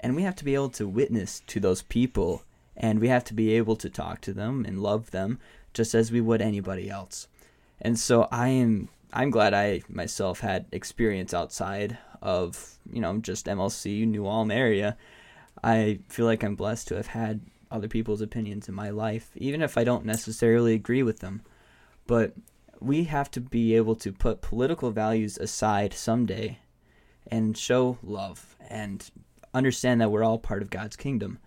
and 0.00 0.16
we 0.16 0.22
have 0.22 0.36
to 0.36 0.44
be 0.44 0.54
able 0.54 0.70
to 0.70 0.88
witness 0.88 1.42
to 1.46 1.60
those 1.60 1.82
people, 1.82 2.42
and 2.76 2.98
we 2.98 3.08
have 3.08 3.24
to 3.24 3.34
be 3.34 3.52
able 3.52 3.76
to 3.76 3.90
talk 3.90 4.22
to 4.22 4.32
them 4.32 4.64
and 4.66 4.82
love 4.82 5.10
them 5.10 5.38
just 5.78 5.94
as 5.94 6.10
we 6.10 6.20
would 6.20 6.42
anybody 6.42 6.90
else. 6.90 7.28
And 7.80 7.96
so 7.96 8.26
I 8.32 8.48
am 8.48 8.88
I'm 9.12 9.30
glad 9.30 9.54
I 9.54 9.82
myself 9.88 10.40
had 10.40 10.66
experience 10.72 11.32
outside 11.32 11.96
of, 12.20 12.76
you 12.92 13.00
know, 13.00 13.16
just 13.18 13.46
MLC, 13.46 14.04
New 14.04 14.26
Ulm 14.26 14.50
area. 14.50 14.96
I 15.62 16.00
feel 16.08 16.26
like 16.26 16.42
I'm 16.42 16.56
blessed 16.56 16.88
to 16.88 16.96
have 16.96 17.06
had 17.06 17.40
other 17.70 17.86
people's 17.86 18.20
opinions 18.20 18.68
in 18.68 18.74
my 18.74 18.90
life, 18.90 19.30
even 19.36 19.62
if 19.62 19.78
I 19.78 19.84
don't 19.84 20.04
necessarily 20.04 20.74
agree 20.74 21.04
with 21.04 21.20
them. 21.20 21.42
But 22.08 22.32
we 22.80 23.04
have 23.04 23.30
to 23.30 23.40
be 23.40 23.76
able 23.76 23.94
to 23.96 24.12
put 24.12 24.42
political 24.42 24.90
values 24.90 25.38
aside 25.38 25.94
someday 25.94 26.58
and 27.28 27.56
show 27.56 27.98
love 28.02 28.56
and 28.68 29.08
understand 29.54 30.00
that 30.00 30.10
we're 30.10 30.24
all 30.24 30.38
part 30.38 30.60
of 30.60 30.70
God's 30.70 30.96
kingdom. 30.96 31.38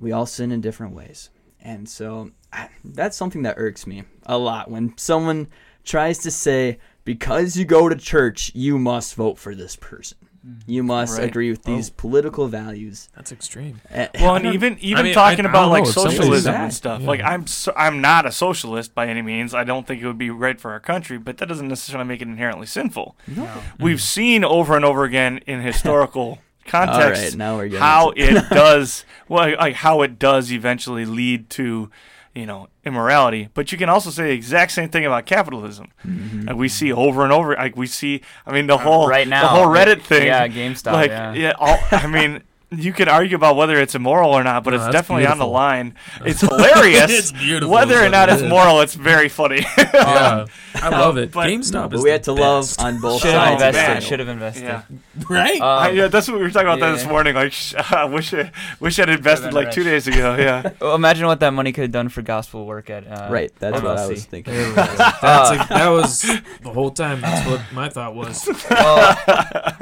We 0.00 0.10
all 0.10 0.26
sin 0.26 0.50
in 0.50 0.60
different 0.60 0.94
ways. 0.94 1.30
And 1.62 1.88
so 1.88 2.30
I- 2.52 2.68
that's 2.84 3.16
something 3.16 3.42
that 3.42 3.54
irks 3.56 3.86
me 3.86 4.02
a 4.26 4.36
lot 4.36 4.70
when 4.70 4.94
someone 4.98 5.46
tries 5.84 6.18
to 6.18 6.30
say, 6.30 6.78
because 7.04 7.56
you 7.56 7.64
go 7.64 7.88
to 7.88 7.96
church, 7.96 8.50
you 8.54 8.78
must 8.78 9.14
vote 9.14 9.38
for 9.38 9.54
this 9.54 9.76
person. 9.76 10.18
You 10.66 10.82
must 10.82 11.18
Right. 11.18 11.28
agree 11.28 11.50
with 11.50 11.62
these 11.62 11.88
political 11.90 12.48
values. 12.48 13.08
That's 13.14 13.30
extreme. 13.30 13.80
Eh, 13.90 14.08
well 14.20 14.34
and 14.34 14.44
don't- 14.44 14.54
even 14.54 14.76
even 14.80 15.04
mean, 15.04 15.14
talking 15.14 15.46
I- 15.46 15.48
I 15.48 15.52
about 15.52 15.62
don't 15.62 15.70
like 15.70 15.84
know, 15.84 15.90
socialism 15.90 16.52
and 16.54 16.74
stuff 16.74 17.00
Yeah. 17.00 17.06
like 17.06 17.20
i'm 17.22 17.46
so, 17.46 17.72
i'm 17.76 18.00
not 18.00 18.26
a 18.26 18.32
socialist 18.32 18.92
by 18.92 19.06
any 19.06 19.22
means 19.22 19.54
i 19.54 19.62
don't 19.62 19.86
think 19.86 20.02
it 20.02 20.06
would 20.06 20.18
be 20.18 20.30
right 20.30 20.60
for 20.60 20.72
our 20.72 20.80
country 20.80 21.16
but 21.16 21.38
that 21.38 21.46
doesn't 21.46 21.68
necessarily 21.68 22.08
make 22.08 22.20
it 22.20 22.26
inherently 22.26 22.66
sinful 22.66 23.16
No. 23.28 23.48
we've 23.78 24.02
seen 24.02 24.42
over 24.44 24.74
and 24.74 24.84
over 24.84 25.04
again 25.04 25.38
in 25.46 25.60
historical 25.70 26.22
All 26.22 26.38
context 26.66 27.22
right, 27.22 27.34
now 27.36 27.56
we're 27.56 27.64
getting 27.68 27.80
how 27.80 28.12
it 28.16 28.48
does 28.50 29.04
well 29.28 29.54
like 29.56 29.74
how 29.76 30.02
it 30.02 30.18
does 30.18 30.52
eventually 30.52 31.04
lead 31.04 31.48
to 31.50 31.90
you 32.34 32.46
know 32.46 32.68
immorality 32.84 33.48
but 33.54 33.70
you 33.72 33.78
can 33.78 33.88
also 33.88 34.10
say 34.10 34.24
the 34.24 34.30
exact 34.32 34.72
same 34.72 34.88
thing 34.88 35.04
about 35.04 35.26
capitalism 35.26 35.88
Mhm. 36.06 36.48
and 36.48 36.58
we 36.58 36.68
see 36.68 36.90
over 36.92 37.24
and 37.24 37.32
over 37.32 37.54
like 37.54 37.76
we 37.76 37.86
see 37.86 38.22
i 38.46 38.52
mean 38.52 38.66
the 38.66 38.78
whole 38.78 39.06
right 39.08 39.28
now, 39.28 39.42
the 39.42 39.48
whole 39.48 39.66
reddit 39.66 40.00
thing 40.02 40.26
Yeah, 40.26 40.48
GameStop. 40.48 40.92
like 40.92 41.10
yeah. 41.10 41.52
all, 41.58 41.78
i 41.92 42.06
mean 42.06 42.42
you 42.74 42.92
could 42.92 43.08
argue 43.08 43.36
about 43.36 43.56
whether 43.56 43.78
it's 43.80 43.94
immoral 43.94 44.30
or 44.32 44.42
not 44.42 44.64
but 44.64 44.70
No, 44.70 44.76
it's 44.76 44.84
that's 44.86 44.92
definitely 44.94 45.26
on 45.26 45.38
the 45.38 45.46
line 45.46 45.94
it's 46.24 46.40
hilarious 46.40 47.10
It's 47.10 47.32
beautiful, 47.32 47.68
whether 47.72 48.02
or 48.02 48.08
not 48.08 48.28
it's 48.28 48.42
is. 48.42 48.48
moral 48.48 48.80
it's 48.80 48.94
very 48.94 49.28
funny 49.28 49.60
Yeah, 49.78 50.46
I 50.74 50.88
love 50.88 51.16
it. 51.18 51.32
but- 51.32 51.48
GameStop 51.48 51.90
but 51.90 51.96
is 51.98 52.02
we 52.02 52.08
the 52.10 52.12
had 52.12 52.22
to 52.24 52.32
love 52.32 52.74
on 52.78 53.00
both 53.00 53.20
Should 53.22 53.32
have 53.34 53.58
sides. 53.60 53.62
of 53.62 53.68
invested. 53.68 54.02
Should 54.08 54.18
have 54.20 54.28
invested. 54.28 54.62
yeah 54.64 54.82
right? 55.28 55.60
Um, 55.60 55.62
I, 55.82 55.90
yeah, 55.90 56.08
that's 56.08 56.28
what 56.28 56.38
we 56.38 56.42
were 56.42 56.50
talking 56.50 56.68
about 56.68 56.80
that 56.80 56.92
this 56.92 57.06
morning. 57.06 57.34
Like, 57.34 57.52
sh- 57.52 57.74
I 57.90 58.04
wish 58.06 58.32
I 58.32 58.50
wish 58.80 58.98
I'd 58.98 59.08
invested 59.10 59.46
been 59.48 59.54
like 59.54 59.70
two 59.70 59.84
days 59.84 60.06
ago. 60.06 60.36
Yeah, 60.38 60.70
well, 60.80 60.94
imagine 60.94 61.26
what 61.26 61.40
that 61.40 61.50
money 61.52 61.72
could 61.72 61.82
have 61.82 61.92
done 61.92 62.08
for 62.08 62.22
gospel 62.22 62.64
work 62.66 62.88
at. 62.90 63.06
Uh, 63.06 63.28
Right, 63.30 63.52
that's 63.58 63.82
what 63.82 63.98
I 63.98 64.06
was 64.06 64.24
thinking. 64.24 64.54
There. 64.54 64.72
That's 64.72 65.20
like, 65.50 65.68
that 65.68 65.88
was 65.88 66.22
the 66.62 66.70
whole 66.72 66.90
time. 66.90 67.20
That's 67.20 67.46
what 67.48 67.60
my 67.72 67.88
thought 67.90 68.14
was. 68.14 68.48
well, 68.70 69.16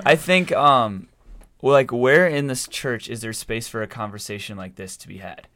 I 0.05 0.17
think 0.17 0.51
um, 0.53 1.07
well, 1.63 1.75
like 1.75 1.93
where 1.93 2.27
in 2.27 2.47
this 2.47 2.67
church 2.67 3.09
is 3.09 3.21
there 3.21 3.33
space 3.33 3.69
for 3.69 3.83
a 3.83 3.87
conversation 3.87 4.57
like 4.57 4.77
this 4.77 4.97
to 4.99 5.09
be 5.09 5.19
had? 5.19 5.49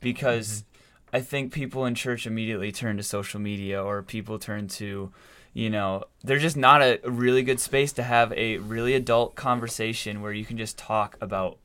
Because 0.00 0.62
mm-hmm. 0.62 1.16
I 1.16 1.20
think 1.20 1.52
people 1.52 1.84
in 1.86 1.94
church 1.94 2.26
immediately 2.26 2.72
turn 2.72 2.96
to 2.96 3.02
social 3.02 3.40
media 3.40 3.82
or 3.82 4.02
people 4.02 4.38
turn 4.38 4.68
to, 4.68 5.12
you 5.52 5.70
know, 5.70 6.04
there's 6.24 6.42
just 6.42 6.56
not 6.56 6.82
a 6.82 7.00
really 7.04 7.42
good 7.42 7.60
space 7.60 7.92
to 7.94 8.02
have 8.02 8.32
a 8.32 8.58
really 8.58 8.94
adult 8.94 9.34
conversation 9.34 10.22
where 10.22 10.32
you 10.32 10.44
can 10.44 10.56
just 10.56 10.78
talk 10.78 11.16
about, 11.20 11.58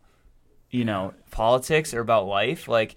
you 0.69 0.85
know, 0.85 1.13
politics 1.31 1.93
or 1.93 2.01
about 2.01 2.27
life. 2.27 2.67
Like 2.67 2.95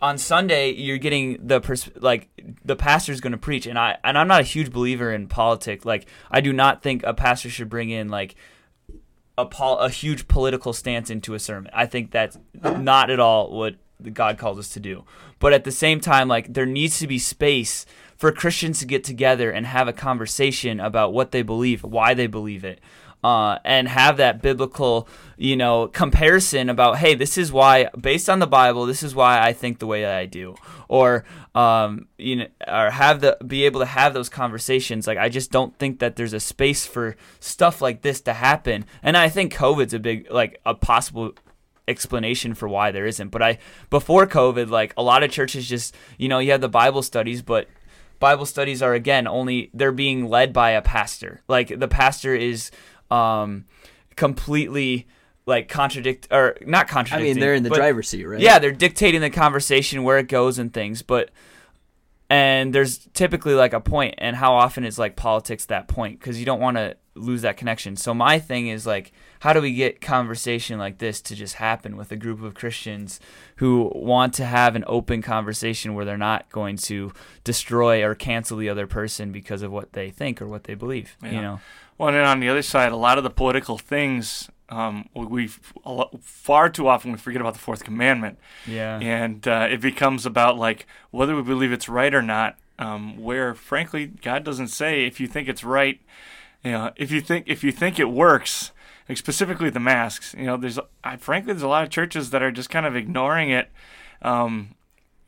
on 0.00 0.16
Sunday, 0.16 0.70
you're 0.70 0.98
getting 0.98 1.46
the 1.46 1.60
pers- 1.60 1.90
like 1.96 2.28
the 2.64 2.76
pastor's 2.76 3.20
going 3.20 3.32
to 3.32 3.38
preach, 3.38 3.66
and 3.66 3.78
I 3.78 3.98
and 4.04 4.16
I'm 4.16 4.28
not 4.28 4.40
a 4.40 4.44
huge 4.44 4.72
believer 4.72 5.12
in 5.12 5.26
politics. 5.26 5.84
Like 5.84 6.06
I 6.30 6.40
do 6.40 6.52
not 6.52 6.82
think 6.82 7.02
a 7.02 7.14
pastor 7.14 7.50
should 7.50 7.68
bring 7.68 7.90
in 7.90 8.08
like 8.08 8.36
a 9.38 9.46
pol- 9.46 9.78
a 9.78 9.88
huge 9.88 10.28
political 10.28 10.72
stance 10.72 11.08
into 11.08 11.32
a 11.32 11.38
sermon. 11.38 11.70
I 11.72 11.86
think 11.86 12.10
that's 12.10 12.36
not 12.62 13.08
at 13.08 13.20
all 13.20 13.56
what 13.56 13.76
God 14.12 14.36
calls 14.36 14.58
us 14.58 14.68
to 14.70 14.80
do. 14.80 15.04
But 15.38 15.52
at 15.52 15.62
the 15.64 15.70
same 15.70 16.00
time, 16.00 16.26
like 16.26 16.52
there 16.52 16.66
needs 16.66 16.98
to 16.98 17.06
be 17.06 17.18
space 17.18 17.86
for 18.16 18.32
Christians 18.32 18.80
to 18.80 18.86
get 18.86 19.04
together 19.04 19.50
and 19.52 19.64
have 19.64 19.86
a 19.86 19.92
conversation 19.92 20.80
about 20.80 21.12
what 21.12 21.30
they 21.30 21.42
believe, 21.42 21.84
why 21.84 22.14
they 22.14 22.26
believe 22.26 22.64
it, 22.64 22.80
uh, 23.22 23.58
and 23.64 23.88
have 23.88 24.16
that 24.18 24.40
biblical, 24.40 25.08
you 25.36 25.56
know, 25.56 25.88
comparison 25.88 26.68
about, 26.68 26.98
hey, 26.98 27.14
this 27.14 27.36
is 27.36 27.50
why, 27.50 27.88
based 28.00 28.30
on 28.30 28.38
the 28.38 28.46
Bible, 28.46 28.86
this 28.86 29.02
is 29.02 29.14
why 29.14 29.40
I 29.40 29.52
think 29.52 29.78
the 29.78 29.86
way 29.86 30.02
that 30.02 30.14
I 30.14 30.26
do, 30.26 30.54
or 30.88 31.24
um, 31.54 32.06
you 32.16 32.36
know, 32.36 32.46
or 32.66 32.90
have 32.90 33.20
the 33.20 33.36
be 33.44 33.64
able 33.64 33.80
to 33.80 33.86
have 33.86 34.14
those 34.14 34.28
conversations. 34.28 35.06
Like 35.06 35.18
I 35.18 35.28
just 35.28 35.50
don't 35.50 35.76
think 35.78 35.98
that 35.98 36.16
there's 36.16 36.32
a 36.32 36.40
space 36.40 36.86
for 36.86 37.16
stuff 37.40 37.80
like 37.82 38.02
this 38.02 38.20
to 38.22 38.32
happen, 38.32 38.84
and 39.02 39.16
I 39.16 39.28
think 39.28 39.54
COVID's 39.54 39.94
a 39.94 39.98
big, 39.98 40.30
like, 40.30 40.60
a 40.64 40.74
possible 40.74 41.32
explanation 41.88 42.54
for 42.54 42.68
why 42.68 42.92
there 42.92 43.06
isn't. 43.06 43.30
But 43.30 43.42
I 43.42 43.58
before 43.90 44.26
COVID, 44.26 44.68
like 44.68 44.94
a 44.96 45.02
lot 45.02 45.22
of 45.22 45.30
churches 45.30 45.68
just 45.68 45.96
you 46.18 46.28
know 46.28 46.38
you 46.38 46.52
have 46.52 46.60
the 46.60 46.68
Bible 46.68 47.02
studies, 47.02 47.42
but 47.42 47.66
Bible 48.18 48.46
studies 48.46 48.82
are 48.82 48.94
again 48.94 49.26
only 49.26 49.70
they're 49.74 49.92
being 49.92 50.28
led 50.28 50.52
by 50.52 50.70
a 50.70 50.82
pastor. 50.82 51.40
Like 51.48 51.78
the 51.80 51.88
pastor 51.88 52.34
is 52.34 52.70
um 53.10 53.64
completely 54.16 55.06
like 55.46 55.68
contradict 55.68 56.28
or 56.30 56.56
not 56.66 56.88
contradicting. 56.88 57.30
I 57.30 57.34
mean, 57.34 57.40
they're 57.40 57.54
in 57.54 57.62
the 57.62 57.70
but- 57.70 57.76
driver's 57.76 58.08
seat, 58.08 58.24
right? 58.24 58.40
yeah, 58.40 58.58
they're 58.58 58.70
dictating 58.70 59.20
the 59.20 59.30
conversation 59.30 60.02
where 60.02 60.18
it 60.18 60.28
goes 60.28 60.58
and 60.58 60.72
things, 60.72 61.02
but 61.02 61.30
and 62.30 62.74
there's 62.74 63.08
typically 63.14 63.54
like 63.54 63.72
a 63.72 63.80
point 63.80 64.14
and 64.18 64.36
how 64.36 64.52
often 64.54 64.84
is 64.84 64.98
like 64.98 65.16
politics 65.16 65.64
that 65.66 65.88
point 65.88 66.20
because 66.20 66.38
you 66.38 66.44
don't 66.44 66.60
want 66.60 66.76
to 66.76 66.96
lose 67.14 67.42
that 67.42 67.56
connection. 67.56 67.96
So 67.96 68.12
my 68.12 68.38
thing 68.38 68.68
is 68.68 68.86
like 68.86 69.12
how 69.40 69.52
do 69.52 69.60
we 69.60 69.72
get 69.72 70.00
conversation 70.00 70.78
like 70.78 70.98
this 70.98 71.20
to 71.22 71.34
just 71.34 71.54
happen 71.54 71.96
with 71.96 72.10
a 72.12 72.16
group 72.16 72.42
of 72.42 72.54
Christians 72.54 73.20
who 73.56 73.90
want 73.94 74.34
to 74.34 74.44
have 74.44 74.76
an 74.76 74.84
open 74.86 75.22
conversation 75.22 75.94
where 75.94 76.04
they're 76.04 76.16
not 76.16 76.50
going 76.50 76.76
to 76.76 77.12
destroy 77.44 78.04
or 78.04 78.14
cancel 78.14 78.56
the 78.56 78.68
other 78.68 78.86
person 78.86 79.32
because 79.32 79.62
of 79.62 79.70
what 79.70 79.92
they 79.92 80.10
think 80.10 80.42
or 80.42 80.48
what 80.48 80.64
they 80.64 80.74
believe, 80.74 81.16
you 81.22 81.40
know. 81.40 81.60
Well, 81.98 82.08
and 82.08 82.16
then 82.16 82.24
on 82.24 82.40
the 82.40 82.48
other 82.48 82.62
side, 82.62 82.92
a 82.92 82.96
lot 82.96 83.18
of 83.18 83.24
the 83.24 83.30
political 83.30 83.76
things, 83.76 84.48
um, 84.68 85.08
we 85.14 85.26
we 85.26 85.50
a 85.84 85.90
lo- 85.92 86.18
far 86.22 86.70
too 86.70 86.86
often 86.88 87.10
we 87.12 87.18
forget 87.18 87.40
about 87.40 87.54
the 87.54 87.58
fourth 87.60 87.82
commandment, 87.84 88.38
Yeah. 88.66 88.98
and 89.00 89.46
uh, 89.48 89.66
it 89.70 89.80
becomes 89.80 90.24
about 90.24 90.56
like 90.56 90.86
whether 91.10 91.34
we 91.34 91.42
believe 91.42 91.72
it's 91.72 91.88
right 91.88 92.14
or 92.14 92.22
not. 92.22 92.56
Um, 92.78 93.16
where 93.18 93.54
frankly, 93.54 94.06
God 94.06 94.44
doesn't 94.44 94.68
say 94.68 95.04
if 95.04 95.18
you 95.18 95.26
think 95.26 95.48
it's 95.48 95.64
right. 95.64 96.00
You 96.62 96.70
know, 96.72 96.92
if 96.96 97.10
you 97.10 97.20
think 97.20 97.46
if 97.48 97.64
you 97.64 97.72
think 97.72 97.98
it 97.98 98.08
works, 98.10 98.70
like 99.08 99.18
specifically 99.18 99.68
the 99.70 99.80
masks. 99.80 100.34
You 100.38 100.44
know, 100.46 100.56
there's 100.56 100.78
I, 101.02 101.16
frankly 101.16 101.52
there's 101.54 101.62
a 101.62 101.68
lot 101.68 101.82
of 101.82 101.90
churches 101.90 102.30
that 102.30 102.42
are 102.42 102.52
just 102.52 102.70
kind 102.70 102.86
of 102.86 102.94
ignoring 102.94 103.50
it. 103.50 103.70
Um, 104.22 104.74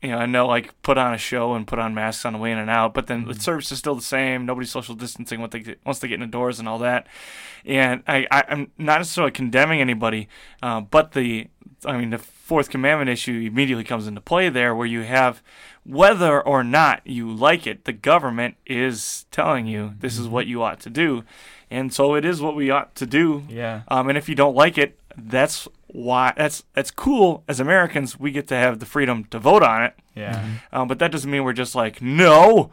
you 0.01 0.09
know, 0.09 0.17
I 0.17 0.25
they'll 0.25 0.47
like 0.47 0.81
put 0.81 0.97
on 0.97 1.13
a 1.13 1.17
show 1.17 1.53
and 1.53 1.67
put 1.67 1.77
on 1.77 1.93
masks 1.93 2.25
on 2.25 2.33
the 2.33 2.39
way 2.39 2.51
in 2.51 2.57
and 2.57 2.69
out, 2.69 2.93
but 2.93 3.07
then 3.07 3.25
the 3.25 3.35
service 3.35 3.71
is 3.71 3.77
still 3.77 3.93
the 3.93 4.01
same. 4.01 4.45
Nobody's 4.45 4.71
social 4.71 4.95
distancing 4.95 5.39
once 5.39 5.53
they 5.53 5.59
get, 5.59 5.79
once 5.85 5.99
they 5.99 6.07
get 6.07 6.21
indoors 6.21 6.59
and 6.59 6.67
all 6.67 6.79
that. 6.79 7.05
And 7.65 8.01
I, 8.07 8.25
I 8.31 8.43
I'm 8.49 8.71
not 8.79 8.97
necessarily 8.97 9.31
condemning 9.31 9.79
anybody, 9.79 10.27
uh, 10.63 10.81
but 10.81 11.11
the 11.11 11.47
I 11.85 11.97
mean 11.97 12.09
the 12.09 12.17
fourth 12.17 12.69
commandment 12.69 13.09
issue 13.11 13.47
immediately 13.47 13.83
comes 13.83 14.07
into 14.07 14.21
play 14.21 14.49
there, 14.49 14.73
where 14.73 14.87
you 14.87 15.01
have 15.01 15.43
whether 15.83 16.41
or 16.41 16.63
not 16.63 17.05
you 17.05 17.31
like 17.31 17.67
it, 17.67 17.85
the 17.85 17.93
government 17.93 18.55
is 18.65 19.25
telling 19.29 19.67
you 19.67 19.93
this 19.99 20.17
is 20.17 20.27
what 20.27 20.47
you 20.47 20.63
ought 20.63 20.79
to 20.79 20.89
do, 20.89 21.23
and 21.69 21.93
so 21.93 22.15
it 22.15 22.25
is 22.25 22.41
what 22.41 22.55
we 22.55 22.71
ought 22.71 22.95
to 22.95 23.05
do. 23.05 23.43
Yeah. 23.47 23.81
Um, 23.87 24.09
and 24.09 24.17
if 24.17 24.27
you 24.27 24.33
don't 24.33 24.55
like 24.55 24.79
it, 24.79 24.97
that's 25.17 25.67
why 25.87 26.33
that's 26.37 26.63
that's 26.73 26.91
cool. 26.91 27.43
As 27.47 27.59
Americans, 27.59 28.19
we 28.19 28.31
get 28.31 28.47
to 28.49 28.55
have 28.55 28.79
the 28.79 28.85
freedom 28.85 29.25
to 29.25 29.39
vote 29.39 29.63
on 29.63 29.83
it. 29.83 29.93
Yeah. 30.15 30.45
Um, 30.71 30.87
but 30.87 30.99
that 30.99 31.11
doesn't 31.11 31.29
mean 31.29 31.43
we're 31.43 31.53
just 31.53 31.75
like, 31.75 32.01
no, 32.01 32.71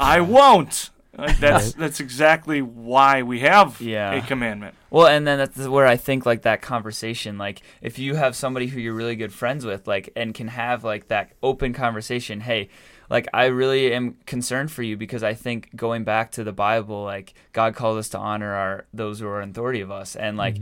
I 0.00 0.20
won't. 0.20 0.90
Like 1.16 1.38
that's 1.38 1.72
that's 1.72 1.98
exactly 1.98 2.62
why 2.62 3.22
we 3.24 3.40
have 3.40 3.80
Yeah. 3.80 4.12
a 4.12 4.22
commandment. 4.22 4.74
Well, 4.90 5.06
and 5.08 5.26
then 5.26 5.38
that's 5.38 5.58
where 5.66 5.86
I 5.86 5.96
think 5.96 6.24
like 6.24 6.42
that 6.42 6.62
conversation, 6.62 7.36
like 7.38 7.60
if 7.82 7.98
you 7.98 8.14
have 8.14 8.36
somebody 8.36 8.68
who 8.68 8.78
you're 8.80 8.94
really 8.94 9.16
good 9.16 9.32
friends 9.32 9.64
with, 9.66 9.88
like 9.88 10.10
and 10.14 10.32
can 10.32 10.48
have 10.48 10.84
like 10.84 11.08
that 11.08 11.32
open 11.42 11.72
conversation, 11.72 12.40
hey, 12.42 12.68
like 13.10 13.26
I 13.34 13.46
really 13.46 13.92
am 13.92 14.16
concerned 14.26 14.70
for 14.70 14.82
you 14.84 14.96
because 14.96 15.22
I 15.24 15.34
think 15.34 15.74
going 15.74 16.04
back 16.04 16.30
to 16.32 16.44
the 16.44 16.52
Bible, 16.52 17.02
like 17.02 17.34
God 17.52 17.74
calls 17.74 17.96
us 17.98 18.08
to 18.10 18.18
honor 18.18 18.54
our 18.54 18.86
those 18.94 19.18
who 19.18 19.26
are 19.26 19.40
in 19.42 19.50
authority 19.50 19.80
of 19.80 19.90
us, 19.90 20.14
and 20.14 20.36
like 20.36 20.56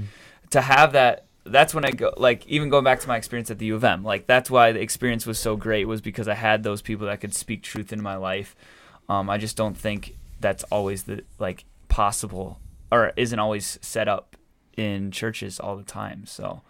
to 0.50 0.60
have 0.60 0.92
that. 0.92 1.24
That's 1.44 1.72
when 1.72 1.84
I 1.84 1.92
go 1.92 2.12
like 2.16 2.44
even 2.46 2.70
going 2.70 2.82
back 2.82 3.00
to 3.00 3.08
my 3.08 3.16
experience 3.16 3.50
at 3.50 3.58
the 3.58 3.66
U 3.66 3.76
of 3.76 3.84
M, 3.84 4.02
like 4.02 4.26
that's 4.26 4.50
why 4.50 4.72
the 4.72 4.80
experience 4.80 5.26
was 5.26 5.38
so 5.38 5.54
great 5.56 5.86
was 5.86 6.00
because 6.00 6.26
I 6.26 6.34
had 6.34 6.62
those 6.64 6.82
people 6.82 7.06
that 7.06 7.20
could 7.20 7.34
speak 7.34 7.62
truth 7.62 7.92
into 7.92 8.02
my 8.02 8.16
life. 8.16 8.56
Um, 9.08 9.30
I 9.30 9.38
just 9.38 9.56
don't 9.56 9.76
think 9.76 10.16
that's 10.40 10.64
always 10.64 11.04
the 11.04 11.22
like 11.38 11.64
possible 11.88 12.58
or 12.90 13.12
isn't 13.16 13.38
always 13.38 13.78
set 13.82 14.08
up 14.08 14.36
in 14.76 15.10
churches 15.10 15.58
all 15.58 15.76
the 15.76 15.82
time. 15.82 16.26
So, 16.26 16.62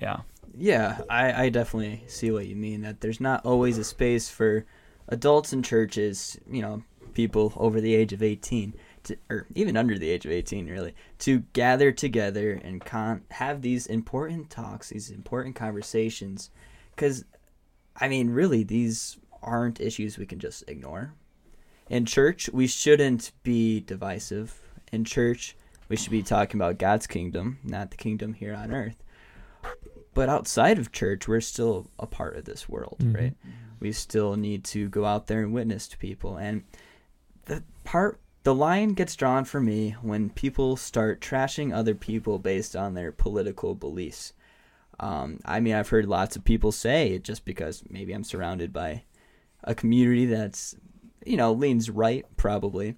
yeah. 0.00 0.20
Yeah, 0.56 1.00
I, 1.08 1.44
I 1.44 1.48
definitely 1.48 2.04
see 2.08 2.30
what 2.30 2.46
you 2.46 2.56
mean. 2.56 2.82
That 2.82 3.00
there's 3.00 3.20
not 3.20 3.44
always 3.46 3.78
a 3.78 3.84
space 3.84 4.28
for 4.28 4.66
adults 5.08 5.52
in 5.52 5.62
churches, 5.62 6.38
you 6.50 6.62
know, 6.62 6.82
people 7.14 7.52
over 7.56 7.80
the 7.80 7.94
age 7.94 8.12
of 8.12 8.22
18, 8.22 8.74
to, 9.04 9.16
or 9.30 9.46
even 9.54 9.76
under 9.76 9.98
the 9.98 10.10
age 10.10 10.24
of 10.24 10.32
18, 10.32 10.66
really, 10.68 10.94
to 11.20 11.40
gather 11.52 11.92
together 11.92 12.52
and 12.52 12.84
con- 12.84 13.22
have 13.30 13.62
these 13.62 13.86
important 13.86 14.50
talks, 14.50 14.90
these 14.90 15.10
important 15.10 15.56
conversations. 15.56 16.50
Because, 16.94 17.24
I 17.96 18.08
mean, 18.08 18.30
really, 18.30 18.62
these 18.62 19.18
aren't 19.42 19.80
issues 19.80 20.18
we 20.18 20.26
can 20.26 20.38
just 20.38 20.64
ignore. 20.68 21.14
In 21.88 22.06
church, 22.06 22.48
we 22.52 22.66
shouldn't 22.66 23.32
be 23.42 23.80
divisive. 23.80 24.60
In 24.92 25.04
church, 25.04 25.56
we 25.88 25.96
should 25.96 26.12
be 26.12 26.22
talking 26.22 26.58
about 26.60 26.78
God's 26.78 27.06
kingdom, 27.06 27.58
not 27.64 27.90
the 27.90 27.96
kingdom 27.96 28.34
here 28.34 28.54
on 28.54 28.72
earth 28.72 28.96
but 30.14 30.28
outside 30.28 30.78
of 30.78 30.92
church 30.92 31.26
we're 31.26 31.40
still 31.40 31.86
a 31.98 32.06
part 32.06 32.36
of 32.36 32.44
this 32.44 32.68
world 32.68 32.96
Mhm. 33.00 33.14
right 33.14 33.36
we 33.80 33.92
still 33.92 34.36
need 34.36 34.62
to 34.64 34.88
go 34.88 35.04
out 35.06 35.26
there 35.26 35.42
and 35.42 35.54
witness 35.54 35.88
to 35.88 35.96
people 35.96 36.36
and 36.36 36.64
the 37.46 37.62
part 37.84 38.20
the 38.44 38.54
line 38.54 38.90
gets 38.90 39.14
drawn 39.16 39.44
for 39.44 39.60
me 39.60 39.96
when 40.02 40.30
people 40.30 40.76
start 40.76 41.20
trashing 41.20 41.72
other 41.74 41.94
people 41.94 42.38
based 42.38 42.74
on 42.74 42.94
their 42.94 43.12
political 43.12 43.74
beliefs 43.74 44.32
um, 45.00 45.38
i 45.44 45.60
mean 45.60 45.74
i've 45.74 45.88
heard 45.88 46.06
lots 46.06 46.36
of 46.36 46.44
people 46.44 46.72
say 46.72 47.18
just 47.18 47.44
because 47.44 47.82
maybe 47.88 48.12
i'm 48.12 48.24
surrounded 48.24 48.72
by 48.72 49.02
a 49.64 49.74
community 49.74 50.26
that's 50.26 50.74
you 51.24 51.36
know 51.36 51.52
leans 51.52 51.88
right 51.88 52.26
probably 52.36 52.96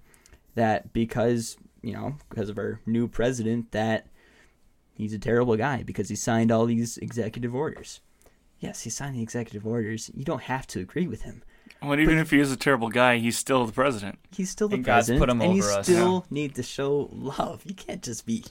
that 0.54 0.92
because 0.92 1.56
you 1.82 1.92
know 1.92 2.16
because 2.28 2.48
of 2.48 2.58
our 2.58 2.80
new 2.86 3.06
president 3.06 3.70
that 3.72 4.06
he's 4.94 5.12
a 5.12 5.18
terrible 5.18 5.56
guy 5.56 5.82
because 5.82 6.08
he 6.08 6.16
signed 6.16 6.50
all 6.50 6.66
these 6.66 6.96
executive 6.98 7.54
orders. 7.54 8.00
Yes, 8.60 8.82
he 8.82 8.90
signed 8.90 9.16
the 9.16 9.22
executive 9.22 9.66
orders. 9.66 10.10
You 10.14 10.24
don't 10.24 10.42
have 10.42 10.66
to 10.68 10.80
agree 10.80 11.06
with 11.06 11.22
him. 11.22 11.42
Well, 11.86 11.98
even 12.00 12.18
if 12.18 12.30
he 12.30 12.38
is 12.40 12.50
a 12.52 12.56
terrible 12.56 12.88
guy, 12.88 13.18
he's 13.18 13.36
still 13.38 13.66
the 13.66 13.72
president. 13.72 14.18
He's 14.32 14.50
still 14.50 14.68
the 14.68 14.76
And 14.76 14.84
God's 14.84 15.06
president, 15.08 15.20
put 15.20 15.30
him 15.30 15.40
and 15.42 15.56
you 15.56 15.62
over 15.62 15.72
us. 15.72 15.86
still 15.86 16.26
need 16.30 16.54
to 16.56 16.62
show 16.62 17.08
love. 17.12 17.62
You 17.64 17.74
can't 17.74 18.02
just 18.02 18.24
be 18.26 18.44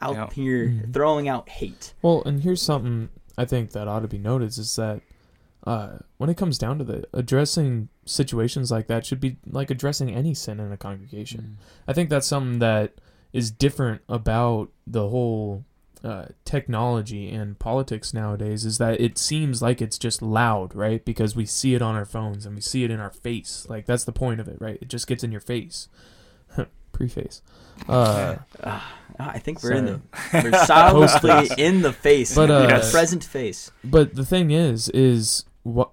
out 0.00 0.14
Yeah. 0.16 0.30
here 0.32 0.66
Mhm. 0.68 0.92
throwing 0.92 1.28
out 1.28 1.48
hate. 1.48 1.94
Well, 2.02 2.22
and 2.26 2.42
here's 2.42 2.60
something 2.62 3.08
I 3.38 3.44
think 3.44 3.70
that 3.70 3.88
ought 3.88 4.00
to 4.00 4.08
be 4.08 4.18
noted 4.18 4.48
is 4.58 4.76
that 4.76 5.00
uh, 5.64 5.98
when 6.18 6.28
it 6.28 6.36
comes 6.36 6.58
down 6.58 6.76
to 6.78 6.84
the 6.84 7.04
addressing 7.12 7.88
situations 8.04 8.72
like 8.72 8.88
that 8.88 9.06
should 9.06 9.20
be 9.20 9.36
like 9.46 9.70
addressing 9.70 10.10
any 10.12 10.34
sin 10.34 10.58
in 10.58 10.72
a 10.72 10.76
congregation. 10.76 11.56
I 11.86 11.92
think 11.92 12.10
that's 12.10 12.26
something 12.26 12.58
that 12.58 12.94
is 13.32 13.52
different 13.52 14.02
about 14.08 14.70
the 14.88 15.08
whole 15.08 15.64
uh, 16.04 16.26
technology 16.44 17.30
and 17.30 17.58
politics 17.58 18.12
nowadays 18.12 18.64
is 18.64 18.78
that 18.78 19.00
it 19.00 19.18
seems 19.18 19.62
like 19.62 19.80
it's 19.80 19.98
just 19.98 20.20
loud, 20.22 20.74
right? 20.74 21.04
Because 21.04 21.36
we 21.36 21.46
see 21.46 21.74
it 21.74 21.82
on 21.82 21.94
our 21.94 22.04
phones 22.04 22.44
and 22.46 22.54
we 22.54 22.60
see 22.60 22.82
it 22.84 22.90
in 22.90 22.98
our 23.00 23.10
face. 23.10 23.66
Like 23.68 23.86
that's 23.86 24.04
the 24.04 24.12
point 24.12 24.40
of 24.40 24.48
it, 24.48 24.56
right? 24.60 24.78
It 24.82 24.88
just 24.88 25.06
gets 25.06 25.22
in 25.22 25.30
your 25.32 25.40
face. 25.40 25.88
Preface. 26.92 27.42
Uh, 27.88 28.36
Ah, 28.62 28.94
I 29.18 29.38
think 29.38 29.62
we're 29.62 29.72
in 29.72 29.86
the 29.86 30.00
we're 30.32 30.64
solidly 30.66 31.50
in 31.58 31.82
the 31.82 31.92
face, 31.92 32.34
But, 32.34 32.50
uh, 32.50 32.66
the 32.80 32.90
present 32.90 33.22
face. 33.24 33.70
but 33.84 34.14
the 34.14 34.24
thing 34.24 34.50
is 34.50 34.88
is 34.90 35.44
what 35.64 35.90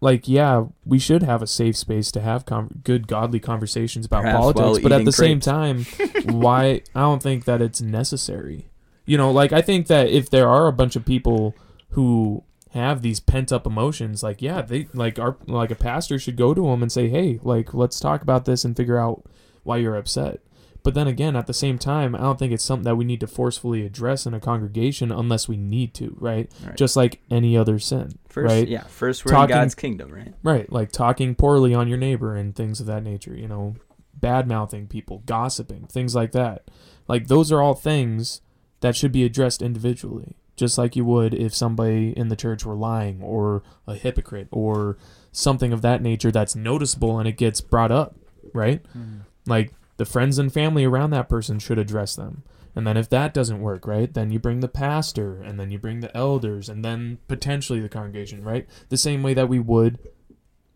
like 0.00 0.26
yeah 0.28 0.64
we 0.84 0.98
should 0.98 1.22
have 1.22 1.42
a 1.42 1.46
safe 1.46 1.76
space 1.76 2.10
to 2.12 2.20
have 2.20 2.46
com- 2.46 2.80
good 2.84 3.06
godly 3.06 3.38
conversations 3.40 4.06
about 4.06 4.22
Perhaps 4.22 4.38
politics 4.38 4.82
but 4.82 4.92
at 4.92 5.04
the 5.04 5.12
same 5.12 5.40
time 5.40 5.84
why 6.24 6.82
i 6.94 7.00
don't 7.00 7.22
think 7.22 7.44
that 7.44 7.60
it's 7.60 7.80
necessary 7.82 8.69
you 9.10 9.16
know 9.18 9.30
like 9.40 9.52
i 9.52 9.62
think 9.62 9.86
that 9.88 10.08
if 10.08 10.30
there 10.30 10.48
are 10.48 10.66
a 10.68 10.72
bunch 10.80 10.94
of 10.96 11.04
people 11.04 11.54
who 11.90 12.42
have 12.72 13.02
these 13.02 13.18
pent 13.20 13.50
up 13.56 13.66
emotions 13.66 14.22
like 14.22 14.40
yeah 14.40 14.60
they 14.62 14.86
like 14.94 15.18
our 15.18 15.36
like 15.46 15.70
a 15.72 15.74
pastor 15.74 16.18
should 16.18 16.36
go 16.36 16.54
to 16.54 16.62
them 16.68 16.82
and 16.82 16.92
say 16.92 17.08
hey 17.08 17.38
like 17.42 17.74
let's 17.74 17.98
talk 17.98 18.22
about 18.22 18.44
this 18.44 18.64
and 18.64 18.76
figure 18.76 18.98
out 18.98 19.24
why 19.64 19.76
you're 19.76 19.96
upset 19.96 20.40
But 20.82 20.94
then 20.94 21.08
again, 21.08 21.36
at 21.36 21.46
the 21.46 21.52
same 21.52 21.76
time, 21.78 22.14
I 22.14 22.20
don't 22.24 22.38
think 22.38 22.52
it's 22.54 22.64
something 22.64 22.84
that 22.88 22.96
we 22.96 23.04
need 23.04 23.20
to 23.20 23.26
forcefully 23.26 23.84
address 23.84 24.24
in 24.26 24.32
a 24.32 24.40
congregation 24.40 25.12
unless 25.12 25.46
we 25.46 25.58
need 25.58 25.92
to, 26.00 26.16
right? 26.18 26.48
Right. 26.64 26.74
Just 26.82 26.96
like 26.96 27.20
any 27.30 27.52
other 27.62 27.78
sin, 27.78 28.06
first, 28.28 28.50
right? 28.50 28.66
yeah, 28.66 28.84
first 28.88 29.24
we're 29.26 29.32
Talking- 29.32 29.56
in 29.56 29.60
God's 29.62 29.74
kingdom, 29.74 30.08
right? 30.10 30.32
Right, 30.42 30.72
like 30.72 30.90
talking 30.90 31.34
poorly 31.34 31.74
on 31.74 31.86
your 31.86 31.98
neighbor 31.98 32.34
and 32.34 32.56
things 32.56 32.80
of 32.80 32.86
that 32.86 33.02
nature, 33.02 33.36
you 33.36 33.46
know, 33.46 33.74
bad 34.14 34.48
mouthing 34.48 34.86
people, 34.86 35.22
gossiping, 35.26 35.84
things 35.86 36.14
like 36.14 36.32
that. 36.32 36.70
Like 37.12 37.26
those 37.26 37.52
are 37.52 37.60
all 37.60 37.74
things 37.74 38.40
that 38.80 38.96
should 38.96 39.12
be 39.12 39.24
addressed 39.24 39.62
individually, 39.62 40.36
just 40.56 40.78
like 40.78 40.96
you 40.96 41.04
would 41.04 41.34
if 41.34 41.54
somebody 41.54 42.16
in 42.16 42.28
the 42.28 42.36
church 42.36 42.64
were 42.64 42.74
lying 42.74 43.22
or 43.22 43.62
a 43.86 43.94
hypocrite 43.94 44.48
or 44.50 44.96
something 45.32 45.72
of 45.72 45.82
that 45.82 46.02
nature 46.02 46.30
that's 46.30 46.56
noticeable 46.56 47.18
and 47.18 47.28
it 47.28 47.36
gets 47.36 47.60
brought 47.60 47.92
up, 47.92 48.16
right? 48.52 48.82
Mm-hmm. 48.96 49.18
Like 49.46 49.74
the 49.96 50.04
friends 50.04 50.38
and 50.38 50.52
family 50.52 50.84
around 50.84 51.10
that 51.10 51.28
person 51.28 51.58
should 51.58 51.78
address 51.78 52.16
them. 52.16 52.42
And 52.74 52.86
then 52.86 52.96
if 52.96 53.08
that 53.10 53.34
doesn't 53.34 53.60
work, 53.60 53.86
right, 53.86 54.12
then 54.12 54.30
you 54.30 54.38
bring 54.38 54.60
the 54.60 54.68
pastor 54.68 55.42
and 55.42 55.58
then 55.58 55.70
you 55.70 55.78
bring 55.78 56.00
the 56.00 56.16
elders 56.16 56.68
and 56.68 56.84
then 56.84 57.18
potentially 57.26 57.80
the 57.80 57.88
congregation, 57.88 58.44
right? 58.44 58.66
The 58.88 58.96
same 58.96 59.22
way 59.22 59.34
that 59.34 59.48
we 59.48 59.58
would 59.58 59.98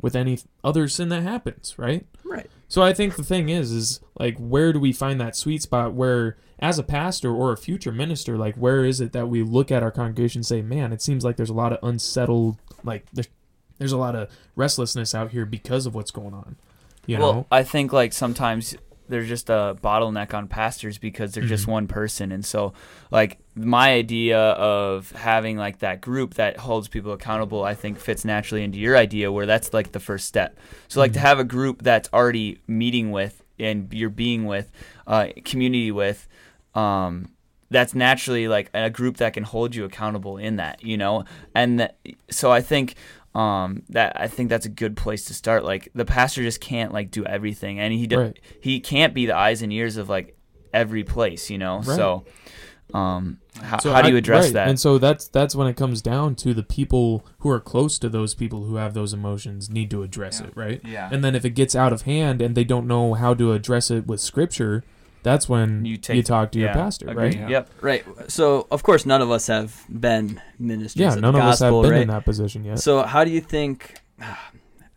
with 0.00 0.16
any 0.16 0.38
other 0.62 0.88
sin 0.88 1.08
that 1.10 1.22
happens, 1.22 1.78
right? 1.78 2.06
Right. 2.24 2.50
So 2.68 2.82
I 2.82 2.92
think 2.92 3.16
the 3.16 3.22
thing 3.22 3.48
is 3.48 3.70
is 3.70 4.00
like 4.18 4.36
where 4.38 4.72
do 4.72 4.80
we 4.80 4.92
find 4.92 5.20
that 5.20 5.36
sweet 5.36 5.62
spot 5.62 5.92
where 5.92 6.36
as 6.58 6.78
a 6.78 6.82
pastor 6.82 7.32
or 7.32 7.52
a 7.52 7.56
future 7.56 7.92
minister 7.92 8.36
like 8.36 8.54
where 8.56 8.84
is 8.84 9.00
it 9.00 9.12
that 9.12 9.28
we 9.28 9.42
look 9.42 9.70
at 9.70 9.82
our 9.82 9.90
congregation 9.90 10.40
and 10.40 10.46
say, 10.46 10.62
"Man, 10.62 10.92
it 10.92 11.02
seems 11.02 11.24
like 11.24 11.36
there's 11.36 11.50
a 11.50 11.54
lot 11.54 11.72
of 11.72 11.78
unsettled 11.82 12.56
like 12.82 13.06
there's 13.12 13.28
there's 13.78 13.92
a 13.92 13.98
lot 13.98 14.14
of 14.14 14.30
restlessness 14.56 15.14
out 15.14 15.30
here 15.30 15.46
because 15.46 15.86
of 15.86 15.94
what's 15.94 16.10
going 16.10 16.34
on." 16.34 16.56
You 17.06 17.18
well, 17.18 17.32
know? 17.32 17.46
I 17.50 17.62
think 17.62 17.92
like 17.92 18.12
sometimes 18.12 18.76
there's 19.14 19.28
just 19.28 19.48
a 19.48 19.76
bottleneck 19.82 20.34
on 20.34 20.48
pastors 20.48 20.98
because 20.98 21.32
they're 21.32 21.44
just 21.44 21.66
Mhm. 21.66 21.70
one 21.70 21.86
person, 21.86 22.32
and 22.32 22.44
so 22.44 22.72
like 23.12 23.38
my 23.54 23.92
idea 23.92 24.38
of 24.38 25.12
having 25.12 25.56
like 25.56 25.78
that 25.78 26.00
group 26.00 26.34
that 26.34 26.56
holds 26.56 26.88
people 26.88 27.12
accountable, 27.12 27.62
I 27.62 27.74
think 27.74 28.00
fits 28.00 28.24
naturally 28.24 28.64
into 28.64 28.78
your 28.78 28.96
idea 28.96 29.30
where 29.30 29.46
that's 29.46 29.72
like 29.72 29.92
the 29.92 30.00
first 30.00 30.26
step. 30.26 30.58
So 30.88 30.98
like 30.98 31.12
to 31.12 31.20
Mhm. 31.20 31.22
have 31.22 31.38
a 31.38 31.44
group 31.44 31.82
that's 31.82 32.08
already 32.12 32.58
meeting 32.66 33.12
with 33.12 33.42
and 33.60 33.92
you're 33.92 34.10
being 34.10 34.46
with, 34.46 34.72
uh, 35.06 35.28
community 35.44 35.92
with, 35.92 36.26
um, 36.74 37.28
that's 37.70 37.94
naturally 37.94 38.48
like 38.48 38.68
a 38.74 38.90
group 38.90 39.16
that 39.18 39.32
can 39.34 39.44
hold 39.44 39.74
you 39.76 39.84
accountable 39.84 40.36
in 40.38 40.56
that, 40.56 40.82
you 40.84 40.96
know, 40.96 41.24
and 41.54 41.78
that, 41.78 41.96
so 42.30 42.50
I 42.50 42.60
think 42.60 42.94
um, 43.34 43.82
that 43.88 44.20
I 44.20 44.28
think 44.28 44.48
that's 44.48 44.66
a 44.66 44.70
good 44.70 44.96
place 44.96 45.24
to 45.26 45.34
start. 45.34 45.64
Like 45.64 45.88
the 45.94 46.04
pastor 46.04 46.42
just 46.42 46.60
can't 46.60 46.92
like 46.92 47.10
do 47.10 47.24
everything, 47.24 47.80
and 47.80 47.92
he 47.92 48.06
do, 48.06 48.18
Right. 48.20 48.40
he 48.60 48.80
can't 48.80 49.12
be 49.14 49.26
the 49.26 49.36
eyes 49.36 49.62
and 49.62 49.72
ears 49.72 49.96
of 49.96 50.08
like 50.08 50.36
every 50.72 51.04
place, 51.04 51.50
you 51.50 51.58
know. 51.58 51.76
Right. 51.78 51.84
So, 51.84 52.24
um, 52.92 53.38
how, 53.60 53.78
So 53.78 53.92
how 53.92 54.02
do 54.02 54.10
you 54.10 54.16
address 54.16 54.44
right, 54.44 54.52
that? 54.54 54.68
And 54.68 54.78
so 54.78 54.98
that's 54.98 55.26
that's 55.28 55.54
when 55.56 55.66
it 55.66 55.76
comes 55.76 56.00
down 56.02 56.34
to 56.36 56.54
the 56.54 56.62
people 56.62 57.26
who 57.38 57.48
are 57.50 57.60
close 57.60 57.98
to 58.00 58.08
those 58.08 58.34
people 58.34 58.64
who 58.64 58.76
have 58.76 58.94
those 58.94 59.12
emotions 59.12 59.68
need 59.70 59.90
to 59.90 60.02
address 60.02 60.40
Yeah. 60.40 60.46
it, 60.48 60.52
right? 60.56 60.80
yeah, 60.84 61.08
And 61.10 61.24
then 61.24 61.34
if 61.34 61.44
it 61.44 61.50
gets 61.50 61.74
out 61.74 61.92
of 61.92 62.02
hand 62.02 62.40
and 62.42 62.54
they 62.54 62.64
don't 62.64 62.86
know 62.86 63.14
how 63.14 63.34
to 63.34 63.52
address 63.52 63.90
it 63.90 64.06
with 64.06 64.20
scripture, 64.20 64.84
that's 65.24 65.48
when 65.48 65.84
You 65.84 65.98
you, 66.12 66.22
talk 66.22 66.52
to 66.52 66.58
your 66.60 66.72
pastor, 66.72 67.08
agreed. 67.08 67.40
right? 67.40 67.48
Yep. 67.50 67.70
Right. 67.80 68.04
So, 68.28 68.68
of 68.70 68.82
course, 68.84 69.04
none 69.04 69.20
of 69.22 69.30
us 69.32 69.48
have 69.48 69.84
been 69.88 70.40
ministers 70.58 71.00
Yeah, 71.00 71.14
of 71.14 71.20
none 71.20 71.34
the 71.34 71.40
of 71.40 71.46
us 71.46 71.58
have 71.58 71.72
been 71.82 71.90
right? 71.90 72.02
in 72.02 72.08
that 72.08 72.24
position 72.24 72.62
yet. 72.64 72.78
So, 72.78 73.02
how 73.02 73.24
do 73.24 73.30
you 73.32 73.40
think? 73.40 73.96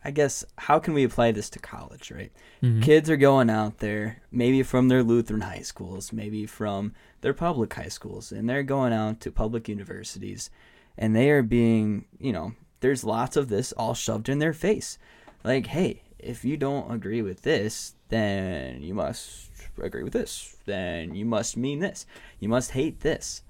I 0.06 0.12
guess 0.12 0.46
how 0.58 0.80
can 0.80 0.94
we 0.94 1.04
apply 1.04 1.34
this 1.34 1.50
to 1.50 1.60
college, 1.60 2.12
right? 2.12 2.32
Mhm. 2.64 2.82
Kids 2.82 3.10
are 3.10 3.18
going 3.18 3.50
out 3.50 3.80
there, 3.80 4.22
maybe 4.32 4.64
from 4.64 4.88
their 4.88 5.04
Lutheran 5.04 5.42
high 5.42 5.64
schools, 5.64 6.14
maybe 6.14 6.46
from 6.46 6.94
their 7.20 7.34
public 7.34 7.74
high 7.74 7.90
schools, 7.90 8.32
and 8.32 8.48
they're 8.50 8.64
going 8.64 8.94
out 8.94 9.20
to 9.22 9.32
public 9.32 9.68
universities, 9.68 10.50
and 10.98 11.14
they 11.14 11.30
are 11.30 11.44
being, 11.44 12.06
you 12.20 12.32
know, 12.32 12.54
there's 12.80 13.04
lots 13.04 13.36
of 13.36 13.50
this 13.50 13.74
all 13.74 13.94
shoved 13.94 14.30
in 14.30 14.40
their 14.40 14.54
face. 14.54 14.98
Like, 15.44 15.68
hey, 15.68 16.04
if 16.20 16.46
you 16.46 16.56
don't 16.56 16.90
agree 16.90 17.22
with 17.22 17.42
this, 17.42 17.96
then 18.08 18.82
you 18.84 18.94
must 18.94 19.47
agree 19.86 20.04
with 20.04 20.14
this. 20.14 20.56
Then 20.66 21.16
you 21.16 21.26
must 21.26 21.58
mean 21.58 21.80
this. 21.80 22.06
You 22.40 22.50
must 22.50 22.72
hate 22.72 23.02
this. 23.02 23.44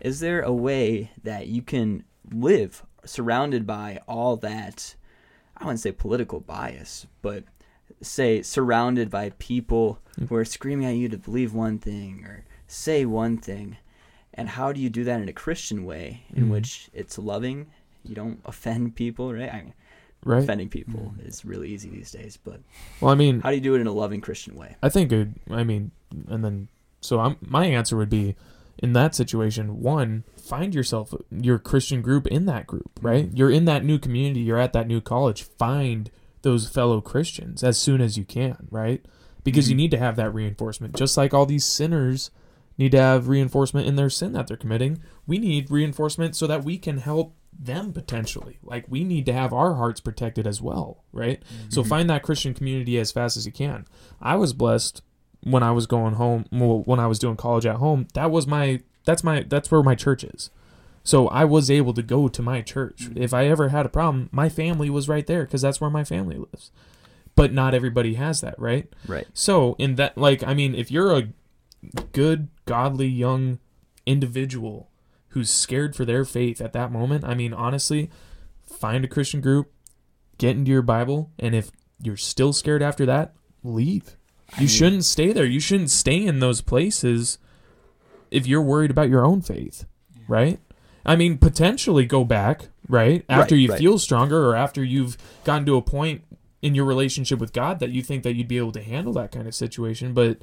Is 0.00 0.20
there 0.20 0.42
a 0.42 0.52
way 0.52 1.10
that 1.22 1.46
you 1.46 1.62
can 1.62 2.04
live 2.30 2.84
surrounded 3.04 3.66
by 3.66 4.00
all 4.08 4.36
that? 4.38 4.94
I 5.56 5.64
wouldn't 5.64 5.80
say 5.80 5.92
political 5.92 6.40
bias, 6.40 7.06
but 7.22 7.44
say 8.00 8.42
surrounded 8.42 9.10
by 9.10 9.30
people 9.38 10.00
who 10.28 10.34
are 10.34 10.44
screaming 10.44 10.86
at 10.86 10.96
you 10.96 11.08
to 11.08 11.18
believe 11.18 11.54
one 11.54 11.78
thing 11.78 12.24
or 12.24 12.44
say 12.66 13.04
one 13.04 13.38
thing. 13.38 13.76
And 14.34 14.48
how 14.50 14.72
do 14.72 14.80
you 14.80 14.90
do 14.90 15.04
that 15.04 15.20
in 15.20 15.28
a 15.28 15.32
Christian 15.32 15.84
way 15.84 16.24
in 16.34 16.46
Mhm. 16.46 16.50
which 16.50 16.88
it's 16.92 17.18
loving? 17.18 17.66
You 18.02 18.14
don't 18.14 18.40
offend 18.44 18.96
people, 18.96 19.32
right? 19.32 19.52
I 19.52 19.58
mean, 19.62 19.74
right? 20.24 20.42
offending 20.42 20.68
people 20.68 21.14
is 21.24 21.44
really 21.44 21.70
easy 21.70 21.88
these 21.90 22.10
days, 22.10 22.38
but 22.42 22.60
Well, 23.00 23.10
I 23.10 23.14
mean, 23.14 23.40
how 23.40 23.50
do 23.50 23.56
you 23.56 23.62
do 23.62 23.74
it 23.74 23.80
in 23.80 23.86
a 23.86 23.92
loving 23.92 24.20
Christian 24.20 24.54
way? 24.54 24.76
I 24.82 24.88
think 24.88 25.12
it, 25.12 25.28
I 25.50 25.64
mean, 25.64 25.90
and 26.28 26.44
then 26.44 26.68
so 27.00 27.18
I'm, 27.20 27.36
my 27.40 27.66
answer 27.66 27.96
would 27.96 28.10
be 28.10 28.36
in 28.78 28.92
that 28.94 29.14
situation, 29.14 29.80
one, 29.80 30.24
find 30.36 30.74
yourself 30.74 31.12
your 31.30 31.58
Christian 31.58 32.00
group 32.02 32.26
in 32.26 32.46
that 32.46 32.66
group, 32.66 32.90
right? 33.00 33.28
You're 33.32 33.50
in 33.50 33.64
that 33.66 33.84
new 33.84 33.98
community, 33.98 34.40
you're 34.40 34.58
at 34.58 34.72
that 34.72 34.86
new 34.88 35.00
college. 35.00 35.42
Find 35.42 36.10
those 36.42 36.68
fellow 36.68 37.00
Christians 37.00 37.62
as 37.62 37.78
soon 37.78 38.00
as 38.00 38.16
you 38.16 38.24
can, 38.24 38.66
right? 38.70 39.04
Because 39.44 39.68
you 39.68 39.74
Mhm. 39.74 39.78
need 39.78 39.90
to 39.92 39.98
have 39.98 40.16
that 40.16 40.32
reinforcement. 40.34 40.96
Just 40.96 41.16
like 41.16 41.32
all 41.34 41.46
these 41.46 41.64
sinners 41.64 42.30
need 42.78 42.92
to 42.92 42.98
have 43.00 43.28
reinforcement 43.28 43.86
in 43.86 43.96
their 43.96 44.10
sin 44.10 44.32
that 44.32 44.46
they're 44.48 44.56
committing, 44.56 44.98
we 45.26 45.38
need 45.38 45.70
reinforcement 45.70 46.34
so 46.34 46.46
that 46.46 46.64
we 46.64 46.78
can 46.78 46.98
help 46.98 47.34
them 47.58 47.92
potentially. 47.92 48.58
Like 48.62 48.86
we 48.88 49.04
need 49.04 49.26
to 49.26 49.32
have 49.32 49.52
our 49.52 49.74
hearts 49.74 50.00
protected 50.00 50.46
as 50.46 50.60
well, 50.60 51.04
right? 51.12 51.42
So 51.68 51.80
mm-hmm. 51.80 51.88
find 51.88 52.10
that 52.10 52.22
Christian 52.22 52.54
community 52.54 52.98
as 52.98 53.12
fast 53.12 53.36
as 53.36 53.46
you 53.46 53.52
can. 53.52 53.86
I 54.20 54.36
was 54.36 54.52
blessed 54.52 55.02
when 55.44 55.62
I 55.62 55.72
was 55.72 55.86
going 55.86 56.14
home, 56.14 56.46
well, 56.50 56.82
when 56.84 57.00
I 57.00 57.06
was 57.06 57.18
doing 57.18 57.36
college 57.36 57.66
at 57.66 57.76
home. 57.76 58.08
That 58.14 58.30
was 58.30 58.46
my 58.46 58.80
that's 59.04 59.24
my 59.24 59.44
that's 59.48 59.70
where 59.70 59.82
my 59.82 59.94
church 59.94 60.24
is. 60.24 60.50
So 61.04 61.28
I 61.28 61.44
was 61.44 61.70
able 61.70 61.94
to 61.94 62.02
go 62.02 62.28
to 62.28 62.42
my 62.42 62.62
church. 62.62 63.04
Mm-hmm. 63.04 63.22
If 63.22 63.34
I 63.34 63.46
ever 63.46 63.70
had 63.70 63.86
a 63.86 63.90
problem, 63.90 64.28
my 64.32 64.48
family 64.48 64.88
was 64.88 65.08
right 65.08 65.26
there 65.26 65.44
because 65.44 65.62
that's 65.62 65.80
where 65.80 65.90
my 65.90 66.04
family 66.04 66.36
lives. 66.36 66.70
But 67.34 67.52
not 67.52 67.74
everybody 67.74 68.14
has 68.14 68.40
that, 68.42 68.58
right? 68.58 68.92
Right. 69.06 69.26
So 69.34 69.74
in 69.78 69.96
that 69.96 70.16
like 70.16 70.42
I 70.42 70.54
mean, 70.54 70.74
if 70.74 70.90
you're 70.90 71.16
a 71.16 71.28
good, 72.12 72.48
godly 72.66 73.08
young 73.08 73.58
individual 74.06 74.88
who's 75.32 75.50
scared 75.50 75.94
for 75.96 76.04
their 76.04 76.24
faith 76.24 76.60
at 76.60 76.72
that 76.72 76.90
moment, 76.92 77.24
I 77.24 77.34
mean, 77.34 77.52
honestly, 77.52 78.10
find 78.62 79.04
a 79.04 79.08
Christian 79.08 79.40
group, 79.40 79.70
get 80.38 80.56
into 80.56 80.70
your 80.70 80.82
Bible, 80.82 81.30
and 81.38 81.54
if 81.54 81.70
you're 82.02 82.16
still 82.16 82.52
scared 82.52 82.82
after 82.82 83.04
that, 83.06 83.34
leave. 83.62 84.16
I 84.52 84.56
You 84.56 84.60
mean- 84.60 84.68
shouldn't 84.68 85.04
stay 85.04 85.32
there. 85.32 85.44
You 85.46 85.60
shouldn't 85.60 85.90
stay 85.90 86.24
in 86.24 86.38
those 86.40 86.60
places 86.60 87.38
if 88.30 88.46
you're 88.46 88.62
worried 88.62 88.90
about 88.90 89.08
your 89.08 89.24
own 89.24 89.40
faith, 89.42 89.84
right? 90.28 90.58
I 91.04 91.16
mean, 91.16 91.38
potentially 91.38 92.06
go 92.06 92.24
back, 92.24 92.68
right? 92.88 93.24
After 93.28 93.54
Right, 93.54 93.60
you 93.62 93.68
right. 93.70 93.78
feel 93.78 93.98
stronger 93.98 94.46
or 94.46 94.54
after 94.54 94.82
you've 94.84 95.16
gotten 95.44 95.66
to 95.66 95.76
a 95.76 95.82
point 95.82 96.22
in 96.60 96.74
your 96.74 96.84
relationship 96.84 97.38
with 97.40 97.52
God 97.52 97.80
that 97.80 97.90
you 97.90 98.02
think 98.02 98.22
that 98.22 98.34
you'd 98.34 98.48
be 98.48 98.58
able 98.58 98.72
to 98.72 98.82
handle 98.82 99.12
that 99.14 99.32
kind 99.32 99.48
of 99.48 99.54
situation, 99.54 100.14
but 100.14 100.38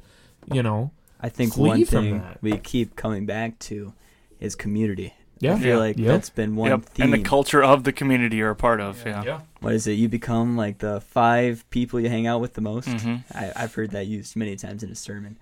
you 0.52 0.62
know, 0.62 0.90
I 1.20 1.28
think 1.28 1.56
one 1.56 1.84
from 1.84 2.04
thing 2.04 2.18
that. 2.18 2.38
we 2.42 2.56
keep 2.58 2.96
coming 2.96 3.26
back 3.26 3.58
to 3.60 3.92
is 4.40 4.54
community. 4.54 5.14
yeah. 5.38 5.54
I 5.54 5.58
feel 5.58 5.68
Yeah. 5.68 5.76
like 5.76 5.96
Yep. 5.98 6.06
that's 6.08 6.30
been 6.30 6.54
one 6.56 6.70
Yep. 6.70 6.84
theme. 6.86 7.04
And 7.04 7.12
the 7.14 7.22
culture 7.28 7.62
of 7.62 7.84
the 7.84 7.92
community 7.92 8.36
you're 8.36 8.50
a 8.50 8.56
part 8.56 8.80
of. 8.80 9.02
Yeah. 9.06 9.40
what 9.60 9.72
is 9.74 9.86
it? 9.86 9.92
You 9.92 10.08
become 10.08 10.56
like 10.56 10.78
the 10.78 11.00
five 11.00 11.64
people 11.70 11.98
you 12.00 12.08
hang 12.10 12.26
out 12.26 12.40
with 12.40 12.54
the 12.54 12.60
most. 12.60 12.88
hmm 12.88 13.16
I, 13.34 13.52
I've 13.56 13.74
heard 13.74 13.90
that 13.92 14.06
used 14.06 14.36
many 14.36 14.56
times 14.56 14.82
in 14.82 14.90
a 14.90 14.94
sermon, 14.94 15.38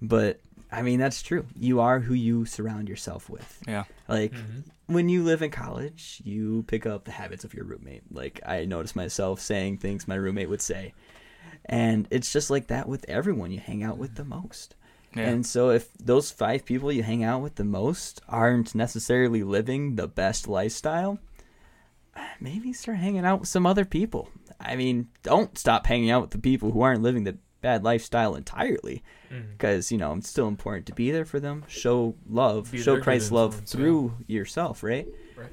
but 0.00 0.40
I 0.72 0.82
mean 0.82 0.98
that's 0.98 1.20
true. 1.22 1.44
You 1.58 1.80
are 1.80 2.00
who 2.00 2.14
you 2.14 2.46
surround 2.46 2.88
yourself 2.88 3.28
with. 3.30 3.62
Yeah. 3.68 3.84
Like 4.08 4.32
Mhm. 4.32 4.64
when 4.86 5.08
you 5.08 5.22
live 5.22 5.42
in 5.42 5.50
college, 5.50 6.20
you 6.24 6.64
pick 6.66 6.84
up 6.86 7.04
the 7.04 7.12
habits 7.12 7.44
of 7.44 7.52
your 7.54 7.64
roommate. 7.64 8.02
Like 8.10 8.40
I 8.46 8.64
notice 8.64 8.96
myself 8.96 9.40
saying 9.40 9.78
things 9.78 10.08
my 10.08 10.14
roommate 10.16 10.48
would 10.48 10.62
say, 10.62 10.92
and 11.66 12.06
it's 12.10 12.32
just 12.32 12.50
like 12.50 12.66
that 12.68 12.88
with 12.88 13.04
everyone 13.08 13.50
you 13.50 13.60
hang 13.60 13.82
out 13.82 13.98
with 13.98 14.14
the 14.16 14.24
most. 14.24 14.74
Yeah. 15.16 15.28
And 15.28 15.46
so 15.46 15.70
if 15.70 15.92
those 15.94 16.30
five 16.30 16.64
people 16.64 16.90
you 16.90 17.02
hang 17.02 17.22
out 17.22 17.42
with 17.42 17.54
the 17.54 17.64
most 17.64 18.20
aren't 18.28 18.74
necessarily 18.74 19.42
living 19.42 19.96
the 19.96 20.08
best 20.08 20.48
lifestyle, 20.48 21.18
maybe 22.40 22.72
start 22.72 22.98
hanging 22.98 23.24
out 23.24 23.40
with 23.40 23.48
some 23.48 23.66
other 23.66 23.84
people. 23.84 24.28
I 24.60 24.76
mean, 24.76 25.08
don't 25.22 25.56
stop 25.58 25.86
hanging 25.86 26.10
out 26.10 26.22
with 26.22 26.30
the 26.30 26.38
people 26.38 26.70
who 26.72 26.82
aren't 26.82 27.02
living 27.02 27.24
the 27.24 27.38
bad 27.60 27.82
lifestyle 27.82 28.34
entirely 28.34 29.02
because, 29.52 29.90
you 29.90 29.98
know, 29.98 30.12
it's 30.14 30.28
still 30.28 30.48
important 30.48 30.86
to 30.86 30.94
be 30.94 31.10
there 31.10 31.24
for 31.24 31.40
them, 31.40 31.64
show 31.66 32.14
love, 32.28 32.70
Be 32.70 32.78
show 32.78 33.00
Christ's 33.00 33.32
love 33.32 33.54
influence, 33.54 33.74
yeah. 33.74 33.78
through 33.78 34.14
yourself, 34.26 34.82
right? 34.82 35.08
Right. 35.36 35.48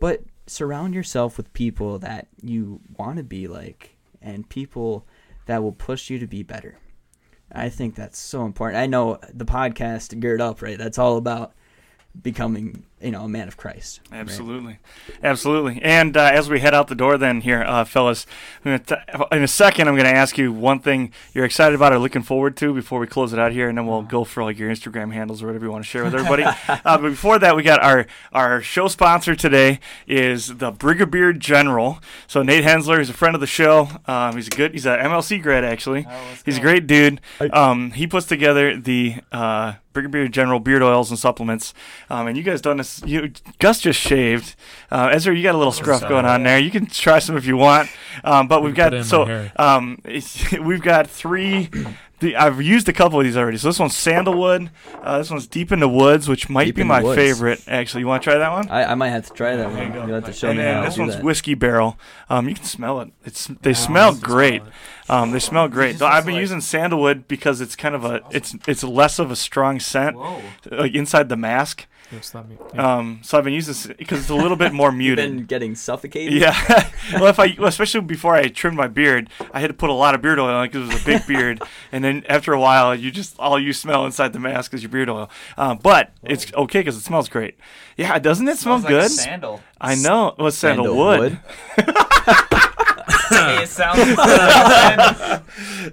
But 0.00 0.22
surround 0.46 0.94
yourself 0.94 1.36
with 1.36 1.52
people 1.52 1.98
that 2.00 2.28
you 2.42 2.80
want 2.98 3.16
to 3.16 3.22
be 3.22 3.48
like 3.48 3.96
and 4.20 4.48
people 4.48 5.06
that 5.46 5.62
will 5.62 5.72
push 5.72 6.10
you 6.10 6.18
to 6.18 6.26
be 6.26 6.42
better. 6.42 6.78
I 7.52 7.68
think 7.68 7.94
that's 7.94 8.18
so 8.18 8.44
important. 8.44 8.80
I 8.80 8.86
know 8.86 9.18
the 9.32 9.44
podcast 9.44 10.18
Geared 10.20 10.40
Up, 10.40 10.62
right? 10.62 10.78
That's 10.78 10.98
all 10.98 11.16
about 11.16 11.52
becoming, 12.22 12.84
you 13.00 13.10
know, 13.10 13.24
a 13.24 13.28
man 13.28 13.48
of 13.48 13.56
Christ. 13.56 14.00
right? 14.10 14.18
Absolutely, 14.18 14.78
absolutely. 15.22 15.80
And 15.82 16.16
uh, 16.16 16.30
as 16.32 16.50
we 16.50 16.60
head 16.60 16.74
out 16.74 16.88
the 16.88 16.94
door, 16.94 17.16
then 17.16 17.40
here, 17.40 17.62
uh, 17.62 17.84
fellas, 17.84 18.26
t- 18.64 18.94
in 19.32 19.42
a 19.42 19.48
second, 19.48 19.88
I'm 19.88 19.94
going 19.94 20.04
to 20.04 20.14
ask 20.14 20.36
you 20.36 20.52
one 20.52 20.80
thing 20.80 21.12
you're 21.32 21.44
excited 21.44 21.74
about 21.74 21.92
or 21.92 21.98
looking 21.98 22.22
forward 22.22 22.56
to 22.58 22.74
before 22.74 23.00
we 23.00 23.06
close 23.06 23.32
it 23.32 23.38
out 23.38 23.52
here, 23.52 23.68
and 23.68 23.78
then 23.78 23.86
we'll 23.86 24.02
go 24.02 24.24
for 24.24 24.44
like 24.44 24.58
your 24.58 24.70
Instagram 24.70 25.12
handles 25.12 25.42
or 25.42 25.46
whatever 25.46 25.64
you 25.64 25.70
want 25.72 25.84
to 25.84 25.88
share 25.88 26.04
with 26.04 26.14
everybody. 26.14 26.42
uh, 26.68 26.78
but 26.84 27.00
before 27.02 27.38
that, 27.38 27.56
we 27.56 27.62
got 27.62 27.82
our 27.82 28.06
our 28.32 28.60
show 28.60 28.86
sponsor 28.88 29.34
today 29.34 29.80
is 30.06 30.56
the 30.58 30.70
Brigadier 30.70 31.32
General. 31.32 32.00
So 32.26 32.42
Nate 32.42 32.64
Hensler, 32.64 32.98
he's 32.98 33.10
a 33.10 33.14
friend 33.14 33.34
of 33.34 33.40
the 33.40 33.46
show. 33.46 33.88
Um, 34.06 34.36
he's 34.36 34.48
a 34.48 34.50
good, 34.50 34.72
he's 34.72 34.86
an 34.86 34.98
MLC 34.98 35.40
grad 35.42 35.64
actually. 35.64 36.06
He's 36.44 36.58
a 36.58 36.60
great 36.60 36.86
dude. 36.86 37.20
Um, 37.52 37.92
he 37.92 38.06
puts 38.06 38.26
together 38.26 38.76
the 38.76 39.16
uh, 39.32 39.74
Brigadier 39.92 40.28
General 40.28 40.60
beard 40.60 40.82
oils 40.82 41.10
and 41.10 41.18
supplements. 41.18 41.74
Um, 42.08 42.26
and 42.28 42.36
you 42.36 42.42
guys 42.42 42.60
done 42.60 42.76
this. 42.76 42.89
You 43.04 43.32
Gus 43.58 43.80
just 43.80 43.98
shaved. 44.00 44.54
Uh, 44.90 45.10
Ezra, 45.12 45.34
you 45.36 45.42
got 45.42 45.54
a 45.54 45.58
little 45.58 45.72
scruff 45.72 46.00
going 46.08 46.24
on 46.26 46.42
there. 46.42 46.58
You 46.58 46.70
can 46.70 46.86
try 46.86 47.18
some 47.18 47.36
if 47.36 47.46
you 47.46 47.56
want. 47.56 47.88
Um, 48.24 48.48
but 48.48 48.62
we've 48.62 48.74
Put 48.74 48.92
it 48.92 48.96
in 48.96 49.02
got 49.02 49.06
so 49.06 49.48
um, 49.56 50.02
we've 50.60 50.82
got 50.82 51.08
three. 51.08 51.70
The, 52.20 52.36
I've 52.36 52.60
used 52.60 52.86
a 52.86 52.92
couple 52.92 53.18
of 53.18 53.24
these 53.24 53.36
already. 53.36 53.56
So 53.56 53.68
this 53.68 53.78
one's 53.78 53.96
sandalwood. 53.96 54.70
Uh, 55.02 55.16
this 55.18 55.30
one's 55.30 55.46
deep 55.46 55.72
in 55.72 55.80
the 55.80 55.88
woods, 55.88 56.28
which 56.28 56.50
might 56.50 56.66
Deep 56.66 56.74
be 56.74 56.84
my 56.84 57.02
favorite. 57.14 57.62
Actually, 57.66 58.00
you 58.00 58.08
want 58.08 58.22
to 58.22 58.28
try 58.30 58.38
that 58.38 58.52
one? 58.52 58.68
I, 58.68 58.92
I 58.92 58.94
might 58.94 59.08
have 59.08 59.26
to 59.28 59.32
try 59.32 59.56
that 59.56 59.72
There 59.72 59.88
one. 59.88 60.06
You'll 60.06 60.16
have 60.16 60.26
to 60.26 60.32
show 60.34 60.48
and 60.50 60.58
me 60.58 60.64
then 60.64 60.74
how 60.74 60.84
this 60.84 60.96
to 60.96 61.00
one's 61.00 61.14
that. 61.14 61.24
whiskey 61.24 61.54
barrel. 61.54 61.98
Um, 62.28 62.46
you 62.46 62.54
can 62.54 62.64
smell 62.64 63.00
it. 63.00 63.10
It's 63.24 63.46
they 63.62 63.72
smell 63.72 64.14
great. 64.14 64.60
Um, 65.08 65.30
they 65.30 65.38
smell 65.38 65.68
great. 65.68 65.98
Though 65.98 66.06
I've 66.08 66.26
been 66.26 66.34
like- 66.34 66.42
using 66.42 66.60
sandalwood 66.60 67.26
because 67.26 67.62
it's 67.62 67.74
kind 67.74 67.94
of 67.94 68.04
a 68.04 68.20
it's 68.30 68.54
it's 68.68 68.84
less 68.84 69.18
of 69.18 69.30
a 69.30 69.36
strong 69.36 69.80
scent 69.80 70.16
Whoa. 70.16 70.42
like 70.70 70.94
inside 70.94 71.30
the 71.30 71.36
mask. 71.38 71.86
Yes, 72.12 72.30
that 72.30 72.48
me- 72.48 72.56
yeah. 72.74 72.96
Um, 72.96 73.20
so 73.22 73.38
I've 73.38 73.44
been 73.44 73.52
using 73.52 73.72
this 73.72 73.86
because 73.86 74.20
it's 74.20 74.30
a 74.30 74.34
little 74.34 74.56
bit 74.56 74.72
more 74.72 74.88
You've 74.90 74.96
muted. 74.96 75.30
been 75.36 75.44
getting 75.46 75.74
suffocated. 75.76 76.32
Yeah. 76.34 76.54
well, 77.14 77.26
if 77.26 77.38
I, 77.38 77.54
well, 77.56 77.68
especially 77.68 78.00
before 78.00 78.34
I 78.34 78.48
trimmed 78.48 78.76
my 78.76 78.88
beard, 78.88 79.30
I 79.52 79.60
had 79.60 79.68
to 79.68 79.74
put 79.74 79.90
a 79.90 79.92
lot 79.94 80.14
of 80.16 80.22
beard 80.22 80.38
oil 80.40 80.48
on 80.54 80.66
because 80.66 80.88
it 80.88 80.92
was 80.94 81.02
a 81.02 81.04
big 81.04 81.26
beard, 81.26 81.62
and 81.92 82.02
then 82.02 82.24
after 82.28 82.52
a 82.52 82.58
while, 82.60 82.94
you 82.96 83.10
just 83.12 83.38
all 83.38 83.60
you 83.60 83.72
smell 83.72 84.04
inside 84.06 84.32
the 84.32 84.40
mask 84.40 84.74
is 84.74 84.82
your 84.82 84.90
beard 84.90 85.08
oil. 85.08 85.30
Um, 85.56 85.78
but 85.82 86.10
it's 86.24 86.52
okay 86.54 86.80
because 86.80 86.96
it 86.96 87.02
smells 87.02 87.28
great. 87.28 87.56
Yeah, 87.96 88.18
doesn't 88.18 88.48
it 88.48 88.58
smell 88.58 88.80
Smells 88.80 88.92
like 88.92 89.02
good? 89.02 89.10
sandal. 89.12 89.60
I 89.80 89.94
know. 89.94 90.28
It 90.36 90.42
was 90.42 90.58
sandalwood. 90.58 91.38
Hey, 93.30 93.62
it 93.62 93.68
sounds 93.68 93.98
like 94.16 95.42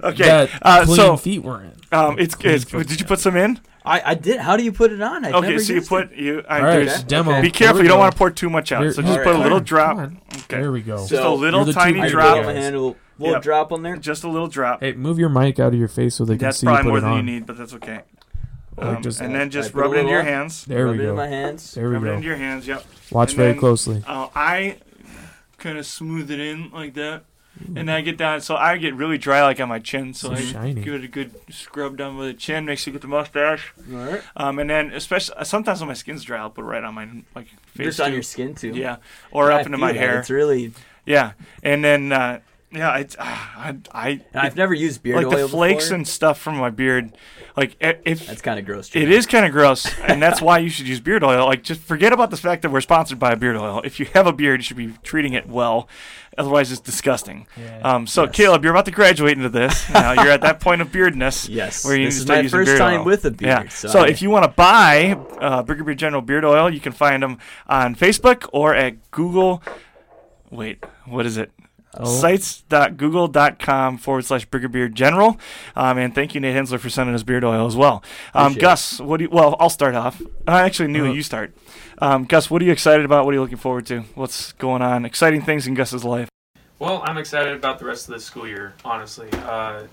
Okay. 0.03 0.23
that 0.25 0.49
Uh, 0.63 0.85
so 0.85 1.17
feet 1.17 1.43
were 1.43 1.61
in. 1.63 1.73
um, 1.91 2.17
it's, 2.17 2.33
Clean 2.35 2.55
it's 2.55 2.65
did 2.65 2.99
you 2.99 3.05
put 3.05 3.19
some 3.19 3.35
in? 3.37 3.59
I, 3.87 4.01
I 4.11 4.13
did. 4.15 4.39
How 4.39 4.57
do 4.57 4.63
you 4.63 4.71
put 4.71 4.91
it 4.91 5.01
on? 5.01 5.25
I've 5.25 5.33
Okay, 5.35 5.47
never 5.49 5.59
so 5.63 5.69
you 5.73 5.75
used 5.79 5.89
put 5.89 6.11
it. 6.11 6.17
you. 6.17 6.43
I, 6.47 6.59
All 6.59 6.65
right, 6.65 6.71
there's- 6.85 6.99
Okay. 6.99 7.07
demo. 7.07 7.35
Be 7.41 7.47
Be 7.47 7.51
careful. 7.51 7.81
You 7.81 7.87
don't 7.87 7.99
want 7.99 8.11
to 8.11 8.17
pour 8.17 8.29
too 8.31 8.49
much 8.49 8.71
out. 8.71 8.81
Here- 8.83 8.91
so 8.91 9.01
just 9.01 9.17
All 9.17 9.23
put 9.23 9.29
a 9.29 9.33
right. 9.35 9.43
little 9.43 9.59
Come 9.59 9.65
drop. 9.65 9.97
on. 9.97 10.21
Okay. 10.33 10.43
There 10.61 10.71
we 10.71 10.81
go. 10.81 10.97
Just 10.97 11.11
a 11.13 11.15
So, 11.17 11.35
little 11.35 11.59
you're 11.61 11.65
the 11.65 11.73
two 11.73 11.79
tiny 11.79 12.01
big 12.01 12.11
drop. 12.11 12.37
Put 12.37 12.45
my 12.47 12.53
hand, 12.53 12.75
a 12.75 12.79
little, 12.79 12.95
little 13.19 13.33
Yep. 13.35 13.41
drop 13.43 13.71
on 13.71 13.83
there. 13.83 13.97
Just 13.97 14.23
a 14.23 14.27
little 14.29 14.47
drop. 14.47 14.81
Hey, 14.81 14.93
move 14.93 15.17
your 15.19 15.29
mic 15.29 15.59
out 15.59 15.73
of 15.73 15.79
your 15.79 15.87
face 15.87 16.15
so 16.15 16.25
they 16.25 16.35
can 16.35 16.45
That's 16.45 16.57
see 16.59 16.67
you 16.67 16.71
probably 16.73 16.83
put 16.83 16.89
more 16.89 16.97
it 16.97 17.01
than 17.01 17.15
you 17.15 17.23
need, 17.33 17.45
but 17.45 17.57
that's 17.57 17.73
okay. 17.75 18.01
Or 18.77 18.95
Um, 18.97 19.01
just- 19.01 19.21
and 19.21 19.33
then 19.33 19.49
just 19.49 19.73
put 19.73 19.79
a 19.79 19.81
rub 19.83 19.93
it 19.93 19.95
into 19.99 20.05
little 20.07 20.11
your 20.11 20.19
on. 20.21 20.25
hands. 20.41 20.65
There 20.65 20.85
Rub 20.85 20.95
we 20.97 20.99
it 20.99 21.03
in 21.03 21.09
go. 21.11 21.15
my 21.15 21.27
hands. 21.27 21.73
There 21.73 21.87
we 21.89 21.93
Rub 21.95 22.03
it 22.03 22.07
go. 22.07 22.13
into 22.13 22.27
your 22.27 22.37
hands. 22.37 22.67
Yep. 22.67 22.85
Watch 23.11 23.29
and 23.31 23.37
very 23.37 23.51
then- 23.53 23.59
closely. 23.59 24.03
Uh, 24.07 24.27
I 24.35 24.75
kind 25.57 25.77
of 25.79 25.85
smooth 25.87 26.29
it 26.29 26.39
in 26.39 26.69
like 26.71 26.93
that, 26.93 27.23
and 27.65 27.75
then 27.75 27.89
I 27.89 28.01
get 28.01 28.17
down. 28.17 28.41
So 28.41 28.55
I 28.55 28.77
get 28.77 28.93
really 28.95 29.17
dry, 29.17 29.41
like 29.43 29.59
on 29.59 29.69
my 29.69 29.79
chin. 29.79 30.13
So 30.13 30.29
So 30.29 30.33
I 30.35 30.41
shiny. 30.41 30.81
give 30.81 30.93
it 30.93 31.03
a 31.03 31.07
good 31.07 31.31
scrub 31.49 31.97
down 31.97 32.17
with 32.17 32.27
the 32.27 32.33
chin. 32.33 32.65
Makes 32.65 32.85
you 32.87 32.93
get 32.93 33.01
the 33.01 33.07
mustache. 33.07 33.73
All 33.91 33.97
right. 33.97 34.21
Um, 34.35 34.59
and 34.59 34.69
then 34.69 34.91
especially 34.91 35.35
sometimes 35.45 35.79
when 35.79 35.87
my 35.87 35.93
skin's 35.93 36.23
dry, 36.23 36.39
I'll 36.39 36.49
put 36.49 36.61
it 36.63 36.67
right 36.67 36.83
on 36.83 36.93
my 36.93 37.07
like 37.35 37.47
face. 37.67 37.87
Just 37.87 38.01
on 38.01 38.13
your 38.13 38.21
skin 38.23 38.53
too. 38.55 38.69
Yeah, 38.73 38.97
or 39.31 39.47
Yeah, 39.49 39.55
up 39.55 39.57
I 39.57 39.59
into 39.61 39.69
feel 39.71 39.79
my 39.79 39.91
that. 39.93 39.99
hair. 39.99 40.19
It's 40.19 40.29
really. 40.29 40.73
Yeah, 41.05 41.31
and 41.63 41.83
then 41.83 42.11
uh, 42.11 42.39
yeah, 42.71 42.97
it's 42.97 43.15
ah, 43.17 43.53
I, 43.57 43.77
I 43.93 44.21
I've 44.35 44.57
never 44.57 44.73
used 44.73 45.01
beard 45.01 45.17
like 45.23 45.27
oil 45.27 45.43
the 45.43 45.47
flakes 45.47 45.85
before. 45.85 45.95
and 45.95 46.07
stuff 46.07 46.37
from 46.39 46.57
my 46.57 46.69
beard. 46.69 47.13
Like 47.55 47.75
i- 47.81 47.97
if 48.05 48.27
That's 48.27 48.41
kind 48.41 48.59
of 48.59 48.65
gross. 48.65 48.93
It 48.95 49.09
is 49.09 49.25
kind 49.25 49.45
of 49.45 49.51
gross, 49.53 49.87
and 50.01 50.21
that's 50.21 50.41
why 50.41 50.59
you 50.59 50.69
should 50.69 50.87
use 50.87 50.99
beard 50.99 51.23
oil. 51.23 51.45
Like, 51.45 51.63
just 51.63 51.79
forget 51.81 52.11
about 52.13 52.29
the 52.29 52.37
fact 52.37 52.61
that 52.61 52.69
we're 52.71 52.81
sponsored 52.81 53.17
by 53.19 53.31
a 53.31 53.35
beard 53.37 53.55
oil. 53.55 53.81
If 53.83 53.99
you 53.99 54.05
have 54.13 54.27
a 54.27 54.33
beard, 54.33 54.59
you 54.59 54.63
should 54.63 54.77
be 54.77 54.93
treating 55.01 55.33
it 55.33 55.47
well. 55.47 55.87
Otherwise, 56.37 56.71
it's 56.71 56.81
disgusting. 56.81 57.47
Um, 57.81 58.05
so, 58.07 58.23
Yes. 58.25 58.35
Caleb, 58.35 58.63
you're 58.63 58.71
about 58.73 58.85
to 58.85 58.91
graduate 58.91 59.37
into 59.37 59.49
this. 59.49 59.89
Now 59.93 60.11
you're 60.13 60.31
at 60.31 60.41
that 60.41 60.59
point 60.59 60.81
of 60.81 60.91
beardness. 60.91 61.49
Yes. 61.49 61.83
Where 61.83 61.97
you 61.97 62.05
this 62.05 62.15
need 62.15 62.17
to 62.17 62.21
is 62.21 62.25
start 62.25 62.37
my 62.37 62.41
using 62.43 62.57
first 62.59 62.67
beard 62.67 62.77
time 62.79 62.99
oil. 62.99 63.05
with 63.05 63.25
a 63.25 63.31
beard. 63.31 63.63
Yeah. 63.63 63.69
So, 63.69 63.87
So, 63.87 63.99
I- 64.01 64.07
if 64.07 64.21
you 64.21 64.29
want 64.29 64.43
to 64.45 64.49
buy 64.51 65.17
uh, 65.41 65.63
Brigadier 65.63 65.95
General 65.95 66.21
beard 66.21 66.45
oil, 66.45 66.71
you 66.71 66.79
can 66.79 66.91
find 66.93 67.23
them 67.23 67.39
on 67.67 67.95
Facebook 67.95 68.47
or 68.53 68.75
at 68.75 69.09
Google. 69.11 69.63
Wait, 70.51 70.83
what 71.05 71.25
is 71.25 71.37
it? 71.37 71.51
Oh. 71.99 72.05
sites.google.com 72.21 73.97
forward 73.97 74.25
slash 74.25 74.45
Brigadier 74.45 74.87
General. 74.87 75.37
Um, 75.75 75.97
and 75.97 76.13
thank 76.13 76.35
you, 76.35 76.41
Nate 76.41 76.55
Hensler, 76.55 76.79
for 76.79 76.89
sending 76.89 77.15
us 77.15 77.23
beard 77.23 77.43
oil 77.43 77.65
as 77.65 77.75
well. 77.75 78.03
Um. 78.33 78.53
Gus, 78.53 78.99
what 78.99 79.17
do 79.17 79.23
you, 79.25 79.29
well, 79.31 79.55
I'll 79.59 79.69
start 79.69 79.95
off. 79.95 80.21
I 80.47 80.61
actually 80.61 80.89
knew 80.89 81.07
Uh, 81.07 81.13
you 81.13 81.23
start. 81.23 81.55
Um, 81.99 82.25
Gus, 82.25 82.49
what 82.49 82.61
are 82.61 82.65
you 82.65 82.71
excited 82.71 83.05
about? 83.05 83.25
What 83.25 83.31
are 83.31 83.35
you 83.35 83.41
looking 83.41 83.57
forward 83.57 83.85
to? 83.87 84.01
What's 84.13 84.53
going 84.53 84.81
on? 84.81 85.05
Exciting 85.05 85.41
things 85.41 85.65
in 85.65 85.73
Gus's 85.73 86.03
life. 86.03 86.29
Well, 86.79 87.01
I'm 87.03 87.17
excited 87.17 87.53
about 87.53 87.79
the 87.79 87.85
rest 87.85 88.07
of 88.07 88.13
the 88.13 88.19
school 88.19 88.47
year, 88.47 88.75
honestly. 88.85 89.29
Uh, 89.31 89.83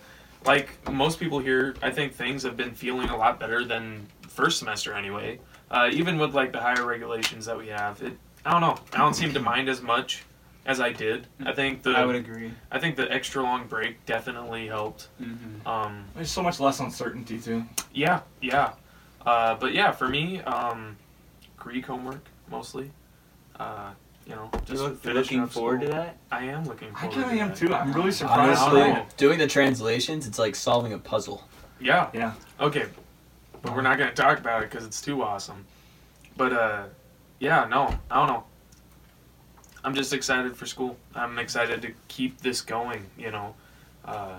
like 0.45 0.71
most 0.93 1.19
people 1.19 1.39
here, 1.39 1.75
I 1.83 1.91
think 1.91 2.15
things 2.15 2.43
have 2.43 2.57
been 2.57 2.73
feeling 2.73 3.09
a 3.09 3.17
lot 3.17 3.41
better 3.41 3.65
than 3.65 4.07
first 4.29 4.59
semester 4.59 4.93
anyway. 4.93 5.41
Uh, 5.71 5.89
even 5.93 6.19
with 6.19 6.35
like 6.35 6.53
the 6.53 6.61
higher 6.61 6.85
regulations 6.85 7.47
that 7.47 7.57
we 7.57 7.69
have, 7.69 8.03
it 8.03 8.13
I 8.45 8.53
don't 8.53 8.61
know. 8.61 8.77
I 8.93 8.99
don't 8.99 9.15
seem 9.15 9.33
to 9.33 9.41
mind 9.41 9.71
as 9.71 9.81
much 9.81 10.25
as 10.67 10.81
I 10.81 10.93
did. 10.93 11.27
I 11.45 11.53
think 11.53 11.83
the 11.83 11.93
I 11.93 12.05
would 12.05 12.17
agree. 12.17 12.53
I 12.71 12.79
think 12.79 12.97
the 12.97 13.11
extra 13.11 13.43
long 13.43 13.67
break 13.67 14.05
definitely 14.05 14.67
helped. 14.67 15.09
Mm-hmm. 15.23 15.67
Um, 15.67 16.05
There's 16.15 16.31
so 16.31 16.43
much 16.43 16.61
less 16.61 16.81
uncertainty, 16.81 17.39
too. 17.41 17.65
yeah, 17.95 18.21
yeah. 18.43 18.73
Uh, 19.25 19.55
but 19.55 19.73
yeah, 19.73 19.91
for 19.91 20.07
me, 20.07 20.43
um, 20.43 20.99
Greek 21.65 21.87
homework 21.87 22.21
mostly. 22.51 22.91
Uh, 23.59 23.91
you 24.27 24.35
know, 24.35 24.51
just 24.67 24.83
You're 24.83 24.91
finishing 24.91 25.39
looking 25.39 25.41
up 25.41 25.51
forward 25.53 25.81
to 25.81 25.87
that? 25.89 26.17
I 26.31 26.45
am 26.45 26.65
looking 26.67 26.93
forward 26.93 26.97
I 26.97 27.23
forward. 27.23 27.25
kind 27.25 27.25
of 27.25 27.31
to 27.31 27.41
am, 27.41 27.49
that. 27.49 27.57
too. 27.57 27.75
I'm 27.75 27.93
really 27.95 28.13
surprised. 28.13 28.61
Honestly, 28.61 28.83
honestly, 28.83 29.07
doing 29.17 29.39
the 29.39 29.47
translations, 29.47 30.27
it's 30.27 30.39
like 30.39 30.55
solving 30.57 30.93
a 30.93 30.99
puzzle. 30.99 31.43
Yeah, 31.81 32.11
Yeah. 32.13 32.33
Okay, 32.61 32.85
but 33.63 33.75
we're 33.75 33.81
not 33.83 33.97
gonna 33.99 34.13
talk 34.13 34.39
about 34.39 34.63
it 34.63 34.71
because 34.71 34.85
it's 34.87 35.01
too 35.01 35.23
awesome. 35.23 35.65
But 36.37 36.53
uh, 36.53 36.85
yeah, 37.41 37.65
no, 37.65 37.99
I 38.11 38.17
don't 38.19 38.29
know. 38.29 38.45
I'm 39.83 39.95
just 39.95 40.13
excited 40.13 40.55
for 40.57 40.67
school. 40.67 40.97
I'm 41.15 41.39
excited 41.39 41.81
to 41.83 41.93
keep 42.09 42.41
this 42.43 42.61
going. 42.61 43.07
You 43.19 43.31
know, 43.31 43.55
uh, 44.05 44.39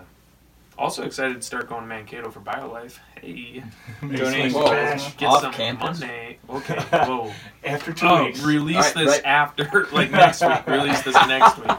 also 0.77 1.03
excited 1.03 1.35
to 1.35 1.41
start 1.41 1.69
going 1.69 1.81
to 1.81 1.88
Mankato 1.88 2.30
for 2.30 2.39
BioLife. 2.39 2.97
Hey, 3.22 3.64
Donating 4.02 4.53
Whoa. 4.53 4.65
cash. 4.65 5.15
get 5.18 5.30
Off 5.30 5.41
some 5.41 5.53
campus? 5.53 5.99
Monday. 5.99 6.38
Okay, 6.49 6.76
whoa. 6.91 7.31
After 7.64 7.93
two 7.93 8.07
oh, 8.07 8.26
weeks. 8.26 8.41
release 8.41 8.77
Alright, 8.77 8.93
this 8.95 9.10
right. 9.10 9.26
after, 9.26 9.88
like 9.91 10.11
next 10.11 10.41
week. 10.41 10.68
Release 10.68 11.02
this 11.03 11.15
next 11.27 11.57
week. 11.57 11.72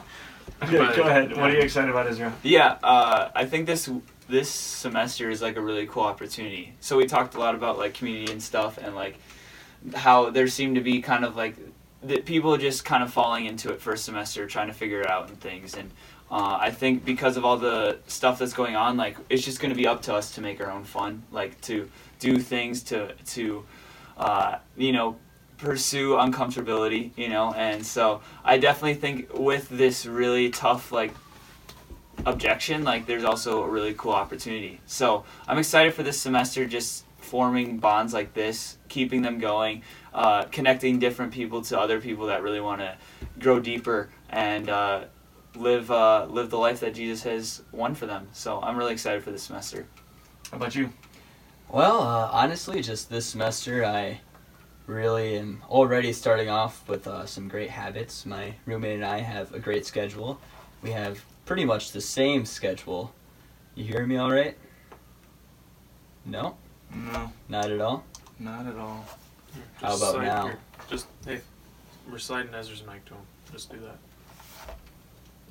Okay, 0.62 0.78
but- 0.78 0.96
go 0.96 1.02
ahead. 1.02 1.30
What 1.36 1.50
are 1.50 1.54
you 1.54 1.60
excited 1.60 1.90
about, 1.90 2.06
Ezra? 2.06 2.32
Yeah, 2.42 2.78
uh, 2.82 3.30
I 3.34 3.44
think 3.44 3.66
this 3.66 3.90
this 4.28 4.50
semester 4.50 5.30
is 5.30 5.40
like 5.40 5.56
a 5.56 5.60
really 5.60 5.86
cool 5.86 6.02
opportunity. 6.02 6.74
So 6.80 6.96
we 6.96 7.06
talked 7.06 7.36
a 7.36 7.38
lot 7.38 7.54
about 7.54 7.78
like 7.78 7.94
community 7.94 8.32
and 8.32 8.42
stuff, 8.42 8.76
and 8.78 8.94
like 8.94 9.18
how 9.94 10.30
there 10.30 10.48
seemed 10.48 10.74
to 10.76 10.80
be 10.80 11.00
kind 11.00 11.24
of 11.24 11.36
like 11.36 11.56
that 12.02 12.24
people 12.24 12.56
just 12.56 12.84
kind 12.84 13.02
of 13.02 13.12
falling 13.12 13.46
into 13.46 13.72
it 13.72 13.80
first 13.80 14.04
semester, 14.04 14.46
trying 14.46 14.68
to 14.68 14.72
figure 14.72 15.00
it 15.00 15.08
out 15.08 15.28
and 15.28 15.40
things. 15.40 15.74
And 15.74 15.90
uh, 16.30 16.58
I 16.60 16.70
think 16.70 17.04
because 17.04 17.36
of 17.36 17.44
all 17.44 17.56
the 17.56 17.98
stuff 18.08 18.38
that's 18.38 18.52
going 18.52 18.74
on, 18.74 18.96
like 18.96 19.16
it's 19.30 19.44
just 19.44 19.60
going 19.60 19.70
to 19.70 19.76
be 19.76 19.86
up 19.86 20.02
to 20.02 20.14
us 20.14 20.34
to 20.34 20.40
make 20.40 20.60
our 20.60 20.70
own 20.70 20.84
fun, 20.84 21.22
like 21.30 21.60
to 21.62 21.88
do 22.18 22.38
things 22.38 22.82
to 22.84 23.14
to 23.14 23.64
uh, 24.18 24.58
you 24.76 24.92
know 24.92 25.16
pursue 25.58 26.14
uncomfortability, 26.16 27.12
you 27.16 27.28
know. 27.28 27.52
And 27.54 27.84
so 27.84 28.22
I 28.44 28.58
definitely 28.58 28.94
think 28.94 29.32
with 29.34 29.68
this 29.68 30.04
really 30.04 30.50
tough 30.50 30.90
like 30.90 31.12
objection, 32.24 32.82
like 32.82 33.06
there's 33.06 33.24
also 33.24 33.62
a 33.62 33.68
really 33.68 33.94
cool 33.94 34.12
opportunity. 34.12 34.80
So 34.86 35.24
I'm 35.46 35.58
excited 35.58 35.94
for 35.94 36.02
this 36.02 36.20
semester, 36.20 36.66
just 36.66 37.04
forming 37.18 37.78
bonds 37.78 38.12
like 38.12 38.34
this, 38.34 38.78
keeping 38.88 39.22
them 39.22 39.38
going, 39.38 39.82
uh, 40.14 40.44
connecting 40.44 40.98
different 40.98 41.32
people 41.32 41.62
to 41.62 41.78
other 41.78 42.00
people 42.00 42.26
that 42.26 42.42
really 42.42 42.60
want 42.60 42.80
to 42.80 42.96
grow 43.38 43.60
deeper 43.60 44.08
and 44.30 44.68
uh, 44.68 45.04
live 45.56 45.90
uh, 45.90 46.26
live 46.28 46.50
the 46.50 46.58
life 46.58 46.80
that 46.80 46.94
Jesus 46.94 47.22
has 47.24 47.62
won 47.72 47.94
for 47.94 48.06
them. 48.06 48.28
So 48.32 48.60
I'm 48.62 48.76
really 48.76 48.92
excited 48.92 49.22
for 49.22 49.30
this 49.30 49.42
semester. 49.42 49.86
How 50.50 50.56
about 50.58 50.74
you? 50.74 50.90
Well, 51.68 52.00
uh, 52.02 52.28
honestly, 52.32 52.80
just 52.82 53.10
this 53.10 53.26
semester, 53.26 53.84
I 53.84 54.20
really 54.86 55.36
am 55.36 55.62
already 55.68 56.12
starting 56.12 56.48
off 56.48 56.88
with 56.88 57.06
uh, 57.08 57.26
some 57.26 57.48
great 57.48 57.70
habits. 57.70 58.24
My 58.24 58.54
roommate 58.66 58.96
and 58.96 59.04
I 59.04 59.18
have 59.20 59.52
a 59.52 59.58
great 59.58 59.84
schedule. 59.84 60.40
We 60.82 60.92
have 60.92 61.20
pretty 61.44 61.64
much 61.64 61.90
the 61.92 62.00
same 62.00 62.44
schedule. 62.44 63.12
You 63.74 63.84
hear 63.84 64.06
me 64.06 64.16
all 64.16 64.30
right? 64.30 64.56
No, 66.24 66.56
No, 66.94 67.32
not 67.48 67.70
at 67.70 67.80
all. 67.80 68.04
not 68.38 68.66
at 68.66 68.76
all. 68.76 69.04
How 69.76 69.88
Just 69.88 70.02
about 70.02 70.14
slide 70.14 70.24
now? 70.26 70.52
just 70.90 71.06
hey, 71.24 71.40
we're 72.10 72.18
sliding 72.18 72.54
Ezra's 72.54 72.84
mic 72.86 73.04
to 73.06 73.14
him. 73.14 73.20
Just 73.52 73.70
do 73.70 73.78
that. 73.80 73.96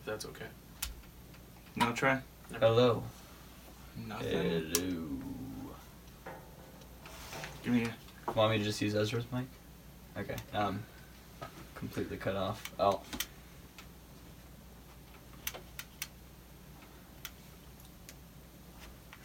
If 0.05 0.11
that's 0.11 0.25
okay. 0.25 0.45
No 1.75 1.91
try. 1.93 2.19
Hello. 2.59 3.01
Nothing. 4.07 4.71
Hello. 4.75 5.07
Give 7.63 7.73
me. 7.73 7.87
A, 8.27 8.31
Want 8.33 8.51
me 8.51 8.59
to 8.59 8.63
just 8.63 8.79
use 8.83 8.93
Ezra's 8.93 9.25
mic? 9.31 9.45
Okay. 10.15 10.35
Um, 10.53 10.83
completely 11.73 12.17
cut 12.17 12.35
off. 12.35 12.71
Oh. 12.77 13.01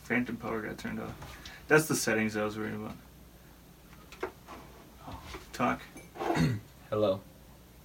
phantom 0.05 0.37
power 0.39 0.63
got 0.63 0.79
turned 0.79 0.99
off. 0.99 1.13
That's 1.69 1.89
the 1.89 1.95
settings 1.95 2.39
I 2.39 2.45
was 2.45 2.57
worried 2.57 2.75
about. 2.75 2.97
Talk. 5.53 5.83
Hello. 6.91 7.21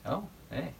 Oh, 0.05 0.30
hey. 0.49 0.72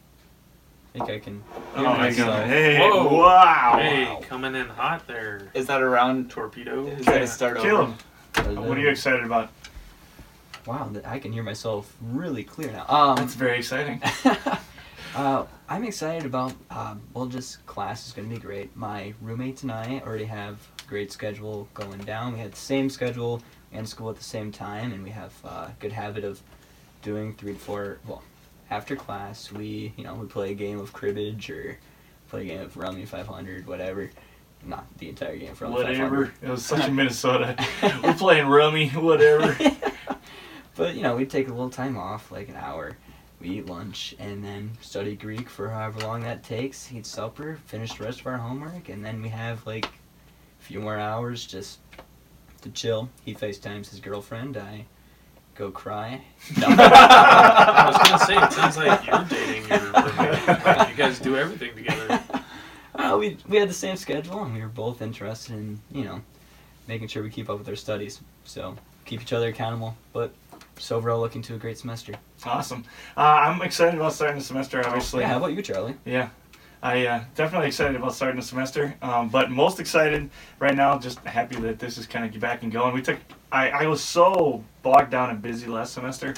I 0.96 0.98
think 1.00 1.10
I 1.10 1.20
can. 1.20 1.44
Oh 1.76 1.80
hear 1.80 1.98
my 1.98 2.14
god. 2.14 2.48
Hey. 2.48 2.80
Whoa. 2.80 3.20
Wow. 3.20 3.78
Hey, 3.82 4.18
coming 4.22 4.56
in 4.56 4.68
hot 4.68 5.06
there, 5.08 5.50
Is 5.54 5.66
that 5.68 5.82
a 5.82 5.86
round? 5.86 6.30
torpedo. 6.30 6.88
Is 6.88 7.06
that 7.06 7.22
a 7.22 7.28
start 7.28 7.58
Caleb, 7.58 7.96
over? 8.38 8.62
what 8.62 8.78
are 8.78 8.82
you 8.82 8.88
excited 8.88 9.26
about? 9.26 9.50
Wow, 10.66 10.90
I 11.06 11.20
can 11.20 11.34
hear 11.34 11.44
myself 11.44 11.94
really 12.02 12.46
clear 12.46 12.72
now. 12.72 12.86
Um, 12.88 13.18
That's 13.18 13.36
very 13.36 13.58
exciting. 13.58 14.02
uh, 15.16 15.46
I'm 15.68 15.84
excited 15.84 16.26
about. 16.26 16.54
Um, 16.72 17.02
well, 17.14 17.26
just 17.26 17.66
class 17.66 18.08
is 18.08 18.14
going 18.14 18.30
to 18.30 18.34
be 18.36 18.42
great. 18.42 18.74
My 18.76 19.14
roommates 19.22 19.64
and 19.64 19.74
I 19.74 20.02
already 20.06 20.26
have 20.26 20.66
a 20.86 20.90
great 20.90 21.12
schedule 21.12 21.68
going 21.74 22.00
down. 22.00 22.34
We 22.34 22.40
had 22.40 22.54
the 22.54 22.58
same 22.58 22.90
schedule 22.90 23.42
and 23.74 23.88
school 23.88 24.10
at 24.10 24.16
the 24.16 24.24
same 24.24 24.50
time, 24.52 24.94
and 24.94 25.04
we 25.04 25.10
have 25.10 25.34
uh, 25.44 25.68
a 25.68 25.76
good 25.80 25.92
habit 25.92 26.24
of 26.24 26.42
doing 27.02 27.34
three 27.34 27.54
to 27.54 27.60
four. 27.60 27.98
Well, 28.08 28.24
after 28.70 28.96
class, 28.96 29.52
we 29.52 29.94
you 29.98 30.04
know 30.04 30.16
we 30.16 30.28
play 30.28 30.52
a 30.52 30.56
game 30.56 30.80
of 30.80 30.94
cribbage 30.94 31.50
or 31.50 31.78
play 32.30 32.42
a 32.42 32.46
game 32.46 32.62
of 32.62 32.76
Rummy 32.78 33.06
500, 33.06 33.68
whatever. 33.68 34.10
Not 34.66 34.86
the 34.98 35.10
entire 35.10 35.38
game 35.38 35.52
of 35.52 35.62
Rummy 35.62 35.76
Whatever. 35.76 36.26
500. 36.26 36.32
It 36.42 36.50
was 36.50 36.66
such 36.66 36.88
a 36.88 36.92
Minnesota. 36.92 37.56
We're 38.04 38.16
playing 38.16 38.48
rummy. 38.48 38.90
Whatever. 38.90 39.56
But 40.76 40.96
you 40.96 41.04
know, 41.04 41.16
we 41.16 41.26
take 41.26 41.48
a 41.48 41.52
little 41.52 41.70
time 41.70 41.98
off, 41.98 42.32
like 42.32 42.50
an 42.50 42.58
hour. 42.58 42.98
We 43.40 43.50
eat 43.50 43.68
lunch 43.68 44.14
and 44.20 44.44
then 44.44 44.72
study 44.82 45.16
Greek 45.16 45.50
for 45.50 45.70
however 45.70 46.02
long 46.02 46.22
that 46.24 46.44
takes. 46.44 46.92
Eat 46.92 47.06
supper, 47.06 47.60
finish 47.66 47.94
the 47.94 48.04
rest 48.04 48.20
of 48.22 48.28
our 48.28 48.38
homework, 48.38 48.90
and 48.90 49.04
then 49.04 49.22
we 49.22 49.30
have 49.30 49.66
like 49.66 49.86
a 49.86 50.64
few 50.64 50.82
more 50.82 50.98
hours 51.00 51.46
just 51.46 51.80
to 52.62 52.70
chill. 52.72 53.10
He 53.24 53.34
FaceTimes 53.34 53.90
his 53.90 54.00
girlfriend. 54.02 54.58
I 54.58 54.86
go 55.56 55.72
cry. 55.72 56.22
No. 56.60 56.68
I 56.70 57.86
was 57.88 57.98
gonna 58.10 58.26
say 58.26 58.36
it 58.38 58.52
sounds 58.54 58.78
like 58.78 59.06
you're 59.08 59.24
dating 59.30 59.68
your 59.70 59.80
roommate. 59.80 60.48
Like, 60.66 60.90
you 60.90 60.96
guys 60.96 61.20
do 61.20 61.36
everything 61.38 61.76
together. 61.76 62.22
uh, 62.96 63.18
we 63.20 63.38
we 63.48 63.58
had 63.58 63.70
the 63.70 63.74
same 63.74 63.96
schedule 63.96 64.44
and 64.44 64.54
we 64.54 64.62
were 64.62 64.68
both 64.68 65.02
interested 65.02 65.54
in 65.56 65.80
you 65.92 66.04
know 66.04 66.22
making 66.88 67.08
sure 67.08 67.24
we 67.24 67.30
keep 67.30 67.50
up 67.50 67.58
with 67.58 67.68
our 67.70 67.76
studies. 67.76 68.22
So 68.44 68.76
keep 69.06 69.22
each 69.22 69.34
other 69.34 69.50
accountable. 69.50 69.96
But 70.14 70.34
just 70.76 70.92
overall, 70.92 71.20
looking 71.20 71.42
to 71.44 71.56
a 71.56 71.58
great 71.58 71.78
semester. 71.78 72.14
awesome. 72.46 72.84
Uh, 73.16 73.22
I'm 73.22 73.62
excited 73.62 73.96
about 73.96 74.14
starting 74.14 74.38
the 74.40 74.44
semester, 74.44 74.86
obviously. 74.86 75.22
Yeah. 75.22 75.30
How 75.30 75.38
about 75.38 75.54
you, 75.54 75.62
Charlie? 75.62 75.96
Yeah. 76.06 76.30
I 76.86 77.08
uh, 77.08 77.24
definitely 77.34 77.70
excited 77.70 77.96
about 77.96 78.14
starting 78.14 78.40
the 78.40 78.46
semester, 78.46 78.94
um, 79.02 79.30
but 79.30 79.50
most 79.50 79.80
excited 79.80 80.30
right 80.60 80.76
now. 80.76 81.00
Just 81.00 81.18
happy 81.22 81.56
that 81.56 81.80
this 81.80 81.98
is 81.98 82.06
kind 82.06 82.32
of 82.32 82.40
back 82.40 82.62
and 82.62 82.72
going. 82.72 82.94
We 82.94 83.02
took. 83.02 83.18
I, 83.52 83.70
I 83.70 83.88
was 83.88 84.04
so 84.04 84.64
bogged 84.84 85.10
down 85.10 85.32
and 85.32 85.42
busy 85.42 85.66
last 85.66 85.94
semester 85.94 86.36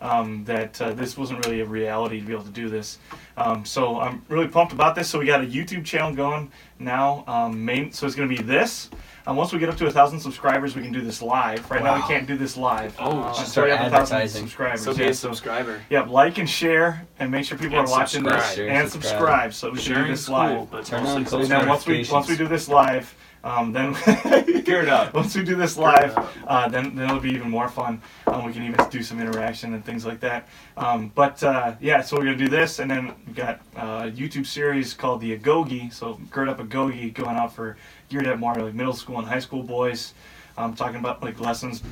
um, 0.00 0.42
that 0.46 0.82
uh, 0.82 0.94
this 0.94 1.16
wasn't 1.16 1.46
really 1.46 1.60
a 1.60 1.64
reality 1.64 2.18
to 2.18 2.26
be 2.26 2.32
able 2.32 2.42
to 2.42 2.50
do 2.50 2.68
this. 2.68 2.98
Um, 3.36 3.64
so 3.64 4.00
I'm 4.00 4.24
really 4.28 4.48
pumped 4.48 4.72
about 4.72 4.96
this. 4.96 5.08
So 5.08 5.20
we 5.20 5.26
got 5.26 5.44
a 5.44 5.46
YouTube 5.46 5.84
channel 5.84 6.12
going 6.12 6.50
now. 6.80 7.22
Um, 7.28 7.64
main. 7.64 7.92
So 7.92 8.04
it's 8.04 8.16
going 8.16 8.28
to 8.28 8.36
be 8.36 8.42
this. 8.42 8.90
Um, 9.26 9.36
once 9.36 9.54
we 9.54 9.58
get 9.58 9.70
up 9.70 9.76
to 9.78 9.86
a 9.86 9.90
thousand 9.90 10.20
subscribers, 10.20 10.76
we 10.76 10.82
can 10.82 10.92
do 10.92 11.00
this 11.00 11.22
live. 11.22 11.70
Right 11.70 11.82
now 11.82 11.94
we 11.94 12.00
Wow. 12.02 12.06
can't 12.08 12.26
do 12.26 12.36
this 12.36 12.58
live. 12.58 12.94
Oh, 12.98 13.20
Uh, 13.20 13.32
Should 13.32 13.46
so 13.46 13.50
start 13.52 13.66
we 13.68 13.70
have 13.70 13.80
thousand 13.90 13.94
advertising. 14.16 14.42
subscribers. 14.42 14.82
So 14.82 14.92
be 14.94 15.02
yeah, 15.04 15.08
a 15.08 15.14
so- 15.14 15.28
subscriber. 15.28 15.80
Yep, 15.88 16.08
like 16.10 16.36
and 16.36 16.50
share, 16.50 17.06
and 17.18 17.30
make 17.30 17.46
sure 17.46 17.56
people 17.56 17.78
And 17.78 17.88
are 17.88 17.90
watching 17.90 18.20
subscribe. 18.22 18.40
this 18.42 18.54
Share, 18.54 18.68
and 18.68 18.90
subscribe. 18.90 19.52
subscribe, 19.52 19.54
so 19.54 19.68
we 19.70 19.78
can 19.78 19.84
do 19.88 19.94
Sharing's 19.94 20.20
this 20.20 20.28
live. 20.28 20.56
cool, 20.56 20.68
but 20.70 20.84
Turn 20.84 21.02
mostly 21.04 21.16
on 21.16 21.24
post 21.24 21.34
And 21.34 21.50
then 21.50 21.68
once 21.68 21.86
we 21.86 22.06
once 22.12 22.28
we 22.28 22.36
do 22.36 22.46
this 22.48 22.68
live, 22.68 23.14
um, 23.44 23.72
then 23.72 23.92
Gear 24.64 24.82
it 24.82 24.88
up. 24.90 25.12
once 25.14 25.34
we 25.34 25.42
do 25.42 25.54
this 25.54 25.76
live, 25.78 26.14
uh, 26.46 26.68
then 26.68 26.94
then 26.94 27.06
it'll 27.06 27.18
be 27.20 27.30
even 27.32 27.48
more 27.50 27.68
fun. 27.68 28.02
Um, 28.26 28.44
we 28.44 28.52
can 28.52 28.62
even 28.62 28.78
do 28.90 29.02
some 29.02 29.20
interaction 29.20 29.72
and 29.72 29.82
things 29.84 30.04
like 30.04 30.20
that. 30.20 30.48
Um, 30.76 31.12
but 31.14 31.42
uh, 31.42 31.72
yeah, 31.80 32.02
so 32.02 32.16
we're 32.18 32.24
gonna 32.24 32.36
do 32.36 32.48
this, 32.48 32.78
and 32.78 32.90
then 32.90 33.14
we've 33.26 33.36
got 33.36 33.60
uh, 33.76 34.04
a 34.06 34.10
YouTube 34.10 34.46
series 34.46 34.92
called 34.92 35.22
the 35.22 35.34
Agoge. 35.38 35.92
So 35.94 36.18
gird 36.30 36.50
up 36.50 36.58
Agoge 36.58 37.12
going 37.14 37.36
out 37.36 37.54
for 37.54 37.76
geared 38.14 38.28
at 38.28 38.38
more 38.38 38.54
like 38.54 38.74
middle 38.74 38.92
school 38.92 39.18
and 39.18 39.26
high 39.26 39.40
school 39.40 39.62
boys. 39.62 40.14
Um, 40.56 40.72
talking 40.72 41.00
about 41.00 41.20
like 41.20 41.40
lessons, 41.40 41.82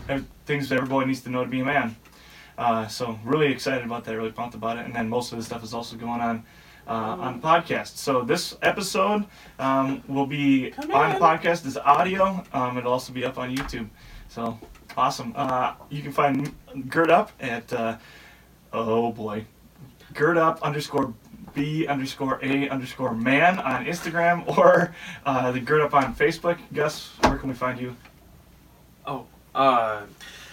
things 0.47 0.69
that 0.69 0.77
every 0.77 0.89
boy 0.89 1.05
needs 1.05 1.21
to 1.23 1.31
know 1.31 1.43
to 1.43 1.51
be 1.51 1.61
a 1.61 1.65
man. 1.65 1.97
Uh, 2.57 2.87
so 2.87 3.19
really 3.25 3.51
excited 3.51 3.85
about 3.85 4.05
that, 4.05 4.17
really 4.17 4.31
pumped 4.31 4.55
about 4.55 4.79
it, 4.79 4.87
and 4.87 4.95
then 4.95 5.09
most 5.09 5.33
of 5.33 5.39
the 5.39 5.45
stuff 5.45 5.65
is 5.65 5.75
also 5.75 5.97
going 5.97 6.21
on 6.21 6.45
uh, 6.87 6.93
on 6.93 7.43
podcast. 7.43 7.97
So 7.97 8.23
this 8.23 8.57
episode 8.63 9.25
um, 9.59 10.03
will 10.07 10.27
be 10.27 10.73
on 10.75 11.13
the 11.13 11.19
podcast 11.19 11.67
as 11.67 11.77
audio. 11.77 12.45
Um, 12.53 12.79
it'll 12.79 12.93
also 12.93 13.13
be 13.13 13.25
up 13.25 13.37
on 13.37 13.57
YouTube. 13.57 13.89
So 14.29 14.61
awesome. 14.97 15.33
Uh, 15.35 15.75
you 15.91 16.03
can 16.03 16.13
find 16.13 16.55
Gird 16.89 17.11
Up 17.11 17.33
at 17.41 17.73
uh, 17.73 17.99
oh 18.73 19.11
boy, 19.11 19.45
Gird 20.15 20.39
Up 20.39 20.63
underscore 20.63 21.15
B 21.55 21.87
underscore 21.87 22.39
A 22.43 22.69
underscore 22.69 23.15
man 23.15 23.59
on 23.59 23.85
Instagram 23.87 24.47
or 24.59 24.95
uh, 25.27 25.53
the 25.53 25.61
Gird 25.61 25.81
Up 25.83 25.95
on 25.95 26.15
Facebook. 26.15 26.59
Gus, 26.73 27.11
where 27.23 27.37
can 27.37 27.49
we 27.49 27.55
find 27.55 27.81
you? 27.81 27.97
Oh, 29.07 29.27
uh, 29.55 30.03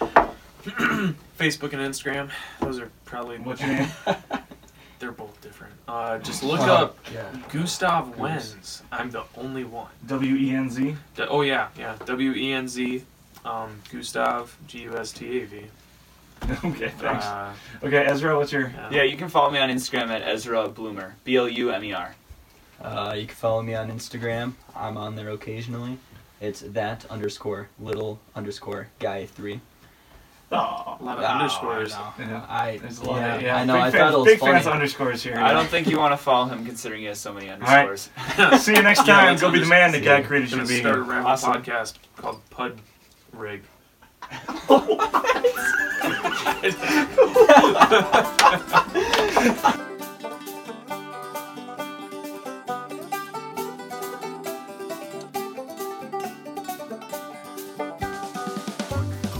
Facebook 1.38 1.72
and 1.72 1.80
Instagram. 1.82 2.30
Those 2.60 2.78
are 2.78 2.90
probably 3.04 3.38
What's 3.38 3.60
your 3.60 3.70
name? 3.70 3.88
they're 4.98 5.12
both 5.12 5.40
different. 5.40 5.72
Uh, 5.88 6.18
just 6.18 6.42
look 6.42 6.60
Wow. 6.60 6.74
up 6.84 6.98
Yeah. 7.12 7.24
Gustav 7.52 8.16
Wenz. 8.16 8.82
I'm 8.92 9.10
the 9.10 9.24
only 9.36 9.64
one. 9.64 9.88
W 10.06 10.34
E 10.36 10.50
N 10.54 10.68
Z. 10.70 10.96
D- 11.16 11.22
oh 11.28 11.42
yeah, 11.42 11.68
yeah. 11.78 11.96
W 12.04 12.32
E 12.32 12.52
N 12.52 12.68
Z. 12.68 13.02
Um, 13.44 13.80
Gustav 13.90 14.54
G 14.66 14.80
U 14.82 14.96
S 14.98 15.12
T 15.12 15.40
A 15.40 15.46
V. 15.46 15.62
Okay, 16.64 16.88
thanks. 16.98 17.24
Uh, 17.26 17.52
Okay, 17.82 18.04
Ezra, 18.04 18.36
what's 18.36 18.52
your? 18.52 18.68
yeah. 18.74 18.90
Yeah, 18.90 19.02
you 19.04 19.16
can 19.16 19.28
follow 19.28 19.50
me 19.50 19.58
on 19.58 19.68
Instagram 19.70 20.08
at 20.08 20.22
Ezra 20.22 20.68
Blumer. 20.68 21.12
B 21.24 21.36
L 21.36 21.48
U 21.48 21.70
M 21.70 21.84
E 21.84 21.92
R. 21.92 22.14
Uh, 22.82 23.14
you 23.16 23.26
can 23.26 23.34
follow 23.36 23.62
me 23.62 23.74
on 23.74 23.90
Instagram. 23.90 24.54
I'm 24.74 24.96
on 24.96 25.14
there 25.16 25.30
occasionally. 25.30 25.98
It's 26.40 26.60
that 26.60 27.04
underscore 27.10 27.68
little 27.78 28.18
underscore 28.34 28.88
guy 28.98 29.26
three. 29.26 29.60
Oh, 30.52 30.96
A 30.98 31.04
lot 31.04 31.18
of 31.18 31.22
Oh, 31.24 31.26
underscores. 31.26 31.92
I, 31.94 31.98
know. 31.98 32.24
Yeah. 32.26 32.46
I 32.48 32.78
there's 32.78 32.98
a 32.98 33.04
lot. 33.04 33.16
yeah, 33.20 33.34
of, 33.36 33.42
yeah, 33.42 33.56
I 33.56 33.64
know. 33.64 33.74
Big 33.74 33.82
I 33.82 33.90
fans, 33.90 33.94
thought 34.02 34.12
it 34.14 34.16
was 34.18 34.26
big 34.26 34.38
funny. 34.40 34.52
fans 34.54 34.66
of 34.66 34.72
underscores 34.72 35.22
here. 35.22 35.36
I 35.38 35.52
don't 35.52 35.68
think 35.68 35.86
you 35.86 35.98
want 35.98 36.12
to 36.12 36.16
follow 36.16 36.46
him 36.48 36.64
considering 36.66 37.02
he 37.02 37.06
has 37.06 37.20
so 37.20 37.32
many 37.32 37.48
right. 37.60 37.60
underscores. 37.86 38.10
See 38.64 38.74
you 38.74 38.82
next 38.82 39.04
time. 39.06 39.26
let's 39.28 39.42
Go 39.42 39.50
be 39.52 39.60
the 39.60 39.66
man 39.66 39.92
that 39.92 39.98
understand. 39.98 40.22
God 40.24 40.26
created 40.28 40.50
you 40.50 40.56
Gonna 40.56 40.68
be. 40.68 40.80
start 40.80 40.98
a 40.98 41.12
Awesome. 41.28 41.52
podcast 41.52 41.94
called 42.16 42.40
Pud 42.50 42.80
Rig. 43.32 43.62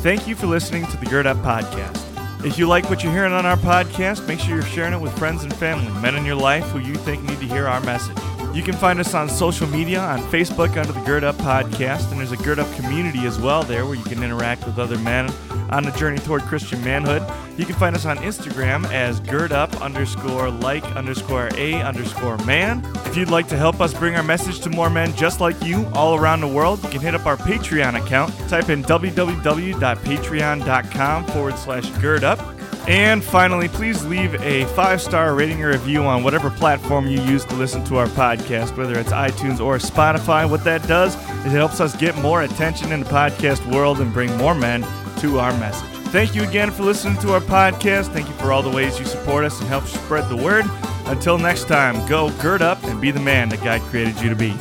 Thank 0.03 0.27
you 0.27 0.35
for 0.35 0.47
listening 0.47 0.87
to 0.87 0.97
the 0.97 1.05
Gird 1.05 1.27
Up 1.27 1.37
Podcast. 1.39 2.45
If 2.45 2.59
you 2.59 2.67
like 2.67 2.89
what 2.89 3.05
you're 3.05 3.13
hearing 3.13 3.35
on 3.35 3.45
our 3.45 3.59
podcast, 3.59 4.27
make 4.27 4.41
sure 4.41 4.55
you're 4.55 4.63
sharing 4.63 4.95
it 4.95 5.01
with 5.01 5.17
friends 5.19 5.45
and 5.45 5.55
family, 5.55 5.93
men 6.01 6.15
in 6.15 6.25
your 6.25 6.37
life 6.37 6.65
who 6.71 6.79
you 6.79 6.95
think 6.95 7.23
need 7.23 7.39
to 7.41 7.47
hear 7.47 7.67
our 7.67 7.83
message. 7.83 8.17
You 8.53 8.63
can 8.63 8.75
find 8.75 8.99
us 8.99 9.15
on 9.15 9.29
social 9.29 9.69
media 9.69 10.01
on 10.01 10.19
Facebook 10.23 10.77
under 10.77 10.91
the 10.93 11.01
Gird 11.03 11.23
Up 11.23 11.37
Podcast, 11.37 12.11
and 12.11 12.19
there's 12.19 12.33
a 12.33 12.37
Gird 12.37 12.59
Up 12.59 12.67
community 12.75 13.25
as 13.25 13.39
well 13.39 13.63
there 13.63 13.87
where 13.87 13.95
you 13.95 14.03
can 14.03 14.25
interact 14.25 14.67
with 14.67 14.77
other 14.79 14.99
men 14.99 15.31
on 15.71 15.85
the 15.85 15.93
journey 15.93 16.19
toward 16.19 16.43
Christian 16.43 16.83
manhood. 16.83 17.23
You 17.57 17.65
can 17.65 17.77
find 17.77 17.95
us 17.95 18.07
on 18.07 18.17
Instagram 18.19 18.91
as 18.91 19.21
Gird 19.21 19.53
Up 19.53 19.81
underscore 19.81 20.51
like 20.51 20.83
underscore 20.97 21.49
a 21.55 21.75
underscore 21.75 22.39
man. 22.39 22.85
If 23.07 23.17
you'd 23.17 23.31
like 23.31 23.47
to 23.49 23.57
help 23.57 23.81
us 23.81 23.95
bring 23.95 24.17
our 24.17 24.25
message 24.25 24.59
to 24.61 24.71
more 24.71 24.91
men 24.91 25.15
just 25.15 25.41
like 25.41 25.63
you 25.63 25.87
all 25.95 26.17
around 26.17 26.41
the 26.41 26.49
world, 26.49 26.83
you 26.83 26.91
can 26.91 27.01
hit 27.01 27.15
up 27.15 27.27
our 27.27 27.37
Patreon 27.37 28.05
account. 28.05 28.37
Type 28.49 28.69
in 28.69 28.83
www.patreon.com 28.83 31.25
forward 31.27 31.57
slash 31.57 31.89
gird 32.01 32.25
up. 32.25 32.60
And 32.89 33.23
finally, 33.23 33.69
please 33.69 34.05
leave 34.07 34.35
a 34.43 34.65
five 34.75 35.01
star 35.01 35.35
rating 35.35 35.63
or 35.63 35.69
review 35.69 36.03
on 36.03 36.25
whatever 36.25 36.51
platform 36.51 37.07
you 37.07 37.21
use 37.23 37.45
to 37.45 37.55
listen 37.55 37.85
to 37.85 37.97
our 37.97 38.07
podcast, 38.09 38.77
whether 38.77 38.99
it's 38.99 39.13
iTunes 39.13 39.61
or 39.61 39.79
Spotify. 39.79 40.49
What 40.49 40.65
that 40.65 40.87
does 40.89 41.15
is 41.47 41.53
it 41.53 41.57
helps 41.57 41.81
us 41.81 41.97
get 41.97 42.17
more 42.19 42.43
attention 42.43 42.93
in 42.93 43.01
the 43.01 43.07
podcast 43.07 43.65
world 43.73 44.01
and 44.01 44.13
bring 44.13 44.35
more 44.37 44.55
men 44.55 44.83
to 45.19 45.39
our 45.39 45.53
message. 45.59 45.89
Thank 46.11 46.35
you 46.35 46.43
again 46.43 46.73
for 46.73 46.83
listening 46.83 47.19
to 47.19 47.35
our 47.35 47.41
podcast. 47.41 48.13
Thank 48.13 48.27
you 48.27 48.35
for 48.35 48.51
all 48.51 48.63
the 48.63 48.71
ways 48.71 48.99
you 48.99 49.05
support 49.05 49.45
us 49.45 49.61
and 49.61 49.69
help 49.69 49.85
spread 49.85 50.29
the 50.29 50.37
word. 50.37 50.65
Until 51.07 51.39
next 51.39 51.69
time, 51.69 52.05
go 52.09 52.31
gird 52.41 52.63
up 52.63 52.83
and 52.85 53.01
be 53.01 53.11
the 53.13 53.21
man 53.21 53.49
that 53.51 53.63
God 53.63 53.81
created 53.83 54.21
you 54.21 54.29
to 54.29 54.35
be. 54.35 54.55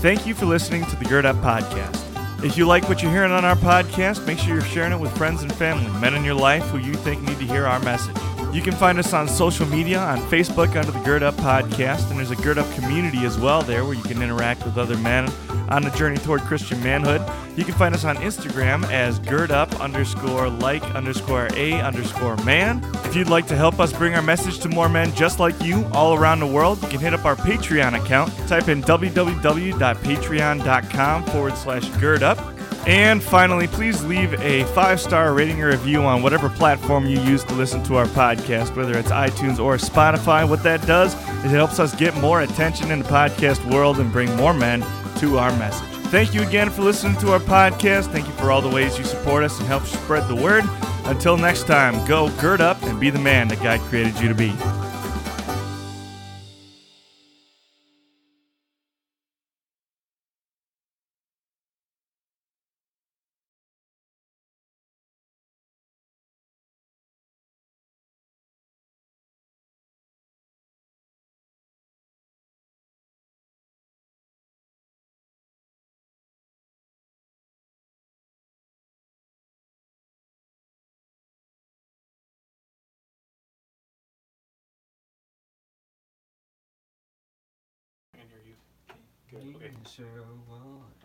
Thank 0.00 0.28
you 0.28 0.34
for 0.34 0.46
listening 0.46 0.84
to 0.86 0.96
the 0.96 1.04
Gird 1.06 1.26
Up 1.26 1.34
Podcast. 1.36 2.44
If 2.44 2.56
you 2.56 2.66
like 2.66 2.88
what 2.88 3.02
you're 3.02 3.10
hearing 3.10 3.32
on 3.32 3.44
our 3.44 3.56
podcast, 3.56 4.24
make 4.28 4.38
sure 4.38 4.54
you're 4.54 4.62
sharing 4.62 4.92
it 4.92 5.00
with 5.00 5.14
friends 5.18 5.42
and 5.42 5.52
family, 5.52 5.90
men 6.00 6.14
in 6.14 6.24
your 6.24 6.36
life 6.36 6.62
who 6.66 6.78
you 6.78 6.94
think 6.94 7.20
need 7.22 7.38
to 7.40 7.44
hear 7.44 7.66
our 7.66 7.80
message. 7.80 8.16
You 8.52 8.62
can 8.62 8.72
find 8.72 8.98
us 8.98 9.12
on 9.12 9.28
social 9.28 9.66
media 9.66 9.98
on 9.98 10.18
Facebook 10.30 10.74
under 10.74 10.90
the 10.90 11.00
Gird 11.00 11.22
Up 11.22 11.34
Podcast, 11.34 12.08
and 12.10 12.18
there's 12.18 12.30
a 12.30 12.36
Gird 12.36 12.56
Up 12.56 12.72
community 12.74 13.26
as 13.26 13.38
well 13.38 13.60
there 13.62 13.84
where 13.84 13.92
you 13.92 14.02
can 14.02 14.22
interact 14.22 14.64
with 14.64 14.78
other 14.78 14.96
men 14.96 15.30
on 15.68 15.82
the 15.82 15.90
journey 15.90 16.16
toward 16.16 16.40
Christian 16.40 16.82
manhood. 16.82 17.20
You 17.58 17.64
can 17.64 17.74
find 17.74 17.94
us 17.94 18.04
on 18.04 18.16
Instagram 18.16 18.90
as 18.90 19.18
Gird 19.18 19.50
Up 19.50 19.78
underscore 19.80 20.48
like 20.48 20.82
underscore 20.94 21.50
a 21.54 21.74
underscore 21.74 22.38
man. 22.38 22.82
If 23.04 23.14
you'd 23.14 23.28
like 23.28 23.46
to 23.48 23.56
help 23.56 23.80
us 23.80 23.92
bring 23.92 24.14
our 24.14 24.22
message 24.22 24.60
to 24.60 24.70
more 24.70 24.88
men 24.88 25.14
just 25.14 25.38
like 25.38 25.60
you 25.62 25.84
all 25.92 26.14
around 26.14 26.40
the 26.40 26.46
world, 26.46 26.80
you 26.82 26.88
can 26.88 27.00
hit 27.00 27.12
up 27.12 27.26
our 27.26 27.36
Patreon 27.36 28.02
account. 28.02 28.32
Type 28.48 28.68
in 28.68 28.82
www.patreon.com 28.82 31.24
forward 31.24 31.54
slash 31.56 31.86
gird 32.00 32.22
up. 32.22 32.57
And 32.88 33.22
finally, 33.22 33.66
please 33.66 34.02
leave 34.02 34.32
a 34.40 34.64
five 34.72 34.98
star 34.98 35.34
rating 35.34 35.62
or 35.62 35.68
review 35.68 36.00
on 36.04 36.22
whatever 36.22 36.48
platform 36.48 37.04
you 37.04 37.20
use 37.20 37.44
to 37.44 37.54
listen 37.54 37.82
to 37.82 37.96
our 37.96 38.06
podcast, 38.06 38.74
whether 38.74 38.96
it's 38.96 39.10
iTunes 39.10 39.62
or 39.62 39.76
Spotify. 39.76 40.48
What 40.48 40.62
that 40.62 40.86
does 40.86 41.12
is 41.44 41.52
it 41.52 41.56
helps 41.56 41.78
us 41.78 41.94
get 41.94 42.16
more 42.16 42.40
attention 42.40 42.90
in 42.90 43.00
the 43.00 43.04
podcast 43.04 43.62
world 43.70 44.00
and 44.00 44.10
bring 44.10 44.34
more 44.36 44.54
men 44.54 44.80
to 45.18 45.36
our 45.36 45.50
message. 45.58 45.86
Thank 46.06 46.32
you 46.32 46.40
again 46.40 46.70
for 46.70 46.80
listening 46.80 47.18
to 47.18 47.32
our 47.32 47.40
podcast. 47.40 48.10
Thank 48.10 48.26
you 48.26 48.32
for 48.32 48.50
all 48.50 48.62
the 48.62 48.70
ways 48.70 48.96
you 48.96 49.04
support 49.04 49.44
us 49.44 49.58
and 49.58 49.68
help 49.68 49.84
spread 49.84 50.26
the 50.26 50.36
word. 50.36 50.64
Until 51.04 51.36
next 51.36 51.66
time, 51.66 52.06
go 52.06 52.30
gird 52.40 52.62
up 52.62 52.82
and 52.84 52.98
be 52.98 53.10
the 53.10 53.18
man 53.18 53.48
that 53.48 53.62
God 53.62 53.80
created 53.80 54.18
you 54.18 54.28
to 54.28 54.34
be. 54.34 54.54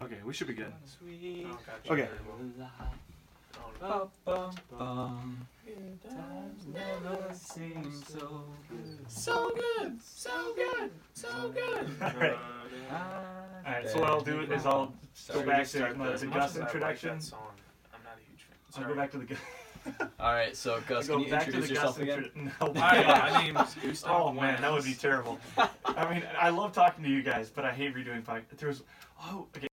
Okay, 0.01 0.17
we 0.25 0.33
should 0.33 0.47
be 0.47 0.53
good. 0.53 0.73
Okay. 1.89 2.07
So 9.07 9.51
good, 9.55 10.01
so 10.01 10.53
good, 10.55 10.91
so 11.13 11.49
good. 11.49 11.89
All 12.01 12.19
right. 12.19 12.37
All 13.65 13.71
right. 13.71 13.89
So 13.89 13.99
what 13.99 14.09
I'll 14.09 14.21
do 14.21 14.41
is 14.41 14.65
I'll 14.65 14.93
go 15.31 15.43
back 15.43 15.67
to 15.67 15.93
my, 15.95 16.15
the 16.15 16.27
Gus 16.27 16.55
introduction. 16.57 17.11
I'm 17.11 18.03
not 18.03 18.17
a 18.17 18.29
huge 18.29 18.43
fan. 18.43 18.83
I'll 18.83 18.89
go 18.89 18.95
back 18.95 19.11
to 19.11 19.17
the 19.17 19.25
Gus. 19.25 19.39
All 20.19 20.33
right, 20.33 20.55
so 20.55 20.81
Gus, 20.87 21.07
can 21.07 21.19
you 21.19 21.29
back 21.29 21.41
to 21.41 21.47
introduce 21.47 21.69
the 21.69 21.73
yourself 21.75 21.99
again? 21.99 22.29
intro- 22.35 22.73
No. 22.73 22.81
Hi, 22.81 23.31
my 23.31 23.43
name 23.43 23.57
is 23.57 23.75
Gustav. 23.75 24.11
Oh 24.11 24.31
man, 24.31 24.61
that 24.61 24.71
would 24.71 24.83
be 24.83 24.93
terrible. 24.93 25.39
I 25.85 26.13
mean, 26.13 26.23
I 26.39 26.49
love 26.49 26.71
talking 26.71 27.03
to 27.03 27.09
you 27.09 27.21
guys, 27.23 27.49
but 27.49 27.65
I 27.65 27.71
hate 27.71 27.93
redoing 27.95 28.23
podcasts. 28.23 28.57
There 28.57 28.69
was, 28.69 28.83
oh, 29.23 29.47
okay. 29.55 29.67